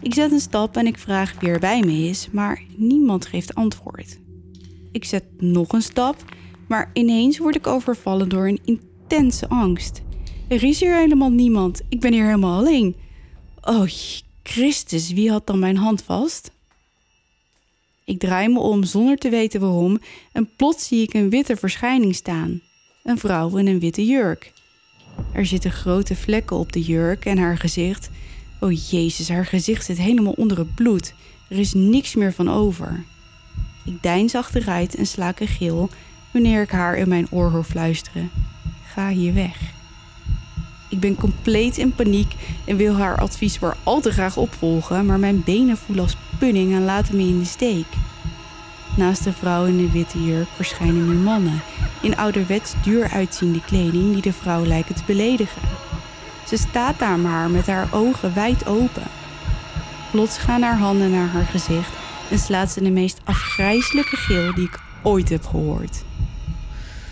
Ik 0.02 0.14
zet 0.14 0.32
een 0.32 0.40
stap 0.40 0.78
en 0.78 0.88
ik 0.88 0.98
vraag 0.98 1.40
wie 1.40 1.50
er 1.50 1.60
bij 1.60 1.80
me 1.80 1.92
is, 1.92 2.28
maar 2.32 2.64
niemand 2.76 3.26
geeft 3.26 3.56
antwoord. 3.56 4.20
Ik 4.92 5.06
zet 5.06 5.24
nog 5.38 5.72
een 5.74 5.82
stap, 5.82 6.24
maar 6.68 6.90
ineens 6.94 7.38
word 7.38 7.56
ik 7.56 7.68
overvallen 7.68 8.30
door 8.30 8.48
een 8.48 8.62
intense 8.64 9.50
angst. 9.50 10.02
Er 10.48 10.64
is 10.64 10.80
hier 10.80 10.96
helemaal 10.96 11.32
niemand. 11.32 11.82
Ik 11.90 12.00
ben 12.00 12.14
hier 12.14 12.26
helemaal 12.26 12.58
alleen. 12.58 12.96
Oh, 13.62 13.86
Christus, 14.44 15.12
wie 15.12 15.32
had 15.32 15.48
dan 15.48 15.60
mijn 15.60 15.78
hand 15.78 16.02
vast? 16.02 16.52
Ik 18.08 18.20
draai 18.20 18.48
me 18.48 18.60
om 18.60 18.84
zonder 18.84 19.18
te 19.18 19.30
weten 19.30 19.60
waarom 19.60 20.00
en 20.32 20.50
plots 20.56 20.88
zie 20.88 21.02
ik 21.02 21.14
een 21.14 21.30
witte 21.30 21.56
verschijning 21.56 22.16
staan. 22.16 22.62
Een 23.04 23.18
vrouw 23.18 23.58
in 23.58 23.68
een 23.68 23.80
witte 23.80 24.06
jurk. 24.06 24.54
Er 25.32 25.46
zitten 25.46 25.72
grote 25.72 26.16
vlekken 26.16 26.58
op 26.58 26.72
de 26.72 26.82
jurk 26.82 27.26
en 27.26 27.38
haar 27.38 27.58
gezicht. 27.58 28.10
Oh 28.60 28.90
jezus, 28.90 29.30
haar 29.30 29.46
gezicht 29.46 29.86
zit 29.86 29.98
helemaal 29.98 30.34
onder 30.34 30.58
het 30.58 30.76
bloed. 30.76 31.14
Er 31.50 31.60
is 31.60 31.74
niks 31.74 32.16
meer 32.16 32.34
van 32.34 32.50
over. 32.50 33.04
Ik 33.86 34.04
deins 34.04 34.36
achteruit 34.36 34.96
en 34.96 35.08
slaak 35.08 35.40
een 35.40 35.48
gil 35.48 35.90
wanneer 36.32 36.62
ik 36.62 36.72
haar 36.72 36.98
in 36.98 37.10
mijn 37.10 37.28
oor 37.32 37.50
hoor 37.50 37.64
fluisteren. 37.64 38.30
Ga 38.86 39.10
hier 39.10 39.34
weg. 39.34 39.77
Ik 40.90 41.00
ben 41.00 41.16
compleet 41.16 41.78
in 41.78 41.92
paniek 41.92 42.34
en 42.66 42.78
wil 42.78 42.96
haar 42.96 43.18
advies 43.18 43.60
maar 43.60 43.78
al 43.84 44.02
te 44.02 44.12
graag 44.12 44.38
opvolgen, 44.38 45.06
maar 45.06 45.20
mijn 45.20 45.44
benen 45.44 45.78
voelen 45.78 46.04
als 46.04 46.18
pudding 46.40 46.74
en 46.74 46.86
laten 46.86 47.16
me 47.16 47.22
in 47.22 47.40
de 47.40 47.46
steek. 47.46 47.86
Naast 48.96 49.24
de 49.24 49.34
vrouw 49.34 49.66
in 49.66 49.78
de 49.78 49.92
witte 49.92 50.24
jurk 50.24 50.48
verschijnen 50.56 51.08
nu 51.08 51.16
mannen 51.16 51.62
in 52.02 52.18
ouderwets 52.18 52.74
duur 52.84 53.10
uitziende 53.10 53.62
kleding 53.62 54.14
die 54.14 54.22
de 54.22 54.34
vrouw 54.34 54.66
lijken 54.66 54.96
te 54.96 55.04
beledigen. 55.06 55.62
Ze 56.48 56.58
staat 56.58 57.00
daar 57.00 57.20
maar 57.20 57.50
met 57.50 57.68
haar 57.68 57.88
ogen 57.92 58.34
wijd 58.34 58.68
open. 58.68 59.08
Plots 60.12 60.38
gaan 60.38 60.62
haar 60.62 60.78
handen 60.78 61.12
naar 61.12 61.28
haar 61.28 61.46
gezicht 61.46 61.92
en 62.30 62.40
slaat 62.40 62.72
ze 62.72 62.84
de 62.84 62.92
meest 62.92 63.20
afgrijzelijke 63.24 64.16
gil 64.16 64.54
die 64.54 64.66
ik 64.66 64.80
ooit 65.04 65.30
heb 65.30 65.46
gehoord. 65.46 66.04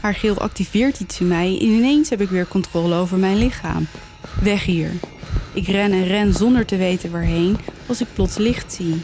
Haar 0.05 0.15
gil 0.15 0.39
activeert 0.39 0.99
iets 0.99 1.19
in 1.19 1.27
mij 1.27 1.57
en 1.59 1.67
ineens 1.67 2.09
heb 2.09 2.21
ik 2.21 2.29
weer 2.29 2.47
controle 2.47 2.95
over 2.95 3.17
mijn 3.17 3.37
lichaam. 3.37 3.87
Weg 4.41 4.63
hier. 4.63 4.91
Ik 5.53 5.67
ren 5.67 5.91
en 5.91 6.07
ren 6.07 6.33
zonder 6.33 6.65
te 6.65 6.77
weten 6.77 7.11
waarheen 7.11 7.57
als 7.87 8.01
ik 8.01 8.07
plots 8.13 8.37
licht 8.37 8.73
zie. 8.73 9.01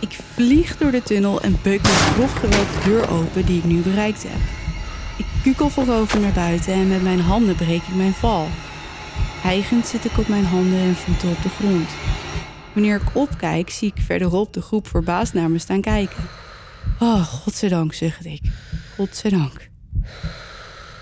Ik 0.00 0.18
vlieg 0.34 0.76
door 0.76 0.90
de 0.90 1.02
tunnel 1.02 1.40
en 1.40 1.58
beuk 1.62 1.82
met 1.82 1.90
grof 1.90 2.32
de 2.32 2.80
deur 2.84 3.10
open 3.10 3.46
die 3.46 3.58
ik 3.58 3.64
nu 3.64 3.80
bereikt 3.80 4.22
heb. 4.22 4.40
Ik 5.16 5.26
kukel 5.42 5.68
voorover 5.68 6.20
naar 6.20 6.32
buiten 6.32 6.72
en 6.72 6.88
met 6.88 7.02
mijn 7.02 7.20
handen 7.20 7.54
breek 7.54 7.82
ik 7.82 7.94
mijn 7.94 8.14
val. 8.14 8.46
Hijgend 9.42 9.86
zit 9.86 10.04
ik 10.04 10.18
op 10.18 10.28
mijn 10.28 10.44
handen 10.44 10.78
en 10.78 10.96
voeten 10.96 11.28
op 11.28 11.42
de 11.42 11.48
grond. 11.48 11.88
Wanneer 12.72 12.96
ik 12.96 13.16
opkijk, 13.16 13.70
zie 13.70 13.92
ik 13.94 14.02
verderop 14.02 14.52
de 14.52 14.62
groep 14.62 14.88
verbaasd 14.88 15.34
naar 15.34 15.50
me 15.50 15.58
staan 15.58 15.80
kijken. 15.80 16.24
Oh, 17.00 17.22
godzijdank, 17.22 17.94
zuchtte 17.94 18.30
ik. 18.30 18.42
Godzijdank. 18.96 19.67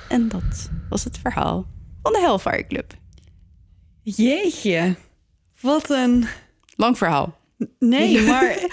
En 0.09 0.29
dat 0.29 0.71
was 0.89 1.05
het 1.05 1.19
verhaal 1.19 1.67
van 2.03 2.13
de 2.13 2.19
Hellfire 2.19 2.67
Club. 2.67 2.95
Jeetje, 4.03 4.97
wat 5.61 5.91
een... 5.91 6.27
Lang 6.77 6.99
verhaal. 6.99 7.39
Nee, 7.79 8.21
maar... 8.29 8.67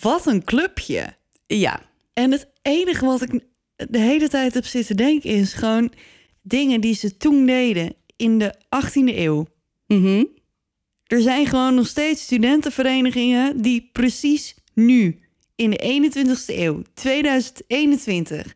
wat 0.00 0.26
een 0.26 0.44
clubje. 0.44 1.14
Ja, 1.46 1.80
En 2.12 2.30
het 2.30 2.48
enige 2.62 3.04
wat 3.04 3.22
ik 3.22 3.44
de 3.76 3.98
hele 3.98 4.28
tijd 4.28 4.54
heb 4.54 4.64
zitten 4.64 4.96
denken 4.96 5.30
is 5.30 5.52
gewoon 5.52 5.92
dingen 6.42 6.80
die 6.80 6.94
ze 6.94 7.16
toen 7.16 7.46
deden 7.46 7.94
in 8.16 8.38
de 8.38 8.54
18e 8.54 9.16
eeuw. 9.16 9.46
mhm. 9.86 10.24
Er 11.06 11.20
zijn 11.20 11.46
gewoon 11.46 11.74
nog 11.74 11.86
steeds 11.86 12.22
studentenverenigingen 12.22 13.62
die 13.62 13.88
precies 13.92 14.54
nu, 14.74 15.21
in 15.56 15.70
de 15.70 16.10
21ste 16.10 16.54
eeuw, 16.58 16.82
2021, 16.94 18.54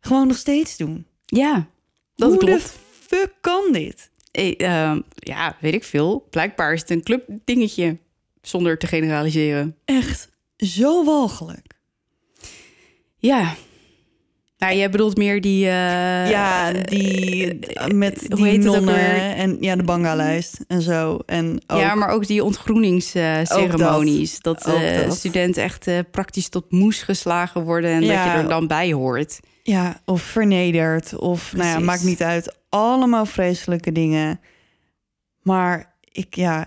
gewoon 0.00 0.26
nog 0.26 0.36
steeds 0.36 0.76
doen. 0.76 1.06
ja 1.26 1.70
dat 2.14 2.28
Hoe 2.30 2.38
klopt. 2.38 2.62
de 2.62 2.68
fuck 3.16 3.32
kan 3.40 3.72
dit? 3.72 4.10
Eh, 4.30 4.60
ehm, 4.60 5.00
ja, 5.14 5.56
weet 5.60 5.74
ik 5.74 5.84
veel. 5.84 6.26
Blijkbaar 6.30 6.72
is 6.72 6.80
het 6.80 6.90
een 6.90 7.02
clubdingetje, 7.02 7.96
zonder 8.42 8.78
te 8.78 8.86
generaliseren. 8.86 9.76
Echt 9.84 10.28
zo 10.56 11.04
walgelijk. 11.04 11.74
Ja. 13.16 13.54
Nou, 14.62 14.74
jij 14.74 14.90
bedoelt 14.90 15.16
meer 15.16 15.40
die... 15.40 15.66
eh, 15.66 16.30
ja, 16.30 16.72
die 16.72 17.58
met 17.94 18.20
hoe 18.28 18.36
die 18.36 18.44
heet 18.44 18.64
het 18.64 18.66
ook 18.66 18.74
nonnen 18.74 19.34
en 19.34 19.56
ja, 19.60 19.76
de 19.76 19.82
banga-lijst 19.82 20.64
en 20.68 20.82
zo. 20.82 21.18
En 21.26 21.62
ook, 21.66 21.78
Ja, 21.80 21.94
maar 21.94 22.08
ook 22.08 22.26
die 22.26 22.44
ontgroeningsceremonies. 22.44 24.40
dat 24.40 24.66
eh, 24.66 25.04
dat. 25.04 25.16
studenten 25.16 25.62
echt 25.62 25.86
eh, 25.86 25.98
praktisch 26.10 26.48
tot 26.48 26.70
moes 26.70 27.02
geslagen 27.02 27.62
worden... 27.62 27.90
en 27.90 28.02
Ja. 28.02 28.24
dat 28.24 28.32
je 28.32 28.38
er 28.38 28.48
dan 28.48 28.66
bij 28.66 28.92
hoort. 28.92 29.40
Ja, 29.62 30.00
of 30.04 30.22
vernederd. 30.22 31.16
Of, 31.16 31.52
nou 31.52 31.68
ja, 31.68 31.78
maakt 31.78 32.04
niet 32.04 32.22
uit. 32.22 32.56
Allemaal 32.68 33.26
vreselijke 33.26 33.92
dingen. 33.92 34.40
Maar 35.42 35.94
ik, 36.00 36.34
ja... 36.34 36.66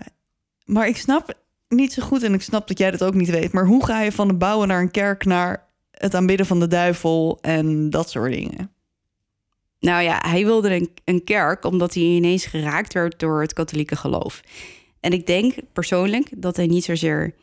Maar 0.64 0.88
ik 0.88 0.96
snap 0.96 1.34
niet 1.68 1.92
zo 1.92 2.02
goed, 2.02 2.22
en 2.22 2.34
ik 2.34 2.42
snap 2.42 2.68
dat 2.68 2.78
jij 2.78 2.90
dat 2.90 3.02
ook 3.04 3.14
niet 3.14 3.30
weet... 3.30 3.52
maar 3.52 3.66
hoe 3.66 3.84
ga 3.84 4.00
je 4.00 4.12
van 4.12 4.28
de 4.28 4.34
bouwen 4.34 4.68
naar 4.68 4.80
een 4.80 4.90
kerk... 4.90 5.24
naar 5.24 5.65
het 5.96 6.14
aanbidden 6.14 6.46
van 6.46 6.60
de 6.60 6.66
duivel 6.68 7.38
en 7.40 7.90
dat 7.90 8.10
soort 8.10 8.32
dingen? 8.32 8.70
Nou 9.80 10.02
ja, 10.02 10.22
hij 10.26 10.44
wilde 10.44 10.74
een, 10.74 10.90
een 11.04 11.24
kerk 11.24 11.64
omdat 11.64 11.94
hij 11.94 12.02
ineens 12.02 12.46
geraakt 12.46 12.92
werd 12.92 13.18
door 13.18 13.40
het 13.40 13.52
katholieke 13.52 13.96
geloof. 13.96 14.40
En 15.00 15.12
ik 15.12 15.26
denk 15.26 15.54
persoonlijk 15.72 16.28
dat 16.36 16.56
hij 16.56 16.66
niet 16.66 16.84
zozeer 16.84 17.34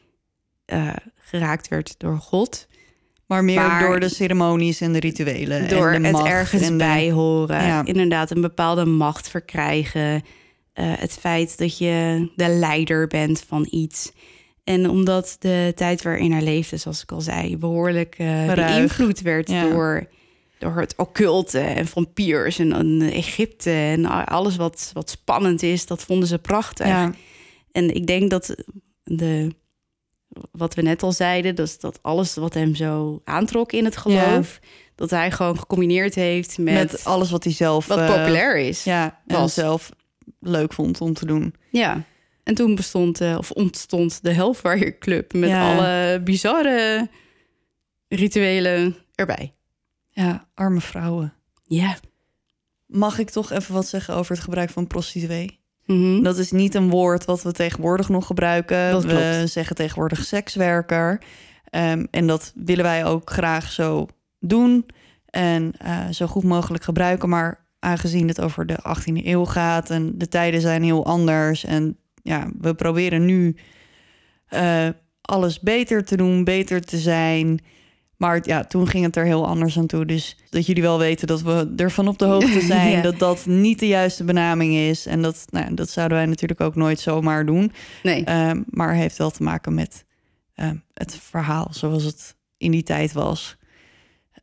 eh, 0.66 0.89
geraakt 1.16 1.68
werd 1.68 1.95
door 1.97 2.18
God... 2.18 2.68
Maar 3.26 3.43
meer 3.43 3.56
Maar- 3.56 3.86
door 3.88 3.99
de 3.99 4.10
ceremonies 4.10 4.82
en 4.82 4.93
de 4.93 4.99
rituelen. 4.99 5.70
door 5.70 5.91
en 5.91 6.01
de 6.01 6.08
het 6.08 6.18
macht 6.18 6.30
ergens 6.30 6.62
en 6.62 6.72
de- 6.72 6.78
bij 6.78 7.12
horen. 7.12 7.64
Ja. 7.66 7.86
Inderdaad, 7.86 8.32
een 8.32 8.41
bepaalde 8.41 8.86
macht 8.86 9.30
verkrijgen. 9.30 10.24
Eh, 10.74 10.91
het 10.97 11.14
feit 11.14 11.58
dat 11.58 11.78
je 11.78 12.30
de 12.36 12.47
leider 12.47 13.08
bent 13.08 13.43
van 13.47 13.68
iets. 13.70 14.12
En 14.64 14.89
omdat 14.89 15.36
de 15.39 15.72
tijd 15.76 16.01
waarin 16.03 16.32
hij 16.32 16.41
leefde, 16.41 16.78
zoals 16.78 17.01
ik 17.01 17.11
al 17.11 17.22
zei, 17.22 17.57
behoorlijk 17.57 18.16
eh, 18.18 18.45
Ruig. 18.45 18.76
beïnvloed 18.76 19.22
werd 19.22 19.49
Ja. 19.49 19.70
door, 19.70 20.07
door 20.57 20.80
het 20.80 20.95
occulte 20.97 21.59
en 21.59 21.88
vampiers 21.88 22.59
en, 22.59 22.74
en 22.74 23.01
Egypte 23.01 23.72
en 23.72 24.05
alles 24.26 24.55
wat, 24.55 24.89
wat 24.93 25.09
spannend 25.09 25.64
is, 25.64 25.86
dat 25.86 26.03
vonden 26.03 26.28
ze 26.28 26.39
prachtig. 26.39 26.88
Ja, 26.88 27.11
En 27.72 27.95
ik 27.95 28.07
denk 28.07 28.30
dat 28.30 28.55
de, 29.03 29.55
wat 30.51 30.74
we 30.74 30.82
net 30.82 31.03
al 31.03 31.11
zeiden, 31.11 31.55
dat, 31.55 31.76
dat 31.80 31.99
alles 32.01 32.36
wat 32.36 32.53
hem 32.53 32.76
zo 32.76 33.22
aantrok 33.24 33.72
in 33.72 33.86
het 33.86 33.97
geloof, 33.97 34.59
dat 34.95 35.09
hij 35.09 35.32
gewoon 35.32 35.59
gecombineerd 35.59 36.16
heeft 36.16 36.57
met, 36.57 36.74
met, 36.74 37.05
alles 37.05 37.32
wat 37.32 37.43
hij 37.43 37.53
zelf... 37.53 37.88
wat 37.88 37.97
eh, 37.97 38.07
populair 38.16 38.57
is. 38.57 38.84
Ja, 38.84 39.22
en 39.28 39.49
zelf 39.49 39.89
leuk 40.39 40.74
vond 40.74 41.01
om 41.01 41.14
te 41.14 41.26
doen. 41.26 41.53
Ja. 41.72 42.03
En 42.44 42.56
toen 42.56 42.76
bestond, 42.76 43.22
eh, 43.22 43.36
of 43.38 43.52
ontstond 43.52 44.24
de 44.24 44.32
Hellfire 44.32 44.98
Club 44.98 45.34
met 45.34 45.50
Ja. 45.50 45.74
alle 45.76 46.22
bizarre 46.24 47.10
rituelen 48.08 48.96
erbij. 49.16 49.54
Ja, 50.10 50.48
arme 50.54 50.82
vrouwen. 50.82 51.34
Ja. 51.64 51.98
Mag 52.86 53.20
ik 53.20 53.30
toch 53.30 53.52
even 53.52 53.74
wat 53.74 53.88
zeggen 53.88 54.16
over 54.16 54.36
het 54.36 54.44
gebruik 54.44 54.70
van 54.70 54.88
prostituee? 54.88 55.60
Mhm. 55.86 56.22
Dat 56.24 56.38
is 56.38 56.52
niet 56.52 56.76
een 56.76 56.89
woord 56.89 57.26
wat 57.26 57.41
we 57.44 57.52
tegenwoordig 57.52 58.10
nog 58.10 58.26
gebruiken. 58.26 58.91
Dat 58.91 59.04
we 59.04 59.32
klopt. 59.34 59.52
zeggen 59.52 59.76
tegenwoordig 59.76 60.26
sekswerker. 60.26 61.22
Ehm, 61.70 62.06
en 62.12 62.28
dat 62.28 62.52
willen 62.56 62.84
wij 62.84 63.06
ook 63.06 63.30
graag 63.30 63.72
zo 63.72 64.08
doen. 64.39 64.86
En 65.26 65.74
eh, 65.78 66.10
zo 66.12 66.28
goed 66.28 66.44
mogelijk 66.44 66.84
gebruiken. 66.84 67.30
Maar 67.30 67.66
aangezien 67.80 68.28
het 68.28 68.41
over 68.41 68.66
de 68.66 68.78
18e 68.84 69.28
eeuw 69.28 69.46
gaat 69.46 69.89
en 69.89 70.18
de 70.18 70.28
tijden 70.28 70.62
zijn 70.62 70.84
heel 70.84 71.06
anders. 71.06 71.64
En 71.66 71.98
ja, 72.24 72.50
we 72.60 72.74
proberen 72.74 73.26
nu 73.26 73.56
eh, 74.48 74.88
alles 75.22 75.60
beter 75.60 76.06
te 76.06 76.18
doen, 76.18 76.44
beter 76.44 76.82
te 76.82 76.98
zijn. 76.98 77.60
Maar 78.18 78.40
ja, 78.44 78.64
toen 78.64 78.88
ging 78.88 79.06
het 79.06 79.16
er 79.16 79.26
heel 79.26 79.48
anders 79.48 79.78
aan 79.78 79.88
toe. 79.88 80.06
Dus 80.06 80.38
dat 80.50 80.66
jullie 80.66 80.82
wel 80.82 81.00
weten 81.00 81.28
dat 81.28 81.42
we 81.42 81.74
ervan 81.78 82.08
op 82.08 82.18
de 82.18 82.26
hoogte 82.26 82.62
zijn. 82.76 82.92
Ja. 82.92 83.02
Dat 83.02 83.20
dat 83.20 83.46
niet 83.46 83.80
de 83.80 83.88
juiste 83.88 84.24
benaming 84.24 84.74
is. 84.74 85.06
En 85.06 85.22
dat, 85.22 85.46
nou, 85.50 85.74
dat 85.74 85.90
zouden 85.90 86.18
wij 86.18 86.26
natuurlijk 86.26 86.62
ook 86.62 86.76
nooit 86.76 87.00
zomaar 87.00 87.46
doen. 87.46 87.72
Nee. 88.04 88.24
Ehm, 88.24 88.62
maar 88.70 88.94
heeft 88.94 89.18
wel 89.18 89.32
te 89.32 89.44
maken 89.44 89.74
met 89.74 90.06
ehm, 90.56 90.76
het 90.94 91.16
verhaal 91.16 91.68
zoals 91.72 92.04
het 92.04 92.36
in 92.58 92.72
die 92.72 92.84
tijd 92.84 93.14
was. 93.14 93.58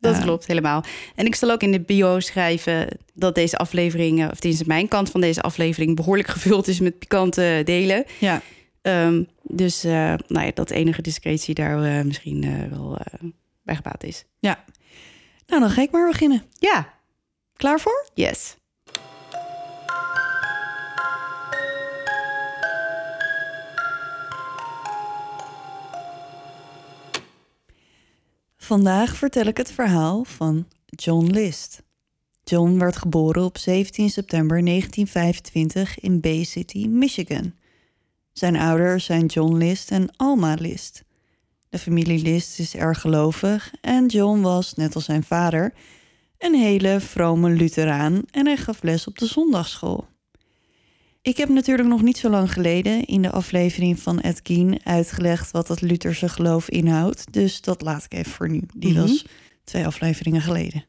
Dat 0.01 0.21
klopt, 0.21 0.47
helemaal. 0.47 0.83
En 1.15 1.25
ik 1.25 1.35
zal 1.35 1.51
ook 1.51 1.63
in 1.63 1.71
de 1.71 1.81
bio 1.81 2.19
schrijven 2.19 2.87
dat 3.13 3.35
deze 3.35 3.57
aflevering, 3.57 4.21
eh, 4.21 4.27
of 4.31 4.39
tenminste 4.39 4.67
mijn 4.67 4.87
kant 4.87 5.09
van 5.09 5.21
deze 5.21 5.41
aflevering, 5.41 5.95
behoorlijk 5.95 6.27
gevuld 6.37 6.67
is 6.67 6.79
met 6.79 6.99
pikante 6.99 7.61
delen. 7.65 8.05
Ja, 8.19 8.41
Ehm, 8.81 9.23
dus 9.43 9.83
eh, 9.83 10.13
nou 10.27 10.45
ja, 10.45 10.51
dat 10.53 10.69
enige 10.69 11.01
discretie 11.01 11.53
daar 11.53 11.83
eh, 11.83 12.03
misschien 12.03 12.69
wel 12.69 12.97
bij 13.63 13.75
gebaat 13.75 14.03
is. 14.03 14.25
ja. 14.39 14.63
Nou, 15.47 15.61
dan 15.61 15.71
ga 15.71 15.81
ik 15.81 15.91
maar 15.91 16.07
beginnen. 16.07 16.43
Ja, 16.59 16.93
Klaar 17.55 17.79
voor? 17.79 18.09
yes. 18.13 18.55
Vandaag 28.71 29.15
vertel 29.15 29.45
ik 29.45 29.57
het 29.57 29.71
verhaal 29.71 30.23
van 30.23 30.67
John 30.85 31.25
List. 31.25 31.83
John 32.43 32.77
werd 32.77 32.97
geboren 32.97 33.43
op 33.43 33.57
17 33.57 34.09
september 34.09 34.65
1925 34.65 35.99
in 35.99 36.19
Bay 36.19 36.43
City, 36.43 36.87
Michigan. 36.87 37.53
Zijn 38.33 38.55
ouders 38.55 39.05
zijn 39.05 39.25
John 39.25 39.55
List 39.57 39.91
en 39.91 40.15
Alma 40.15 40.53
List. 40.53 41.03
De 41.69 41.77
familie 41.77 42.21
List 42.21 42.59
is 42.59 42.75
erg 42.75 43.01
gelovig 43.01 43.73
en 43.81 44.05
John 44.05 44.41
was, 44.41 44.73
net 44.73 44.95
als 44.95 45.05
zijn 45.05 45.23
vader, 45.23 45.73
een 46.37 46.55
hele 46.55 46.99
vrome 46.99 47.49
Lutheraan 47.49 48.21
en 48.29 48.45
hij 48.45 48.57
gaf 48.57 48.83
les 48.83 49.07
op 49.07 49.17
de 49.17 49.25
zondagschool. 49.25 50.07
Ik 51.21 51.37
heb 51.37 51.49
natuurlijk 51.49 51.87
nog 51.89 52.01
niet 52.01 52.17
zo 52.17 52.29
lang 52.29 52.51
geleden 52.53 53.05
in 53.05 53.21
de 53.21 53.31
aflevering 53.31 53.99
van 53.99 54.19
Ed 54.19 54.39
Gein 54.43 54.79
uitgelegd 54.85 55.51
wat 55.51 55.67
het 55.67 55.81
Lutherse 55.81 56.29
geloof 56.29 56.69
inhoudt. 56.69 57.33
Dus 57.33 57.61
dat 57.61 57.81
laat 57.81 58.03
ik 58.03 58.13
even 58.13 58.31
voor 58.31 58.49
nu. 58.49 58.61
Die 58.75 58.91
Mhm. 58.91 59.01
was 59.01 59.25
twee 59.63 59.85
afleveringen 59.85 60.41
geleden. 60.41 60.85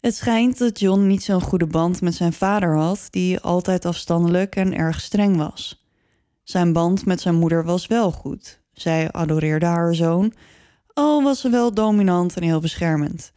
Het 0.00 0.14
schijnt 0.16 0.58
dat 0.58 0.80
John 0.80 1.06
niet 1.06 1.22
zo'n 1.22 1.40
goede 1.40 1.66
band 1.66 2.00
met 2.00 2.14
zijn 2.14 2.32
vader 2.32 2.76
had, 2.76 3.06
die 3.10 3.40
altijd 3.40 3.84
afstandelijk 3.84 4.56
en 4.56 4.74
erg 4.76 5.00
streng 5.00 5.36
was. 5.36 5.84
Zijn 6.42 6.72
band 6.72 7.06
met 7.06 7.20
zijn 7.20 7.34
moeder 7.34 7.64
was 7.64 7.86
wel 7.86 8.12
goed. 8.12 8.60
Zij 8.72 9.10
adoreerde 9.12 9.66
haar 9.66 9.94
zoon, 9.94 10.32
al 10.92 11.22
was 11.22 11.40
ze 11.40 11.50
wel 11.50 11.74
dominant 11.74 12.36
en 12.36 12.42
heel 12.42 12.60
beschermend. 12.60 13.32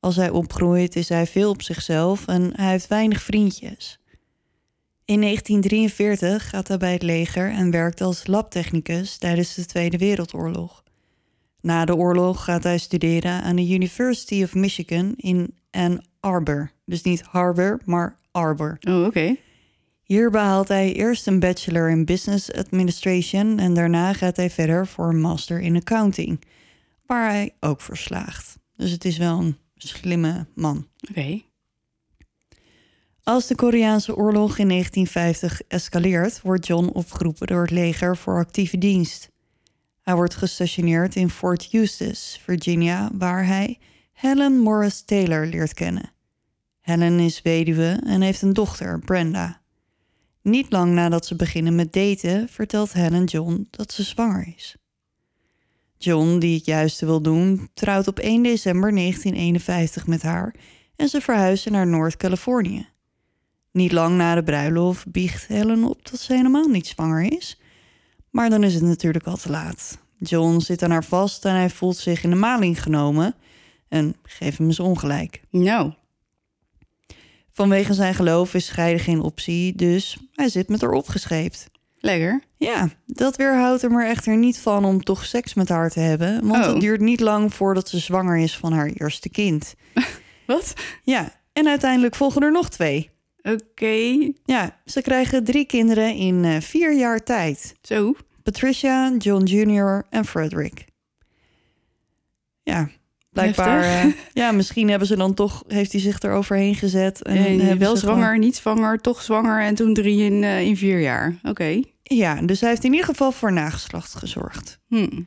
Als 0.00 0.16
hij 0.16 0.30
opgroeit 0.30 0.96
is 0.96 1.08
hij 1.08 1.26
veel 1.26 1.50
op 1.50 1.62
zichzelf 1.62 2.26
en 2.26 2.52
hij 2.54 2.70
heeft 2.70 2.88
weinig 2.88 3.22
vriendjes. 3.22 3.98
In 5.08 5.20
1943 5.20 6.48
gaat 6.48 6.68
hij 6.68 6.76
bij 6.76 6.92
het 6.92 7.02
leger 7.02 7.50
en 7.50 7.70
werkt 7.70 8.00
als 8.00 8.26
labtechnicus 8.26 9.18
tijdens 9.18 9.54
de 9.54 9.66
Tweede 9.66 9.98
Wereldoorlog. 9.98 10.82
Na 11.60 11.84
de 11.84 11.96
oorlog 11.96 12.44
gaat 12.44 12.62
hij 12.62 12.78
studeren 12.78 13.42
aan 13.42 13.56
de 13.56 13.68
University 13.68 14.42
of 14.42 14.54
Michigan 14.54 15.14
in 15.16 15.54
Ann 15.70 16.04
Arbor. 16.20 16.70
Dus 16.84 17.02
niet 17.02 17.22
Harbor, 17.22 17.80
maar 17.84 18.16
Arbor. 18.30 18.78
Oh, 18.88 19.04
oké. 19.04 19.36
Hier 20.02 20.30
behaalt 20.30 20.68
hij 20.68 20.92
eerst 20.92 21.26
een 21.26 21.40
bachelor 21.40 21.90
in 21.90 22.04
business 22.04 22.52
administration 22.52 23.58
en 23.58 23.74
daarna 23.74 24.12
gaat 24.12 24.36
hij 24.36 24.50
verder 24.50 24.86
voor 24.86 25.08
een 25.08 25.20
master 25.20 25.60
in 25.60 25.76
accounting, 25.76 26.44
waar 27.06 27.30
hij 27.30 27.54
ook 27.60 27.80
verslaagt. 27.80 28.58
Dus 28.76 28.90
het 28.90 29.04
is 29.04 29.16
wel 29.18 29.38
een 29.38 29.56
slimme 29.74 30.46
man. 30.54 30.86
Oké. 31.10 31.42
Als 33.28 33.46
de 33.46 33.54
Koreaanse 33.54 34.16
oorlog 34.16 34.58
in 34.58 34.68
1950 34.68 35.62
escaleert, 35.68 36.40
wordt 36.40 36.66
John 36.66 36.90
opgeroepen 36.92 37.46
door 37.46 37.60
het 37.60 37.70
leger 37.70 38.16
voor 38.16 38.38
actieve 38.38 38.78
dienst. 38.78 39.30
Hij 40.02 40.14
wordt 40.14 40.34
gestationeerd 40.34 41.16
in 41.16 41.30
Fort 41.30 41.68
Eustis, 41.72 42.40
Virginia, 42.42 43.10
waar 43.12 43.46
hij 43.46 43.78
Helen 44.12 44.58
Morris 44.58 45.00
Taylor 45.00 45.46
leert 45.46 45.74
kennen. 45.74 46.12
Helen 46.80 47.20
is 47.20 47.42
weduwe 47.42 48.00
en 48.06 48.20
heeft 48.20 48.42
een 48.42 48.52
dochter, 48.52 48.98
Brenda. 48.98 49.60
Niet 50.42 50.72
lang 50.72 50.92
nadat 50.92 51.26
ze 51.26 51.36
beginnen 51.36 51.74
met 51.74 51.92
daten, 51.92 52.48
vertelt 52.48 52.92
Helen 52.92 53.24
John 53.24 53.68
dat 53.70 53.92
ze 53.92 54.02
zwanger 54.02 54.52
is. 54.56 54.76
John, 55.98 56.38
die 56.38 56.56
het 56.56 56.66
juiste 56.66 57.06
wil 57.06 57.20
doen, 57.20 57.68
trouwt 57.74 58.08
op 58.08 58.18
1 58.18 58.42
december 58.42 58.94
1951 58.94 60.06
met 60.06 60.22
haar 60.22 60.54
en 60.96 61.08
ze 61.08 61.20
verhuizen 61.20 61.72
naar 61.72 61.86
Noord-Californië. 61.86 62.88
Niet 63.72 63.92
lang 63.92 64.16
na 64.16 64.34
de 64.34 64.42
bruiloft 64.42 65.10
biecht 65.12 65.46
Helen 65.46 65.84
op 65.84 66.10
dat 66.10 66.20
ze 66.20 66.34
helemaal 66.34 66.68
niet 66.68 66.86
zwanger 66.86 67.32
is. 67.32 67.60
Maar 68.30 68.50
dan 68.50 68.62
is 68.64 68.74
het 68.74 68.82
natuurlijk 68.82 69.26
al 69.26 69.36
te 69.36 69.50
laat. 69.50 69.98
John 70.18 70.58
zit 70.58 70.82
aan 70.82 70.90
haar 70.90 71.04
vast 71.04 71.44
en 71.44 71.54
hij 71.54 71.70
voelt 71.70 71.96
zich 71.96 72.22
in 72.24 72.30
de 72.30 72.36
maling 72.36 72.82
genomen. 72.82 73.34
En 73.88 74.14
geef 74.22 74.56
hem 74.56 74.66
eens 74.66 74.80
ongelijk. 74.80 75.40
Nou, 75.50 75.92
Vanwege 77.52 77.94
zijn 77.94 78.14
geloof 78.14 78.54
is 78.54 78.66
scheiden 78.66 79.00
geen 79.00 79.20
optie, 79.20 79.74
dus 79.74 80.16
hij 80.32 80.48
zit 80.48 80.68
met 80.68 80.80
haar 80.80 80.90
opgescheept. 80.92 81.70
lekker. 81.98 82.42
Ja, 82.56 82.88
dat 83.06 83.36
weerhoudt 83.36 83.82
hem 83.82 83.96
er 83.96 84.06
echter 84.06 84.36
niet 84.36 84.58
van 84.58 84.84
om 84.84 85.02
toch 85.02 85.24
seks 85.24 85.54
met 85.54 85.68
haar 85.68 85.90
te 85.90 86.00
hebben. 86.00 86.46
Want 86.46 86.64
Oh. 86.64 86.70
het 86.72 86.80
duurt 86.80 87.00
niet 87.00 87.20
lang 87.20 87.54
voordat 87.54 87.88
ze 87.88 87.98
zwanger 87.98 88.36
is 88.38 88.56
van 88.56 88.72
haar 88.72 88.86
eerste 88.86 89.28
kind. 89.28 89.74
Wat? 90.46 90.72
Ja, 91.02 91.32
en 91.52 91.68
uiteindelijk 91.68 92.14
volgen 92.14 92.42
er 92.42 92.52
nog 92.52 92.68
twee. 92.70 93.10
Oké. 93.42 94.30
Ja, 94.44 94.80
ze 94.84 95.02
krijgen 95.02 95.44
drie 95.44 95.64
kinderen 95.66 96.14
in 96.14 96.44
eh, 96.44 96.60
vier 96.60 96.96
jaar 96.96 97.22
tijd. 97.22 97.74
Zo. 97.82 98.14
Patricia, 98.42 99.12
John 99.18 99.44
Jr. 99.44 100.06
en 100.10 100.24
Frederick. 100.24 100.84
Ja, 102.62 102.88
blijkbaar. 103.30 103.82
Eh, 103.82 104.04
ja, 104.32 104.52
misschien 104.52 104.88
hebben 104.88 105.08
ze 105.08 105.16
dan 105.16 105.34
toch, 105.34 105.64
heeft 105.66 105.92
hij 105.92 106.00
zich 106.00 106.22
er 106.22 106.32
overheen 106.32 106.74
gezet. 106.74 107.22
En, 107.22 107.36
En 107.36 107.58
hebben 107.60 107.78
wel 107.78 107.96
zwanger, 107.96 108.24
gewoon- 108.24 108.40
niet 108.40 108.56
zwanger, 108.56 108.98
toch 108.98 109.22
zwanger 109.22 109.60
en 109.62 109.74
toen 109.74 109.94
drie 109.94 110.22
in, 110.24 110.42
eh, 110.44 110.60
in 110.60 110.76
vier 110.76 111.00
jaar. 111.00 111.34
Oké. 111.42 111.80
Ja, 112.02 112.42
dus 112.42 112.60
hij 112.60 112.70
heeft 112.70 112.84
in 112.84 112.90
ieder 112.92 113.06
geval 113.08 113.32
voor 113.32 113.52
nageslacht 113.52 114.14
gezorgd. 114.14 114.78
Hm. 114.88 115.20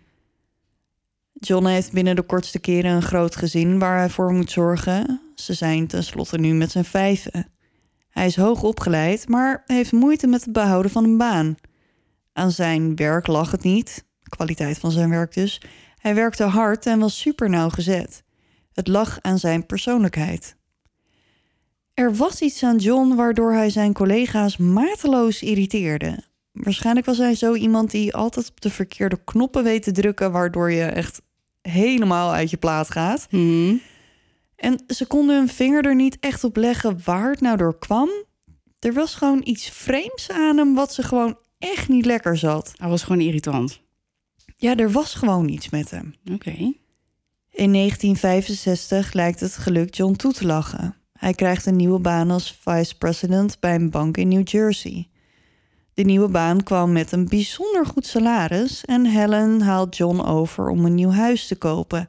John 1.34 1.66
heeft 1.66 1.91
binnen 1.91 2.16
de 2.16 2.22
kortste 2.22 2.59
keren 2.59 2.91
een 2.91 3.01
groot 3.01 3.36
gezin 3.36 3.80
waar 3.80 3.97
hij 3.97 4.09
voor 4.09 4.32
moet 4.34 4.51
zorgen. 4.51 5.22
Ze 5.36 5.53
zijn 5.53 5.88
tenslotte 5.88 6.38
nu 6.38 6.53
met 6.53 6.72
z'n 6.72 6.82
vijven. 6.84 7.51
Hij 8.12 8.26
is 8.26 8.36
hoog 8.36 8.64
opgeleid, 8.64 9.28
maar 9.28 9.64
heeft 9.66 9.91
moeite 9.91 10.28
met 10.28 10.43
het 10.43 10.53
behouden 10.53 10.91
van 10.91 11.03
een 11.03 11.18
baan. 11.18 11.55
Aan 12.34 12.51
zijn 12.51 12.95
werk 12.95 13.28
lag 13.28 13.51
het 13.51 13.64
niet, 13.64 14.05
kwaliteit 14.30 14.78
van 14.78 14.91
zijn 14.91 15.09
werk 15.09 15.34
dus. 15.34 15.62
Hij 15.97 16.16
werkte 16.16 16.43
hard 16.43 16.86
en 16.86 16.99
was 16.99 17.20
super 17.20 17.49
nauwgezet. 17.49 18.24
Het 18.74 18.88
lag 18.88 19.18
aan 19.22 19.39
zijn 19.39 19.66
persoonlijkheid. 19.66 20.55
Er 21.93 22.16
was 22.16 22.41
iets 22.41 22.64
aan 22.64 22.78
John 22.78 23.16
waardoor 23.16 23.53
hij 23.53 23.70
zijn 23.70 23.93
collega's 23.93 24.57
mateloos 24.57 25.41
irriteerde. 25.41 26.18
Waarschijnlijk 26.51 27.05
was 27.05 27.18
hij 27.18 27.36
zo 27.36 27.53
iemand 27.53 27.91
die 27.91 28.16
altijd 28.16 28.49
op 28.49 28.62
de 28.62 28.70
verkeerde 28.70 29.20
knoppen 29.24 29.64
weet 29.64 29.84
te 29.84 29.91
drukken, 29.91 30.32
waardoor 30.32 30.72
je 30.72 30.84
echt 30.84 31.22
helemaal 31.62 32.34
uit 32.34 32.49
je 32.49 32.57
plaat 32.57 32.91
gaat. 32.91 33.28
Hm. 33.30 33.76
En 34.62 34.84
ze 34.88 35.05
konden 35.05 35.36
hun 35.36 35.47
vinger 35.47 35.86
er 35.86 35.95
niet 35.95 36.18
echt 36.20 36.43
op 36.43 36.55
leggen 36.55 36.99
waar 37.03 37.30
het 37.30 37.41
nou 37.41 37.57
door 37.57 37.80
kwam. 37.80 38.09
Er 38.80 38.93
was 38.93 39.16
gewoon 39.16 39.41
iets 39.43 39.70
vreemds 39.70 40.30
aan 40.30 40.57
hem 40.57 40.74
wat 40.74 40.93
ze 40.93 41.03
gewoon 41.03 41.38
echt 41.57 41.88
niet 41.88 42.05
lekker 42.05 42.38
zat. 42.38 42.74
Hij 42.76 42.89
was 42.89 43.03
gewoon 43.03 43.22
irritant. 43.22 43.82
Ja, 44.57 44.76
er 44.76 44.91
was 44.91 45.14
gewoon 45.14 45.49
iets 45.49 45.70
met 45.70 45.91
hem. 45.91 46.14
Oké. 46.32 46.74
In 47.51 47.74
1965 47.74 49.14
lijkt 49.14 49.39
het 49.39 49.57
gelukt 49.57 49.97
John 49.97 50.14
toe 50.14 50.34
te 50.34 50.45
lachen. 50.45 50.95
Hij 51.14 51.34
krijgt 51.34 51.66
een 51.66 51.76
nieuwe 51.76 51.99
baan 51.99 52.32
als 52.32 52.57
vice-president 52.62 53.59
bij 53.59 53.76
een 53.76 53.89
bank 53.89 54.18
in 54.18 54.28
New 54.28 54.47
Jersey. 54.47 55.09
De 55.93 56.03
nieuwe 56.03 56.30
baan 56.30 56.64
kwam 56.64 56.91
met 56.91 57.12
een 57.12 57.28
bijzonder 57.28 57.86
goed 57.86 58.05
salaris 58.05 58.86
en 58.86 59.05
Helen 59.05 59.62
haalt 59.62 59.97
John 59.97 60.20
over 60.20 60.70
om 60.70 60.86
een 60.86 60.95
nieuw 60.95 61.12
huis 61.12 61.47
te 61.47 61.55
kopen 61.55 62.07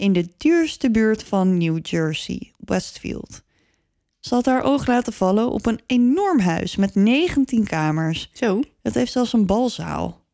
in 0.00 0.12
de 0.12 0.28
duurste 0.36 0.90
buurt 0.90 1.24
van 1.24 1.58
New 1.58 1.78
Jersey, 1.82 2.52
Westfield. 2.58 3.42
Ze 4.18 4.34
had 4.34 4.46
haar 4.46 4.62
oog 4.62 4.86
laten 4.86 5.12
vallen 5.12 5.50
op 5.50 5.66
een 5.66 5.80
enorm 5.86 6.38
huis 6.38 6.76
met 6.76 6.94
19 6.94 7.64
kamers. 7.64 8.30
Zo. 8.32 8.60
Het 8.82 8.94
heeft 8.94 9.12
zelfs 9.12 9.32
een 9.32 9.46
balzaal. 9.46 10.24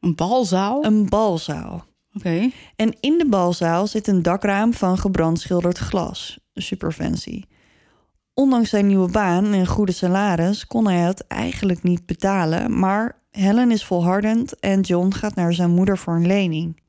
Een 0.00 0.14
balzaal? 0.14 0.84
Een 0.84 1.08
balzaal. 1.08 1.84
Oké. 2.12 2.50
En 2.76 2.96
in 3.00 3.18
de 3.18 3.26
balzaal 3.28 3.86
zit 3.86 4.06
een 4.06 4.22
dakraam 4.22 4.74
van 4.74 4.98
gebrandschilderd 4.98 5.78
glas. 5.78 6.38
Super 6.54 6.92
fancy. 6.92 7.42
Ondanks 8.34 8.70
zijn 8.70 8.86
nieuwe 8.86 9.10
baan 9.10 9.52
en 9.52 9.66
goede 9.66 9.92
salaris 9.92 10.66
kon 10.66 10.86
hij 10.86 10.98
het 10.98 11.26
eigenlijk 11.26 11.82
niet 11.82 12.06
betalen, 12.06 12.78
maar 12.78 13.22
Helen 13.30 13.70
is 13.70 13.84
volhardend 13.84 14.58
en 14.58 14.80
John 14.80 15.12
gaat 15.12 15.34
naar 15.34 15.52
zijn 15.52 15.70
moeder 15.70 15.98
voor 15.98 16.14
een 16.14 16.26
lening. 16.26 16.84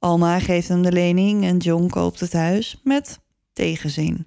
Alma 0.00 0.38
geeft 0.38 0.68
hem 0.68 0.82
de 0.82 0.92
lening 0.92 1.44
en 1.44 1.56
John 1.56 1.86
koopt 1.86 2.20
het 2.20 2.32
huis 2.32 2.80
met 2.84 3.20
tegenzin. 3.52 4.26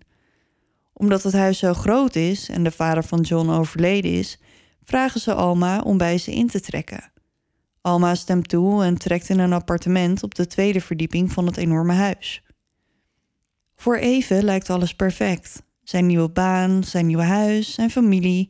Omdat 0.93 1.23
het 1.23 1.33
huis 1.33 1.57
zo 1.57 1.73
groot 1.73 2.15
is 2.15 2.49
en 2.49 2.63
de 2.63 2.71
vader 2.71 3.03
van 3.03 3.21
John 3.21 3.49
overleden 3.49 4.11
is, 4.11 4.39
vragen 4.83 5.21
ze 5.21 5.33
Alma 5.33 5.79
om 5.79 5.97
bij 5.97 6.17
ze 6.17 6.31
in 6.31 6.47
te 6.47 6.59
trekken. 6.59 7.11
Alma 7.81 8.15
stemt 8.15 8.49
toe 8.49 8.83
en 8.83 8.97
trekt 8.97 9.29
in 9.29 9.39
een 9.39 9.53
appartement 9.53 10.23
op 10.23 10.35
de 10.35 10.47
tweede 10.47 10.81
verdieping 10.81 11.31
van 11.31 11.45
het 11.45 11.57
enorme 11.57 11.93
huis. 11.93 12.43
Voor 13.75 13.95
even 13.95 14.43
lijkt 14.43 14.69
alles 14.69 14.95
perfect. 14.95 15.63
Zijn 15.83 16.05
nieuwe 16.05 16.29
baan, 16.29 16.83
zijn 16.83 17.05
nieuwe 17.05 17.23
huis, 17.23 17.73
zijn 17.73 17.91
familie. 17.91 18.49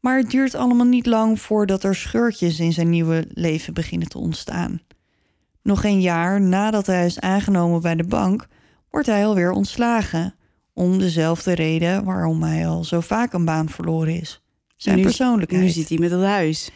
Maar 0.00 0.18
het 0.18 0.30
duurt 0.30 0.54
allemaal 0.54 0.86
niet 0.86 1.06
lang 1.06 1.40
voordat 1.40 1.84
er 1.84 1.94
scheurtjes 1.94 2.60
in 2.60 2.72
zijn 2.72 2.90
nieuwe 2.90 3.26
leven 3.28 3.74
beginnen 3.74 4.08
te 4.08 4.18
ontstaan. 4.18 4.80
Nog 5.62 5.84
een 5.84 6.00
jaar 6.00 6.40
nadat 6.40 6.86
hij 6.86 7.06
is 7.06 7.20
aangenomen 7.20 7.80
bij 7.82 7.94
de 7.94 8.04
bank, 8.04 8.46
wordt 8.90 9.06
hij 9.06 9.26
alweer 9.26 9.50
ontslagen. 9.50 10.34
Om 10.74 10.98
dezelfde 10.98 11.54
reden 11.54 12.04
waarom 12.04 12.42
hij 12.42 12.66
al 12.68 12.84
zo 12.84 13.00
vaak 13.00 13.32
een 13.32 13.44
baan 13.44 13.68
verloren 13.68 14.20
is. 14.20 14.42
Zijn 14.76 14.96
Nu- 14.96 15.02
persoonlijkheid. 15.02 15.62
Nu 15.62 15.68
zit 15.68 15.88
hij 15.88 15.98
met 15.98 16.10
dat 16.10 16.22
huis. 16.22 16.70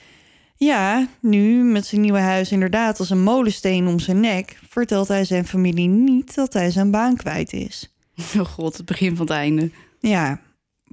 Ja, 0.57 1.09
nu 1.21 1.63
met 1.63 1.87
zijn 1.87 2.01
nieuwe 2.01 2.19
huis 2.19 2.53
inderdaad 2.53 2.99
als 2.99 3.11
een 3.11 3.23
molensteen 3.23 3.87
om 3.87 3.99
zijn 3.99 4.21
nek, 4.21 4.59
vertelt 4.69 5.09
hij 5.09 5.25
zijn 5.25 5.47
familie 5.47 5.89
niet 5.89 6.35
dat 6.35 6.53
hij 6.53 6.71
zijn 6.71 6.91
baan 6.91 7.17
kwijt 7.17 7.53
is. 7.53 7.95
Oh 8.39 8.45
god, 8.45 8.77
het 8.77 8.87
begin 8.87 9.17
van 9.17 9.27
het 9.27 9.35
einde. 9.35 9.71
Ja, 10.01 10.41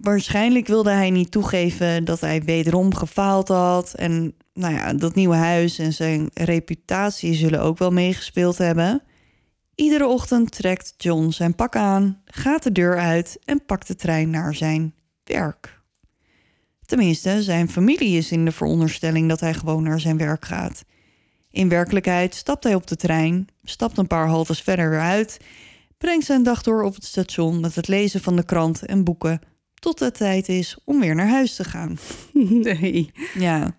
waarschijnlijk 0.02 0.68
wilde 0.68 0.91
hij 0.91 1.10
niet 1.10 1.32
toegeven 1.32 2.06
dat 2.06 2.20
hij 2.20 2.43
wederom 2.43 2.95
gefaald 2.95 3.47
had. 3.47 3.93
En 3.93 4.34
nou 4.54 4.74
ja, 4.74 4.93
dat 4.93 5.16
nieuwe 5.16 5.36
huis 5.36 5.80
en 5.80 5.93
zijn 5.93 6.30
reputatie 6.34 7.34
zullen 7.34 7.62
ook 7.62 7.78
wel 7.78 7.91
meegespeeld 7.91 8.58
hebben. 8.58 9.04
Iedere 9.76 10.08
ochtend 10.08 10.52
trekt 10.52 10.93
John 10.97 11.30
zijn 11.30 11.56
pak 11.56 11.76
aan, 11.76 12.22
gaat 12.26 12.64
de 12.64 12.72
deur 12.72 12.97
uit 12.97 13.39
en 13.45 13.66
pakt 13.66 13.88
de 13.88 13.95
trein 13.95 14.30
naar 14.30 14.56
zijn 14.56 14.93
werk. 15.24 15.80
Tenminste, 16.86 17.43
zijn 17.43 17.70
familie 17.70 18.18
is 18.18 18.32
in 18.32 18.45
de 18.45 18.52
veronderstelling 18.52 19.30
dat 19.30 19.39
hij 19.39 19.54
gewoon 19.54 19.84
naar 19.84 19.99
zijn 19.99 20.18
werk 20.18 20.45
gaat. 20.45 20.86
In 21.52 21.70
werkelijkheid 21.70 22.36
stapt 22.36 22.64
hij 22.64 22.76
op 22.76 22.88
de 22.88 22.95
trein, 22.95 23.47
stapt 23.64 23.97
een 23.97 24.08
paar 24.08 24.28
haltes 24.28 24.62
verder 24.62 24.89
weer 24.89 24.99
uit, 24.99 25.38
brengt 25.97 26.26
zijn 26.26 26.43
dag 26.43 26.62
door 26.62 26.84
op 26.84 26.95
het 26.95 27.06
station 27.06 27.60
met 27.60 27.76
het 27.76 27.88
lezen 27.88 28.22
van 28.22 28.36
de 28.36 28.45
krant 28.45 28.86
en 28.86 29.04
boeken, 29.04 29.41
tot 29.82 30.00
het 30.00 30.14
tijd 30.14 30.50
is 30.50 30.78
om 30.84 31.00
weer 31.00 31.16
naar 31.16 31.30
huis 31.30 31.56
te 31.56 31.64
gaan. 31.64 31.98
Nee. 32.68 33.12
Ja. 33.34 33.76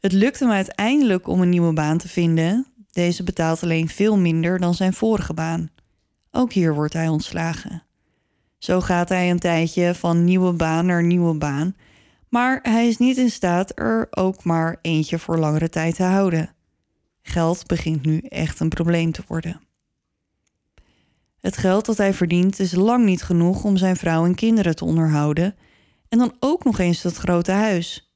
Het 0.00 0.12
lukt 0.12 0.40
hem 0.40 0.50
uiteindelijk 0.50 1.28
om 1.28 1.40
een 1.40 1.48
nieuwe 1.48 1.72
baan 1.72 1.98
te 1.98 2.08
vinden. 2.08 2.66
Deze 2.90 3.22
betaalt 3.22 3.62
alleen 3.62 3.88
veel 3.88 4.18
minder 4.18 4.58
dan 4.58 4.74
zijn 4.74 4.92
vorige 4.92 5.34
baan. 5.34 5.70
Ook 6.30 6.52
hier 6.52 6.74
wordt 6.74 6.92
hij 6.92 7.08
ontslagen. 7.08 7.82
Zo 8.58 8.80
gaat 8.80 9.08
hij 9.08 9.30
een 9.30 9.38
tijdje 9.38 9.94
van 9.94 10.24
nieuwe 10.24 10.52
baan 10.52 10.86
naar 10.86 11.02
nieuwe 11.02 11.34
baan. 11.34 11.76
Maar 12.28 12.58
hij 12.62 12.88
is 12.88 12.98
niet 12.98 13.16
in 13.16 13.30
staat 13.30 13.72
er 13.74 14.06
ook 14.10 14.44
maar 14.44 14.78
eentje 14.82 15.18
voor 15.18 15.38
langere 15.38 15.68
tijd 15.68 15.94
te 15.94 16.02
houden. 16.02 16.54
Geld 17.22 17.66
begint 17.66 18.04
nu 18.04 18.18
echt 18.18 18.60
een 18.60 18.68
probleem 18.68 19.12
te 19.12 19.22
worden. 19.26 19.60
Het 21.44 21.56
geld 21.56 21.84
dat 21.84 21.96
hij 21.96 22.14
verdient 22.14 22.58
is 22.58 22.72
lang 22.72 23.04
niet 23.04 23.22
genoeg 23.22 23.64
om 23.64 23.76
zijn 23.76 23.96
vrouw 23.96 24.24
en 24.24 24.34
kinderen 24.34 24.76
te 24.76 24.84
onderhouden. 24.84 25.56
En 26.08 26.18
dan 26.18 26.36
ook 26.38 26.64
nog 26.64 26.78
eens 26.78 27.02
dat 27.02 27.16
grote 27.16 27.52
huis. 27.52 28.14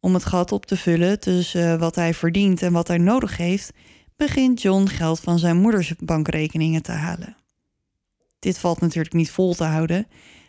Om 0.00 0.14
het 0.14 0.24
gat 0.24 0.52
op 0.52 0.66
te 0.66 0.76
vullen 0.76 1.20
tussen 1.20 1.78
wat 1.78 1.94
hij 1.94 2.14
verdient 2.14 2.62
en 2.62 2.72
wat 2.72 2.88
hij 2.88 2.98
nodig 2.98 3.36
heeft, 3.36 3.72
begint 4.16 4.62
John 4.62 4.86
geld 4.86 5.20
van 5.20 5.38
zijn 5.38 5.56
moeders 5.56 5.94
bankrekeningen 5.96 6.82
te 6.82 6.92
halen. 6.92 7.36
Dit 8.38 8.58
valt 8.58 8.80
natuurlijk 8.80 9.14
niet 9.14 9.30
vol 9.30 9.54
te 9.54 9.64
houden. 9.64 10.06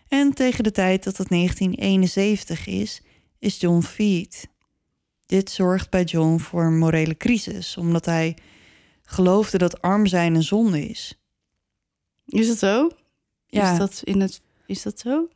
En 0.07 0.33
tegen 0.33 0.63
de 0.63 0.71
tijd 0.71 1.03
dat 1.03 1.17
het 1.17 1.29
1971 1.29 2.67
is, 2.67 3.01
is 3.39 3.59
John 3.59 3.81
failliet. 3.81 4.47
Dit 5.25 5.51
zorgt 5.51 5.89
bij 5.89 6.03
John 6.03 6.37
voor 6.37 6.63
een 6.63 6.77
morele 6.77 7.17
crisis, 7.17 7.77
omdat 7.77 8.05
hij 8.05 8.37
geloofde 9.03 9.57
dat 9.57 9.81
arm 9.81 10.05
zijn 10.05 10.35
een 10.35 10.43
zonde 10.43 10.87
is. 10.87 11.20
Is 12.25 12.47
dat 12.47 12.57
zo? 12.57 12.89
Ja. 13.47 13.71
Is 13.71 13.77
dat, 13.77 14.01
in 14.03 14.21
het, 14.21 14.41
is 14.65 14.81
dat 14.81 14.99
zo? 14.99 15.27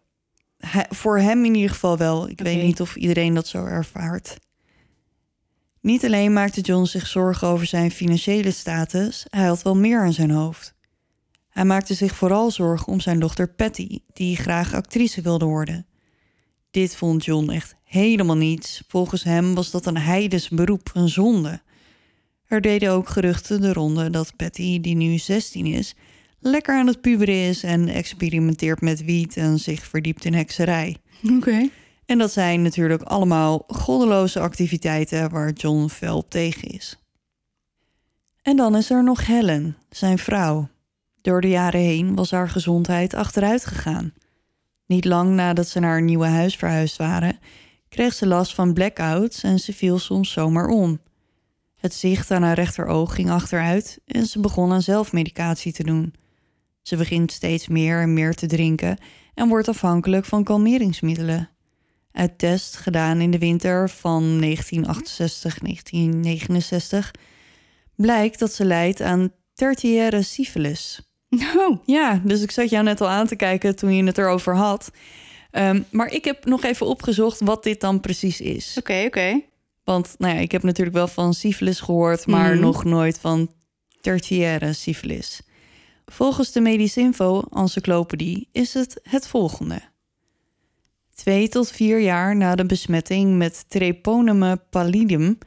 Hij- 0.57 0.87
voor 0.89 1.19
hem 1.19 1.45
in 1.45 1.55
ieder 1.55 1.69
geval 1.69 1.97
wel. 1.97 2.29
Ik 2.29 2.39
weet 2.39 2.63
niet 2.63 2.81
of 2.81 2.95
iedereen 2.95 3.33
dat 3.33 3.47
zo 3.47 3.65
ervaart. 3.65 4.37
Niet 5.81 6.05
alleen 6.05 6.33
maakte 6.33 6.61
John 6.61 6.85
zich 6.85 7.07
zorgen 7.07 7.47
over 7.47 7.65
zijn 7.65 7.91
financiële 7.91 8.51
status, 8.51 9.25
hij 9.29 9.45
had 9.45 9.61
wel 9.61 9.75
meer 9.75 9.99
aan 9.99 10.13
zijn 10.13 10.31
hoofd. 10.31 10.73
Hij 11.49 11.65
maakte 11.65 11.93
zich 11.93 12.15
vooral 12.15 12.51
zorgen 12.51 12.87
om 12.87 12.99
zijn 12.99 13.19
dochter 13.19 13.47
Patty, 13.47 13.99
die 14.13 14.35
graag 14.35 14.73
actrice 14.73 15.21
wilde 15.21 15.45
worden. 15.45 15.85
Dit 16.71 16.95
vond 16.95 17.25
John 17.25 17.49
echt 17.49 17.75
helemaal 17.83 18.37
niets. 18.37 18.83
Volgens 18.87 19.23
hem 19.23 19.55
was 19.55 19.71
dat 19.71 19.85
een 19.85 19.97
heidens 19.97 20.49
beroep, 20.49 20.91
een 20.93 21.09
zonde. 21.09 21.61
Er 22.45 22.61
deden 22.61 22.91
ook 22.91 23.09
geruchten 23.09 23.61
de 23.61 23.73
ronde 23.73 24.09
dat 24.09 24.35
Patty, 24.35 24.81
die 24.81 24.95
nu 24.95 25.17
16 25.17 25.65
is, 25.65 25.95
lekker 26.49 26.75
aan 26.75 26.87
het 26.87 27.01
puberen 27.01 27.47
is 27.47 27.63
en 27.63 27.87
experimenteert 27.87 28.81
met 28.81 29.03
wiet 29.03 29.37
en 29.37 29.59
zich 29.59 29.85
verdiept 29.87 30.25
in 30.25 30.33
hekserij. 30.33 30.97
Oké. 31.37 31.69
En 32.05 32.17
dat 32.17 32.31
zijn 32.31 32.61
natuurlijk 32.61 33.01
allemaal 33.01 33.63
goddeloze 33.67 34.39
activiteiten 34.39 35.29
waar 35.29 35.51
John 35.51 35.87
fel 35.87 36.17
op 36.17 36.29
tegen 36.29 36.67
is. 36.67 36.99
En 38.41 38.55
dan 38.55 38.75
is 38.75 38.89
er 38.89 39.03
nog 39.03 39.25
Helen, 39.25 39.77
zijn 39.89 40.17
vrouw. 40.17 40.69
Door 41.21 41.41
de 41.41 41.49
jaren 41.49 41.79
heen 41.79 42.15
was 42.15 42.31
haar 42.31 42.49
gezondheid 42.49 43.13
achteruit 43.13 43.65
gegaan. 43.65 44.13
Niet 44.85 45.05
lang 45.05 45.35
nadat 45.35 45.67
ze 45.67 45.79
naar 45.79 45.89
haar 45.89 46.01
nieuwe 46.01 46.25
huis 46.25 46.55
verhuisd 46.55 46.97
waren, 46.97 47.39
kreeg 47.89 48.13
ze 48.13 48.27
last 48.27 48.55
van 48.55 48.73
blackouts 48.73 49.43
en 49.43 49.59
ze 49.59 49.73
viel 49.73 49.99
soms 49.99 50.31
zomaar 50.31 50.67
om. 50.67 50.99
Het 51.75 51.93
zicht 51.93 52.31
aan 52.31 52.43
haar 52.43 52.55
rechteroog 52.55 53.15
ging 53.15 53.29
achteruit 53.29 53.99
en 54.05 54.25
ze 54.25 54.39
begon 54.39 54.71
aan 54.71 54.81
zelfmedicatie 54.81 55.73
te 55.73 55.83
doen. 55.83 56.13
Ze 56.85 56.95
begint 56.95 57.31
steeds 57.31 57.67
meer 57.67 58.01
en 58.01 58.13
meer 58.13 58.33
te 58.33 58.47
drinken 58.47 58.97
en 59.33 59.47
wordt 59.47 59.67
afhankelijk 59.67 60.25
van 60.25 60.43
kalmeringsmiddelen. 60.43 61.49
Uit 62.11 62.37
test 62.37 62.75
gedaan 62.77 63.19
in 63.19 63.31
de 63.31 63.37
winter 63.37 63.89
van 63.89 64.43
1968-1969 64.43 64.47
blijkt 67.95 68.39
dat 68.39 68.53
ze 68.53 68.65
lijdt 68.65 69.01
aan 69.01 69.31
tertiaire 69.53 70.21
syphilis. 70.21 71.01
Oh, 71.57 71.77
Ja, 71.85 72.21
dus 72.23 72.41
ik 72.41 72.51
zat 72.51 72.69
jou 72.69 72.83
net 72.83 73.01
al 73.01 73.09
aan 73.09 73.27
te 73.27 73.35
kijken 73.35 73.75
toen 73.75 73.95
je 73.95 74.03
het 74.03 74.17
erover 74.17 74.55
had. 74.55 74.91
Ehm, 75.51 75.81
maar 75.91 76.11
ik 76.11 76.25
heb 76.25 76.45
nog 76.45 76.63
even 76.63 76.85
opgezocht 76.85 77.39
wat 77.39 77.63
dit 77.63 77.81
dan 77.81 77.99
precies 77.99 78.41
is. 78.41 78.75
oké, 78.79 79.03
oké. 79.05 79.41
Want 79.83 80.15
nou 80.17 80.35
ja, 80.35 80.39
ik 80.41 80.51
heb 80.51 80.63
natuurlijk 80.63 80.95
wel 80.95 81.07
van 81.07 81.33
syphilis 81.33 81.79
gehoord, 81.79 82.27
maar 82.27 82.51
Mhm. 82.51 82.59
nog 82.61 82.83
nooit 82.83 83.19
van 83.19 83.51
tertiaire 84.01 84.73
syphilis. 84.73 85.41
Volgens 86.05 86.51
de 86.51 86.61
Medicinfo 86.61 87.43
Encyclopedie 87.53 88.49
is 88.51 88.73
het 88.73 88.99
het 89.03 89.27
volgende. 89.27 89.81
Twee 91.15 91.47
tot 91.47 91.71
vier 91.71 91.99
jaar 91.99 92.35
na 92.35 92.55
de 92.55 92.65
besmetting 92.65 93.37
met 93.37 93.65
Treponema 93.67 94.55
pallidum, 94.55 95.37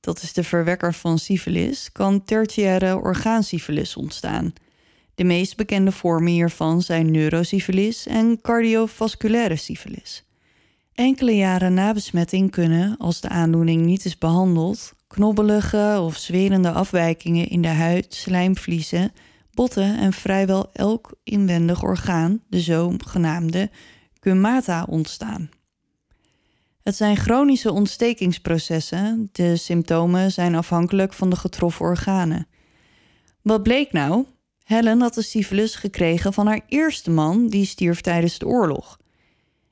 dat 0.00 0.22
is 0.22 0.32
de 0.32 0.44
verwekker 0.44 0.94
van 0.94 1.18
syphilis, 1.18 1.92
kan 1.92 2.24
tertiaire 2.24 2.96
orgaansyphilis 2.96 3.96
ontstaan. 3.96 4.52
De 5.14 5.24
meest 5.24 5.56
bekende 5.56 5.92
vormen 5.92 6.32
hiervan 6.32 6.82
zijn 6.82 7.10
neurosyphilis 7.10 8.06
en 8.06 8.40
cardiovasculaire 8.40 9.56
syphilis. 9.56 10.24
Enkele 10.92 11.36
jaren 11.36 11.74
na 11.74 11.92
besmetting 11.92 12.50
kunnen, 12.50 12.96
als 12.96 13.20
de 13.20 13.28
aandoening 13.28 13.84
niet 13.84 14.04
is 14.04 14.18
behandeld, 14.18 14.92
knobbelige 15.06 15.98
of 16.00 16.16
zwerende 16.16 16.70
afwijkingen 16.70 17.48
in 17.48 17.62
de 17.62 17.68
huid, 17.68 18.14
slijmvliezen, 18.14 19.12
en 19.66 20.12
vrijwel 20.12 20.70
elk 20.72 21.14
inwendig 21.24 21.82
orgaan, 21.82 22.42
de 22.48 22.60
zogenaamde 22.60 23.70
cumata, 24.20 24.86
ontstaan. 24.88 25.50
Het 26.82 26.96
zijn 26.96 27.16
chronische 27.16 27.72
ontstekingsprocessen. 27.72 29.28
De 29.32 29.56
symptomen 29.56 30.32
zijn 30.32 30.54
afhankelijk 30.54 31.12
van 31.12 31.30
de 31.30 31.36
getroffen 31.36 31.84
organen. 31.84 32.46
Wat 33.42 33.62
bleek 33.62 33.92
nou? 33.92 34.24
Helen 34.64 35.00
had 35.00 35.14
de 35.14 35.22
syphilis 35.22 35.74
gekregen 35.74 36.32
van 36.32 36.46
haar 36.46 36.60
eerste 36.66 37.10
man, 37.10 37.48
die 37.48 37.64
stierf 37.64 38.00
tijdens 38.00 38.38
de 38.38 38.46
oorlog. 38.46 38.98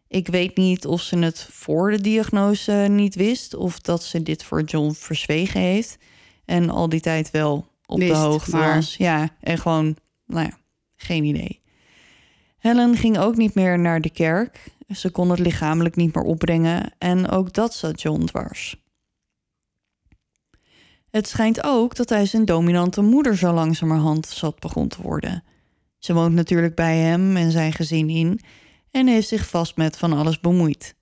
Ik 0.09 0.29
weet 0.29 0.57
niet 0.57 0.87
of 0.87 1.01
ze 1.01 1.19
het 1.19 1.49
voor 1.51 1.91
de 1.91 2.01
diagnose 2.01 2.73
niet 2.73 3.15
wist 3.15 3.55
of 3.55 3.81
dat 3.81 4.03
ze 4.03 4.23
dit 4.23 4.45
voor 4.45 4.63
John 4.63 4.93
verzwegen 4.93 5.61
heeft 5.61 5.99
en 6.45 6.71
al 6.71 6.89
die 6.89 7.01
tijd 7.01 7.31
wel 7.31 7.75
op 7.87 7.99
de 7.99 8.15
hoogte 8.15 8.57
maar- 8.57 8.75
was. 8.75 8.97
Ja, 8.97 9.29
en 9.41 9.59
gewoon, 9.59 9.97
nou 10.27 10.47
ja, 10.47 10.59
geen 10.97 11.25
idee. 11.25 11.61
Helen 12.59 12.97
ging 12.97 13.19
ook 13.19 13.37
niet 13.37 13.55
meer 13.55 13.79
naar 13.79 14.01
de 14.01 14.11
kerk. 14.11 14.75
Ze 14.89 15.11
kon 15.11 15.31
het 15.31 15.39
lichamelijk 15.39 15.97
niet 15.97 16.15
meer 16.15 16.25
opbrengen 16.25 16.93
en 16.99 17.29
ook 17.29 17.53
dat 17.53 17.75
zat 17.75 18.03
John 18.03 18.25
dwars. 18.25 18.85
Het 21.11 21.29
schijnt 21.29 21.65
ook 21.65 21.95
dat 21.95 22.09
hij 22.09 22.27
zijn 22.27 22.45
dominante 22.45 23.03
moeder 23.03 23.37
zo 23.37 23.53
langzamerhand 23.53 24.27
zat 24.27 24.59
begon 24.59 24.89
te 24.89 25.03
worden. 25.03 25.45
Ze 25.99 26.15
woont 26.15 26.35
natuurlijk 26.35 26.75
bij 26.75 26.97
hem 26.97 27.37
en 27.37 27.51
zijn 27.51 27.73
gezin 27.73 28.09
in 28.09 28.41
en 28.91 29.07
heeft 29.07 29.29
zich 29.29 29.49
vast 29.49 29.77
met 29.77 29.99
van 29.99 30.13
alles 30.13 30.41
bemoeid. 30.41 30.95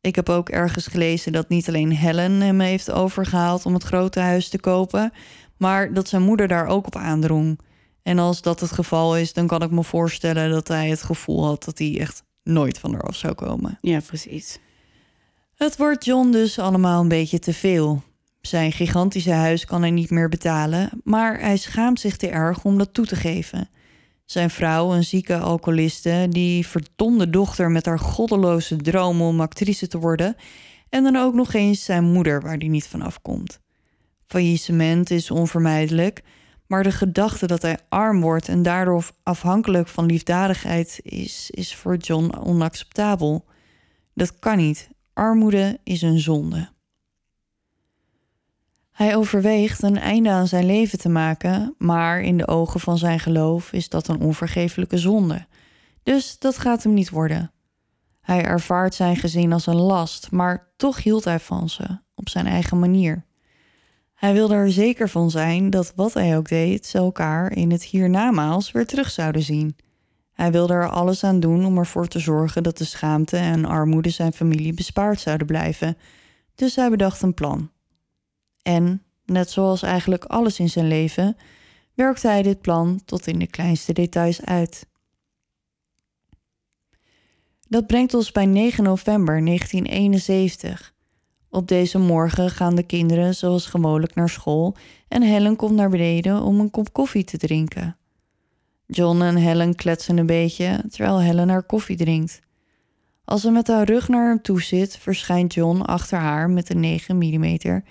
Ik 0.00 0.14
heb 0.14 0.28
ook 0.28 0.48
ergens 0.48 0.86
gelezen 0.86 1.32
dat 1.32 1.48
niet 1.48 1.68
alleen 1.68 1.92
Helen 1.92 2.40
hem 2.40 2.60
heeft 2.60 2.90
overgehaald 2.90 3.66
om 3.66 3.74
het 3.74 3.82
grote 3.82 4.20
huis 4.20 4.48
te 4.48 4.60
kopen, 4.60 5.12
maar 5.56 5.92
dat 5.92 6.08
zijn 6.08 6.22
moeder 6.22 6.48
daar 6.48 6.66
ook 6.66 6.86
op 6.86 6.96
aandrong. 6.96 7.58
En 8.02 8.18
als 8.18 8.42
dat 8.42 8.60
het 8.60 8.72
geval 8.72 9.16
is, 9.16 9.32
dan 9.32 9.46
kan 9.46 9.62
ik 9.62 9.70
me 9.70 9.84
voorstellen 9.84 10.50
dat 10.50 10.68
hij 10.68 10.88
het 10.88 11.02
gevoel 11.02 11.44
had 11.44 11.64
dat 11.64 11.78
hij 11.78 12.00
echt 12.00 12.22
nooit 12.42 12.78
van 12.78 12.92
haar 12.92 13.02
af 13.02 13.16
zou 13.16 13.34
komen. 13.34 13.78
Ja, 13.80 14.00
precies. 14.00 14.58
Het 15.54 15.76
wordt 15.76 16.04
John 16.04 16.30
dus 16.30 16.58
allemaal 16.58 17.00
een 17.00 17.08
beetje 17.08 17.38
te 17.38 17.52
veel. 17.52 18.02
Zijn 18.40 18.72
gigantische 18.72 19.32
huis 19.32 19.64
kan 19.64 19.80
hij 19.80 19.90
niet 19.90 20.10
meer 20.10 20.28
betalen, 20.28 20.90
maar 21.04 21.40
hij 21.40 21.56
schaamt 21.56 22.00
zich 22.00 22.16
te 22.16 22.28
erg 22.28 22.64
om 22.64 22.78
dat 22.78 22.94
toe 22.94 23.06
te 23.06 23.16
geven. 23.16 23.68
Zijn 24.24 24.50
vrouw, 24.50 24.92
een 24.92 25.04
zieke 25.04 25.38
alcoholiste, 25.38 26.26
die 26.30 26.66
verdomde 26.66 27.30
dochter 27.30 27.70
met 27.70 27.86
haar 27.86 27.98
goddeloze 27.98 28.76
droom 28.76 29.22
om 29.22 29.40
actrice 29.40 29.86
te 29.86 29.98
worden, 29.98 30.36
en 30.88 31.02
dan 31.02 31.16
ook 31.16 31.34
nog 31.34 31.54
eens 31.54 31.84
zijn 31.84 32.04
moeder 32.04 32.40
waar 32.40 32.56
hij 32.56 32.68
niet 32.68 32.86
van 32.86 33.02
afkomt. 33.02 33.60
Faillissement 34.26 35.10
is 35.10 35.30
onvermijdelijk, 35.30 36.22
maar 36.66 36.82
de 36.82 36.92
gedachte 36.92 37.46
dat 37.46 37.62
hij 37.62 37.78
arm 37.88 38.20
wordt 38.20 38.48
en 38.48 38.62
daardoor 38.62 39.10
afhankelijk 39.22 39.88
van 39.88 40.06
liefdadigheid 40.06 41.00
is, 41.02 41.50
is 41.50 41.74
voor 41.74 41.96
John 41.96 42.36
onacceptabel. 42.36 43.44
Dat 44.14 44.38
kan 44.38 44.56
niet. 44.56 44.88
Armoede 45.12 45.80
is 45.82 46.02
een 46.02 46.18
zonde. 46.18 46.72
Hij 48.90 49.16
overweegt 49.16 49.82
een 49.82 49.98
einde 49.98 50.30
aan 50.30 50.46
zijn 50.46 50.66
leven 50.66 50.98
te 50.98 51.08
maken, 51.08 51.74
maar 51.78 52.20
in 52.20 52.36
de 52.36 52.48
ogen 52.48 52.80
van 52.80 52.98
zijn 52.98 53.20
geloof 53.20 53.72
is 53.72 53.88
dat 53.88 54.08
een 54.08 54.20
onvergeeflijke 54.20 54.98
zonde. 54.98 55.46
Dus 56.02 56.38
dat 56.38 56.58
gaat 56.58 56.82
hem 56.82 56.94
niet 56.94 57.10
worden. 57.10 57.52
Hij 58.20 58.44
ervaart 58.44 58.94
zijn 58.94 59.16
gezin 59.16 59.52
als 59.52 59.66
een 59.66 59.80
last, 59.80 60.30
maar 60.30 60.72
toch 60.76 61.02
hield 61.02 61.24
hij 61.24 61.38
van 61.38 61.68
ze, 61.68 61.98
op 62.14 62.28
zijn 62.28 62.46
eigen 62.46 62.78
manier. 62.78 63.24
Hij 64.24 64.32
wilde 64.32 64.54
er 64.54 64.72
zeker 64.72 65.08
van 65.08 65.30
zijn 65.30 65.70
dat 65.70 65.92
wat 65.96 66.14
hij 66.14 66.36
ook 66.36 66.48
deed, 66.48 66.86
ze 66.86 66.98
elkaar 66.98 67.52
in 67.52 67.70
het 67.70 67.84
hiernamaals 67.84 68.72
weer 68.72 68.86
terug 68.86 69.10
zouden 69.10 69.42
zien. 69.42 69.76
Hij 70.32 70.52
wilde 70.52 70.72
er 70.72 70.88
alles 70.88 71.24
aan 71.24 71.40
doen 71.40 71.64
om 71.64 71.78
ervoor 71.78 72.08
te 72.08 72.18
zorgen 72.18 72.62
dat 72.62 72.78
de 72.78 72.84
schaamte 72.84 73.36
en 73.36 73.64
armoede 73.64 74.10
zijn 74.10 74.32
familie 74.32 74.74
bespaard 74.74 75.20
zouden 75.20 75.46
blijven. 75.46 75.96
Dus 76.54 76.76
hij 76.76 76.90
bedacht 76.90 77.22
een 77.22 77.34
plan. 77.34 77.70
En, 78.62 79.02
net 79.24 79.50
zoals 79.50 79.82
eigenlijk 79.82 80.24
alles 80.24 80.58
in 80.58 80.68
zijn 80.68 80.88
leven, 80.88 81.36
werkte 81.94 82.28
hij 82.28 82.42
dit 82.42 82.60
plan 82.60 83.00
tot 83.04 83.26
in 83.26 83.38
de 83.38 83.46
kleinste 83.46 83.92
details 83.92 84.44
uit. 84.44 84.86
Dat 87.68 87.86
brengt 87.86 88.14
ons 88.14 88.32
bij 88.32 88.46
9 88.46 88.84
november 88.84 89.44
1971. 89.44 90.93
Op 91.54 91.68
deze 91.68 91.98
morgen 91.98 92.50
gaan 92.50 92.74
de 92.74 92.82
kinderen 92.82 93.34
zoals 93.34 93.66
gewoonlijk 93.66 94.14
naar 94.14 94.28
school 94.28 94.76
en 95.08 95.22
Helen 95.22 95.56
komt 95.56 95.74
naar 95.74 95.90
beneden 95.90 96.42
om 96.42 96.60
een 96.60 96.70
kop 96.70 96.92
koffie 96.92 97.24
te 97.24 97.36
drinken. 97.36 97.96
John 98.86 99.22
en 99.22 99.36
Helen 99.36 99.74
kletsen 99.74 100.18
een 100.18 100.26
beetje 100.26 100.84
terwijl 100.88 101.20
Helen 101.20 101.48
haar 101.48 101.62
koffie 101.62 101.96
drinkt. 101.96 102.40
Als 103.24 103.40
ze 103.40 103.50
met 103.50 103.66
haar 103.66 103.84
rug 103.84 104.08
naar 104.08 104.28
hem 104.28 104.42
toe 104.42 104.62
zit, 104.62 104.96
verschijnt 104.96 105.54
John 105.54 105.80
achter 105.80 106.18
haar 106.18 106.50
met 106.50 106.70
een 106.70 106.80
9 106.80 107.16
mm 107.16 107.82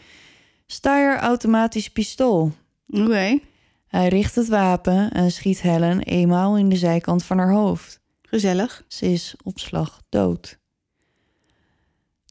Steyr 0.65 1.17
automatisch 1.17 1.89
pistool. 1.89 2.51
Oké, 2.87 3.39
Hij 3.87 4.07
richt 4.07 4.35
het 4.35 4.47
wapen 4.47 5.11
en 5.11 5.31
schiet 5.31 5.61
Helen 5.61 5.99
eenmaal 5.99 6.57
in 6.57 6.69
de 6.69 6.77
zijkant 6.77 7.23
van 7.23 7.37
haar 7.37 7.51
hoofd. 7.51 8.01
gezellig. 8.21 8.83
Ze 8.87 9.11
is 9.11 9.35
op 9.43 9.59
slag 9.59 10.01
dood. 10.09 10.61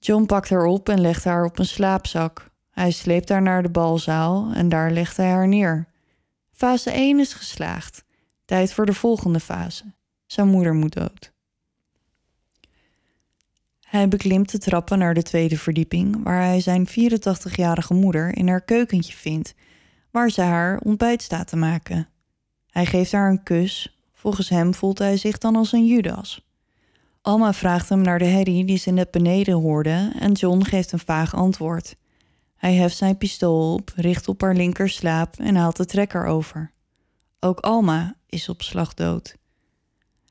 John 0.04 0.26
pakt 0.26 0.48
haar 0.48 0.64
op 0.64 0.88
en 0.88 1.00
legt 1.00 1.24
haar 1.24 1.44
op 1.44 1.58
een 1.58 1.66
slaapzak. 1.66 2.50
Hij 2.70 2.90
sleept 2.90 3.28
haar 3.28 3.42
naar 3.42 3.62
de 3.62 3.70
balzaal 3.70 4.52
en 4.54 4.68
daar 4.68 4.90
legt 4.90 5.16
hij 5.16 5.30
haar 5.30 5.48
neer. 5.48 5.88
Fase 6.52 6.90
1 6.90 7.18
is 7.18 7.32
geslaagd. 7.32 8.04
Tijd 8.44 8.72
voor 8.72 8.86
de 8.86 8.94
volgende 8.94 9.40
fase. 9.40 9.84
Zijn 10.26 10.48
moeder 10.48 10.74
moet 10.74 10.92
dood. 10.92 11.32
Hij 13.80 14.08
beklimt 14.08 14.50
de 14.50 14.58
trappen 14.58 14.98
naar 14.98 15.14
de 15.14 15.22
tweede 15.22 15.58
verdieping, 15.58 16.22
waar 16.22 16.42
hij 16.42 16.60
zijn 16.60 16.88
84-jarige 16.88 17.94
moeder 17.94 18.36
in 18.36 18.48
haar 18.48 18.64
keukentje 18.64 19.16
vindt, 19.16 19.54
waar 20.10 20.30
ze 20.30 20.40
haar 20.40 20.78
ontbijt 20.78 21.22
staat 21.22 21.46
te 21.46 21.56
maken. 21.56 22.08
Hij 22.70 22.86
geeft 22.86 23.12
haar 23.12 23.30
een 23.30 23.42
kus. 23.42 23.98
Volgens 24.12 24.48
hem 24.48 24.74
voelt 24.74 24.98
hij 24.98 25.16
zich 25.16 25.38
dan 25.38 25.56
als 25.56 25.72
een 25.72 25.86
Judas. 25.86 26.51
Alma 27.22 27.52
vraagt 27.52 27.88
hem 27.88 28.00
naar 28.00 28.18
de 28.18 28.24
herrie 28.24 28.64
die 28.64 28.78
ze 28.78 28.90
net 28.90 29.10
beneden 29.10 29.54
hoorde 29.54 30.12
en 30.18 30.32
John 30.32 30.64
geeft 30.64 30.92
een 30.92 30.98
vaag 30.98 31.34
antwoord. 31.34 31.96
Hij 32.56 32.74
heft 32.74 32.96
zijn 32.96 33.18
pistool 33.18 33.74
op, 33.74 33.92
richt 33.96 34.28
op 34.28 34.40
haar 34.40 34.54
linker 34.54 34.88
slaap 34.88 35.36
en 35.38 35.56
haalt 35.56 35.76
de 35.76 35.84
trekker 35.84 36.24
over. 36.24 36.72
Ook 37.40 37.60
Alma 37.60 38.14
is 38.26 38.48
op 38.48 38.62
slag 38.62 38.94
dood. 38.94 39.36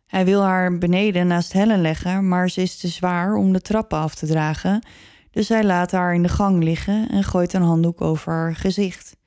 Hij 0.05 0.25
wil 0.25 0.41
haar 0.41 0.77
beneden 0.77 1.27
naast 1.27 1.53
Helen 1.53 1.81
leggen, 1.81 2.27
maar 2.27 2.49
ze 2.49 2.61
is 2.61 2.77
te 2.77 2.87
zwaar 2.87 3.35
om 3.35 3.53
de 3.53 3.61
trappen 3.61 3.97
af 3.97 4.15
te 4.15 4.25
dragen, 4.25 4.85
dus 5.31 5.49
hij 5.49 5.63
laat 5.63 5.91
haar 5.91 6.13
in 6.13 6.23
de 6.23 6.29
gang 6.29 6.63
liggen 6.63 7.09
en 7.09 7.23
gooit 7.23 7.53
een 7.53 7.61
handdoek 7.61 8.01
over 8.01 8.31
haar 8.31 8.55
gezicht. 8.55 9.17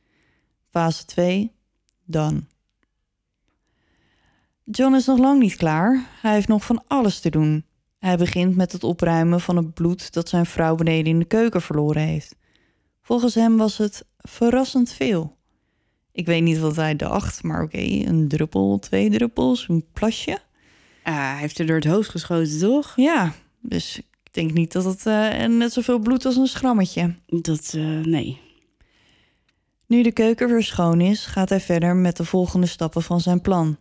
Fase 0.71 1.05
2, 1.05 1.53
dan. 2.05 2.47
John 4.65 4.95
is 4.95 5.07
nog 5.07 5.19
lang 5.19 5.41
niet 5.41 5.57
klaar. 5.57 6.07
Hij 6.21 6.33
heeft 6.33 6.49
nog 6.49 6.65
van 6.65 6.83
alles 6.87 7.21
te 7.21 7.31
doen. 7.31 7.65
Hij 7.99 8.17
begint 8.17 8.57
met 8.57 8.73
het 8.73 8.85
opruimen 8.85 9.41
van 9.41 9.57
het 9.57 9.75
bloed 9.75 10.13
dat 10.13 10.29
zijn 10.29 10.47
vrouw 10.47 10.75
beneden 10.75 11.13
in 11.13 11.19
de 11.19 11.25
keuken 11.25 11.63
verloren 11.63 12.03
heeft. 12.03 12.37
Volgens 13.03 13.35
hem 13.35 13.57
was 13.57 13.79
het 13.79 14.07
verrassend 14.19 14.93
veel. 14.93 15.37
Ik 16.13 16.27
weet 16.27 16.43
niet 16.43 16.59
wat 16.59 16.77
hij 16.77 16.97
dacht, 16.97 17.43
maar 17.43 17.63
oké, 17.63 17.79
een 17.79 18.29
druppel, 18.29 18.79
twee 18.79 19.11
druppels, 19.11 19.69
een 19.69 19.85
plasje. 19.93 20.39
Ah, 21.03 21.15
hij 21.15 21.39
heeft 21.39 21.59
er 21.59 21.67
door 21.67 21.77
het 21.77 21.85
hoofd 21.85 22.09
geschoten, 22.09 22.59
toch? 22.59 22.93
Ja, 22.97 23.33
dus 23.61 23.99
ik 23.99 24.33
denk 24.35 24.53
niet 24.53 24.73
dat 24.73 24.85
het 24.85 25.07
eh, 25.07 25.47
net 25.47 25.73
zoveel 25.73 25.99
bloed 25.99 26.25
als 26.25 26.37
een 26.37 26.47
schrammetje. 26.47 27.15
Dat, 27.27 27.73
eh, 27.77 28.01
nee. 28.01 28.41
Nu 29.87 30.03
de 30.03 30.13
keuken 30.13 30.49
weer 30.49 30.63
schoon 30.63 31.01
is, 31.01 31.27
gaat 31.27 31.49
hij 31.49 31.61
verder 31.61 31.97
met 31.97 32.17
de 32.17 32.25
volgende 32.25 32.67
stappen 32.67 33.03
van 33.03 33.21
zijn 33.21 33.41
plan. 33.41 33.77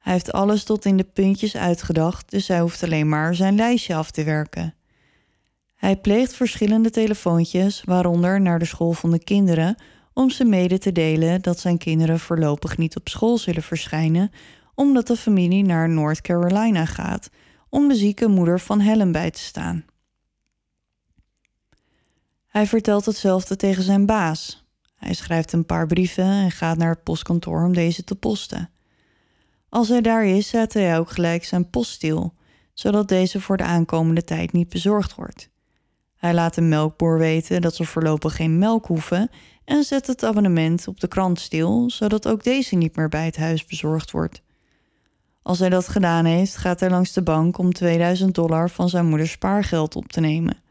Hij 0.00 0.12
heeft 0.12 0.32
alles 0.32 0.64
tot 0.64 0.84
in 0.84 0.96
de 0.96 1.04
puntjes 1.04 1.56
uitgedacht, 1.56 2.30
dus 2.30 2.48
hij 2.48 2.60
hoeft 2.60 2.82
alleen 2.82 3.08
maar 3.08 3.34
zijn 3.34 3.54
lijstje 3.54 3.94
af 3.94 4.10
te 4.10 4.24
werken. 4.24 4.74
Hij 5.74 5.96
pleegt 5.96 6.34
verschillende 6.34 6.90
telefoontjes, 6.90 7.82
waaronder 7.84 8.40
naar 8.40 8.58
de 8.58 8.64
school 8.64 8.92
van 8.92 9.10
de 9.10 9.24
kinderen, 9.24 9.76
om 10.12 10.30
ze 10.30 10.44
mede 10.44 10.78
te 10.78 10.92
delen 10.92 11.42
dat 11.42 11.60
zijn 11.60 11.78
kinderen 11.78 12.20
voorlopig 12.20 12.78
niet 12.78 12.96
op 12.96 13.08
school 13.08 13.38
zullen 13.38 13.62
verschijnen, 13.62 14.30
omdat 14.74 15.06
de 15.06 15.16
familie 15.16 15.64
naar 15.64 15.88
North 15.88 16.20
Carolina 16.20 16.84
gaat 16.84 17.30
om 17.68 17.88
de 17.88 17.94
zieke 17.94 18.28
moeder 18.28 18.60
van 18.60 18.80
Helen 18.80 19.12
bij 19.12 19.30
te 19.30 19.40
staan. 19.40 19.84
Hij 22.46 22.66
vertelt 22.66 23.04
hetzelfde 23.04 23.56
tegen 23.56 23.82
zijn 23.82 24.06
baas. 24.06 24.64
Hij 24.96 25.14
schrijft 25.14 25.52
een 25.52 25.66
paar 25.66 25.86
brieven 25.86 26.24
en 26.24 26.50
gaat 26.50 26.76
naar 26.76 26.90
het 26.90 27.02
postkantoor 27.02 27.64
om 27.64 27.72
deze 27.72 28.04
te 28.04 28.14
posten. 28.14 28.70
Als 29.70 29.88
hij 29.88 30.00
daar 30.00 30.24
is, 30.24 30.48
zet 30.48 30.72
hij 30.72 30.98
ook 30.98 31.10
gelijk 31.10 31.44
zijn 31.44 31.70
post 31.70 31.90
stil, 31.90 32.34
zodat 32.72 33.08
deze 33.08 33.40
voor 33.40 33.56
de 33.56 33.64
aankomende 33.64 34.24
tijd 34.24 34.52
niet 34.52 34.68
bezorgd 34.68 35.14
wordt. 35.14 35.50
Hij 36.16 36.34
laat 36.34 36.54
de 36.54 36.60
melkboer 36.60 37.18
weten 37.18 37.60
dat 37.60 37.74
ze 37.74 37.84
voorlopig 37.84 38.36
geen 38.36 38.58
melk 38.58 38.86
hoeven 38.86 39.30
en 39.64 39.82
zet 39.84 40.06
het 40.06 40.24
abonnement 40.24 40.88
op 40.88 41.00
de 41.00 41.08
krant 41.08 41.40
stil, 41.40 41.90
zodat 41.90 42.28
ook 42.28 42.44
deze 42.44 42.76
niet 42.76 42.96
meer 42.96 43.08
bij 43.08 43.24
het 43.24 43.36
huis 43.36 43.64
bezorgd 43.64 44.10
wordt. 44.10 44.42
Als 45.42 45.58
hij 45.58 45.68
dat 45.68 45.88
gedaan 45.88 46.24
heeft, 46.24 46.56
gaat 46.56 46.80
hij 46.80 46.90
langs 46.90 47.12
de 47.12 47.22
bank 47.22 47.58
om 47.58 47.72
2000 47.72 48.34
dollar 48.34 48.70
van 48.70 48.88
zijn 48.88 49.06
moeders 49.06 49.30
spaargeld 49.30 49.96
op 49.96 50.08
te 50.08 50.20
nemen. 50.20 50.62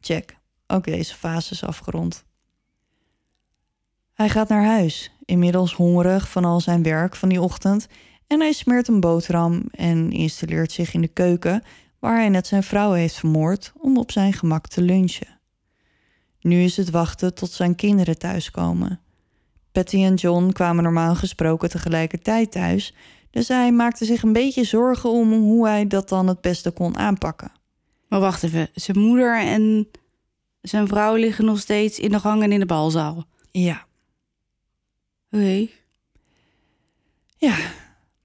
Check, 0.00 0.38
ook 0.66 0.84
deze 0.84 1.14
fase 1.14 1.52
is 1.52 1.64
afgerond. 1.64 2.24
Hij 4.12 4.28
gaat 4.28 4.48
naar 4.48 4.64
huis, 4.64 5.12
inmiddels 5.24 5.74
hongerig 5.74 6.30
van 6.30 6.44
al 6.44 6.60
zijn 6.60 6.82
werk 6.82 7.16
van 7.16 7.28
die 7.28 7.40
ochtend, 7.40 7.86
en 8.26 8.40
hij 8.40 8.52
smeert 8.52 8.88
een 8.88 9.00
boterham 9.00 9.62
en 9.70 10.12
installeert 10.12 10.72
zich 10.72 10.94
in 10.94 11.00
de 11.00 11.08
keuken, 11.08 11.62
waar 11.98 12.16
hij 12.16 12.28
net 12.28 12.46
zijn 12.46 12.62
vrouw 12.62 12.92
heeft 12.92 13.14
vermoord, 13.14 13.72
om 13.78 13.98
op 13.98 14.12
zijn 14.12 14.32
gemak 14.32 14.68
te 14.68 14.82
lunchen. 14.82 15.40
Nu 16.40 16.62
is 16.62 16.76
het 16.76 16.90
wachten 16.90 17.34
tot 17.34 17.50
zijn 17.50 17.74
kinderen 17.74 18.18
thuiskomen. 18.18 19.00
Patty 19.72 19.96
en 19.96 20.14
John 20.14 20.52
kwamen 20.52 20.82
normaal 20.82 21.14
gesproken 21.14 21.68
tegelijkertijd 21.70 22.52
thuis, 22.52 22.94
dus 23.30 23.48
hij 23.48 23.72
maakte 23.72 24.04
zich 24.04 24.22
een 24.22 24.32
beetje 24.32 24.64
zorgen 24.64 25.10
om 25.10 25.32
hoe 25.32 25.66
hij 25.66 25.86
dat 25.86 26.08
dan 26.08 26.26
het 26.26 26.40
beste 26.40 26.70
kon 26.70 26.96
aanpakken. 26.96 27.52
Maar 28.08 28.20
wacht 28.20 28.42
even, 28.42 28.68
zijn 28.74 28.98
moeder 28.98 29.40
en 29.40 29.88
zijn 30.60 30.88
vrouw 30.88 31.14
liggen 31.14 31.44
nog 31.44 31.58
steeds 31.58 31.98
in 31.98 32.10
de 32.10 32.20
gang 32.20 32.42
en 32.42 32.52
in 32.52 32.60
de 32.60 32.66
balzaal. 32.66 33.24
Ja, 33.50 33.86
Oké. 35.30 35.68
ja. 37.36 37.56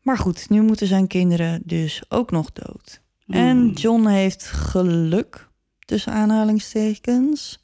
Maar 0.02 0.18
goed, 0.18 0.50
nu 0.50 0.62
moeten 0.62 0.88
zijn 0.88 1.08
kinderen 1.08 1.62
dus 1.66 2.04
ook 2.10 2.32
nog 2.32 2.52
dood. 2.52 3.02
En 3.28 3.58
Hmm. 3.58 3.72
John 3.72 4.08
heeft 4.08 4.44
geluk, 4.44 5.50
tussen 5.80 6.14
aanhalingstekens. 6.14 7.64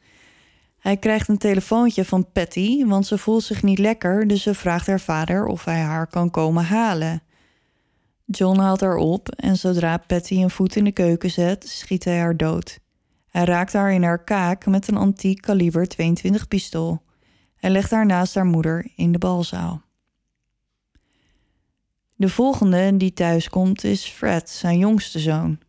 Hij 0.77 0.97
krijgt 0.97 1.27
een 1.27 1.38
telefoontje 1.38 2.05
van 2.05 2.31
Patty, 2.31 2.85
want 2.85 3.07
ze 3.07 3.17
voelt 3.17 3.43
zich 3.43 3.63
niet 3.63 3.79
lekker, 3.79 4.27
dus 4.27 4.41
ze 4.41 4.53
vraagt 4.53 4.88
haar 4.88 4.99
vader 4.99 5.45
of 5.45 5.65
hij 5.65 5.79
haar 5.79 6.07
kan 6.07 6.31
komen 6.31 6.63
halen. 6.63 7.21
John 8.25 8.59
haalt 8.59 8.81
haar 8.81 8.95
op 8.95 9.29
en 9.29 9.57
zodra 9.57 9.97
Patty 9.97 10.35
een 10.35 10.49
voet 10.49 10.75
in 10.75 10.83
de 10.83 10.91
keuken 10.91 11.31
zet, 11.31 11.69
schiet 11.69 12.03
hij 12.03 12.19
haar 12.19 12.38
dood. 12.38 12.79
Hij 13.27 13.43
raakt 13.43 13.73
haar 13.73 13.93
in 13.93 14.03
haar 14.03 14.23
kaak 14.23 14.65
met 14.65 14.88
een 14.88 14.97
antiek 14.97 15.41
kaliber 15.41 15.88
22 15.88 16.47
pistool. 16.47 17.01
Hij 17.55 17.69
legt 17.69 17.91
haar 17.91 18.05
naast 18.05 18.35
haar 18.35 18.45
moeder 18.45 18.88
in 18.95 19.11
de 19.11 19.17
balzaal. 19.17 19.81
De 22.18 22.30
volgende 22.30 22.97
die 22.97 23.13
thuiskomt 23.13 23.84
is 23.84 24.05
Fred, 24.05 24.49
zijn 24.49 24.78
jongste 24.78 25.20
zoon. 25.20 25.59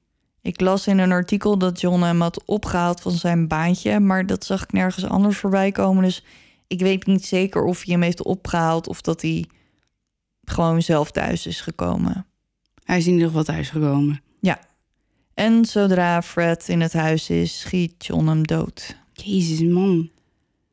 Ik 0.42 0.60
las 0.60 0.86
in 0.86 0.98
een 0.98 1.12
artikel 1.12 1.58
dat 1.58 1.80
John 1.80 2.02
hem 2.02 2.20
had 2.20 2.44
opgehaald 2.44 3.00
van 3.00 3.12
zijn 3.12 3.48
baantje, 3.48 4.00
maar 4.00 4.26
dat 4.26 4.44
zag 4.44 4.62
ik 4.62 4.72
nergens 4.72 5.04
anders 5.04 5.38
voorbij 5.38 5.72
komen. 5.72 6.02
Dus 6.02 6.24
ik 6.66 6.80
weet 6.80 7.06
niet 7.06 7.24
zeker 7.24 7.64
of 7.64 7.82
hij 7.84 7.92
hem 7.92 8.02
heeft 8.02 8.22
opgehaald 8.22 8.88
of 8.88 9.00
dat 9.00 9.22
hij 9.22 9.44
gewoon 10.44 10.82
zelf 10.82 11.10
thuis 11.10 11.46
is 11.46 11.60
gekomen. 11.60 12.26
Hij 12.84 12.98
is 12.98 13.06
in 13.06 13.12
ieder 13.12 13.26
geval 13.26 13.44
thuisgekomen. 13.44 14.22
En 15.38 15.64
zodra 15.64 16.22
Fred 16.22 16.68
in 16.68 16.80
het 16.80 16.92
huis 16.92 17.30
is, 17.30 17.60
schiet 17.60 18.06
John 18.06 18.26
hem 18.26 18.46
dood. 18.46 18.96
Jezus, 19.12 19.62
man. 19.62 20.10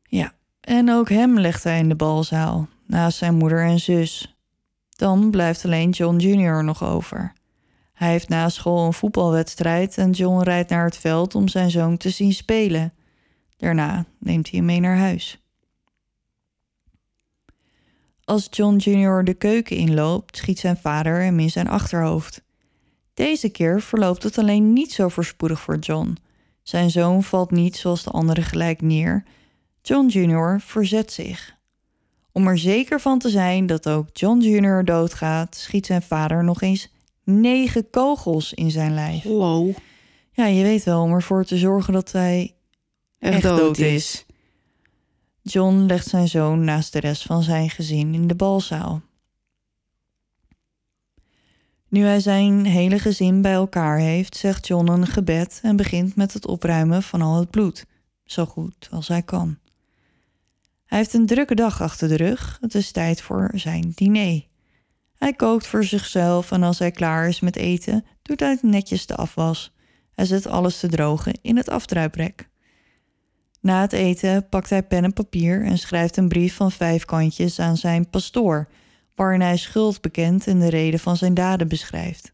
Ja, 0.02 0.32
en 0.60 0.90
ook 0.90 1.08
hem 1.08 1.38
legt 1.40 1.64
hij 1.64 1.78
in 1.78 1.88
de 1.88 1.94
balzaal, 1.94 2.68
naast 2.86 3.18
zijn 3.18 3.34
moeder 3.34 3.64
en 3.64 3.80
zus. 3.80 4.35
Dan 4.96 5.30
blijft 5.30 5.64
alleen 5.64 5.90
John 5.90 6.16
Jr. 6.16 6.64
nog 6.64 6.84
over. 6.84 7.32
Hij 7.92 8.10
heeft 8.10 8.28
na 8.28 8.48
school 8.48 8.86
een 8.86 8.92
voetbalwedstrijd 8.92 9.98
en 9.98 10.10
John 10.10 10.42
rijdt 10.42 10.70
naar 10.70 10.84
het 10.84 10.96
veld 10.96 11.34
om 11.34 11.48
zijn 11.48 11.70
zoon 11.70 11.96
te 11.96 12.10
zien 12.10 12.32
spelen. 12.32 12.92
Daarna 13.56 14.04
neemt 14.18 14.50
hij 14.50 14.58
hem 14.58 14.66
mee 14.66 14.80
naar 14.80 14.96
huis. 14.96 15.40
Als 18.24 18.48
John 18.50 18.76
Jr. 18.76 19.24
de 19.24 19.34
keuken 19.34 19.76
inloopt, 19.76 20.36
schiet 20.36 20.58
zijn 20.58 20.76
vader 20.76 21.22
hem 21.22 21.38
in 21.38 21.50
zijn 21.50 21.68
achterhoofd. 21.68 22.42
Deze 23.14 23.48
keer 23.48 23.80
verloopt 23.80 24.22
het 24.22 24.38
alleen 24.38 24.72
niet 24.72 24.92
zo 24.92 25.08
voorspoedig 25.08 25.60
voor 25.60 25.78
John. 25.78 26.16
Zijn 26.62 26.90
zoon 26.90 27.22
valt 27.22 27.50
niet 27.50 27.76
zoals 27.76 28.02
de 28.02 28.10
anderen 28.10 28.44
gelijk 28.44 28.80
neer. 28.80 29.24
John 29.82 30.06
Jr. 30.06 30.60
verzet 30.60 31.12
zich. 31.12 31.55
Om 32.36 32.46
er 32.46 32.58
zeker 32.58 33.00
van 33.00 33.18
te 33.18 33.28
zijn 33.28 33.66
dat 33.66 33.88
ook 33.88 34.08
John 34.12 34.40
Jr. 34.40 34.84
doodgaat, 34.84 35.56
schiet 35.56 35.86
zijn 35.86 36.02
vader 36.02 36.44
nog 36.44 36.62
eens 36.62 36.88
negen 37.24 37.90
kogels 37.90 38.52
in 38.52 38.70
zijn 38.70 38.94
lijf. 38.94 39.22
Hallo. 39.22 39.72
Ja, 40.32 40.46
je 40.46 40.62
weet 40.62 40.84
wel, 40.84 41.02
om 41.02 41.12
ervoor 41.12 41.44
te 41.44 41.56
zorgen 41.58 41.92
dat 41.92 42.12
hij 42.12 42.54
Echt, 43.18 43.34
Echt 43.34 43.42
dood, 43.42 43.58
dood 43.58 43.78
is. 43.78 43.86
is. 43.94 44.26
John 45.52 45.86
legt 45.86 46.08
zijn 46.08 46.28
zoon 46.28 46.64
naast 46.64 46.92
de 46.92 47.00
rest 47.00 47.22
van 47.22 47.42
zijn 47.42 47.70
gezin 47.70 48.14
in 48.14 48.26
de 48.26 48.34
balzaal. 48.34 49.02
Nu 51.88 52.04
hij 52.04 52.20
zijn 52.20 52.64
hele 52.64 52.98
gezin 52.98 53.42
bij 53.42 53.52
elkaar 53.52 53.98
heeft, 53.98 54.36
zegt 54.36 54.66
John 54.66 54.90
een 54.90 55.06
gebed 55.06 55.60
en 55.62 55.76
begint 55.76 56.16
met 56.16 56.32
het 56.32 56.46
opruimen 56.46 57.02
van 57.02 57.22
al 57.22 57.38
het 57.38 57.50
bloed, 57.50 57.86
zo 58.24 58.44
goed 58.44 58.88
als 58.90 59.08
hij 59.08 59.22
kan. 59.22 59.58
Hij 60.86 60.98
heeft 60.98 61.14
een 61.14 61.26
drukke 61.26 61.54
dag 61.54 61.82
achter 61.82 62.08
de 62.08 62.16
rug. 62.16 62.58
Het 62.60 62.74
is 62.74 62.90
tijd 62.90 63.20
voor 63.20 63.50
zijn 63.54 63.92
diner. 63.94 64.46
Hij 65.14 65.32
kookt 65.32 65.66
voor 65.66 65.84
zichzelf 65.84 66.50
en 66.50 66.62
als 66.62 66.78
hij 66.78 66.90
klaar 66.90 67.28
is 67.28 67.40
met 67.40 67.56
eten, 67.56 68.04
doet 68.22 68.40
hij 68.40 68.58
netjes 68.62 69.06
de 69.06 69.16
afwas. 69.16 69.74
Hij 70.14 70.24
zet 70.24 70.46
alles 70.46 70.80
te 70.80 70.88
drogen 70.88 71.38
in 71.42 71.56
het 71.56 71.68
afdruiprek. 71.68 72.48
Na 73.60 73.80
het 73.80 73.92
eten 73.92 74.48
pakt 74.48 74.70
hij 74.70 74.82
pen 74.82 75.04
en 75.04 75.12
papier 75.12 75.64
en 75.64 75.78
schrijft 75.78 76.16
een 76.16 76.28
brief 76.28 76.54
van 76.54 76.72
vijf 76.72 77.04
kantjes 77.04 77.60
aan 77.60 77.76
zijn 77.76 78.10
pastoor, 78.10 78.68
waarin 79.14 79.40
hij 79.40 79.56
schuld 79.56 80.00
bekent 80.00 80.46
en 80.46 80.58
de 80.58 80.68
reden 80.68 81.00
van 81.00 81.16
zijn 81.16 81.34
daden 81.34 81.68
beschrijft. 81.68 82.32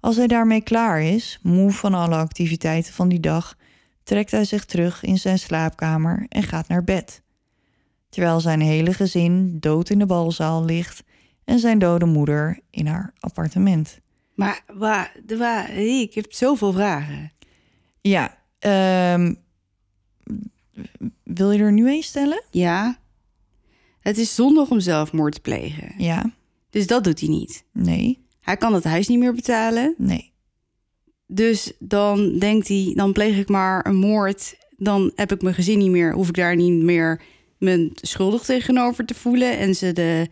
Als 0.00 0.16
hij 0.16 0.26
daarmee 0.26 0.60
klaar 0.60 1.02
is, 1.02 1.38
moe 1.42 1.70
van 1.70 1.94
alle 1.94 2.16
activiteiten 2.16 2.92
van 2.92 3.08
die 3.08 3.20
dag, 3.20 3.56
trekt 4.02 4.30
hij 4.30 4.44
zich 4.44 4.64
terug 4.64 5.02
in 5.02 5.18
zijn 5.18 5.38
slaapkamer 5.38 6.26
en 6.28 6.42
gaat 6.42 6.68
naar 6.68 6.84
bed. 6.84 7.22
Terwijl 8.10 8.40
zijn 8.40 8.60
hele 8.60 8.92
gezin 8.94 9.56
dood 9.60 9.90
in 9.90 9.98
de 9.98 10.06
balzaal 10.06 10.64
ligt 10.64 11.02
en 11.44 11.58
zijn 11.58 11.78
dode 11.78 12.06
moeder 12.06 12.60
in 12.70 12.86
haar 12.86 13.12
appartement. 13.20 13.98
Maar 14.34 14.62
wa, 14.74 15.10
de, 15.24 15.36
wa, 15.36 15.64
hey, 15.66 16.00
ik 16.00 16.14
heb 16.14 16.32
zoveel 16.32 16.72
vragen. 16.72 17.32
Ja, 18.00 18.38
ehm, 18.58 19.34
wil 21.24 21.50
je 21.50 21.58
er 21.58 21.72
nu 21.72 21.90
een 21.90 22.02
stellen? 22.02 22.42
Ja. 22.50 22.98
Het 24.00 24.18
is 24.18 24.34
zondag 24.34 24.70
om 24.70 24.80
zelfmoord 24.80 25.32
te 25.34 25.40
plegen. 25.40 25.94
Ja, 25.98 26.32
Dus 26.70 26.86
dat 26.86 27.04
doet 27.04 27.20
hij 27.20 27.28
niet. 27.28 27.64
nee, 27.72 28.24
Hij 28.40 28.56
kan 28.56 28.74
het 28.74 28.84
huis 28.84 29.08
niet 29.08 29.18
meer 29.18 29.34
betalen. 29.34 29.94
nee. 29.98 30.28
Dus 31.26 31.72
dan 31.78 32.38
denkt 32.38 32.68
hij, 32.68 32.92
dan 32.96 33.12
pleeg 33.12 33.38
ik 33.38 33.48
maar 33.48 33.86
een 33.86 33.96
moord. 33.96 34.56
Dan 34.76 35.12
heb 35.14 35.32
ik 35.32 35.42
mijn 35.42 35.54
gezin 35.54 35.78
niet 35.78 35.90
meer. 35.90 36.12
Hoef 36.14 36.28
ik 36.28 36.34
daar 36.34 36.56
niet 36.56 36.82
meer 36.82 37.22
me 37.60 37.90
schuldig 37.94 38.42
tegenover 38.42 39.04
te 39.04 39.14
voelen. 39.14 39.58
En 39.58 39.74
ze 39.74 39.92
de, 39.92 40.28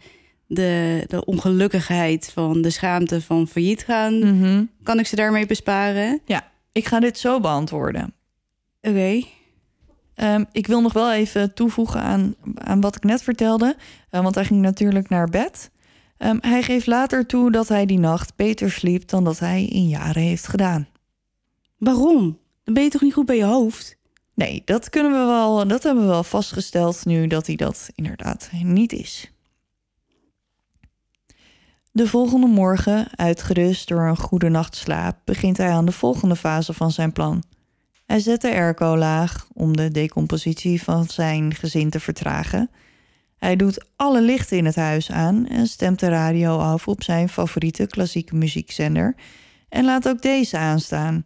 de, 0.46 1.04
de 1.06 1.24
ongelukkigheid 1.24 2.30
van 2.32 2.62
de 2.62 2.70
schaamte 2.70 3.20
van 3.20 3.48
failliet 3.48 3.84
gaan. 3.84 4.18
Mhm. 4.18 4.64
Kan 4.82 4.98
ik 4.98 5.06
ze 5.06 5.16
daarmee 5.16 5.46
besparen? 5.46 6.20
Ja, 6.24 6.50
ik 6.72 6.86
ga 6.86 7.00
dit 7.00 7.18
zo 7.18 7.40
beantwoorden. 7.40 8.12
Oké. 8.82 9.22
Ehm, 10.14 10.44
ik 10.52 10.66
wil 10.66 10.80
nog 10.80 10.92
wel 10.92 11.12
even 11.12 11.54
toevoegen 11.54 12.00
aan, 12.00 12.34
aan 12.54 12.80
wat 12.80 12.96
ik 12.96 13.04
net 13.04 13.22
vertelde. 13.22 13.76
eh, 14.10 14.22
want 14.22 14.34
hij 14.34 14.44
ging 14.44 14.60
natuurlijk 14.60 15.08
naar 15.08 15.28
bed. 15.28 15.70
Ehm, 16.18 16.36
hij 16.40 16.62
geeft 16.62 16.86
later 16.86 17.26
toe 17.26 17.50
dat 17.50 17.68
hij 17.68 17.86
die 17.86 17.98
nacht 17.98 18.36
beter 18.36 18.70
sliep 18.70 19.08
dan 19.08 19.24
dat 19.24 19.38
hij 19.38 19.64
in 19.64 19.88
jaren 19.88 20.22
heeft 20.22 20.46
gedaan. 20.48 20.88
Waarom? 21.76 22.38
Dan 22.64 22.74
ben 22.74 22.82
je 22.82 22.90
toch 22.90 23.00
niet 23.02 23.12
goed 23.12 23.26
bij 23.26 23.36
je 23.36 23.44
hoofd? 23.44 23.97
Nee, 24.38 24.62
dat 24.64 24.90
kunnen 24.90 25.12
we 25.12 25.26
wel. 25.26 25.68
Dat 25.68 25.82
hebben 25.82 26.02
we 26.02 26.10
wel 26.10 26.24
vastgesteld 26.24 27.04
nu 27.04 27.26
dat 27.26 27.46
hij 27.46 27.56
dat 27.56 27.90
inderdaad 27.94 28.50
niet 28.52 28.92
is. 28.92 29.32
De 31.92 32.06
volgende 32.06 32.46
morgen, 32.46 33.08
uitgerust 33.16 33.88
door 33.88 34.02
een 34.02 34.16
goede 34.16 34.48
nachtslaap, 34.48 35.16
begint 35.24 35.56
hij 35.56 35.70
aan 35.70 35.84
de 35.84 35.92
volgende 35.92 36.36
fase 36.36 36.72
van 36.72 36.90
zijn 36.90 37.12
plan. 37.12 37.42
Hij 38.06 38.20
zet 38.20 38.40
de 38.40 38.50
airco 38.50 38.96
laag 38.96 39.48
om 39.54 39.76
de 39.76 39.90
decompositie 39.90 40.82
van 40.82 41.06
zijn 41.06 41.54
gezin 41.54 41.90
te 41.90 42.00
vertragen. 42.00 42.70
Hij 43.36 43.56
doet 43.56 43.86
alle 43.96 44.22
lichten 44.22 44.56
in 44.56 44.64
het 44.64 44.76
huis 44.76 45.10
aan 45.10 45.46
en 45.46 45.66
stemt 45.66 46.00
de 46.00 46.08
radio 46.08 46.58
af 46.58 46.88
op 46.88 47.02
zijn 47.02 47.28
favoriete 47.28 47.86
klassieke 47.86 48.34
muziekzender 48.34 49.14
en 49.68 49.84
laat 49.84 50.08
ook 50.08 50.22
deze 50.22 50.58
aanstaan. 50.58 51.24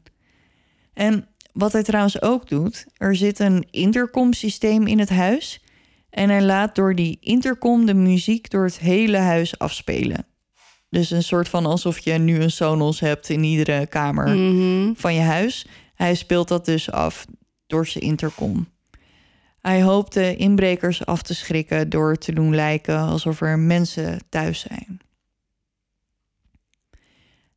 En 0.95 1.27
wat 1.53 1.73
hij 1.73 1.83
trouwens 1.83 2.23
ook 2.23 2.49
doet, 2.49 2.87
er 2.97 3.17
zit 3.17 3.39
een 3.39 3.67
intercomsysteem 3.71 4.87
in 4.87 4.99
het 4.99 5.09
huis. 5.11 5.63
En 6.11 6.29
hij 6.29 6.43
laat 6.43 6.75
door 6.75 6.95
die 6.95 7.17
intercom 7.21 7.87
de 7.87 7.95
muziek 7.95 8.51
door 8.51 8.65
het 8.65 8.79
hele 8.79 9.17
huis 9.17 9.59
afspelen. 9.59 10.27
Dus 10.89 11.11
een 11.11 11.23
soort 11.23 11.49
van 11.49 11.67
alsof 11.67 11.99
je 11.99 12.13
nu 12.13 12.41
een 12.41 12.51
Sonos 12.51 13.01
hebt 13.01 13.29
in 13.29 13.45
iedere 13.45 13.87
kamer 13.87 14.29
Mhm. 14.29 14.93
van 14.95 15.15
je 15.15 15.21
huis. 15.21 15.67
Hij 15.95 16.15
speelt 16.15 16.49
dat 16.49 16.65
dus 16.65 16.91
af 16.91 17.25
door 17.67 17.87
zijn 17.87 18.05
intercom. 18.05 18.69
Hij 19.61 19.83
hoopt 19.83 20.13
de 20.13 20.37
inbrekers 20.37 21.07
af 21.07 21.23
te 21.23 21.35
schrikken 21.35 21.89
door 21.91 22.17
te 22.17 22.33
doen 22.33 22.55
lijken 22.55 22.99
alsof 22.99 23.41
er 23.41 23.59
mensen 23.59 24.19
thuis 24.29 24.61
zijn. 24.61 25.01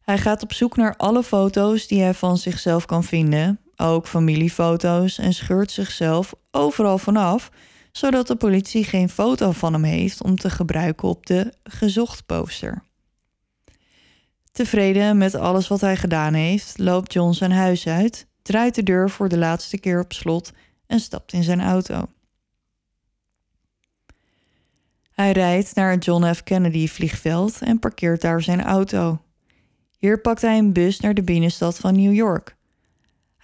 Hij 0.02 0.18
gaat 0.18 0.43
op 0.43 0.54
zoek 0.54 0.76
naar 0.76 0.96
alle 0.98 1.24
foto's 1.24 1.88
die 1.88 2.02
hij 2.02 2.14
van 2.14 2.38
zichzelf 2.38 2.86
kan 2.86 3.04
vinden, 3.04 3.60
ook 3.78 4.07
familiefoto's, 4.07 5.17
en 5.17 5.34
scheurt 5.34 5.71
zichzelf 5.71 6.34
overal 6.51 6.97
vanaf, 6.97 7.51
zodat 7.91 8.28
de 8.28 8.36
politie 8.36 8.84
geen 8.84 9.09
foto 9.09 9.51
van 9.51 9.73
hem 9.73 9.84
heeft 9.84 10.23
om 10.23 10.36
te 10.36 10.49
gebruiken 10.49 11.07
op 11.07 11.26
de 11.26 11.53
gezocht 11.63 12.26
poster. 12.26 12.84
Tevreden 14.51 15.17
met 15.17 15.36
alles 15.36 15.67
wat 15.67 15.82
hij 15.82 15.97
gedaan 15.97 16.34
heeft, 16.34 16.78
loopt 16.78 17.13
John 17.13 17.32
zijn 17.32 17.51
huis 17.51 17.88
uit, 17.88 18.28
draait 18.41 18.76
de 18.76 18.84
deur 18.84 19.09
voor 19.09 19.30
de 19.30 19.38
laatste 19.38 19.78
keer 19.78 19.99
op 19.99 20.13
slot 20.13 20.51
en 20.88 20.99
stapt 20.99 21.34
in 21.34 21.43
zijn 21.43 21.61
auto. 21.61 22.05
Hij 25.11 25.32
rijdt 25.32 25.76
naar 25.76 25.91
het 25.91 26.05
John 26.05 26.34
F. 26.34 26.43
Kennedy 26.43 26.88
vliegveld 26.88 27.61
en 27.61 27.80
parkeert 27.80 28.21
daar 28.21 28.41
zijn 28.41 28.63
auto. 28.63 29.21
Hier 29.97 30.21
pakt 30.21 30.41
hij 30.41 30.57
een 30.57 30.73
bus 30.73 30.99
naar 30.99 31.13
de 31.13 31.23
binnenstad 31.23 31.78
van 31.78 31.95
New 31.95 32.13
York. 32.13 32.55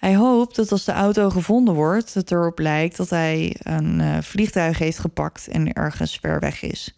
Hij 0.02 0.16
hoopt 0.16 0.56
dat 0.56 0.72
als 0.72 0.84
de 0.84 0.92
auto 0.92 1.30
gevonden 1.30 1.74
wordt, 1.74 2.14
het 2.14 2.30
erop 2.30 2.58
lijkt 2.58 2.96
dat 2.96 3.10
hij 3.10 3.56
een 3.58 4.00
eh, 4.00 4.18
vliegtuig 4.20 4.78
heeft 4.78 4.98
gepakt 4.98 5.48
en 5.48 5.72
ergens 5.72 6.18
ver 6.20 6.40
weg 6.40 6.62
is. 6.62 6.96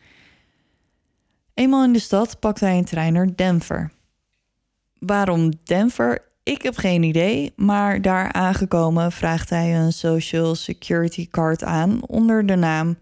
Eenmaal 1.54 1.84
in 1.84 1.92
de 1.92 1.98
stad 1.98 2.40
pakt 2.40 2.60
hij 2.60 2.78
een 2.78 2.84
trein 2.84 3.12
naar 3.12 3.36
Denver. 3.36 3.92
Waarom 4.98 5.52
Denver? 5.64 6.22
Ik 6.42 6.62
heb 6.62 6.76
geen 6.76 7.02
idee, 7.02 7.52
maar 7.56 8.02
daar 8.02 8.32
aangekomen 8.32 9.12
vraagt 9.12 9.50
hij 9.50 9.76
een 9.76 9.92
Social 9.92 10.54
Security 10.54 11.28
card 11.28 11.64
aan 11.64 12.06
onder 12.06 12.46
de 12.46 12.56
naam 12.56 12.98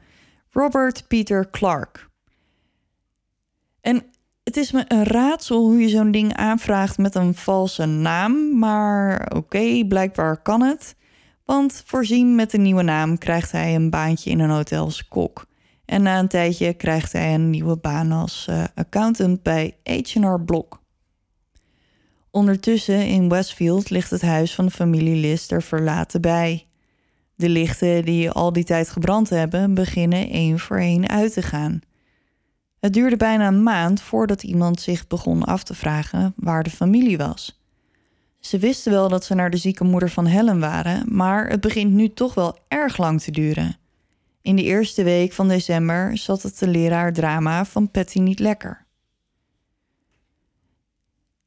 Robert 0.50 1.05
Peter 1.09 1.50
Clark. 1.50 2.09
En 3.80 4.03
het 4.45 4.57
is 4.57 4.72
me 4.72 4.84
een 4.88 5.05
raadsel 5.05 5.59
hoe 5.59 5.78
je 5.78 5.88
zo'n 5.88 6.11
ding 6.11 6.34
aanvraagt 6.34 6.99
met 6.99 7.14
een 7.14 7.34
valse 7.34 7.86
naam, 7.86 8.59
maar 8.59 9.32
oké, 9.34 9.84
blijkbaar 9.88 10.43
kan 10.43 10.62
het. 10.62 10.97
Want 11.45 11.82
voorzien 11.86 12.34
met 12.34 12.53
een 12.53 12.62
nieuwe 12.62 12.82
naam 12.82 13.18
krijgt 13.18 13.53
hij 13.53 13.74
een 13.74 13.90
baantje 13.90 14.30
in 14.30 14.40
een 14.40 14.51
hotel 14.51 14.84
als 14.84 15.09
kok. 15.09 15.47
En 15.84 16.03
na 16.03 16.18
een 16.18 16.28
tijdje 16.28 16.72
krijgt 16.72 17.12
hij 17.12 17.34
een 17.34 17.51
nieuwe 17.51 17.76
baan 17.76 18.12
als 18.12 18.47
eh, 18.49 18.64
accountant 18.74 19.43
bij 19.43 19.76
H&R 19.84 20.40
Block. 20.40 20.80
Ondertussen 22.30 23.07
in 23.07 23.28
Westfield 23.28 23.90
ligt 23.90 24.11
het 24.11 24.22
huis 24.22 24.55
van 24.55 24.64
de 24.64 24.70
familie 24.70 25.16
List 25.16 25.53
er 25.53 25.62
verlaten 25.62 26.20
bij. 26.20 26.66
De 27.34 27.49
lichten 27.49 28.05
die 28.05 28.30
al 28.30 28.53
die 28.53 28.64
tijd 28.64 28.90
gebrand 28.90 29.28
hebben, 29.28 29.74
beginnen 29.74 30.30
één 30.30 30.59
voor 30.59 30.78
één 30.78 31.09
uit 31.09 31.32
te 31.32 31.43
gaan. 31.43 31.80
Het 32.82 32.92
duurde 32.92 33.16
bijna 33.16 33.46
een 33.46 33.62
maand 33.62 34.00
voordat 34.00 34.42
iemand 34.42 34.80
zich 34.80 35.06
begon 35.06 35.44
af 35.44 35.62
te 35.62 35.74
vragen 35.74 36.32
waar 36.36 36.62
de 36.62 36.70
familie 36.70 37.16
was. 37.16 37.60
Ze 38.40 38.58
wisten 38.58 38.92
wel 38.92 39.08
dat 39.08 39.24
ze 39.24 39.34
naar 39.34 39.50
de 39.50 39.56
zieke 39.56 39.84
moeder 39.84 40.10
van 40.10 40.26
Helen 40.26 40.60
waren, 40.60 41.16
maar 41.16 41.48
het 41.48 41.60
begint 41.60 41.92
nu 41.92 42.12
toch 42.12 42.34
wel 42.34 42.58
erg 42.68 42.96
lang 42.96 43.20
te 43.20 43.30
duren. 43.30 43.76
In 44.40 44.56
de 44.56 44.62
eerste 44.62 45.02
week 45.02 45.32
van 45.32 45.48
december 45.48 46.16
zat 46.18 46.42
het 46.42 46.58
de 46.58 46.68
leraar 46.68 47.12
drama 47.12 47.64
van 47.64 47.90
Patty 47.90 48.18
niet 48.18 48.38
lekker. 48.38 48.84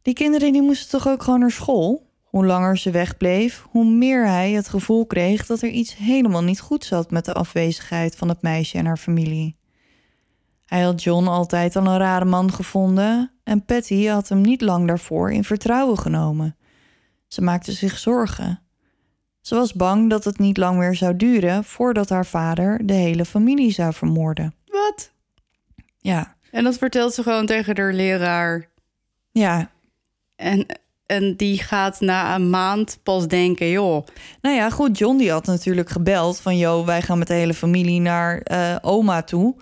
Die 0.02 0.14
kinderen 0.14 0.54
die 0.54 0.62
moesten 0.62 0.90
toch 0.90 1.08
ook 1.08 1.24
gewoon 1.24 1.40
naar 1.40 1.52
school? 1.52 2.10
Hoe 2.24 2.46
langer 2.46 2.78
ze 2.78 2.92
wegbleef, 2.92 3.66
hoe 3.70 3.86
meer 3.86 4.28
hij 4.28 4.52
het 4.52 4.68
gevoel 4.68 5.06
kreeg 5.06 5.46
dat 5.46 5.62
er 5.62 5.70
iets 5.70 5.96
helemaal 5.96 6.44
niet 6.44 6.60
goed 6.60 6.86
zat 6.86 7.12
met 7.12 7.26
de 7.26 7.34
afwezigheid 7.34 8.16
van 8.16 8.30
het 8.30 8.42
meisje 8.42 8.78
en 8.78 8.86
haar 8.86 8.98
familie. 8.98 9.56
Hij 10.66 10.82
had 10.82 11.04
John 11.04 11.28
altijd 11.28 11.76
al 11.76 11.86
een 11.86 11.98
rare 11.98 12.26
man 12.26 12.54
gevonden 12.54 13.32
en 13.44 13.66
Patty 13.66 14.06
had 14.06 14.30
hem 14.30 14.42
niet 14.42 14.62
lang 14.62 14.88
daarvoor 14.88 15.32
in 15.32 15.44
vertrouwen 15.44 16.00
genomen. 16.00 16.56
Ze 17.28 17.42
maakte 17.42 17.72
zich 17.72 17.98
zorgen. 17.98 18.60
Ze 19.42 19.56
was 19.56 19.74
bang 19.74 20.10
dat 20.10 20.24
het 20.24 20.40
niet 20.40 20.58
lang 20.58 20.78
meer 20.78 20.96
zou 20.96 21.16
duren 21.16 21.64
voordat 21.64 22.10
haar 22.10 22.26
vader 22.26 22.86
de 22.86 22.94
hele 22.94 23.26
familie 23.26 23.72
zou 23.72 23.94
vermoorden. 23.94 24.54
Wat? 24.66 25.12
Ja, 25.98 26.36
En 26.52 26.64
dat 26.64 26.78
vertelt 26.78 27.14
ze 27.14 27.24
gewoon 27.24 27.46
tegen 27.46 27.76
de 27.76 27.90
leraar. 27.94 28.70
ja, 29.32 29.70
En 30.36 30.66
En 31.06 31.36
die 31.36 31.60
gaat 31.60 32.00
na 32.00 32.36
een 32.36 32.50
maand 32.50 33.00
pas 33.04 33.28
denken, 33.28 33.70
joh, 33.70 34.06
Nou 34.42 34.56
ja, 34.56 34.70
goed, 34.70 34.98
John 34.98 35.18
die 35.18 35.32
had 35.32 35.46
natuurlijk 35.46 35.90
gebeld 35.90 36.40
van... 36.40 36.58
joh, 36.58 36.86
wij 36.86 37.02
gaan 37.02 37.18
met 37.18 37.28
de 37.28 37.34
hele 37.34 37.54
familie 37.54 38.02
naar 38.02 38.38
eh, 38.38 38.76
oma 38.82 39.22
toe. 39.22 39.56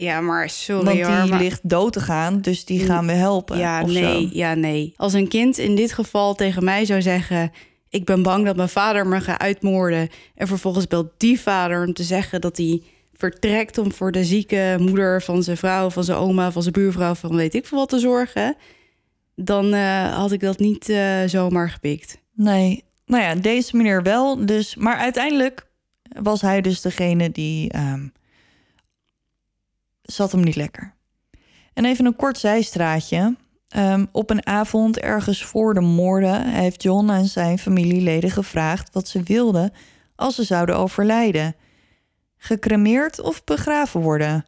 Ja, 0.00 0.20
maar 0.20 0.50
sorry 0.50 0.84
want 0.84 0.96
die 0.96 1.06
hoor, 1.06 1.28
maar- 1.28 1.38
ligt 1.40 1.68
dood 1.68 1.92
te 1.92 2.00
gaan, 2.00 2.40
dus 2.40 2.64
die 2.64 2.84
gaan 2.84 3.06
we 3.06 3.12
helpen. 3.12 3.58
Ja, 3.58 3.86
nee, 3.86 4.22
zo. 4.22 4.28
ja, 4.32 4.54
nee. 4.54 4.92
Als 4.96 5.12
een 5.12 5.28
kind 5.28 5.58
in 5.58 5.74
dit 5.74 5.92
geval 5.92 6.34
tegen 6.34 6.64
mij 6.64 6.84
zou 6.84 7.02
zeggen... 7.02 7.52
ik 7.88 8.04
ben 8.04 8.22
bang 8.22 8.44
dat 8.44 8.56
mijn 8.56 8.68
vader 8.68 9.06
me 9.06 9.20
gaat 9.20 9.40
uitmoorden... 9.40 10.08
en 10.34 10.46
vervolgens 10.46 10.86
belt 10.86 11.12
die 11.16 11.40
vader 11.40 11.86
om 11.86 11.92
te 11.92 12.02
zeggen 12.02 12.40
dat 12.40 12.56
hij 12.56 12.82
vertrekt... 13.12 13.78
om 13.78 13.92
voor 13.92 14.12
de 14.12 14.24
zieke 14.24 14.76
moeder 14.80 15.22
van 15.22 15.42
zijn 15.42 15.56
vrouw, 15.56 15.90
van 15.90 16.04
zijn 16.04 16.18
oma, 16.18 16.52
van 16.52 16.62
zijn 16.62 16.74
buurvrouw... 16.74 17.14
van 17.14 17.36
weet 17.36 17.54
ik 17.54 17.66
veel 17.66 17.78
wat 17.78 17.88
te 17.88 17.98
zorgen... 17.98 18.56
dan 19.34 19.74
eh, 19.74 20.16
had 20.16 20.32
ik 20.32 20.40
dat 20.40 20.58
niet 20.58 20.88
eh, 20.88 21.22
zomaar 21.26 21.70
gepikt. 21.70 22.18
Nee, 22.34 22.84
nou 23.06 23.22
ja, 23.22 23.34
deze 23.34 23.76
meneer 23.76 24.02
wel. 24.02 24.46
Dus, 24.46 24.76
maar 24.76 24.96
uiteindelijk 24.96 25.66
was 26.22 26.40
hij 26.40 26.60
dus 26.60 26.80
degene 26.80 27.30
die 27.30 27.70
ehm, 27.70 28.06
zat 30.12 30.32
hem 30.32 30.42
niet 30.42 30.56
lekker. 30.56 30.94
En 31.72 31.84
even 31.84 32.06
een 32.06 32.16
kort 32.16 32.38
zijstraatje. 32.38 33.36
Ehm, 33.68 34.06
op 34.12 34.30
een 34.30 34.46
avond 34.46 34.98
ergens 34.98 35.44
voor 35.44 35.74
de 35.74 35.80
moorden 35.80 36.46
heeft 36.46 36.82
John 36.82 37.10
aan 37.10 37.24
zijn 37.24 37.58
familieleden 37.58 38.30
gevraagd 38.30 38.92
wat 38.92 39.08
ze 39.08 39.22
wilden 39.22 39.72
als 40.16 40.34
ze 40.34 40.42
zouden 40.42 40.76
overlijden. 40.76 41.56
Gecremeerd 42.36 43.20
of 43.20 43.44
begraven 43.44 44.00
worden? 44.00 44.44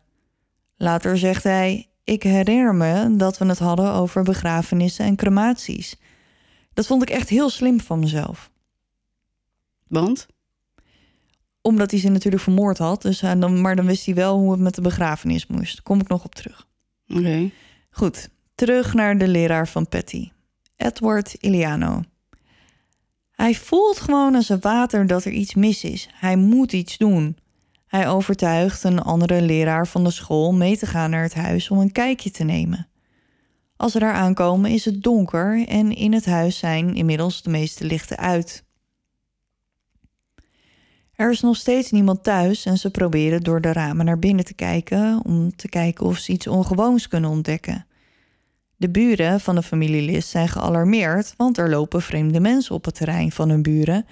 Later 0.77 1.19
zegt 1.19 1.43
hij: 1.43 1.89
Ik 2.05 2.23
herinner 2.23 2.75
me 2.75 3.17
dat 3.17 3.39
we 3.39 3.47
het 3.47 3.59
hadden 3.59 3.93
over 3.93 4.23
begrafenissen 4.23 5.05
en 5.05 5.17
crematies. 5.17 5.97
Dat 6.75 6.87
vond 6.87 7.03
ik 7.03 7.11
echt 7.11 7.29
heel 7.29 7.51
slim 7.51 7.81
van 7.81 7.99
mezelf. 7.99 8.51
Want? 9.89 10.27
Omdat 11.63 11.91
hij 11.91 12.01
ze 12.01 12.09
natuurlijk 12.09 12.43
vermoord 12.43 12.79
had. 12.79 13.03
Dus 13.03 13.21
hij 13.21 13.39
dan, 13.39 13.61
maar 13.61 13.77
dan 13.77 13.87
wist 13.87 14.07
hij 14.07 14.15
wel 14.15 14.39
hoe 14.39 14.51
het 14.51 14.61
met 14.61 14.75
de 14.75 14.81
begrafenis 14.81 15.47
moest. 15.47 15.73
Daar 15.75 15.83
kom 15.83 16.01
ik 16.01 16.09
nog 16.09 16.25
op 16.25 16.35
terug. 16.35 16.67
Oké. 17.09 17.51
Goed, 17.91 18.29
terug 18.55 18.95
naar 18.95 19.19
de 19.19 19.29
leraar 19.29 19.69
van 19.69 19.89
Patty. 19.89 20.31
Edward 20.77 21.35
Iliano. 21.41 22.03
Hij 23.31 23.55
voelt 23.55 24.01
gewoon 24.01 24.35
aan 24.35 24.43
zijn 24.43 24.61
water 24.61 25.07
dat 25.07 25.25
er 25.25 25.33
iets 25.33 25.55
mis 25.55 25.85
is. 25.85 26.09
Hij 26.13 26.37
moet 26.37 26.73
iets 26.73 26.99
doen. 26.99 27.37
Hij 27.87 28.09
overtuigt 28.09 28.85
een 28.85 28.99
andere 28.99 29.43
leraar 29.43 29.87
van 29.87 30.05
de 30.05 30.11
school 30.11 30.53
mee 30.53 30.79
te 30.79 30.87
gaan 30.87 31.11
naar 31.11 31.23
het 31.23 31.35
huis 31.35 31.71
om 31.71 31.79
een 31.79 31.93
kijkje 31.93 32.31
te 32.31 32.45
nemen. 32.45 32.89
Als 33.77 33.93
ze 33.93 33.99
daar 33.99 34.15
aankomen 34.15 34.71
is 34.71 34.85
het 34.85 35.03
donker 35.03 35.69
en 35.69 35.97
in 35.97 36.13
het 36.13 36.27
huis 36.27 36.59
zijn 36.59 36.95
inmiddels 36.95 37.43
de 37.43 37.51
meeste 37.51 37.85
lichten 37.85 38.17
uit. 38.17 38.65
Er 41.23 41.31
is 41.31 41.41
nog 41.41 41.57
steeds 41.57 41.91
niemand 41.91 42.23
thuis 42.23 42.65
en 42.65 42.79
ze 42.79 42.91
proberen 42.91 43.41
door 43.41 43.61
de 43.61 43.73
ramen 43.73 44.05
naar 44.05 44.19
binnen 44.19 44.45
te 44.45 44.55
kijken 44.55 45.21
om 45.25 45.57
te 45.57 45.69
kijken 45.69 46.07
of 46.07 46.19
ze 46.19 46.33
iets 46.33 46.47
ongewoons 46.47 47.09
kunnen 47.09 47.31
ontdekken. 47.31 47.87
De 48.77 48.91
buren 48.91 49.41
van 49.41 49.55
de 49.55 49.63
familie 49.63 50.03
Lis 50.03 50.31
zijn 50.31 50.49
gealarmeerd, 50.49 51.35
want 51.37 51.59
er 51.59 51.71
lopen 51.71 52.03
vreemde 52.03 52.41
mensen 52.41 52.75
op 52.75 52.85
het 52.85 52.95
terrein 52.95 53.33
van 53.33 53.49
hun 53.49 53.63
buren 53.63 54.07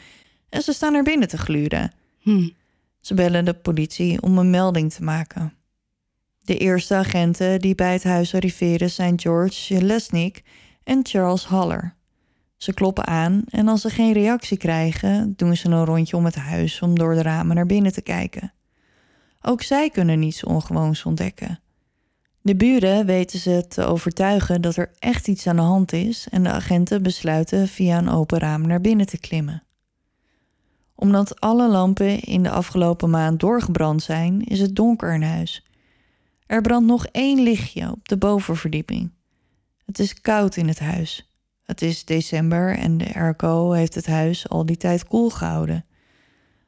en 0.49 0.63
ze 0.63 0.73
staan 0.73 0.93
naar 0.93 1.03
binnen 1.03 1.29
te 1.29 1.39
gluren. 1.39 1.93
Hm. 2.19 2.49
Ze 3.01 3.15
bellen 3.15 3.45
de 3.45 3.55
politie 3.55 4.23
om 4.23 4.39
een 4.39 4.51
melding 4.51 4.93
te 4.93 5.03
maken. 5.03 5.53
De 6.39 6.59
eerste 6.59 6.95
agenten 6.95 7.61
die 7.61 7.75
bij 7.75 7.93
het 7.93 8.05
huis 8.05 8.35
arriveren 8.35 8.91
zijn 8.91 9.21
George 9.21 9.83
Lesnick 9.83 10.43
en 10.85 11.01
Charles 11.03 11.45
Haller. 11.45 11.95
Ze 12.61 12.75
kloppen 12.75 13.07
aan 13.07 13.43
en 13.49 13.69
als 13.69 13.81
ze 13.81 13.91
geen 13.91 14.13
reactie 14.13 14.57
krijgen, 14.57 15.35
doen 15.37 15.57
ze 15.57 15.69
een 15.69 15.85
rondje 15.85 16.17
om 16.17 16.25
het 16.25 16.35
huis 16.35 16.83
om 16.83 16.99
door 16.99 17.15
de 17.15 17.23
ramen 17.23 17.57
naar 17.57 17.67
binnen 17.67 17.93
te 17.93 18.03
kijken. 18.03 18.53
Ook 19.43 19.63
zij 19.63 19.91
kunnen 19.91 20.19
niets 20.19 20.45
ongewoons 20.45 21.05
ontdekken. 21.05 21.61
De 22.41 22.57
buren 22.57 23.07
weten 23.07 23.39
ze 23.39 23.65
te 23.69 23.85
overtuigen 23.85 24.63
dat 24.63 24.77
er 24.77 24.91
echt 24.99 25.29
iets 25.29 25.47
aan 25.47 25.57
de 25.57 25.63
hand 25.63 25.93
is 25.93 26.27
en 26.31 26.43
de 26.43 26.51
agenten 26.51 27.03
besluiten 27.03 27.69
via 27.69 27.99
een 27.99 28.09
open 28.09 28.39
raam 28.39 28.67
naar 28.67 28.81
binnen 28.81 29.07
te 29.07 29.19
klimmen. 29.19 29.63
Omdat 30.95 31.41
alle 31.41 31.69
lampen 31.69 32.21
in 32.21 32.43
de 32.43 32.51
afgelopen 32.51 33.11
maand 33.11 33.41
doorgebrand 33.41 34.03
zijn, 34.03 34.45
is 34.45 34.61
het 34.61 34.77
donker 34.77 35.15
in 35.15 35.23
huis. 35.23 35.67
Er 36.47 36.61
brandt 36.61 36.87
nog 36.87 37.07
één 37.07 37.43
lichtje 37.43 37.91
op 37.91 38.09
de 38.09 38.17
bovenverdieping. 38.17 39.11
Het 39.87 39.99
is 39.99 40.21
koud 40.21 40.57
in 40.57 40.69
het 40.69 40.79
huis. 40.79 41.30
Het 41.71 41.83
is 41.83 42.05
december 42.05 42.77
en 42.79 42.99
de 42.99 43.15
airco 43.15 43.71
heeft 43.71 43.95
het 43.95 44.07
huis 44.07 44.49
al 44.49 44.67
die 44.67 44.77
tijd 44.77 45.05
koel 45.05 45.31
gehouden. 45.31 45.85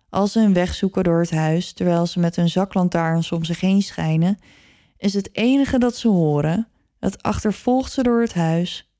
Als 0.09 0.32
ze 0.32 0.40
een 0.40 0.53
weg 0.53 0.74
zoeken 0.74 1.05
door 1.05 1.20
het 1.20 1.30
huis 1.30 1.72
terwijl 1.72 2.07
ze 2.07 2.20
met 2.20 2.36
hun 2.36 2.48
zaklantaarns 2.48 3.32
om 3.32 3.44
zich 3.44 3.61
heen 3.61 3.82
schijnen, 3.82 4.38
is 4.96 5.14
het 5.14 5.28
enige 5.36 5.78
dat 5.78 5.96
ze 5.96 6.09
horen, 6.09 6.68
het 6.98 7.22
achtervolgt 7.22 7.92
ze 7.92 8.03
door 8.03 8.20
het 8.20 8.34
huis, 8.34 8.90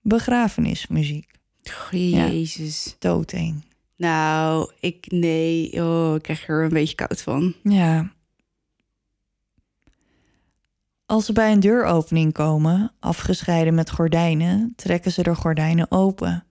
begrafenismuziek, 0.00 1.30
Jezus. 1.90 2.96
doodeng. 2.98 3.64
Nou, 3.96 4.72
ik... 4.80 5.06
Nee, 5.08 5.72
oh, 5.82 6.14
ik 6.14 6.22
krijg 6.22 6.48
er 6.48 6.62
een 6.62 6.68
beetje 6.68 6.94
koud 6.94 7.22
van. 7.22 7.54
Ja. 7.62 8.12
Als 11.10 11.24
ze 11.24 11.32
bij 11.32 11.52
een 11.52 11.60
deuropening 11.60 12.32
komen, 12.32 12.92
afgescheiden 13.00 13.74
met 13.74 13.90
gordijnen, 13.90 14.72
trekken 14.76 15.12
ze 15.12 15.22
de 15.22 15.34
gordijnen 15.34 15.90
open. 15.90 16.44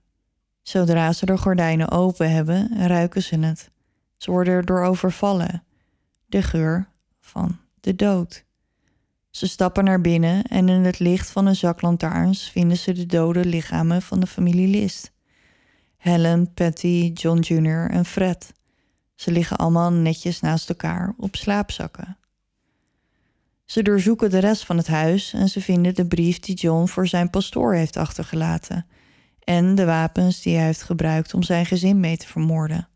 Zodra 0.62 1.12
ze 1.12 1.26
de 1.26 1.38
gordijnen 1.38 1.90
open 1.90 2.30
hebben, 2.30 2.86
ruiken 2.86 3.22
ze 3.22 3.38
het. 3.38 3.70
Ze 4.16 4.30
worden 4.30 4.54
erdoor 4.54 4.82
overvallen. 4.82 5.62
De 6.26 6.42
geur 6.42 6.88
van 7.20 7.58
de 7.80 7.96
dood. 7.96 8.44
Ze 9.30 9.48
stappen 9.48 9.84
naar 9.84 10.00
binnen 10.00 10.42
en 10.42 10.68
in 10.68 10.84
het 10.84 10.98
licht 10.98 11.30
van 11.30 11.46
een 11.46 11.56
zaklantaarns 11.56 12.50
vinden 12.50 12.76
ze 12.76 12.92
de 12.92 13.06
dode 13.06 13.44
lichamen 13.44 14.02
van 14.02 14.20
de 14.20 14.26
familie 14.26 14.68
List. 14.68 15.12
Helen, 15.96 16.54
Patty, 16.54 17.10
John 17.14 17.38
Jr. 17.38 17.90
en 17.90 18.04
Fred. 18.04 18.52
Ze 19.14 19.30
liggen 19.30 19.56
allemaal 19.56 19.92
netjes 19.92 20.40
naast 20.40 20.68
elkaar 20.68 21.14
op 21.16 21.36
slaapzakken. 21.36 22.18
Ze 23.70 23.82
doorzoeken 23.82 24.30
de 24.30 24.38
rest 24.38 24.64
van 24.64 24.76
het 24.76 24.86
huis 24.86 25.32
en 25.32 25.48
ze 25.48 25.60
vinden 25.60 25.94
de 25.94 26.06
brief 26.06 26.38
die 26.38 26.54
John 26.54 26.86
voor 26.86 27.06
zijn 27.06 27.30
pastoor 27.30 27.74
heeft 27.74 27.96
achtergelaten 27.96 28.86
en 29.44 29.74
de 29.74 29.84
wapens 29.84 30.42
die 30.42 30.56
hij 30.56 30.64
heeft 30.64 30.82
gebruikt 30.82 31.34
om 31.34 31.42
zijn 31.42 31.66
gezin 31.66 32.00
mee 32.00 32.16
te 32.16 32.26
vermoorden. 32.26 32.88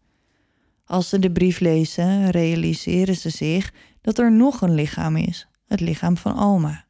Als 0.84 1.08
ze 1.08 1.18
de 1.18 1.32
brief 1.32 1.60
lezen, 1.60 2.30
realiseren 2.30 3.16
ze 3.16 3.30
zich 3.30 3.72
dat 4.00 4.18
er 4.18 4.32
nog 4.32 4.60
een 4.60 4.74
lichaam 4.74 5.16
is, 5.16 5.48
het 5.66 5.80
lichaam 5.80 6.16
van 6.16 6.34
Alma. 6.34 6.84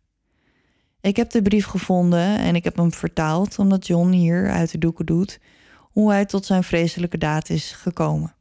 Ik 1.00 1.16
heb 1.16 1.30
de 1.30 1.42
brief 1.42 1.66
gevonden 1.66 2.38
en 2.38 2.54
ik 2.54 2.64
heb 2.64 2.76
hem 2.76 2.92
vertaald 2.92 3.58
omdat 3.58 3.86
John 3.86 4.10
hier 4.10 4.50
uit 4.50 4.70
de 4.70 4.78
doeken 4.78 5.06
doet 5.06 5.40
hoe 5.78 6.10
hij 6.10 6.24
tot 6.24 6.46
zijn 6.46 6.64
vreselijke 6.64 7.18
daad 7.18 7.50
is 7.50 7.72
gekomen. 7.72 8.34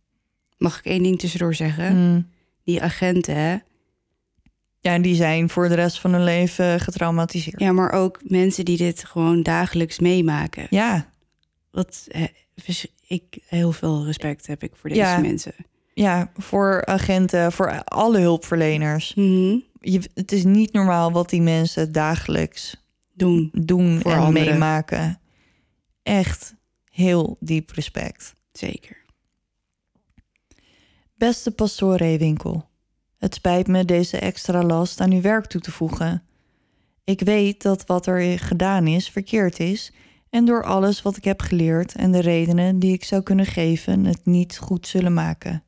Mag 0.57 0.77
ik 0.77 0.85
één 0.85 1.03
ding 1.03 1.19
tussendoor 1.19 1.55
zeggen? 1.55 1.87
Hmm. 1.87 2.27
Die 2.63 2.81
agenten, 2.81 3.35
hè? 3.35 3.57
Ja, 4.83 4.93
en 4.93 5.01
die 5.01 5.15
zijn 5.15 5.49
voor 5.49 5.67
de 5.69 5.75
rest 5.75 5.99
van 5.99 6.13
hun 6.13 6.23
leven 6.23 6.79
getraumatiseerd. 6.79 7.59
Ja, 7.59 7.71
maar 7.71 7.91
ook 7.91 8.19
mensen 8.23 8.65
die 8.65 8.77
dit 8.77 9.03
gewoon 9.05 9.43
dagelijks 9.43 9.99
meemaken. 9.99 10.67
Ja, 10.69 11.09
Wat 11.71 12.07
ik 13.07 13.37
heel 13.47 13.71
veel 13.71 14.05
respect 14.05 14.47
heb 14.47 14.63
ik 14.63 14.71
voor 14.75 14.89
deze 14.89 15.01
Ja. 15.01 15.17
mensen. 15.17 15.53
ja, 15.93 16.31
voor 16.37 16.85
agenten, 16.85 17.51
voor 17.51 17.83
alle 17.83 18.19
hulpverleners. 18.19 19.13
Mhm. 19.13 19.57
Je, 19.79 20.01
het 20.13 20.31
is 20.31 20.43
niet 20.43 20.73
normaal 20.73 21.11
wat 21.11 21.29
die 21.29 21.41
mensen 21.41 21.91
dagelijks 21.91 22.75
Doen. 23.13 23.49
doen 23.53 23.99
Voor 24.01 24.11
en 24.11 24.17
anderen. 24.19 24.47
meemaken. 24.49 25.19
Echt 26.03 26.55
heel 26.89 27.37
diep 27.39 27.69
respect. 27.71 28.35
Zeker. 28.51 28.97
Beste 31.17 31.51
pastoor 31.51 31.95
Reewinkel, 31.95 32.69
het 33.23 33.33
spijt 33.33 33.67
me 33.67 33.85
deze 33.85 34.17
extra 34.17 34.63
last 34.63 35.01
aan 35.01 35.11
uw 35.11 35.21
werk 35.21 35.45
toe 35.45 35.61
te 35.61 35.71
voegen. 35.71 36.23
Ik 37.03 37.21
weet 37.21 37.61
dat 37.61 37.85
wat 37.85 38.05
er 38.05 38.39
gedaan 38.39 38.87
is 38.87 39.09
verkeerd 39.09 39.59
is 39.59 39.91
en 40.29 40.45
door 40.45 40.63
alles 40.63 41.01
wat 41.01 41.17
ik 41.17 41.23
heb 41.23 41.41
geleerd 41.41 41.95
en 41.95 42.11
de 42.11 42.19
redenen 42.19 42.79
die 42.79 42.93
ik 42.93 43.03
zou 43.03 43.21
kunnen 43.21 43.45
geven 43.45 44.05
het 44.05 44.25
niet 44.25 44.57
goed 44.57 44.87
zullen 44.87 45.13
maken. 45.13 45.63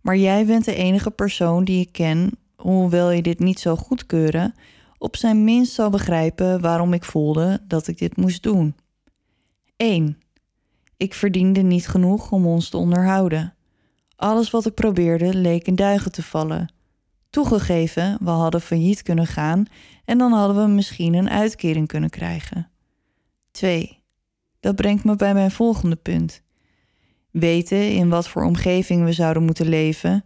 Maar 0.00 0.16
jij 0.16 0.46
bent 0.46 0.64
de 0.64 0.74
enige 0.74 1.10
persoon 1.10 1.64
die 1.64 1.80
ik 1.80 1.92
ken, 1.92 2.30
hoewel 2.56 3.10
je 3.10 3.22
dit 3.22 3.38
niet 3.38 3.60
zou 3.60 3.78
goedkeuren, 3.78 4.54
op 4.98 5.16
zijn 5.16 5.44
minst 5.44 5.72
zou 5.72 5.90
begrijpen 5.90 6.60
waarom 6.60 6.92
ik 6.92 7.04
voelde 7.04 7.60
dat 7.68 7.86
ik 7.86 7.98
dit 7.98 8.16
moest 8.16 8.42
doen. 8.42 8.74
1. 9.76 10.18
Ik 10.96 11.14
verdiende 11.14 11.62
niet 11.62 11.88
genoeg 11.88 12.32
om 12.32 12.46
ons 12.46 12.68
te 12.68 12.76
onderhouden. 12.76 13.52
Alles 14.18 14.50
wat 14.50 14.66
ik 14.66 14.74
probeerde 14.74 15.34
leek 15.34 15.66
in 15.66 15.74
duigen 15.74 16.12
te 16.12 16.22
vallen. 16.22 16.72
Toegegeven, 17.30 18.18
we 18.20 18.30
hadden 18.30 18.60
failliet 18.60 19.02
kunnen 19.02 19.26
gaan 19.26 19.64
en 20.04 20.18
dan 20.18 20.32
hadden 20.32 20.64
we 20.64 20.70
misschien 20.72 21.14
een 21.14 21.30
uitkering 21.30 21.88
kunnen 21.88 22.10
krijgen. 22.10 22.68
2. 23.50 24.02
Dat 24.60 24.76
brengt 24.76 25.04
me 25.04 25.16
bij 25.16 25.34
mijn 25.34 25.50
volgende 25.50 25.96
punt. 25.96 26.42
Weten 27.30 27.90
in 27.90 28.08
wat 28.08 28.28
voor 28.28 28.44
omgeving 28.44 29.04
we 29.04 29.12
zouden 29.12 29.42
moeten 29.42 29.68
leven, 29.68 30.24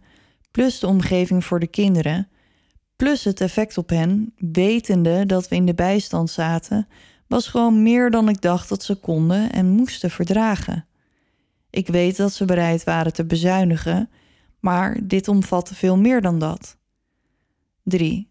plus 0.51 0.79
de 0.79 0.87
omgeving 0.87 1.45
voor 1.45 1.59
de 1.59 1.67
kinderen, 1.67 2.29
plus 2.95 3.23
het 3.23 3.41
effect 3.41 3.77
op 3.77 3.89
hen, 3.89 4.33
wetende 4.37 5.25
dat 5.25 5.47
we 5.47 5.55
in 5.55 5.65
de 5.65 5.75
bijstand 5.75 6.29
zaten, 6.29 6.87
was 7.27 7.47
gewoon 7.47 7.83
meer 7.83 8.11
dan 8.11 8.29
ik 8.29 8.41
dacht 8.41 8.69
dat 8.69 8.83
ze 8.83 8.95
konden 8.95 9.51
en 9.51 9.69
moesten 9.69 10.11
verdragen. 10.11 10.85
Ik 11.73 11.87
weet 11.87 12.17
dat 12.17 12.33
ze 12.33 12.45
bereid 12.45 12.83
waren 12.83 13.13
te 13.13 13.25
bezuinigen, 13.25 14.09
maar 14.59 14.99
dit 15.03 15.27
omvatte 15.27 15.75
veel 15.75 15.97
meer 15.97 16.21
dan 16.21 16.39
dat. 16.39 16.77
3. 17.83 18.29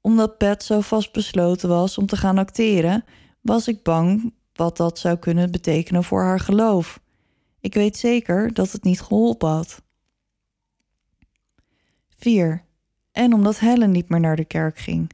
Omdat 0.00 0.38
Pat 0.38 0.62
zo 0.62 0.80
vastbesloten 0.80 1.68
was 1.68 1.98
om 1.98 2.06
te 2.06 2.16
gaan 2.16 2.38
acteren, 2.38 3.04
was 3.40 3.68
ik 3.68 3.82
bang 3.82 4.34
wat 4.52 4.76
dat 4.76 4.98
zou 4.98 5.16
kunnen 5.16 5.50
betekenen 5.50 6.04
voor 6.04 6.22
haar 6.22 6.40
geloof. 6.40 7.00
Ik 7.60 7.74
weet 7.74 7.96
zeker 7.96 8.54
dat 8.54 8.72
het 8.72 8.84
niet 8.84 9.00
geholpen 9.00 9.48
had. 9.48 9.82
4. 12.08 12.64
En 13.12 13.32
omdat 13.32 13.58
Helen 13.58 13.90
niet 13.90 14.08
meer 14.08 14.20
naar 14.20 14.36
de 14.36 14.44
kerk 14.44 14.78
ging, 14.78 15.10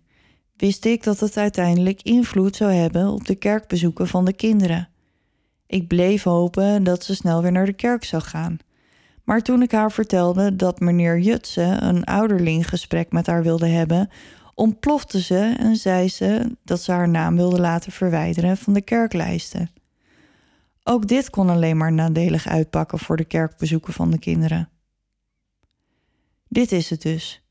wist 0.56 0.84
ik 0.84 1.02
dat 1.02 1.20
het 1.20 1.36
uiteindelijk 1.36 2.02
invloed 2.02 2.56
zou 2.56 2.72
hebben 2.72 3.08
op 3.08 3.26
de 3.26 3.34
kerkbezoeken 3.34 4.08
van 4.08 4.24
de 4.24 4.32
kinderen. 4.32 4.91
Ik 5.72 5.88
bleef 5.88 6.22
hopen 6.22 6.84
dat 6.84 7.04
ze 7.04 7.14
snel 7.14 7.42
weer 7.42 7.52
naar 7.52 7.66
de 7.66 7.72
kerk 7.72 8.04
zou 8.04 8.22
gaan. 8.22 8.58
Maar 9.24 9.42
toen 9.42 9.62
ik 9.62 9.72
haar 9.72 9.92
vertelde 9.92 10.56
dat 10.56 10.80
meneer 10.80 11.18
Jutse 11.18 11.76
een 11.80 12.04
ouderlinggesprek 12.04 13.12
met 13.12 13.26
haar 13.26 13.42
wilde 13.42 13.66
hebben, 13.66 14.10
ontplofte 14.54 15.22
ze 15.22 15.54
en 15.58 15.76
zei 15.76 16.08
ze 16.08 16.56
dat 16.64 16.82
ze 16.82 16.92
haar 16.92 17.08
naam 17.08 17.36
wilde 17.36 17.60
laten 17.60 17.92
verwijderen 17.92 18.56
van 18.56 18.72
de 18.72 18.80
kerklijsten. 18.80 19.70
Ook 20.82 21.08
dit 21.08 21.30
kon 21.30 21.50
alleen 21.50 21.76
maar 21.76 21.92
nadelig 21.92 22.46
uitpakken 22.46 22.98
voor 22.98 23.16
de 23.16 23.24
kerkbezoeken 23.24 23.92
van 23.92 24.10
de 24.10 24.18
kinderen. 24.18 24.68
Dit 26.48 26.72
is 26.72 26.90
het 26.90 27.02
dus. 27.02 27.42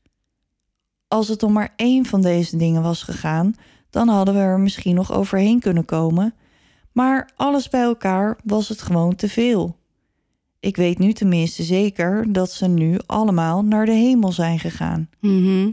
Als 1.08 1.28
het 1.28 1.42
om 1.42 1.52
maar 1.52 1.72
één 1.76 2.06
van 2.06 2.22
deze 2.22 2.56
dingen 2.56 2.82
was 2.82 3.02
gegaan, 3.02 3.54
dan 3.90 4.08
hadden 4.08 4.34
we 4.34 4.40
er 4.40 4.60
misschien 4.60 4.94
nog 4.94 5.12
overheen 5.12 5.60
kunnen 5.60 5.84
komen, 5.84 6.34
maar 6.92 7.30
alles 7.36 7.68
bij 7.68 7.82
elkaar 7.82 8.38
was 8.44 8.68
het 8.68 8.82
gewoon 8.82 9.14
te 9.14 9.28
veel. 9.28 9.76
Ik 10.60 10.76
weet 10.76 10.98
nu 10.98 11.12
tenminste 11.12 11.62
zeker 11.62 12.32
dat 12.32 12.52
ze 12.52 12.68
nu 12.68 12.98
allemaal 13.06 13.64
naar 13.64 13.86
de 13.86 13.92
hemel 13.92 14.32
zijn 14.32 14.58
gegaan. 14.58 15.08
Mhm. 15.20 15.70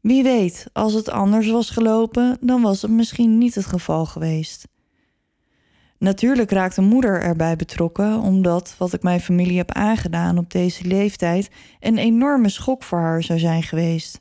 Wie 0.00 0.22
weet, 0.22 0.66
als 0.72 0.92
het 0.92 1.10
anders 1.10 1.50
was 1.50 1.70
gelopen, 1.70 2.38
dan 2.40 2.62
was 2.62 2.82
het 2.82 2.90
misschien 2.90 3.38
niet 3.38 3.54
het 3.54 3.66
geval 3.66 4.06
geweest. 4.06 4.68
Natuurlijk 5.98 6.50
raakte 6.50 6.80
moeder 6.80 7.22
erbij 7.22 7.56
betrokken, 7.56 8.20
omdat 8.20 8.74
wat 8.78 8.92
ik 8.92 9.02
mijn 9.02 9.20
familie 9.20 9.56
heb 9.56 9.72
aangedaan 9.72 10.38
op 10.38 10.50
deze 10.50 10.84
leeftijd 10.84 11.50
een 11.80 11.98
enorme 11.98 12.48
schok 12.48 12.82
voor 12.82 12.98
haar 12.98 13.22
zou 13.22 13.38
zijn 13.38 13.62
geweest. 13.62 14.20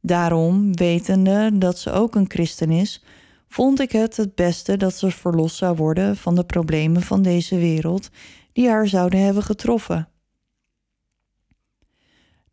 Daarom, 0.00 0.76
wetende 0.76 1.50
dat 1.54 1.78
ze 1.78 1.90
ook 1.90 2.14
een 2.14 2.30
christen 2.30 2.70
is, 2.70 3.04
vond 3.54 3.80
ik 3.80 3.92
het 3.92 4.16
het 4.16 4.34
beste 4.34 4.76
dat 4.76 4.94
ze 4.94 5.10
verlost 5.10 5.56
zou 5.56 5.76
worden 5.76 6.16
van 6.16 6.34
de 6.34 6.44
problemen 6.44 7.02
van 7.02 7.22
deze 7.22 7.56
wereld 7.56 8.08
die 8.52 8.68
haar 8.68 8.88
zouden 8.88 9.20
hebben 9.20 9.42
getroffen. 9.42 10.08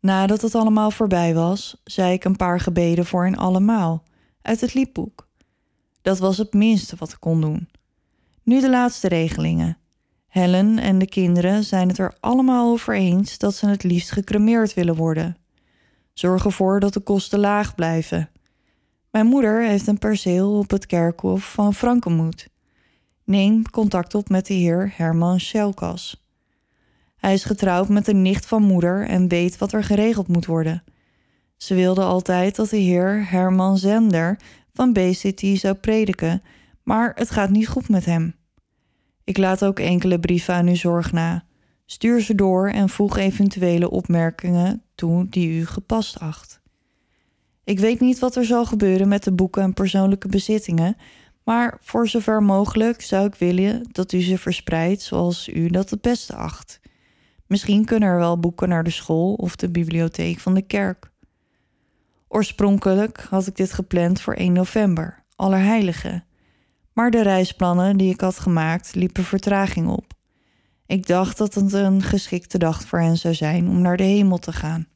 Nadat 0.00 0.42
het 0.42 0.54
allemaal 0.54 0.90
voorbij 0.90 1.34
was, 1.34 1.80
zei 1.84 2.12
ik 2.12 2.24
een 2.24 2.36
paar 2.36 2.60
gebeden 2.60 3.06
voor 3.06 3.24
hen 3.24 3.36
allemaal, 3.36 4.02
uit 4.42 4.60
het 4.60 4.74
liedboek. 4.74 5.28
Dat 6.02 6.18
was 6.18 6.38
het 6.38 6.52
minste 6.52 6.96
wat 6.98 7.12
ik 7.12 7.20
kon 7.20 7.40
doen. 7.40 7.68
Nu 8.42 8.60
de 8.60 8.70
laatste 8.70 9.08
regelingen. 9.08 9.78
Helen 10.26 10.78
en 10.78 10.98
de 10.98 11.08
kinderen 11.08 11.64
zijn 11.64 11.88
het 11.88 11.98
er 11.98 12.16
allemaal 12.20 12.70
over 12.70 12.94
eens 12.94 13.38
dat 13.38 13.54
ze 13.54 13.68
het 13.68 13.82
liefst 13.82 14.10
gecremeerd 14.10 14.74
willen 14.74 14.96
worden. 14.96 15.36
Zorg 16.12 16.44
ervoor 16.44 16.80
dat 16.80 16.92
de 16.92 17.00
kosten 17.00 17.38
laag 17.38 17.74
blijven. 17.74 18.31
Mijn 19.12 19.26
moeder 19.26 19.62
heeft 19.62 19.86
een 19.86 19.98
perceel 19.98 20.58
op 20.58 20.70
het 20.70 20.86
kerkhof 20.86 21.52
van 21.52 21.74
Frankenmoed. 21.74 22.48
Neem 23.24 23.70
contact 23.70 24.14
op 24.14 24.28
met 24.28 24.46
de 24.46 24.54
heer 24.54 24.92
Herman 24.96 25.40
Schelkas. 25.40 26.26
Hij 27.16 27.32
is 27.32 27.44
getrouwd 27.44 27.88
met 27.88 28.08
een 28.08 28.22
nicht 28.22 28.46
van 28.46 28.62
moeder 28.62 29.06
en 29.06 29.28
weet 29.28 29.58
wat 29.58 29.72
er 29.72 29.84
geregeld 29.84 30.28
moet 30.28 30.46
worden. 30.46 30.84
Ze 31.56 31.74
wilde 31.74 32.02
altijd 32.02 32.56
dat 32.56 32.70
de 32.70 32.76
heer 32.76 33.30
Herman 33.30 33.78
Zender 33.78 34.38
van 34.72 34.92
BCT 34.92 35.58
zou 35.58 35.74
prediken, 35.74 36.42
maar 36.82 37.12
het 37.14 37.30
gaat 37.30 37.50
niet 37.50 37.68
goed 37.68 37.88
met 37.88 38.04
hem. 38.04 38.34
Ik 39.24 39.38
laat 39.38 39.64
ook 39.64 39.78
enkele 39.78 40.20
brieven 40.20 40.54
aan 40.54 40.68
uw 40.68 40.74
zorg 40.74 41.12
na. 41.12 41.44
Stuur 41.86 42.20
ze 42.20 42.34
door 42.34 42.68
en 42.68 42.88
voeg 42.88 43.16
eventuele 43.16 43.90
opmerkingen 43.90 44.82
toe 44.94 45.26
die 45.28 45.58
u 45.58 45.66
gepast 45.66 46.18
acht. 46.20 46.61
Ik 47.64 47.78
weet 47.78 48.00
niet 48.00 48.18
wat 48.18 48.36
er 48.36 48.44
zal 48.44 48.66
gebeuren 48.66 49.08
met 49.08 49.24
de 49.24 49.32
boeken 49.32 49.62
en 49.62 49.74
persoonlijke 49.74 50.28
bezittingen, 50.28 50.96
maar 51.44 51.78
voor 51.80 52.08
zover 52.08 52.42
mogelijk 52.42 53.02
zou 53.02 53.26
ik 53.26 53.34
willen 53.34 53.88
dat 53.92 54.12
u 54.12 54.20
ze 54.20 54.38
verspreidt 54.38 55.02
zoals 55.02 55.48
u 55.48 55.68
dat 55.68 55.90
het 55.90 56.00
beste 56.00 56.34
acht. 56.34 56.80
Misschien 57.46 57.84
kunnen 57.84 58.08
er 58.08 58.18
wel 58.18 58.38
boeken 58.38 58.68
naar 58.68 58.84
de 58.84 58.90
school 58.90 59.34
of 59.34 59.56
de 59.56 59.70
bibliotheek 59.70 60.38
van 60.38 60.54
de 60.54 60.62
kerk. 60.62 61.10
Oorspronkelijk 62.28 63.26
had 63.30 63.46
ik 63.46 63.56
dit 63.56 63.72
gepland 63.72 64.20
voor 64.20 64.34
1 64.34 64.52
november, 64.52 65.24
Allerheiligen. 65.36 66.24
Maar 66.92 67.10
de 67.10 67.22
reisplannen 67.22 67.96
die 67.96 68.12
ik 68.12 68.20
had 68.20 68.38
gemaakt 68.38 68.94
liepen 68.94 69.24
vertraging 69.24 69.88
op. 69.88 70.12
Ik 70.86 71.06
dacht 71.06 71.38
dat 71.38 71.54
het 71.54 71.72
een 71.72 72.02
geschikte 72.02 72.58
dag 72.58 72.82
voor 72.82 73.00
hen 73.00 73.16
zou 73.16 73.34
zijn 73.34 73.68
om 73.68 73.80
naar 73.80 73.96
de 73.96 74.02
hemel 74.02 74.38
te 74.38 74.52
gaan. 74.52 74.86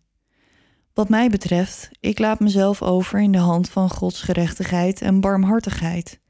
Wat 0.96 1.08
mij 1.08 1.28
betreft, 1.28 1.90
ik 2.00 2.18
laat 2.18 2.40
mezelf 2.40 2.82
over 2.82 3.20
in 3.20 3.32
de 3.32 3.38
hand 3.38 3.68
van 3.68 3.90
Gods 3.90 4.22
gerechtigheid 4.22 5.02
en 5.02 5.20
barmhartigheid. 5.20 6.20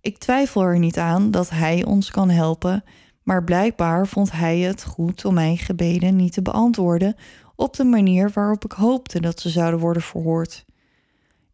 Ik 0.00 0.18
twijfel 0.18 0.62
er 0.62 0.78
niet 0.78 0.98
aan 0.98 1.30
dat 1.30 1.50
Hij 1.50 1.84
ons 1.84 2.10
kan 2.10 2.30
helpen, 2.30 2.84
maar 3.22 3.44
blijkbaar 3.44 4.06
vond 4.06 4.32
Hij 4.32 4.58
het 4.58 4.84
goed 4.84 5.24
om 5.24 5.34
mijn 5.34 5.58
gebeden 5.58 6.16
niet 6.16 6.32
te 6.32 6.42
beantwoorden 6.42 7.14
op 7.56 7.76
de 7.76 7.84
manier 7.84 8.30
waarop 8.34 8.64
ik 8.64 8.72
hoopte 8.72 9.20
dat 9.20 9.40
ze 9.40 9.48
zouden 9.48 9.80
worden 9.80 10.02
verhoord. 10.02 10.64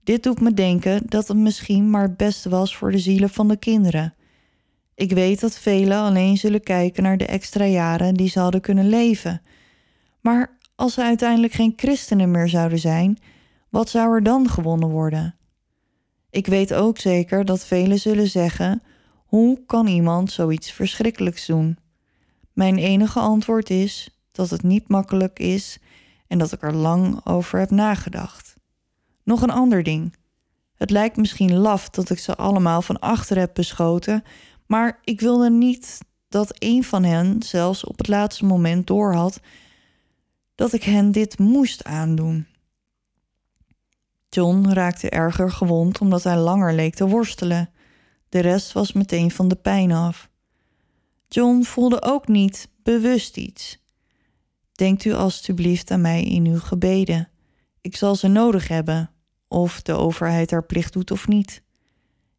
Dit 0.05 0.23
doet 0.23 0.41
me 0.41 0.55
denken 0.55 1.03
dat 1.07 1.29
het 1.29 1.37
misschien 1.37 1.91
maar 1.91 2.03
het 2.03 2.17
beste 2.17 2.49
was 2.49 2.77
voor 2.77 2.91
de 2.91 2.99
zielen 2.99 3.31
van 3.31 3.49
de 3.49 3.57
kinderen. 3.57 4.15
Ik 4.95 5.13
weet 5.13 5.41
dat 5.41 5.59
velen 5.59 5.99
alleen 5.99 6.37
zullen 6.37 6.63
kijken 6.63 7.03
naar 7.03 7.17
de 7.17 7.27
extra 7.27 7.65
jaren 7.65 8.15
die 8.15 8.29
ze 8.29 8.41
hadden 8.41 8.61
kunnen 8.61 8.89
leven. 8.89 9.43
Maar 10.21 10.59
als 10.81 10.95
ze 10.95 11.03
uiteindelijk 11.03 11.53
geen 11.53 11.73
christenen 11.77 12.31
meer 12.31 12.49
zouden 12.49 12.79
zijn, 12.79 13.19
wat 13.69 13.89
zou 13.89 14.15
er 14.15 14.23
dan 14.23 14.49
gewonnen 14.49 14.89
worden? 14.89 15.35
Ik 16.31 16.47
weet 16.47 16.75
ook 16.75 16.99
zeker 16.99 17.45
dat 17.45 17.67
velen 17.67 17.99
zullen 17.99 18.29
zeggen: 18.29 18.83
hoe 19.27 19.65
kan 19.67 19.87
iemand 19.87 20.33
zoiets 20.33 20.73
verschrikkelijks 20.73 21.47
doen? 21.47 21.79
Mijn 22.53 22.79
enige 22.79 23.19
antwoord 23.19 23.71
is 23.71 24.21
dat 24.33 24.51
het 24.51 24.63
niet 24.63 24.89
makkelijk 24.89 25.39
is 25.39 25.79
en 26.27 26.39
dat 26.39 26.53
ik 26.53 26.63
er 26.63 26.75
lang 26.75 27.27
over 27.27 27.59
heb 27.59 27.71
nagedacht. 27.71 28.55
Nog 29.25 29.43
een 29.43 29.51
ander 29.51 29.83
ding. 29.83 30.17
Het 30.75 30.91
lijkt 30.91 31.17
misschien 31.17 31.57
laf 31.57 31.91
dat 31.91 32.11
ik 32.11 32.19
ze 32.19 32.37
allemaal 32.37 32.83
van 32.83 32.99
achter 32.99 33.39
heb 33.39 33.55
beschoten, 33.55 34.23
maar 34.67 34.99
ik 35.05 35.21
wilde 35.21 35.51
niet 35.51 35.99
dat 36.29 36.55
een 36.59 36.85
van 36.85 37.05
hen 37.05 37.43
zelfs 37.43 37.85
op 37.85 37.99
het 37.99 38.09
laatste 38.09 38.45
moment 38.45 38.87
doorhad 38.87 39.41
dat 40.61 40.73
ik 40.73 40.83
hen 40.83 41.13
dit 41.13 41.39
moest 41.39 41.85
aandoen. 41.85 42.47
John 44.29 44.69
raakte 44.69 45.11
erger 45.11 45.51
gewond 45.51 46.01
omdat 46.01 46.25
hij 46.25 46.37
langer 46.37 46.75
leek 46.75 46.95
te 46.95 47.09
worstelen. 47.09 47.71
De 48.29 48.39
rest 48.41 48.73
was 48.73 48.93
meteen 48.93 49.31
van 49.31 49.49
de 49.49 49.57
pijn 49.57 49.93
af. 49.93 50.29
John 51.29 51.63
voelde 51.63 52.03
ook 52.03 52.29
niet 52.29 52.69
bewust 52.83 53.37
iets. 53.37 53.85
Denkt 54.73 55.05
u 55.05 55.13
alstublieft 55.13 55.91
aan 55.91 56.01
mij 56.01 56.25
in 56.25 56.47
uw 56.47 56.59
gebeden. 56.59 57.29
Ik 57.81 57.97
zal 57.97 58.15
ze 58.15 58.29
nodig 58.29 58.69
hebben, 58.69 59.11
of 59.49 59.83
de 59.83 59.93
overheid 59.93 60.51
haar 60.51 60.65
plicht 60.65 60.93
doet 60.93 61.11
of 61.11 61.29
niet. 61.29 61.63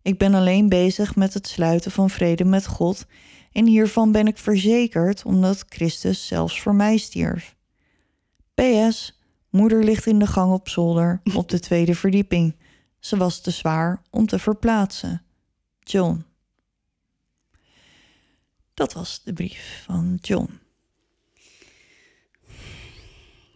Ik 0.02 0.18
ben 0.18 0.34
alleen 0.34 0.70
bezig 0.70 1.16
met 1.16 1.34
het 1.34 1.48
sluiten 1.48 1.92
van 1.92 2.10
vrede 2.10 2.46
met 2.46 2.68
God 2.68 3.06
en 3.52 3.66
hiervan 3.66 4.12
ben 4.12 4.28
ik 4.28 4.38
verzekerd 4.38 5.26
omdat 5.26 5.66
Christus 5.70 6.28
zelfs 6.28 6.62
voor 6.62 6.76
mij 6.76 6.98
stierf. 6.98 7.60
PS, 8.62 9.20
moeder 9.50 9.84
ligt 9.84 10.06
in 10.06 10.20
de 10.20 10.28
gang 10.28 10.54
op 10.54 10.70
zolder 10.70 11.22
op 11.36 11.50
de 11.50 11.60
tweede 11.60 11.96
verdieping. 11.96 12.56
Ze 13.00 13.18
was 13.18 13.42
te 13.42 13.52
zwaar 13.52 14.02
om 14.10 14.26
te 14.26 14.40
verplaatsen. 14.40 15.22
John. 15.80 16.26
Dat 18.74 18.94
was 18.94 19.22
de 19.24 19.34
brief 19.34 19.84
van 19.86 20.18
John. 20.22 20.60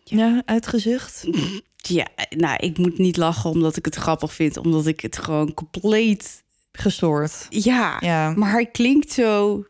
Ja, 0.03 0.41
uitgezucht. 0.45 1.25
Ja, 1.87 2.07
nou, 2.29 2.55
ik 2.55 2.77
moet 2.77 2.97
niet 2.97 3.17
lachen 3.17 3.49
omdat 3.49 3.77
ik 3.77 3.85
het 3.85 3.95
grappig 3.95 4.33
vind, 4.33 4.57
omdat 4.57 4.85
ik 4.85 4.99
het 4.99 5.17
gewoon 5.17 5.53
compleet 5.53 6.43
gestoord. 6.71 7.47
Ja, 7.49 7.97
Ja, 7.99 8.33
maar 8.35 8.51
hij 8.51 8.65
klinkt 8.65 9.11
zo 9.11 9.63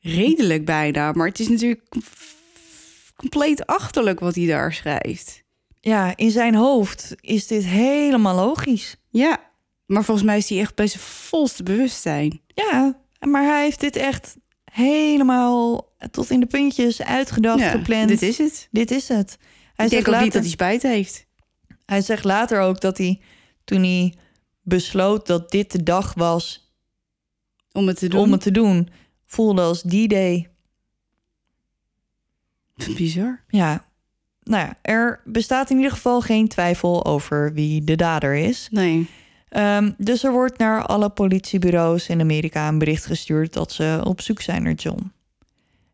redelijk 0.00 0.64
bijna. 0.64 1.12
Maar 1.12 1.26
het 1.26 1.40
is 1.40 1.48
natuurlijk 1.48 1.94
compleet 3.30 3.66
achterlijk 3.66 4.20
wat 4.20 4.34
hij 4.34 4.46
daar 4.46 4.72
schrijft. 4.72 5.42
ja, 5.80 6.16
in 6.16 6.30
zijn 6.30 6.54
hoofd 6.54 7.14
is 7.20 7.46
dit 7.46 7.64
helemaal 7.64 8.34
logisch. 8.34 8.96
Ja, 9.10 9.50
maar 9.86 10.04
volgens 10.04 10.26
mij 10.26 10.36
is 10.36 10.48
hij 10.48 10.58
echt 10.58 10.74
bij 10.74 10.86
zijn 10.86 11.02
volste 11.02 11.62
bewustzijn. 11.62 12.40
Ja, 12.46 13.00
maar 13.20 13.42
hij 13.44 13.62
heeft 13.62 13.80
dit 13.80 13.96
echt 13.96 14.36
helemaal 14.72 15.88
tot 16.10 16.30
in 16.30 16.40
de 16.40 16.46
puntjes 16.46 17.02
uitgedacht, 17.02 17.58
Ja, 17.60 17.70
gepland. 17.70 18.08
dit 18.08 18.22
is 18.22 18.38
het. 18.38 18.68
Dit 18.70 18.90
is 18.90 19.08
het. 19.08 19.36
Hij 19.74 19.84
Ik 19.86 19.90
denk 19.90 19.90
zegt, 19.90 20.06
ook 20.06 20.06
later, 20.06 20.22
niet 20.24 20.32
dat 20.32 20.42
hij 20.42 20.50
spijt 20.50 20.82
heeft. 20.82 21.26
hij 21.86 22.00
zegt 22.00 22.24
later 22.24 22.60
ook 22.60 22.80
dat 22.80 22.98
hij, 22.98 23.20
toen 23.64 23.82
hij 23.82 24.14
besloot 24.62 25.26
dat 25.26 25.50
dit 25.50 25.72
de 25.72 25.82
dag 25.82 26.14
was 26.14 26.72
Om 27.72 27.86
het 27.86 27.98
te 27.98 28.08
doen. 28.08 28.20
om 28.20 28.32
het 28.32 28.40
te 28.40 28.50
doen, 28.50 28.88
voelde 29.26 29.62
als 29.62 29.82
die 29.82 30.08
day. 30.08 30.50
Bizar. 32.96 33.44
Ja, 33.48 33.84
nou 34.42 34.66
ja, 34.66 34.78
er 34.82 35.20
bestaat 35.24 35.70
in 35.70 35.76
ieder 35.76 35.92
geval 35.92 36.20
geen 36.20 36.48
twijfel 36.48 37.04
over 37.04 37.52
wie 37.52 37.84
de 37.84 37.96
dader 37.96 38.34
is. 38.34 38.68
Nee. 38.70 39.08
Ehm, 39.48 39.90
dus 39.98 40.24
er 40.24 40.32
wordt 40.32 40.58
naar 40.58 40.86
alle 40.86 41.08
politiebureaus 41.08 42.08
in 42.08 42.20
Amerika 42.20 42.68
een 42.68 42.78
bericht 42.78 43.06
gestuurd 43.06 43.52
dat 43.52 43.72
ze 43.72 44.00
op 44.04 44.20
zoek 44.20 44.40
zijn 44.40 44.62
naar 44.62 44.72
John. 44.72 45.12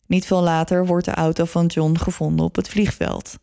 Niet 0.06 0.26
veel 0.26 0.42
later 0.42 0.86
wordt 0.86 1.04
de 1.04 1.14
auto 1.14 1.44
van 1.44 1.66
John 1.66 1.96
gevonden 1.96 2.44
op 2.44 2.56
het 2.56 2.68
vliegveld. 2.68 3.38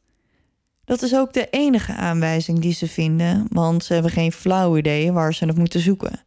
Dat 0.86 1.02
is 1.02 1.16
ook 1.16 1.34
de 1.34 1.50
enige 1.50 1.94
aanwijzing 1.94 2.60
die 2.60 2.74
ze 2.74 2.88
vinden, 2.88 3.46
want 3.50 3.84
ze 3.84 3.94
hebben 3.94 4.12
geen 4.12 4.32
flauw 4.32 4.78
idee 4.78 5.12
waar 5.12 5.34
ze 5.34 5.46
het 5.46 5.58
moeten 5.58 5.80
zoeken. 5.80 6.24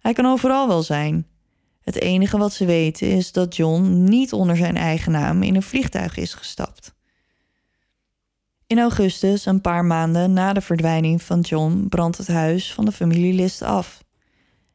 Hij 0.00 0.12
kan 0.12 0.26
overal 0.26 0.68
wel 0.68 0.82
zijn. 0.82 1.26
Het 1.88 2.00
enige 2.00 2.38
wat 2.38 2.52
ze 2.52 2.64
weten 2.64 3.10
is 3.10 3.32
dat 3.32 3.56
John 3.56 4.04
niet 4.04 4.32
onder 4.32 4.56
zijn 4.56 4.76
eigen 4.76 5.12
naam 5.12 5.42
in 5.42 5.54
een 5.54 5.62
vliegtuig 5.62 6.16
is 6.16 6.34
gestapt. 6.34 6.94
In 8.66 8.78
augustus, 8.78 9.46
een 9.46 9.60
paar 9.60 9.84
maanden 9.84 10.32
na 10.32 10.52
de 10.52 10.60
verdwijning 10.60 11.22
van 11.22 11.40
John, 11.40 11.86
brandt 11.88 12.18
het 12.18 12.26
huis 12.26 12.72
van 12.72 12.84
de 12.84 12.92
familie 12.92 13.34
List 13.34 13.62
af. 13.62 14.04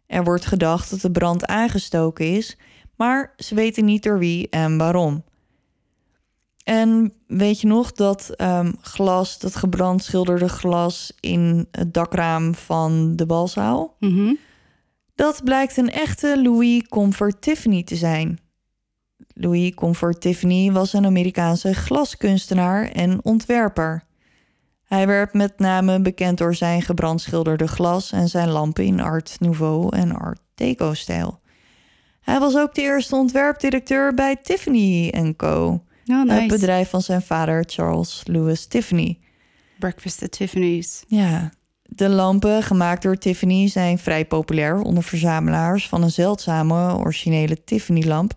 Er 0.05 0.23
wordt 0.23 0.45
gedacht 0.45 0.89
dat 0.89 1.01
de 1.01 1.11
brand 1.11 1.45
aangestoken 1.45 2.25
is, 2.25 2.57
maar 2.95 3.33
ze 3.37 3.55
weten 3.55 3.85
niet 3.85 4.03
door 4.03 4.19
wie 4.19 4.49
en 4.49 4.77
waarom. 4.77 5.23
En 6.63 7.13
weet 7.27 7.61
je 7.61 7.67
nog 7.67 7.91
dat 7.91 8.29
ehm, 8.29 8.71
glas, 8.81 9.39
dat 9.39 9.55
gebrand 9.55 10.03
schilderde 10.03 10.49
glas 10.49 11.13
in 11.19 11.67
het 11.71 11.93
dakraam 11.93 12.55
van 12.55 13.15
de 13.15 13.25
balzaal? 13.25 13.95
Mhm. 13.99 14.33
Dat 15.15 15.43
blijkt 15.43 15.77
een 15.77 15.91
echte 15.91 16.41
Louis 16.41 16.87
Comfort 16.87 17.41
Tiffany 17.41 17.83
te 17.83 17.95
zijn. 17.95 18.39
Louis 19.33 19.73
Comfort 19.73 20.21
Tiffany 20.21 20.71
was 20.71 20.93
een 20.93 21.05
Amerikaanse 21.05 21.73
glaskunstenaar 21.73 22.89
en 22.89 23.23
ontwerper. 23.23 24.03
Hij 24.83 25.07
werd 25.07 25.33
met 25.33 25.59
name 25.59 26.01
bekend 26.01 26.37
door 26.37 26.55
zijn 26.55 26.81
gebrandschilderde 26.81 27.67
glas 27.67 28.11
en 28.11 28.27
zijn 28.27 28.49
lampen 28.49 28.83
in 28.83 28.99
Art 28.99 29.35
Nouveau 29.39 29.95
en 29.95 30.15
Art 30.15 30.39
Deco-stijl. 30.55 31.41
Hij 32.21 32.39
was 32.39 32.57
ook 32.57 32.75
de 32.75 32.81
eerste 32.81 33.15
ontwerpdirecteur 33.15 34.13
bij 34.13 34.35
Tiffany 34.35 35.33
Co., 35.37 35.83
Oh, 36.05 36.29
het 36.29 36.47
bedrijf 36.47 36.89
van 36.89 37.01
zijn 37.01 37.21
vader 37.21 37.63
Charles 37.67 38.21
Louis 38.25 38.65
Tiffany. 38.65 39.19
Breakfast 39.79 40.23
at 40.23 40.31
Tiffany's. 40.31 41.03
Ja, 41.07 41.51
de 41.95 42.09
lampen 42.09 42.63
gemaakt 42.63 43.01
door 43.01 43.17
Tiffany 43.17 43.67
zijn 43.67 43.97
vrij 43.97 44.25
populair 44.25 44.81
onder 44.81 45.03
verzamelaars 45.03 45.87
van 45.87 46.03
een 46.03 46.11
zeldzame 46.11 46.97
originele 46.97 47.63
Tiffany-lamp. 47.63 48.33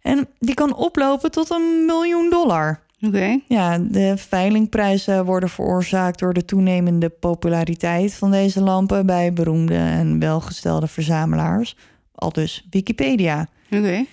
En 0.00 0.28
die 0.38 0.54
kan 0.54 0.74
oplopen 0.74 1.30
tot 1.30 1.50
een 1.50 1.84
miljoen 1.86 2.30
dollar. 2.30 2.80
Oké. 3.00 3.40
Ja, 3.48 3.78
de 3.78 4.16
veilingprijzen 4.16 5.24
worden 5.24 5.48
veroorzaakt 5.48 6.18
door 6.18 6.32
de 6.32 6.44
toenemende 6.44 7.08
populariteit 7.08 8.14
van 8.14 8.30
deze 8.30 8.60
lampen 8.60 9.06
bij 9.06 9.32
beroemde 9.32 9.76
en 9.76 10.18
welgestelde 10.18 10.86
verzamelaars. 10.86 11.76
Al 12.14 12.32
dus 12.32 12.66
Wikipedia. 12.70 13.48
Oké. 13.70 14.04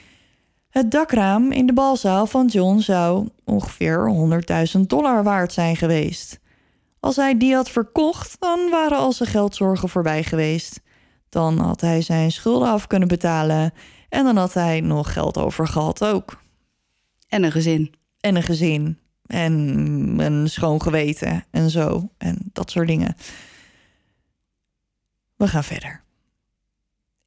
Het 0.70 0.92
dakraam 0.92 1.52
in 1.52 1.66
de 1.66 1.74
balzaal 1.74 2.26
van 2.26 2.46
John 2.46 2.80
zou 2.80 3.28
ongeveer 3.44 4.12
100.000 4.76 4.80
dollar 4.82 5.24
waard 5.24 5.54
zijn 5.54 5.76
geweest. 5.76 6.40
Als 6.99 7.15
hij 7.15 7.38
die 7.38 7.56
had 7.56 7.69
verkocht, 7.69 8.36
dan 8.40 8.69
waren 8.69 8.98
al 8.98 9.11
zijn 9.11 9.30
geldzorgen 9.30 9.90
voorbij 9.90 10.24
geweest. 10.24 10.82
Dan 11.30 11.57
had 11.60 11.82
hij 11.82 12.02
zijn 12.02 12.32
schulden 12.32 12.68
af 12.68 12.88
kunnen 12.88 13.07
betalen 13.07 13.74
en 14.10 14.24
dan 14.24 14.38
had 14.38 14.53
hij 14.53 14.82
nog 14.82 15.14
geld 15.14 15.38
over 15.38 15.68
gehad 15.68 16.03
ook. 16.03 16.41
En 17.28 17.44
een 17.44 17.52
gezin. 17.52 17.94
En 18.19 18.36
een 18.36 18.44
gezin 18.44 18.99
en 19.26 19.53
een 20.18 20.49
schoon 20.49 20.82
geweten 20.82 21.45
en 21.52 21.69
zo 21.69 22.10
en 22.18 22.38
dat 22.53 22.72
soort 22.72 22.88
dingen. 22.88 23.15
We 25.36 25.48
gaan 25.48 25.64
verder. 25.64 26.03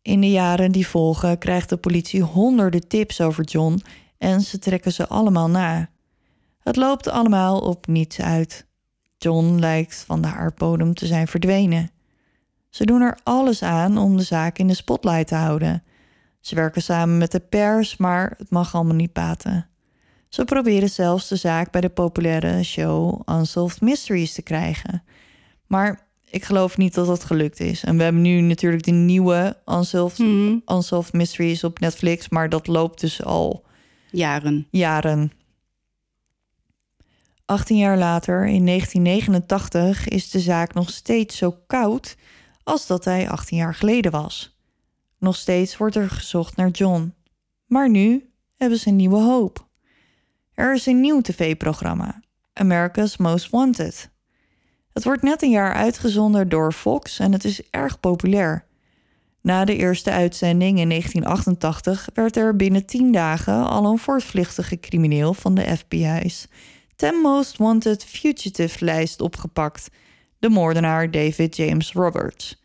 In 0.02 0.20
de 0.20 0.30
jaren 0.30 0.72
die 0.72 0.86
volgen 0.86 1.38
krijgt 1.38 1.68
de 1.68 1.76
politie 1.76 2.22
honderden 2.22 2.88
tips 2.88 3.20
over 3.20 3.44
John 3.44 3.82
en 4.18 4.40
ze 4.40 4.58
trekken 4.58 4.92
ze 4.92 5.08
allemaal 5.08 5.50
na. 5.50 5.90
Het 6.58 6.76
loopt 6.76 7.08
allemaal 7.08 7.60
op 7.60 7.86
niets 7.86 8.20
uit. 8.20 8.66
John 9.22 9.58
lijkt 9.58 10.04
van 10.06 10.20
de 10.22 10.28
aardbodem 10.28 10.94
te 10.94 11.06
zijn 11.06 11.28
verdwenen. 11.28 11.90
Ze 12.70 12.84
doen 12.84 13.00
er 13.00 13.18
alles 13.22 13.62
aan 13.62 13.98
om 13.98 14.16
de 14.16 14.22
zaak 14.22 14.58
in 14.58 14.66
de 14.66 14.74
spotlight 14.74 15.26
te 15.26 15.34
houden. 15.34 15.82
Ze 16.40 16.54
werken 16.54 16.82
samen 16.82 17.18
met 17.18 17.32
de 17.32 17.40
pers, 17.40 17.96
maar 17.96 18.34
het 18.38 18.50
mag 18.50 18.74
allemaal 18.74 18.94
niet 18.94 19.12
baten. 19.12 19.68
Ze 20.28 20.44
proberen 20.44 20.88
zelfs 20.90 21.28
de 21.28 21.36
zaak 21.36 21.70
bij 21.70 21.80
de 21.80 21.88
populaire 21.88 22.62
show 22.62 23.20
Unsolved 23.30 23.80
Mysteries 23.80 24.32
te 24.34 24.42
krijgen. 24.42 25.02
Maar 25.66 26.08
ik 26.30 26.44
geloof 26.44 26.76
niet 26.76 26.94
dat 26.94 27.06
dat 27.06 27.24
gelukt 27.24 27.60
is. 27.60 27.84
En 27.84 27.96
we 27.96 28.02
hebben 28.02 28.22
nu 28.22 28.40
natuurlijk 28.40 28.82
de 28.84 28.90
nieuwe 28.90 29.56
Unsolved, 29.66 30.18
Mhm. 30.18 30.56
Unsolved 30.76 31.12
Mysteries 31.12 31.64
op 31.64 31.78
Netflix, 31.78 32.28
maar 32.28 32.48
dat 32.48 32.66
loopt 32.66 33.00
dus 33.00 33.22
al 33.24 33.64
Jaren. 34.10 34.66
jaren. 34.70 35.32
18 37.50 37.76
jaar 37.76 37.98
later, 37.98 38.46
in 38.46 38.66
1989, 38.66 40.08
is 40.08 40.30
de 40.30 40.40
zaak 40.40 40.74
nog 40.74 40.90
steeds 40.90 41.36
zo 41.36 41.56
koud 41.66 42.16
als 42.62 42.86
dat 42.86 43.04
hij 43.04 43.30
18 43.30 43.56
jaar 43.56 43.74
geleden 43.74 44.12
was. 44.12 44.58
Nog 45.18 45.36
steeds 45.36 45.76
wordt 45.76 45.96
er 45.96 46.10
gezocht 46.10 46.56
naar 46.56 46.68
John. 46.68 47.14
Maar 47.66 47.90
nu 47.90 48.30
hebben 48.56 48.78
ze 48.78 48.88
een 48.88 48.96
nieuwe 48.96 49.20
hoop. 49.20 49.68
Er 50.54 50.74
is 50.74 50.86
een 50.86 51.00
nieuw 51.00 51.20
tv-programma, 51.20 52.20
America's 52.52 53.16
Most 53.16 53.50
Wanted. 53.50 54.10
Het 54.92 55.04
wordt 55.04 55.22
net 55.22 55.42
een 55.42 55.50
jaar 55.50 55.74
uitgezonden 55.74 56.48
door 56.48 56.72
Fox 56.72 57.18
en 57.18 57.32
het 57.32 57.44
is 57.44 57.70
erg 57.70 58.00
populair. 58.00 58.64
Na 59.40 59.64
de 59.64 59.76
eerste 59.76 60.10
uitzending 60.10 60.78
in 60.78 60.88
1988 60.88 62.08
werd 62.14 62.36
er 62.36 62.56
binnen 62.56 62.86
10 62.86 63.12
dagen 63.12 63.68
al 63.68 63.84
een 63.84 63.98
voortvluchtige 63.98 64.80
crimineel 64.80 65.34
van 65.34 65.54
de 65.54 65.76
FBI's 65.76 66.48
10 67.00 67.20
Most 67.20 67.56
Wanted 67.56 68.04
Fugitive 68.04 68.84
lijst 68.84 69.20
opgepakt, 69.20 69.88
de 70.38 70.48
moordenaar 70.48 71.10
David 71.10 71.56
James 71.56 71.92
Roberts. 71.92 72.62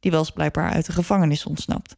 Die 0.00 0.10
was 0.10 0.30
blijkbaar 0.30 0.70
uit 0.70 0.86
de 0.86 0.92
gevangenis 0.92 1.44
ontsnapt. 1.46 1.96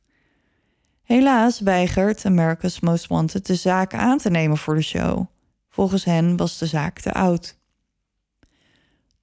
Helaas 1.02 1.60
weigert 1.60 2.24
America's 2.24 2.80
Most 2.80 3.06
Wanted 3.06 3.46
de 3.46 3.54
zaak 3.54 3.94
aan 3.94 4.18
te 4.18 4.30
nemen 4.30 4.56
voor 4.56 4.74
de 4.74 4.82
show. 4.82 5.26
Volgens 5.68 6.04
hen 6.04 6.36
was 6.36 6.58
de 6.58 6.66
zaak 6.66 7.00
te 7.00 7.12
oud. 7.12 7.58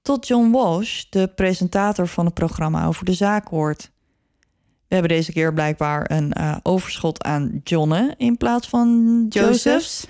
Tot 0.02 0.26
John 0.26 0.50
Walsh, 0.50 1.04
de 1.10 1.28
presentator 1.28 2.08
van 2.08 2.24
het 2.24 2.34
programma, 2.34 2.86
over 2.86 3.04
de 3.04 3.14
zaak 3.14 3.48
hoort. 3.48 3.90
We 4.88 4.94
hebben 4.94 5.10
deze 5.10 5.32
keer 5.32 5.54
blijkbaar 5.54 6.10
een 6.10 6.32
eh, 6.32 6.56
overschot 6.62 7.22
aan 7.22 7.60
John 7.64 8.14
in 8.16 8.36
plaats 8.36 8.68
van 8.68 9.26
Joseph's. 9.28 9.62
Joseph's. 9.62 10.06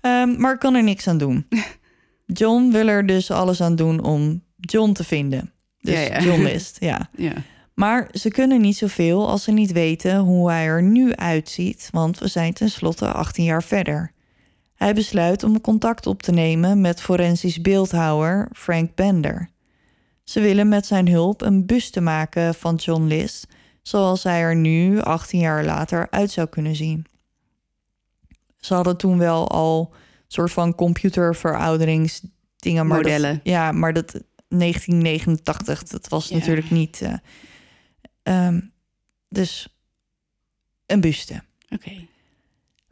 Ehm, 0.00 0.40
maar 0.40 0.52
ik 0.52 0.58
kan 0.58 0.74
er 0.74 0.82
niks 0.82 1.08
aan 1.08 1.18
doen. 1.18 1.46
John 2.32 2.70
wil 2.70 2.88
er 2.88 3.06
dus 3.06 3.30
alles 3.30 3.60
aan 3.60 3.76
doen 3.76 4.02
om 4.02 4.42
John 4.56 4.92
te 4.92 5.04
vinden. 5.04 5.52
Dus 5.80 5.94
Ja, 5.94 6.00
ja. 6.00 6.20
John 6.22 6.42
List, 6.50 6.76
ja. 6.80 7.10
Ja. 7.16 7.32
Maar 7.74 8.08
ze 8.12 8.30
kunnen 8.30 8.60
niet 8.60 8.76
zoveel 8.76 9.28
als 9.28 9.42
ze 9.42 9.52
niet 9.52 9.72
weten 9.72 10.18
hoe 10.18 10.50
hij 10.50 10.66
er 10.66 10.82
nu 10.82 11.14
uitziet, 11.14 11.88
want 11.92 12.18
we 12.18 12.28
zijn 12.28 12.52
tenslotte 12.52 13.12
18 13.12 13.44
jaar 13.44 13.62
verder. 13.62 14.12
Hij 14.74 14.94
besluit 14.94 15.42
om 15.42 15.60
contact 15.60 16.06
op 16.06 16.22
te 16.22 16.32
nemen 16.32 16.80
met 16.80 17.00
forensisch 17.00 17.60
beeldhouwer 17.60 18.48
Frank 18.52 18.94
Bender. 18.94 19.50
Ze 20.24 20.40
willen 20.40 20.68
met 20.68 20.86
zijn 20.86 21.08
hulp 21.08 21.42
een 21.42 21.66
buste 21.66 22.00
maken 22.00 22.54
van 22.54 22.74
John 22.74 23.02
List, 23.02 23.46
zoals 23.82 24.22
hij 24.22 24.40
er 24.40 24.56
nu, 24.56 25.00
18 25.00 25.40
jaar 25.40 25.64
later, 25.64 26.06
uit 26.10 26.30
zou 26.30 26.48
kunnen 26.48 26.76
zien. 26.76 27.06
Ze 28.56 28.74
hadden 28.74 28.96
toen 28.96 29.18
wel 29.18 29.48
al 29.48 29.92
soort 30.32 30.52
van 30.52 30.74
computerverouderingsdingen, 30.74 32.86
maar 32.86 33.02
dat- 33.02 33.12
Modellen. 33.12 33.40
ja, 33.42 33.72
maar 33.72 33.92
dat 33.92 34.20
1989, 34.48 35.82
dat 35.82 36.08
was 36.08 36.28
Ja. 36.28 36.36
natuurlijk 36.36 36.70
niet. 36.70 37.00
eh, 37.02 37.14
ehm, 38.22 38.60
Dus 39.28 39.78
een 40.86 41.00
buste. 41.00 41.42
Oké. 41.68 41.90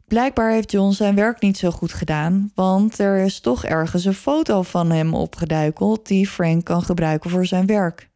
Blijkbaar 0.07 0.51
heeft 0.51 0.71
John 0.71 0.91
zijn 0.91 1.15
werk 1.15 1.41
niet 1.41 1.57
zo 1.57 1.71
goed 1.71 1.93
gedaan, 1.93 2.51
want 2.55 2.99
er 2.99 3.17
is 3.25 3.39
toch 3.39 3.65
ergens 3.65 4.05
een 4.05 4.13
foto 4.13 4.61
van 4.61 4.91
hem 4.91 5.13
opgeduikeld 5.13 6.07
die 6.07 6.27
Frank 6.27 6.65
kan 6.65 6.81
gebruiken 6.83 7.29
voor 7.29 7.45
zijn 7.45 7.65
werk. 7.65 8.09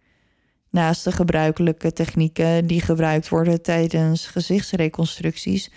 Naast 0.70 1.04
de 1.04 1.12
gebruikelijke 1.12 1.94
technieken 1.94 2.68
die 2.68 2.82
gebruikt 2.82 3.30
worden 3.30 3.62
tijdens 3.62 4.28
gezichtsreconstructies, 4.28 5.72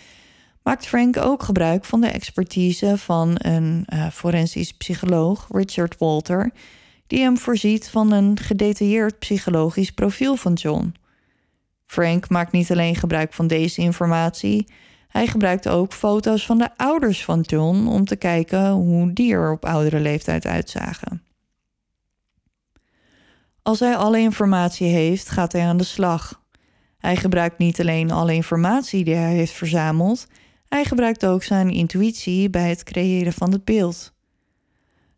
maakt 0.67 0.87
Frank 0.87 1.17
ook 1.17 1.43
gebruik 1.43 1.85
van 1.85 2.01
de 2.01 2.07
expertise 2.07 2.99
van 2.99 3.35
een 3.39 3.87
uh, 3.95 4.11
forensisch 4.11 4.73
psycholoog, 4.73 5.47
Richard 5.51 5.99
Walter, 5.99 6.51
die 7.07 7.21
hem 7.21 7.39
voorziet 7.39 7.89
van 7.89 8.13
een 8.13 8.39
gedetailleerd 8.39 9.19
psychologisch 9.19 9.91
profiel 9.91 10.37
van 10.37 10.53
John. 10.53 10.95
Frank 11.85 12.29
maakt 12.29 12.53
niet 12.53 12.71
alleen 12.71 12.97
gebruik 12.97 13.33
van 13.33 13.47
deze 13.47 13.81
informatie, 13.81 14.67
hij 15.09 15.27
gebruikt 15.27 15.69
ook 15.69 15.93
foto's 15.93 16.47
van 16.47 16.59
de 16.59 16.69
ouders 16.77 17.25
van 17.25 17.41
John 17.41 17.87
om 17.87 18.05
te 18.05 18.17
kijken 18.17 18.71
hoe 18.71 19.13
die 19.13 19.33
er 19.33 19.53
op 19.53 19.65
oudere 19.65 20.01
leeftijd 20.01 20.47
uitzagen. 20.47 21.23
Als 23.63 23.81
hij 23.81 23.97
alle 23.97 24.19
informatie 24.19 24.87
heeft, 24.87 25.29
gaat 25.29 25.53
hij 25.53 25.67
aan 25.67 25.77
de 25.77 25.85
slag. 25.85 26.43
Hij 26.99 27.17
gebruikt 27.17 27.59
niet 27.59 27.81
alleen 27.81 28.11
alle 28.11 28.35
informatie 28.35 29.05
die 29.05 29.15
hij 29.15 29.35
heeft 29.35 29.53
verzameld, 29.53 30.27
hij 30.77 30.85
gebruikt 30.85 31.27
ook 31.27 31.43
zijn 31.43 31.71
intuïtie 31.71 32.51
bij 32.51 32.69
het 32.69 32.83
creëren 32.83 33.33
van 33.33 33.53
het 33.53 33.65
beeld. 33.65 34.13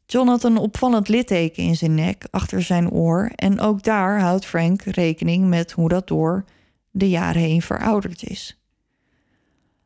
John 0.06 0.28
had 0.28 0.44
een 0.44 0.56
opvallend 0.56 1.08
litteken 1.08 1.62
in 1.62 1.76
zijn 1.76 1.94
nek 1.94 2.26
achter 2.30 2.62
zijn 2.62 2.90
oor 2.90 3.30
en 3.34 3.60
ook 3.60 3.82
daar 3.82 4.20
houdt 4.20 4.46
Frank 4.46 4.82
rekening 4.82 5.48
met 5.48 5.72
hoe 5.72 5.88
dat 5.88 6.08
door 6.08 6.44
de 6.90 7.08
jaren 7.08 7.42
heen 7.42 7.62
verouderd 7.62 8.22
is. 8.22 8.60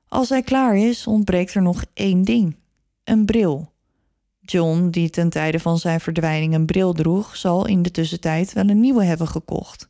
Als 0.08 0.28
hij 0.28 0.42
klaar 0.42 0.76
is, 0.76 1.06
ontbreekt 1.06 1.54
er 1.54 1.62
nog 1.62 1.84
één 1.94 2.22
ding: 2.22 2.56
een 3.04 3.24
bril. 3.24 3.72
John, 4.40 4.88
die 4.90 5.10
ten 5.10 5.28
tijde 5.28 5.58
van 5.60 5.78
zijn 5.78 6.00
verdwijning 6.00 6.54
een 6.54 6.66
bril 6.66 6.92
droeg, 6.92 7.36
zal 7.36 7.66
in 7.66 7.82
de 7.82 7.90
tussentijd 7.90 8.52
wel 8.52 8.68
een 8.68 8.80
nieuwe 8.80 9.04
hebben 9.04 9.28
gekocht. 9.28 9.88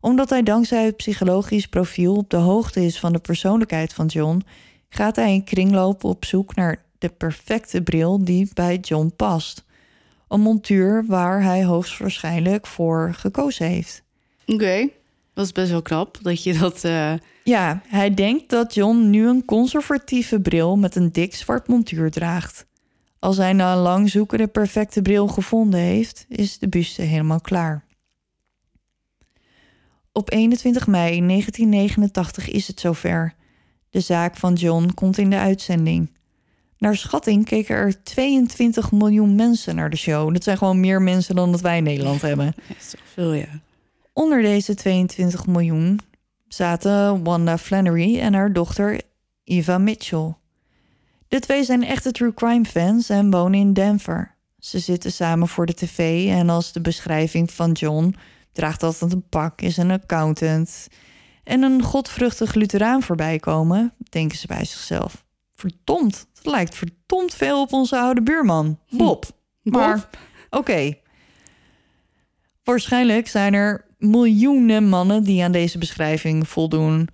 Omdat 0.00 0.30
hij 0.30 0.42
dankzij 0.42 0.84
het 0.84 0.96
psychologisch 0.96 1.66
profiel 1.66 2.16
op 2.16 2.30
de 2.30 2.36
hoogte 2.36 2.84
is 2.84 3.00
van 3.00 3.12
de 3.12 3.18
persoonlijkheid 3.18 3.92
van 3.92 4.06
John, 4.06 4.42
gaat 4.94 5.16
hij 5.16 5.32
in 5.32 5.44
kringloop 5.44 6.04
op 6.04 6.24
zoek 6.24 6.54
naar 6.54 6.82
de 6.98 7.08
perfecte 7.08 7.82
bril 7.82 8.24
die 8.24 8.50
bij 8.54 8.76
John 8.76 9.12
past. 9.16 9.64
Een 10.28 10.40
montuur 10.40 11.04
waar 11.06 11.42
hij 11.42 11.64
hoogstwaarschijnlijk 11.64 12.66
voor 12.66 13.14
gekozen 13.14 13.66
heeft. 13.66 14.02
Oké, 14.46 14.88
dat 15.34 15.44
is 15.44 15.52
best 15.52 15.70
wel 15.70 15.82
knap 15.82 16.18
dat 16.22 16.42
je 16.42 16.58
dat. 16.58 16.84
Uh... 16.84 17.12
Ja, 17.44 17.82
hij 17.86 18.14
denkt 18.14 18.50
dat 18.50 18.74
John 18.74 19.10
nu 19.10 19.28
een 19.28 19.44
conservatieve 19.44 20.40
bril 20.40 20.76
met 20.76 20.96
een 20.96 21.12
dik 21.12 21.34
zwart 21.34 21.68
montuur 21.68 22.10
draagt. 22.10 22.66
Als 23.18 23.36
hij 23.36 23.52
na 23.52 23.76
lang 23.76 24.10
zoeken 24.10 24.38
de 24.38 24.46
perfecte 24.46 25.02
bril 25.02 25.28
gevonden 25.28 25.80
heeft, 25.80 26.24
is 26.28 26.58
de 26.58 26.68
buste 26.68 27.02
helemaal 27.02 27.40
klaar. 27.40 27.84
Op 30.12 30.32
21 30.32 30.86
mei 30.86 31.26
1989 31.26 32.50
is 32.50 32.66
het 32.66 32.80
zover. 32.80 33.34
De 33.94 34.00
zaak 34.00 34.36
van 34.36 34.54
John 34.54 34.90
komt 34.94 35.18
in 35.18 35.30
de 35.30 35.38
uitzending. 35.38 36.10
Naar 36.78 36.96
schatting 36.96 37.44
keken 37.44 37.76
er 37.76 38.02
22 38.02 38.92
miljoen 38.92 39.34
mensen 39.34 39.74
naar 39.74 39.90
de 39.90 39.96
show. 39.96 40.32
Dat 40.32 40.44
zijn 40.44 40.58
gewoon 40.58 40.80
meer 40.80 41.02
mensen 41.02 41.36
dan 41.36 41.50
dat 41.50 41.60
wij 41.60 41.76
in 41.76 41.82
Nederland 41.82 42.20
hebben. 42.30 42.54
Dat 42.68 42.76
is 42.80 42.90
toch 42.90 43.00
veel, 43.12 43.32
ja. 43.32 43.60
Onder 44.12 44.42
deze 44.42 44.74
22 44.74 45.46
miljoen 45.46 46.00
zaten 46.48 47.24
Wanda 47.24 47.58
Flannery 47.58 48.18
en 48.18 48.34
haar 48.34 48.52
dochter 48.52 49.00
Eva 49.44 49.78
Mitchell. 49.78 50.34
De 51.28 51.40
twee 51.40 51.64
zijn 51.64 51.84
echte 51.84 52.12
true 52.12 52.34
crime 52.34 52.64
fans 52.64 53.08
en 53.08 53.30
wonen 53.30 53.60
in 53.60 53.72
Denver. 53.72 54.34
Ze 54.58 54.78
zitten 54.78 55.12
samen 55.12 55.48
voor 55.48 55.66
de 55.66 55.74
tv 55.74 56.28
en 56.28 56.48
als 56.48 56.72
de 56.72 56.80
beschrijving 56.80 57.52
van 57.52 57.72
John 57.72 58.14
draagt 58.52 58.82
altijd 58.82 59.12
een 59.12 59.28
pak, 59.28 59.60
is 59.60 59.76
een 59.76 59.90
accountant 59.90 60.88
en 61.44 61.62
een 61.62 61.82
godvruchtig 61.82 62.54
Lutheraan 62.54 63.02
voorbij 63.02 63.38
komen, 63.38 63.94
denken 64.10 64.38
ze 64.38 64.46
bij 64.46 64.64
zichzelf. 64.64 65.24
Verdomd, 65.54 66.26
dat 66.32 66.52
lijkt 66.52 66.74
verdomd 66.74 67.34
veel 67.34 67.60
op 67.60 67.72
onze 67.72 67.98
oude 67.98 68.22
buurman, 68.22 68.78
Bob. 68.90 69.24
Hm. 69.62 69.70
Maar 69.70 70.08
oké. 70.50 70.94
Waarschijnlijk 72.64 73.28
zijn 73.28 73.54
er 73.54 73.84
miljoenen 73.98 74.88
mannen 74.88 75.24
die 75.24 75.44
aan 75.44 75.52
deze 75.52 75.78
beschrijving 75.78 76.48
voldoen. 76.48 77.08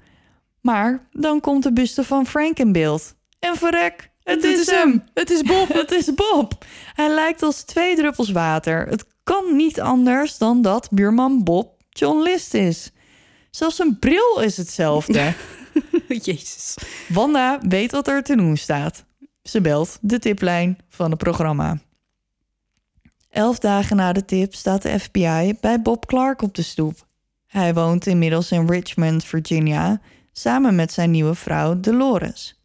Maar 0.61 1.09
dan 1.11 1.41
komt 1.41 1.63
de 1.63 1.73
buste 1.73 2.05
van 2.05 2.27
Frank 2.27 2.59
in 2.59 2.73
beeld. 2.73 3.15
En 3.39 3.57
verrek, 3.57 4.11
het, 4.23 4.43
Het 4.43 4.59
is, 4.59 4.71
hem. 4.71 5.05
Het 5.15 5.31
is 5.31 5.43
Bob. 5.43 5.69
het 5.83 5.91
is 5.91 6.15
Bob. 6.15 6.65
Hij 6.95 7.09
lijkt 7.09 7.43
als 7.43 7.63
twee 7.63 7.97
druppels 7.97 8.31
water. 8.31 8.87
Het 8.87 9.05
kan 9.23 9.57
niet 9.57 9.81
anders 9.81 10.39
dan 10.39 10.63
dat 10.63 10.89
buurman 10.91 11.45
Bob 11.45 11.83
John 11.89 12.23
List 12.23 12.55
is. 12.55 12.93
Zelfs 13.51 13.77
zijn 13.77 13.99
bril 13.99 14.41
is 14.41 14.57
hetzelfde. 14.57 15.35
Jezus. 16.23 16.77
Wanda 17.09 17.61
weet 17.69 17.91
wat 17.91 18.09
er 18.09 18.23
te 18.23 18.37
doen 18.37 18.57
staat. 18.57 19.05
Ze 19.43 19.61
belt 19.61 19.99
de 20.01 20.19
tiplijn 20.19 20.79
van 20.89 21.11
het 21.11 21.19
programma. 21.19 21.79
Elf 23.31 23.59
dagen 23.59 23.97
na 23.97 24.13
de 24.13 24.25
tip 24.25 24.55
staat 24.55 24.83
de 24.83 24.99
FBI 24.99 25.55
bij 25.61 25.83
Bob 25.83 26.07
Clark 26.07 26.43
op 26.43 26.55
de 26.55 26.63
stoep. 26.63 27.07
Hij 27.47 27.75
woont 27.75 28.07
inmiddels 28.07 28.51
in 28.51 28.67
Richmond, 28.67 29.25
Virginia, 29.25 30.01
samen 30.33 30.75
met 30.75 30.93
zijn 30.93 31.11
nieuwe 31.11 31.35
vrouw 31.35 31.81
Dolores. 31.81 32.61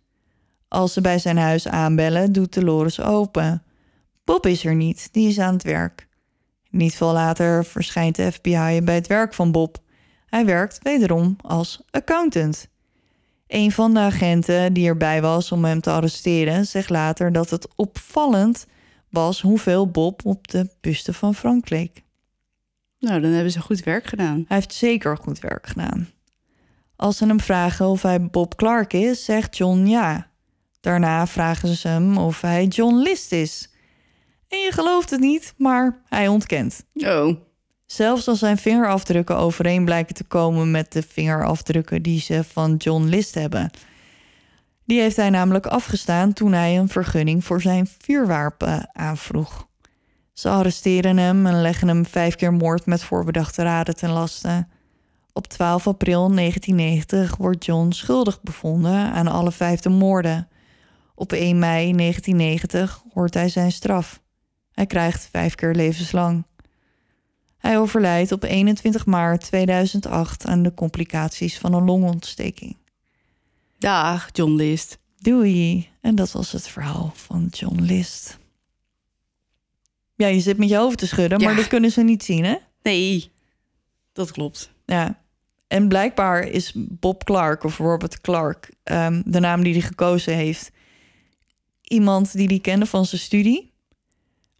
Als 0.67 0.93
ze 0.93 1.01
bij 1.01 1.19
zijn 1.19 1.37
huis 1.37 1.67
aanbellen, 1.67 2.31
doet 2.31 2.53
Dolores 2.53 3.01
open. 3.01 3.63
Bob 4.23 4.45
is 4.45 4.65
er 4.65 4.75
niet, 4.75 5.09
die 5.11 5.27
is 5.27 5.39
aan 5.39 5.53
het 5.53 5.63
werk. 5.63 6.07
Niet 6.69 6.95
veel 6.95 7.13
later 7.13 7.65
verschijnt 7.65 8.15
de 8.15 8.31
FBI 8.31 8.81
bij 8.83 8.95
het 8.95 9.07
werk 9.07 9.33
van 9.33 9.51
Bob. 9.51 9.77
Hij 10.35 10.45
werkt 10.45 10.79
wederom 10.81 11.35
als 11.41 11.81
accountant. 11.91 12.67
Een 13.47 13.71
van 13.71 13.93
de 13.93 13.99
agenten 13.99 14.73
die 14.73 14.87
erbij 14.87 15.21
was 15.21 15.51
om 15.51 15.65
hem 15.65 15.81
te 15.81 15.91
arresteren, 15.91 16.65
zegt 16.65 16.89
later 16.89 17.31
dat 17.31 17.49
het 17.49 17.67
opvallend 17.75 18.67
was 19.09 19.41
hoeveel 19.41 19.91
Bob 19.91 20.25
op 20.25 20.47
de 20.47 20.69
buste 20.81 21.13
van 21.13 21.35
Frank 21.35 21.69
leek. 21.69 22.03
Nou, 22.99 23.21
dan 23.21 23.31
hebben 23.31 23.51
ze 23.51 23.59
goed 23.59 23.83
werk 23.83 24.07
gedaan. 24.07 24.45
Hij 24.47 24.57
heeft 24.57 24.73
zeker 24.73 25.17
goed 25.17 25.39
werk 25.39 25.67
gedaan. 25.67 26.09
Als 26.95 27.17
ze 27.17 27.25
hem 27.25 27.39
vragen 27.39 27.87
of 27.87 28.01
hij 28.01 28.25
Bob 28.25 28.55
Clark 28.55 28.93
is, 28.93 29.25
zegt 29.25 29.57
John 29.57 29.85
ja. 29.85 30.31
Daarna 30.79 31.27
vragen 31.27 31.75
ze 31.75 31.87
hem 31.87 32.17
of 32.17 32.41
hij 32.41 32.65
John 32.65 32.95
List 32.95 33.31
is. 33.31 33.69
En 34.47 34.59
je 34.59 34.71
gelooft 34.71 35.09
het 35.09 35.19
niet, 35.19 35.53
maar 35.57 36.01
hij 36.05 36.27
ontkent. 36.27 36.85
Oh. 36.93 37.37
Zelfs 37.95 38.27
als 38.27 38.39
zijn 38.39 38.57
vingerafdrukken 38.57 39.37
overeen 39.37 39.85
blijken 39.85 40.15
te 40.15 40.23
komen 40.23 40.71
met 40.71 40.91
de 40.91 41.01
vingerafdrukken 41.01 42.01
die 42.01 42.19
ze 42.19 42.43
van 42.43 42.75
John 42.75 43.03
List 43.03 43.33
hebben. 43.33 43.69
Die 44.85 44.99
heeft 44.99 45.15
hij 45.15 45.29
namelijk 45.29 45.65
afgestaan 45.65 46.33
toen 46.33 46.51
hij 46.51 46.77
een 46.77 46.89
vergunning 46.89 47.43
voor 47.43 47.61
zijn 47.61 47.87
vuurwapen 47.99 48.89
aanvroeg. 48.93 49.67
Ze 50.33 50.49
arresteren 50.49 51.17
hem 51.17 51.45
en 51.45 51.61
leggen 51.61 51.87
hem 51.87 52.05
vijf 52.05 52.35
keer 52.35 52.53
moord 52.53 52.85
met 52.85 53.03
voorbedachte 53.03 53.63
raden 53.63 53.95
ten 53.95 54.09
laste. 54.09 54.67
Op 55.33 55.47
12 55.47 55.87
april 55.87 56.31
1990 56.35 57.35
wordt 57.35 57.65
John 57.65 57.91
schuldig 57.91 58.41
bevonden 58.41 59.11
aan 59.11 59.27
alle 59.27 59.51
vijf 59.51 59.79
de 59.79 59.89
moorden. 59.89 60.47
Op 61.13 61.31
1 61.31 61.59
mei 61.59 61.95
1990 61.95 63.03
hoort 63.13 63.33
hij 63.33 63.49
zijn 63.49 63.71
straf. 63.71 64.21
Hij 64.71 64.85
krijgt 64.85 65.27
vijf 65.31 65.55
keer 65.55 65.73
levenslang. 65.73 66.45
Hij 67.65 67.79
overlijdt 67.79 68.31
op 68.31 68.43
21 68.43 69.05
maart 69.05 69.41
2008 69.41 70.45
aan 70.45 70.63
de 70.63 70.73
complicaties 70.73 71.57
van 71.57 71.73
een 71.73 71.83
longontsteking. 71.83 72.77
Dag, 73.77 74.29
John 74.31 74.51
List. 74.51 74.97
Doei. 75.17 75.89
En 76.01 76.15
dat 76.15 76.31
was 76.31 76.51
het 76.51 76.67
verhaal 76.67 77.11
van 77.15 77.47
John 77.51 77.81
List. 77.81 78.39
Ja, 80.15 80.27
je 80.27 80.39
zit 80.39 80.57
met 80.57 80.69
je 80.69 80.75
hoofd 80.75 80.97
te 80.97 81.07
schudden, 81.07 81.41
maar 81.41 81.55
dat 81.55 81.67
kunnen 81.67 81.91
ze 81.91 82.01
niet 82.01 82.23
zien, 82.23 82.43
hè? 82.43 82.55
Nee, 82.81 83.31
dat 84.13 84.31
klopt. 84.31 84.71
Ja. 84.85 85.19
En 85.67 85.87
blijkbaar 85.87 86.47
is 86.47 86.71
Bob 86.75 87.23
Clark 87.23 87.63
of 87.63 87.77
Robert 87.77 88.21
Clark 88.21 88.71
ehm, 88.83 89.21
de 89.25 89.39
naam 89.39 89.63
die 89.63 89.73
hij 89.73 89.81
gekozen 89.81 90.35
heeft. 90.35 90.71
Iemand 91.81 92.33
die 92.33 92.47
hij 92.47 92.59
kende 92.59 92.85
van 92.85 93.05
zijn 93.05 93.21
studie. 93.21 93.73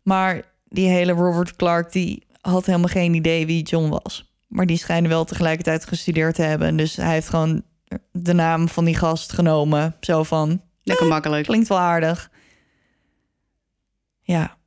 Maar 0.02 0.54
die 0.70 0.88
hele 0.88 1.12
Robert 1.12 1.56
Clark 1.56 1.92
die 1.92 2.24
had 2.52 2.66
helemaal 2.66 2.88
geen 2.90 3.14
idee 3.14 3.46
wie 3.46 3.64
John 3.64 3.90
was. 3.90 4.34
Maar 4.48 4.66
die 4.66 4.78
schijnen 4.78 5.10
wel 5.10 5.26
tegelijkertijd 5.26 5.86
gestudeerd 5.86 6.36
te 6.36 6.42
hebben. 6.42 6.76
Dus 6.78 6.96
hij 6.96 7.14
heeft 7.14 7.30
gewoon 7.30 7.64
de 8.12 8.34
naam 8.34 8.68
van 8.68 8.86
die 8.86 8.96
gast 8.96 9.32
genomen. 9.32 9.96
Zo 10.00 10.24
van, 10.24 10.62
Lekker 10.84 11.08
makkelijk. 11.08 11.46
klinkt 11.48 11.68
wel 11.68 11.78
aardig. 11.80 12.32
Ja. 14.22 14.58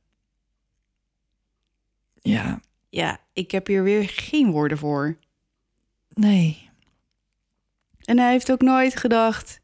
Ja, 2.21 2.59
Ja, 2.89 3.17
ik 3.33 3.51
heb 3.51 3.67
hier 3.67 3.83
weer 3.83 4.09
geen 4.09 4.51
woorden 4.51 4.77
voor. 4.77 5.17
nee. 6.13 6.67
En 7.99 8.17
hij 8.19 8.31
heeft 8.31 8.51
ook 8.51 8.61
nooit 8.61 8.95
gedacht... 8.95 9.61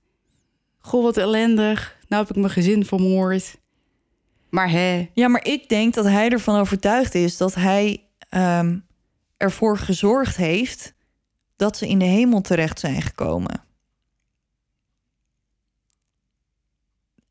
Goh, 0.79 1.03
wat 1.03 1.17
ellendig. 1.17 1.97
Nou 2.07 2.21
heb 2.25 2.35
ik 2.35 2.41
mijn 2.41 2.53
gezin 2.53 2.85
vermoord. 2.85 3.57
Maar 4.49 4.69
hè, 4.69 5.09
Ja, 5.13 5.27
maar 5.27 5.45
ik 5.45 5.69
denk 5.69 5.93
dat 5.93 6.05
hij 6.05 6.29
ervan 6.29 6.59
overtuigd 6.59 7.15
is 7.15 7.37
dat 7.37 7.53
hij 7.55 8.04
ehm, 8.35 8.77
ervoor 9.37 9.77
gezorgd 9.77 10.35
heeft 10.35 10.93
dat 11.55 11.77
ze 11.77 11.87
in 11.87 11.99
de 11.99 12.05
hemel 12.05 12.41
terecht 12.41 12.79
zijn 12.79 13.01
gekomen. 13.01 13.63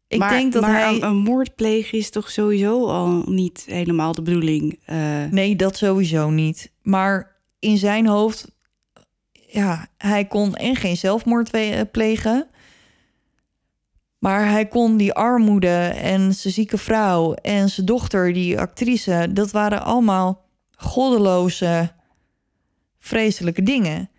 Ik 0.08 0.18
maar, 0.18 0.30
denk 0.30 0.52
dat 0.52 0.62
maar 0.62 0.80
hij. 0.80 0.94
een, 0.94 1.02
een 1.02 1.16
moord 1.16 1.54
plegen 1.54 1.98
is 1.98 2.10
toch 2.10 2.30
sowieso 2.30 2.86
al 2.86 3.22
niet 3.26 3.64
helemaal 3.66 4.12
de 4.12 4.22
bedoeling. 4.22 4.80
Eh, 4.84 5.24
Nee, 5.30 5.56
dat 5.56 5.76
sowieso 5.76 6.30
niet. 6.30 6.72
Maar 6.82 7.36
in 7.58 7.78
zijn 7.78 8.06
hoofd, 8.06 8.50
ja, 9.32 9.86
hij 9.98 10.24
kon 10.24 10.54
en 10.54 10.76
geen 10.76 10.96
zelfmoord 10.96 11.50
eh, 11.50 11.80
plegen. 11.92 12.48
Maar 14.18 14.50
hij 14.50 14.66
kon 14.66 14.96
die 14.96 15.12
armoede 15.12 15.76
en 15.86 16.34
zijn 16.34 16.54
zieke 16.54 16.78
vrouw 16.78 17.34
en 17.34 17.68
zijn 17.68 17.86
dochter, 17.86 18.32
die 18.32 18.58
actrice, 18.60 19.28
dat 19.32 19.50
waren 19.50 19.82
allemaal 19.82 20.43
goddeloze, 20.84 21.92
vreselijke 22.98 23.62
dingen. 23.62 24.10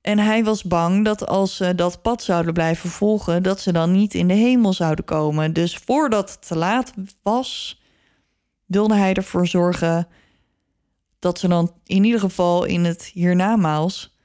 En 0.00 0.18
hij 0.18 0.44
was 0.44 0.62
bang 0.62 1.04
dat 1.04 1.26
als 1.26 1.56
ze 1.56 1.74
dat 1.74 2.02
pad 2.02 2.22
zouden 2.22 2.52
blijven 2.52 2.90
volgen, 2.90 3.42
dat 3.42 3.60
ze 3.60 3.72
dan 3.72 3.92
niet 3.92 4.14
in 4.14 4.28
de 4.28 4.34
hemel 4.34 4.72
zouden 4.72 5.04
komen. 5.04 5.52
Dus 5.52 5.76
voordat 5.76 6.30
het 6.30 6.46
te 6.46 6.56
laat 6.56 6.92
was, 7.22 7.80
wilde 8.66 8.94
hij 8.94 9.14
ervoor 9.14 9.46
zorgen 9.46 10.08
dat 11.18 11.38
ze 11.38 11.48
dan 11.48 11.72
in 11.84 12.04
ieder 12.04 12.20
geval 12.20 12.64
in 12.64 12.84
het 12.84 13.04
hiernamaals 13.04 14.16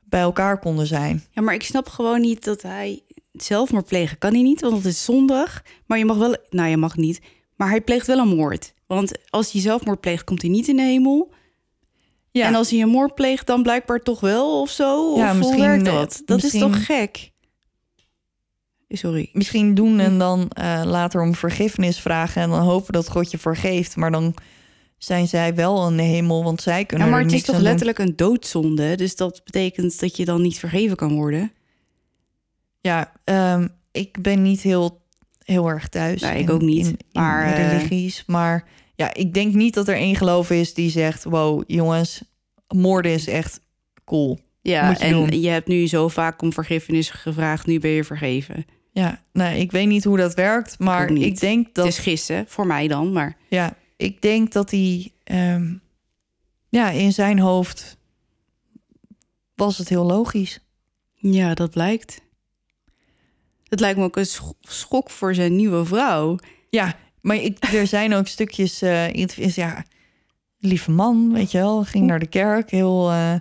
bij 0.00 0.20
elkaar 0.20 0.58
konden 0.58 0.86
zijn. 0.86 1.24
ja, 1.30 1.42
maar 1.42 1.54
ik 1.54 1.62
snap 1.62 1.88
gewoon 1.88 2.20
niet 2.20 2.44
dat 2.44 2.62
hij 2.62 3.02
zelfmoord 3.32 3.86
plegen 3.86 4.18
kan 4.18 4.32
hij 4.32 4.42
niet, 4.42 4.60
want 4.60 4.76
het 4.76 4.84
is 4.84 5.04
zondag. 5.04 5.62
Maar 5.86 5.98
je 5.98 6.04
mag 6.04 6.16
wel, 6.16 6.36
nou 6.50 6.68
je 6.68 6.76
mag 6.76 6.96
niet, 6.96 7.20
maar 7.56 7.68
hij 7.68 7.80
pleegt 7.80 8.06
wel 8.06 8.18
een 8.18 8.36
moord. 8.36 8.74
Want 8.94 9.12
als 9.30 9.52
hij 9.52 9.60
zelfmoord 9.60 10.00
pleegt, 10.00 10.24
komt 10.24 10.42
hij 10.42 10.50
niet 10.50 10.68
in 10.68 10.76
de 10.76 10.82
hemel. 10.82 11.32
Ja, 12.30 12.46
En 12.46 12.54
als 12.54 12.70
hij 12.70 12.80
een 12.80 12.88
moord 12.88 13.14
pleegt, 13.14 13.46
dan 13.46 13.62
blijkbaar 13.62 14.00
toch 14.00 14.20
wel 14.20 14.60
of 14.60 14.70
zo? 14.70 15.16
Ja, 15.16 15.30
of 15.30 15.36
misschien, 15.36 15.58
hoe 15.58 15.66
werkt 15.66 15.86
eh, 15.86 15.94
dat? 15.94 16.22
Dat 16.24 16.42
misschien- 16.42 16.60
is 16.66 16.72
toch 16.72 16.84
gek? 16.84 17.32
Sorry. 18.88 19.30
misschien 19.32 19.74
doen 19.74 19.98
en 20.00 20.18
dan 20.18 20.48
eh, 20.48 20.82
later 20.84 21.20
om 21.22 21.34
vergiffenis 21.34 22.00
vragen 22.00 22.42
en 22.42 22.50
dan 22.50 22.62
hopen 22.62 22.92
dat 22.92 23.08
God 23.10 23.30
je 23.30 23.38
vergeeft. 23.38 23.96
Maar 23.96 24.10
dan 24.10 24.34
zijn 24.98 25.28
zij 25.28 25.54
wel 25.54 25.88
in 25.88 25.96
de 25.96 26.02
hemel, 26.02 26.44
want 26.44 26.62
zij 26.62 26.78
Ja, 26.78 26.84
kunnen 26.84 27.08
maar 27.10 27.18
er 27.18 27.24
het 27.24 27.34
is 27.34 27.42
toch 27.42 27.54
doen. 27.54 27.64
letterlijk 27.64 27.98
een 27.98 28.16
doodzonde? 28.16 28.96
Dus 28.96 29.16
dat 29.16 29.40
betekent 29.44 30.00
dat 30.00 30.16
je 30.16 30.24
dan 30.24 30.42
niet 30.42 30.58
vergeven 30.58 30.96
kan 30.96 31.14
worden? 31.14 31.52
Ja, 32.80 33.12
ehm, 33.24 33.68
ik 33.92 34.22
ben 34.22 34.42
niet 34.42 34.60
heel, 34.60 35.02
heel 35.44 35.68
erg 35.68 35.88
thuis. 35.88 36.20
Nee, 36.20 36.32
ik 36.38 36.48
in- 36.48 36.50
ook 36.54 36.62
niet. 36.62 36.86
In, 36.86 36.92
in 36.92 36.98
Maar, 37.12 37.44
eh, 37.52 37.68
religies. 37.72 38.24
Maar 38.26 38.68
ja, 38.94 39.14
ik 39.14 39.34
denk 39.34 39.54
niet 39.54 39.74
dat 39.74 39.88
er 39.88 39.96
één 39.96 40.16
geloof 40.16 40.50
is 40.50 40.74
die 40.74 40.90
zegt: 40.90 41.24
wow, 41.24 41.62
jongens, 41.66 42.22
moorden 42.68 43.12
is 43.12 43.26
echt 43.26 43.60
cool. 44.04 44.38
Ja, 44.60 44.90
je 44.90 44.96
en 44.98 45.12
doen. 45.12 45.40
je 45.40 45.48
hebt 45.48 45.68
nu 45.68 45.86
zo 45.86 46.08
vaak 46.08 46.42
om 46.42 46.52
vergiffenis 46.52 47.10
gevraagd, 47.10 47.66
nu 47.66 47.78
ben 47.78 47.90
je 47.90 48.04
vergeven. 48.04 48.64
Ja, 48.92 49.22
nou, 49.32 49.56
ik 49.56 49.70
weet 49.72 49.86
niet 49.86 50.04
hoe 50.04 50.16
dat 50.16 50.34
werkt, 50.34 50.78
maar 50.78 51.10
ik 51.10 51.40
denk 51.40 51.74
dat 51.74 51.84
Het 51.84 51.94
is 51.94 52.00
gissen, 52.00 52.44
voor 52.48 52.66
mij 52.66 52.88
dan, 52.88 53.12
maar... 53.12 53.36
Ja, 53.48 53.76
ik 53.96 54.22
denk 54.22 54.52
dat 54.52 54.70
hij 54.70 55.12
ehm, 55.24 55.74
ja, 56.68 56.90
in 56.90 57.12
zijn 57.12 57.38
hoofd 57.38 57.96
was 59.54 59.78
het 59.78 59.88
heel 59.88 60.04
logisch. 60.04 60.60
Ja, 61.14 61.54
dat 61.54 61.70
blijkt. 61.70 62.20
Het 63.68 63.80
lijkt 63.80 63.98
me 63.98 64.04
ook 64.04 64.16
een 64.16 64.26
sch- 64.26 64.50
schok 64.60 65.10
voor 65.10 65.34
zijn 65.34 65.56
nieuwe 65.56 65.84
vrouw. 65.84 66.38
Ja, 66.70 66.96
maar 67.24 67.36
ik, 67.36 67.64
er 67.72 67.86
zijn 67.86 68.14
ook 68.14 68.26
stukjes 68.26 68.82
in 68.82 69.20
het 69.20 69.38
is 69.38 69.54
ja, 69.54 69.84
lieve 70.58 70.90
man, 70.90 71.32
weet 71.32 71.50
je 71.50 71.58
wel, 71.58 71.84
ging 71.84 72.06
naar 72.06 72.18
de 72.18 72.26
kerk, 72.26 72.70
heel 72.70 73.10
eh, 73.10 73.34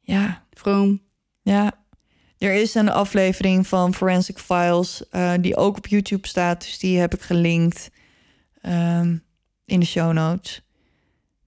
ja, 0.00 0.44
Vroom. 0.50 1.02
ja. 1.42 1.82
Er 2.38 2.54
is 2.54 2.74
een 2.74 2.88
aflevering 2.88 3.66
van 3.66 3.94
Forensic 3.94 4.38
Files 4.38 5.08
eh, 5.08 5.32
die 5.40 5.56
ook 5.56 5.76
op 5.76 5.86
YouTube 5.86 6.28
staat, 6.28 6.60
dus 6.60 6.78
die 6.78 6.98
heb 6.98 7.14
ik 7.14 7.20
gelinkt 7.20 7.90
ehm, 8.60 9.16
in 9.64 9.80
de 9.80 9.86
show 9.86 10.12
notes. 10.12 10.62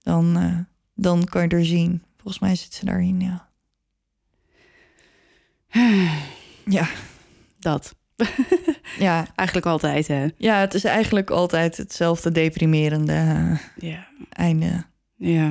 Dan, 0.02 0.68
dan 0.96 1.26
kan 1.26 1.42
je 1.42 1.48
er 1.48 1.66
zien. 1.66 2.04
Volgens 2.16 2.40
mij 2.40 2.56
zit 2.56 2.74
ze 2.74 2.86
daarin, 2.86 3.22
ja. 3.22 3.50
Ja, 6.66 6.88
Dat. 7.60 7.96
ja, 9.00 9.28
Eigenlijk 9.36 9.68
altijd, 9.68 10.08
hè? 10.08 10.26
ja, 10.38 10.60
het 10.60 10.74
is 10.74 10.84
eigenlijk 10.84 11.30
altijd 11.30 11.78
hetzelfde 11.78 12.32
deprimerende 12.32 13.14
eh, 13.14 13.90
Ja. 13.90 14.08
einde. 14.30 14.84
ja. 15.18 15.50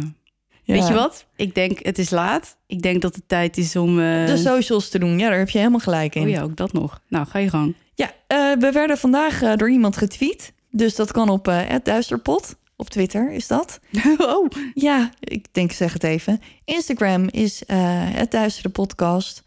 Ja. 0.62 0.72
Weet 0.74 0.86
je 0.86 0.94
wat? 0.94 1.26
Ik 1.36 1.54
denk, 1.54 1.78
het 1.84 1.98
is 1.98 2.10
laat. 2.10 2.56
Ik 2.66 2.82
denk 2.82 3.02
dat 3.02 3.14
het 3.14 3.28
tijd 3.28 3.56
is 3.56 3.76
om... 3.76 4.00
eh, 4.00 4.26
De 4.26 4.36
socials 4.36 4.88
te 4.88 4.98
doen, 4.98 5.18
ja, 5.18 5.28
daar 5.28 5.38
heb 5.38 5.48
je 5.50 5.58
helemaal 5.58 5.80
gelijk 5.80 6.14
in. 6.14 6.22
Oh 6.22 6.28
ja, 6.28 6.42
ook 6.42 6.56
dat 6.56 6.72
nog. 6.72 7.00
Nou, 7.08 7.26
ga 7.26 7.38
je 7.38 7.48
gang. 7.50 7.74
Ja, 7.94 8.10
eh, 8.26 8.52
we 8.58 8.70
werden 8.72 8.98
vandaag 8.98 9.38
door 9.56 9.70
iemand 9.70 9.96
getweet. 9.96 10.52
Dus 10.70 10.94
dat 10.94 11.12
kan 11.12 11.28
op 11.28 11.48
eh 11.48 11.74
duisterpot. 11.82 12.56
Op 12.76 12.88
Twitter 12.90 13.32
is 13.32 13.46
dat. 13.46 13.80
oh. 14.18 14.48
Ja, 14.74 15.10
ik 15.20 15.46
denk, 15.52 15.72
zeg 15.72 15.92
het 15.92 16.02
even. 16.04 16.40
Instagram 16.64 17.28
is 17.30 17.62
het 18.12 18.30
Duistere 18.30 18.68
Podcast. 18.68 19.42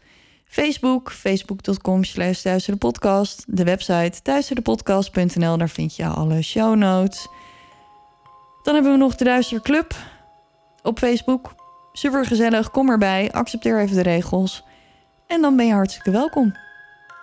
Facebook, 0.50 1.12
facebook.com 1.12 2.04
slash 2.04 2.68
Podcast. 2.78 3.44
De 3.46 3.64
website 3.64 4.20
duisterepodcast.nl, 4.22 5.56
daar 5.56 5.68
vind 5.68 5.96
je 5.96 6.06
alle 6.06 6.42
show 6.42 6.76
notes. 6.76 7.28
Dan 8.62 8.74
hebben 8.74 8.92
we 8.92 8.98
nog 8.98 9.16
de 9.16 9.24
Duister 9.24 9.60
Club 9.60 9.94
op 10.82 10.98
Facebook. 10.98 11.54
Super 11.92 12.26
gezellig, 12.26 12.70
kom 12.70 12.90
erbij, 12.90 13.32
accepteer 13.32 13.80
even 13.80 13.96
de 13.96 14.02
regels. 14.02 14.64
En 15.26 15.40
dan 15.40 15.56
ben 15.56 15.66
je 15.66 15.72
hartstikke 15.72 16.10
welkom. 16.10 16.56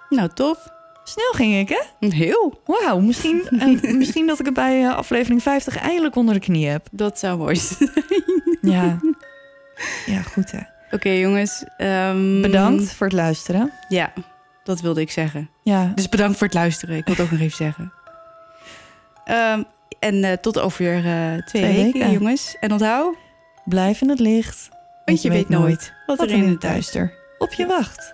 Nou, 0.09 0.29
tof. 0.33 0.67
Snel 1.03 1.31
ging 1.31 1.55
ik, 1.55 1.69
hè? 1.69 2.07
Heel. 2.07 2.61
Wauw, 2.65 2.99
misschien, 2.99 3.47
en 3.59 3.97
misschien 3.97 4.27
dat 4.27 4.39
ik 4.39 4.45
het 4.45 4.53
bij 4.53 4.83
eh, 4.83 4.95
aflevering 4.95 5.41
50 5.41 5.77
eindelijk 5.77 6.15
onder 6.15 6.33
de 6.33 6.39
knie 6.39 6.67
heb. 6.67 6.87
Dat 6.91 7.19
zou 7.19 7.37
mooi 7.37 7.55
zijn. 7.61 7.91
Ja, 8.61 8.99
ja 10.05 10.21
goed 10.21 10.51
hè. 10.51 10.76
Oké, 10.91 11.09
jongens. 11.09 11.63
ehm, 11.77 12.41
Bedankt 12.41 12.93
voor 12.93 13.07
het 13.07 13.15
luisteren. 13.15 13.71
Ja, 13.89 14.13
dat 14.63 14.81
wilde 14.81 15.01
ik 15.01 15.11
zeggen. 15.11 15.49
Ja, 15.63 15.91
Dus 15.95 16.09
bedankt 16.09 16.37
voor 16.37 16.47
het 16.47 16.55
luisteren. 16.55 16.97
Ik 16.97 17.05
wil 17.05 17.15
het 17.15 17.23
ook 17.23 17.31
nog 17.31 17.39
even 17.39 17.57
zeggen. 17.57 17.91
Ehm, 19.25 19.63
en 19.99 20.23
eh, 20.23 20.33
tot 20.33 20.59
over 20.59 20.85
eh, 20.95 21.01
twee, 21.31 21.41
Twee 21.45 21.75
weken, 21.83 21.99
weken. 21.99 22.11
jongens. 22.11 22.55
En 22.59 22.71
onthoud, 22.71 23.15
blijf 23.65 24.01
in 24.01 24.09
het 24.09 24.19
licht. 24.19 24.69
want 25.05 25.21
je 25.21 25.29
weet 25.29 25.49
nooit 25.49 25.93
wat 26.05 26.21
er 26.21 26.29
in 26.29 26.47
het 26.49 26.61
duister 26.61 27.13
op 27.37 27.53
je 27.53 27.65
wacht. 27.65 28.13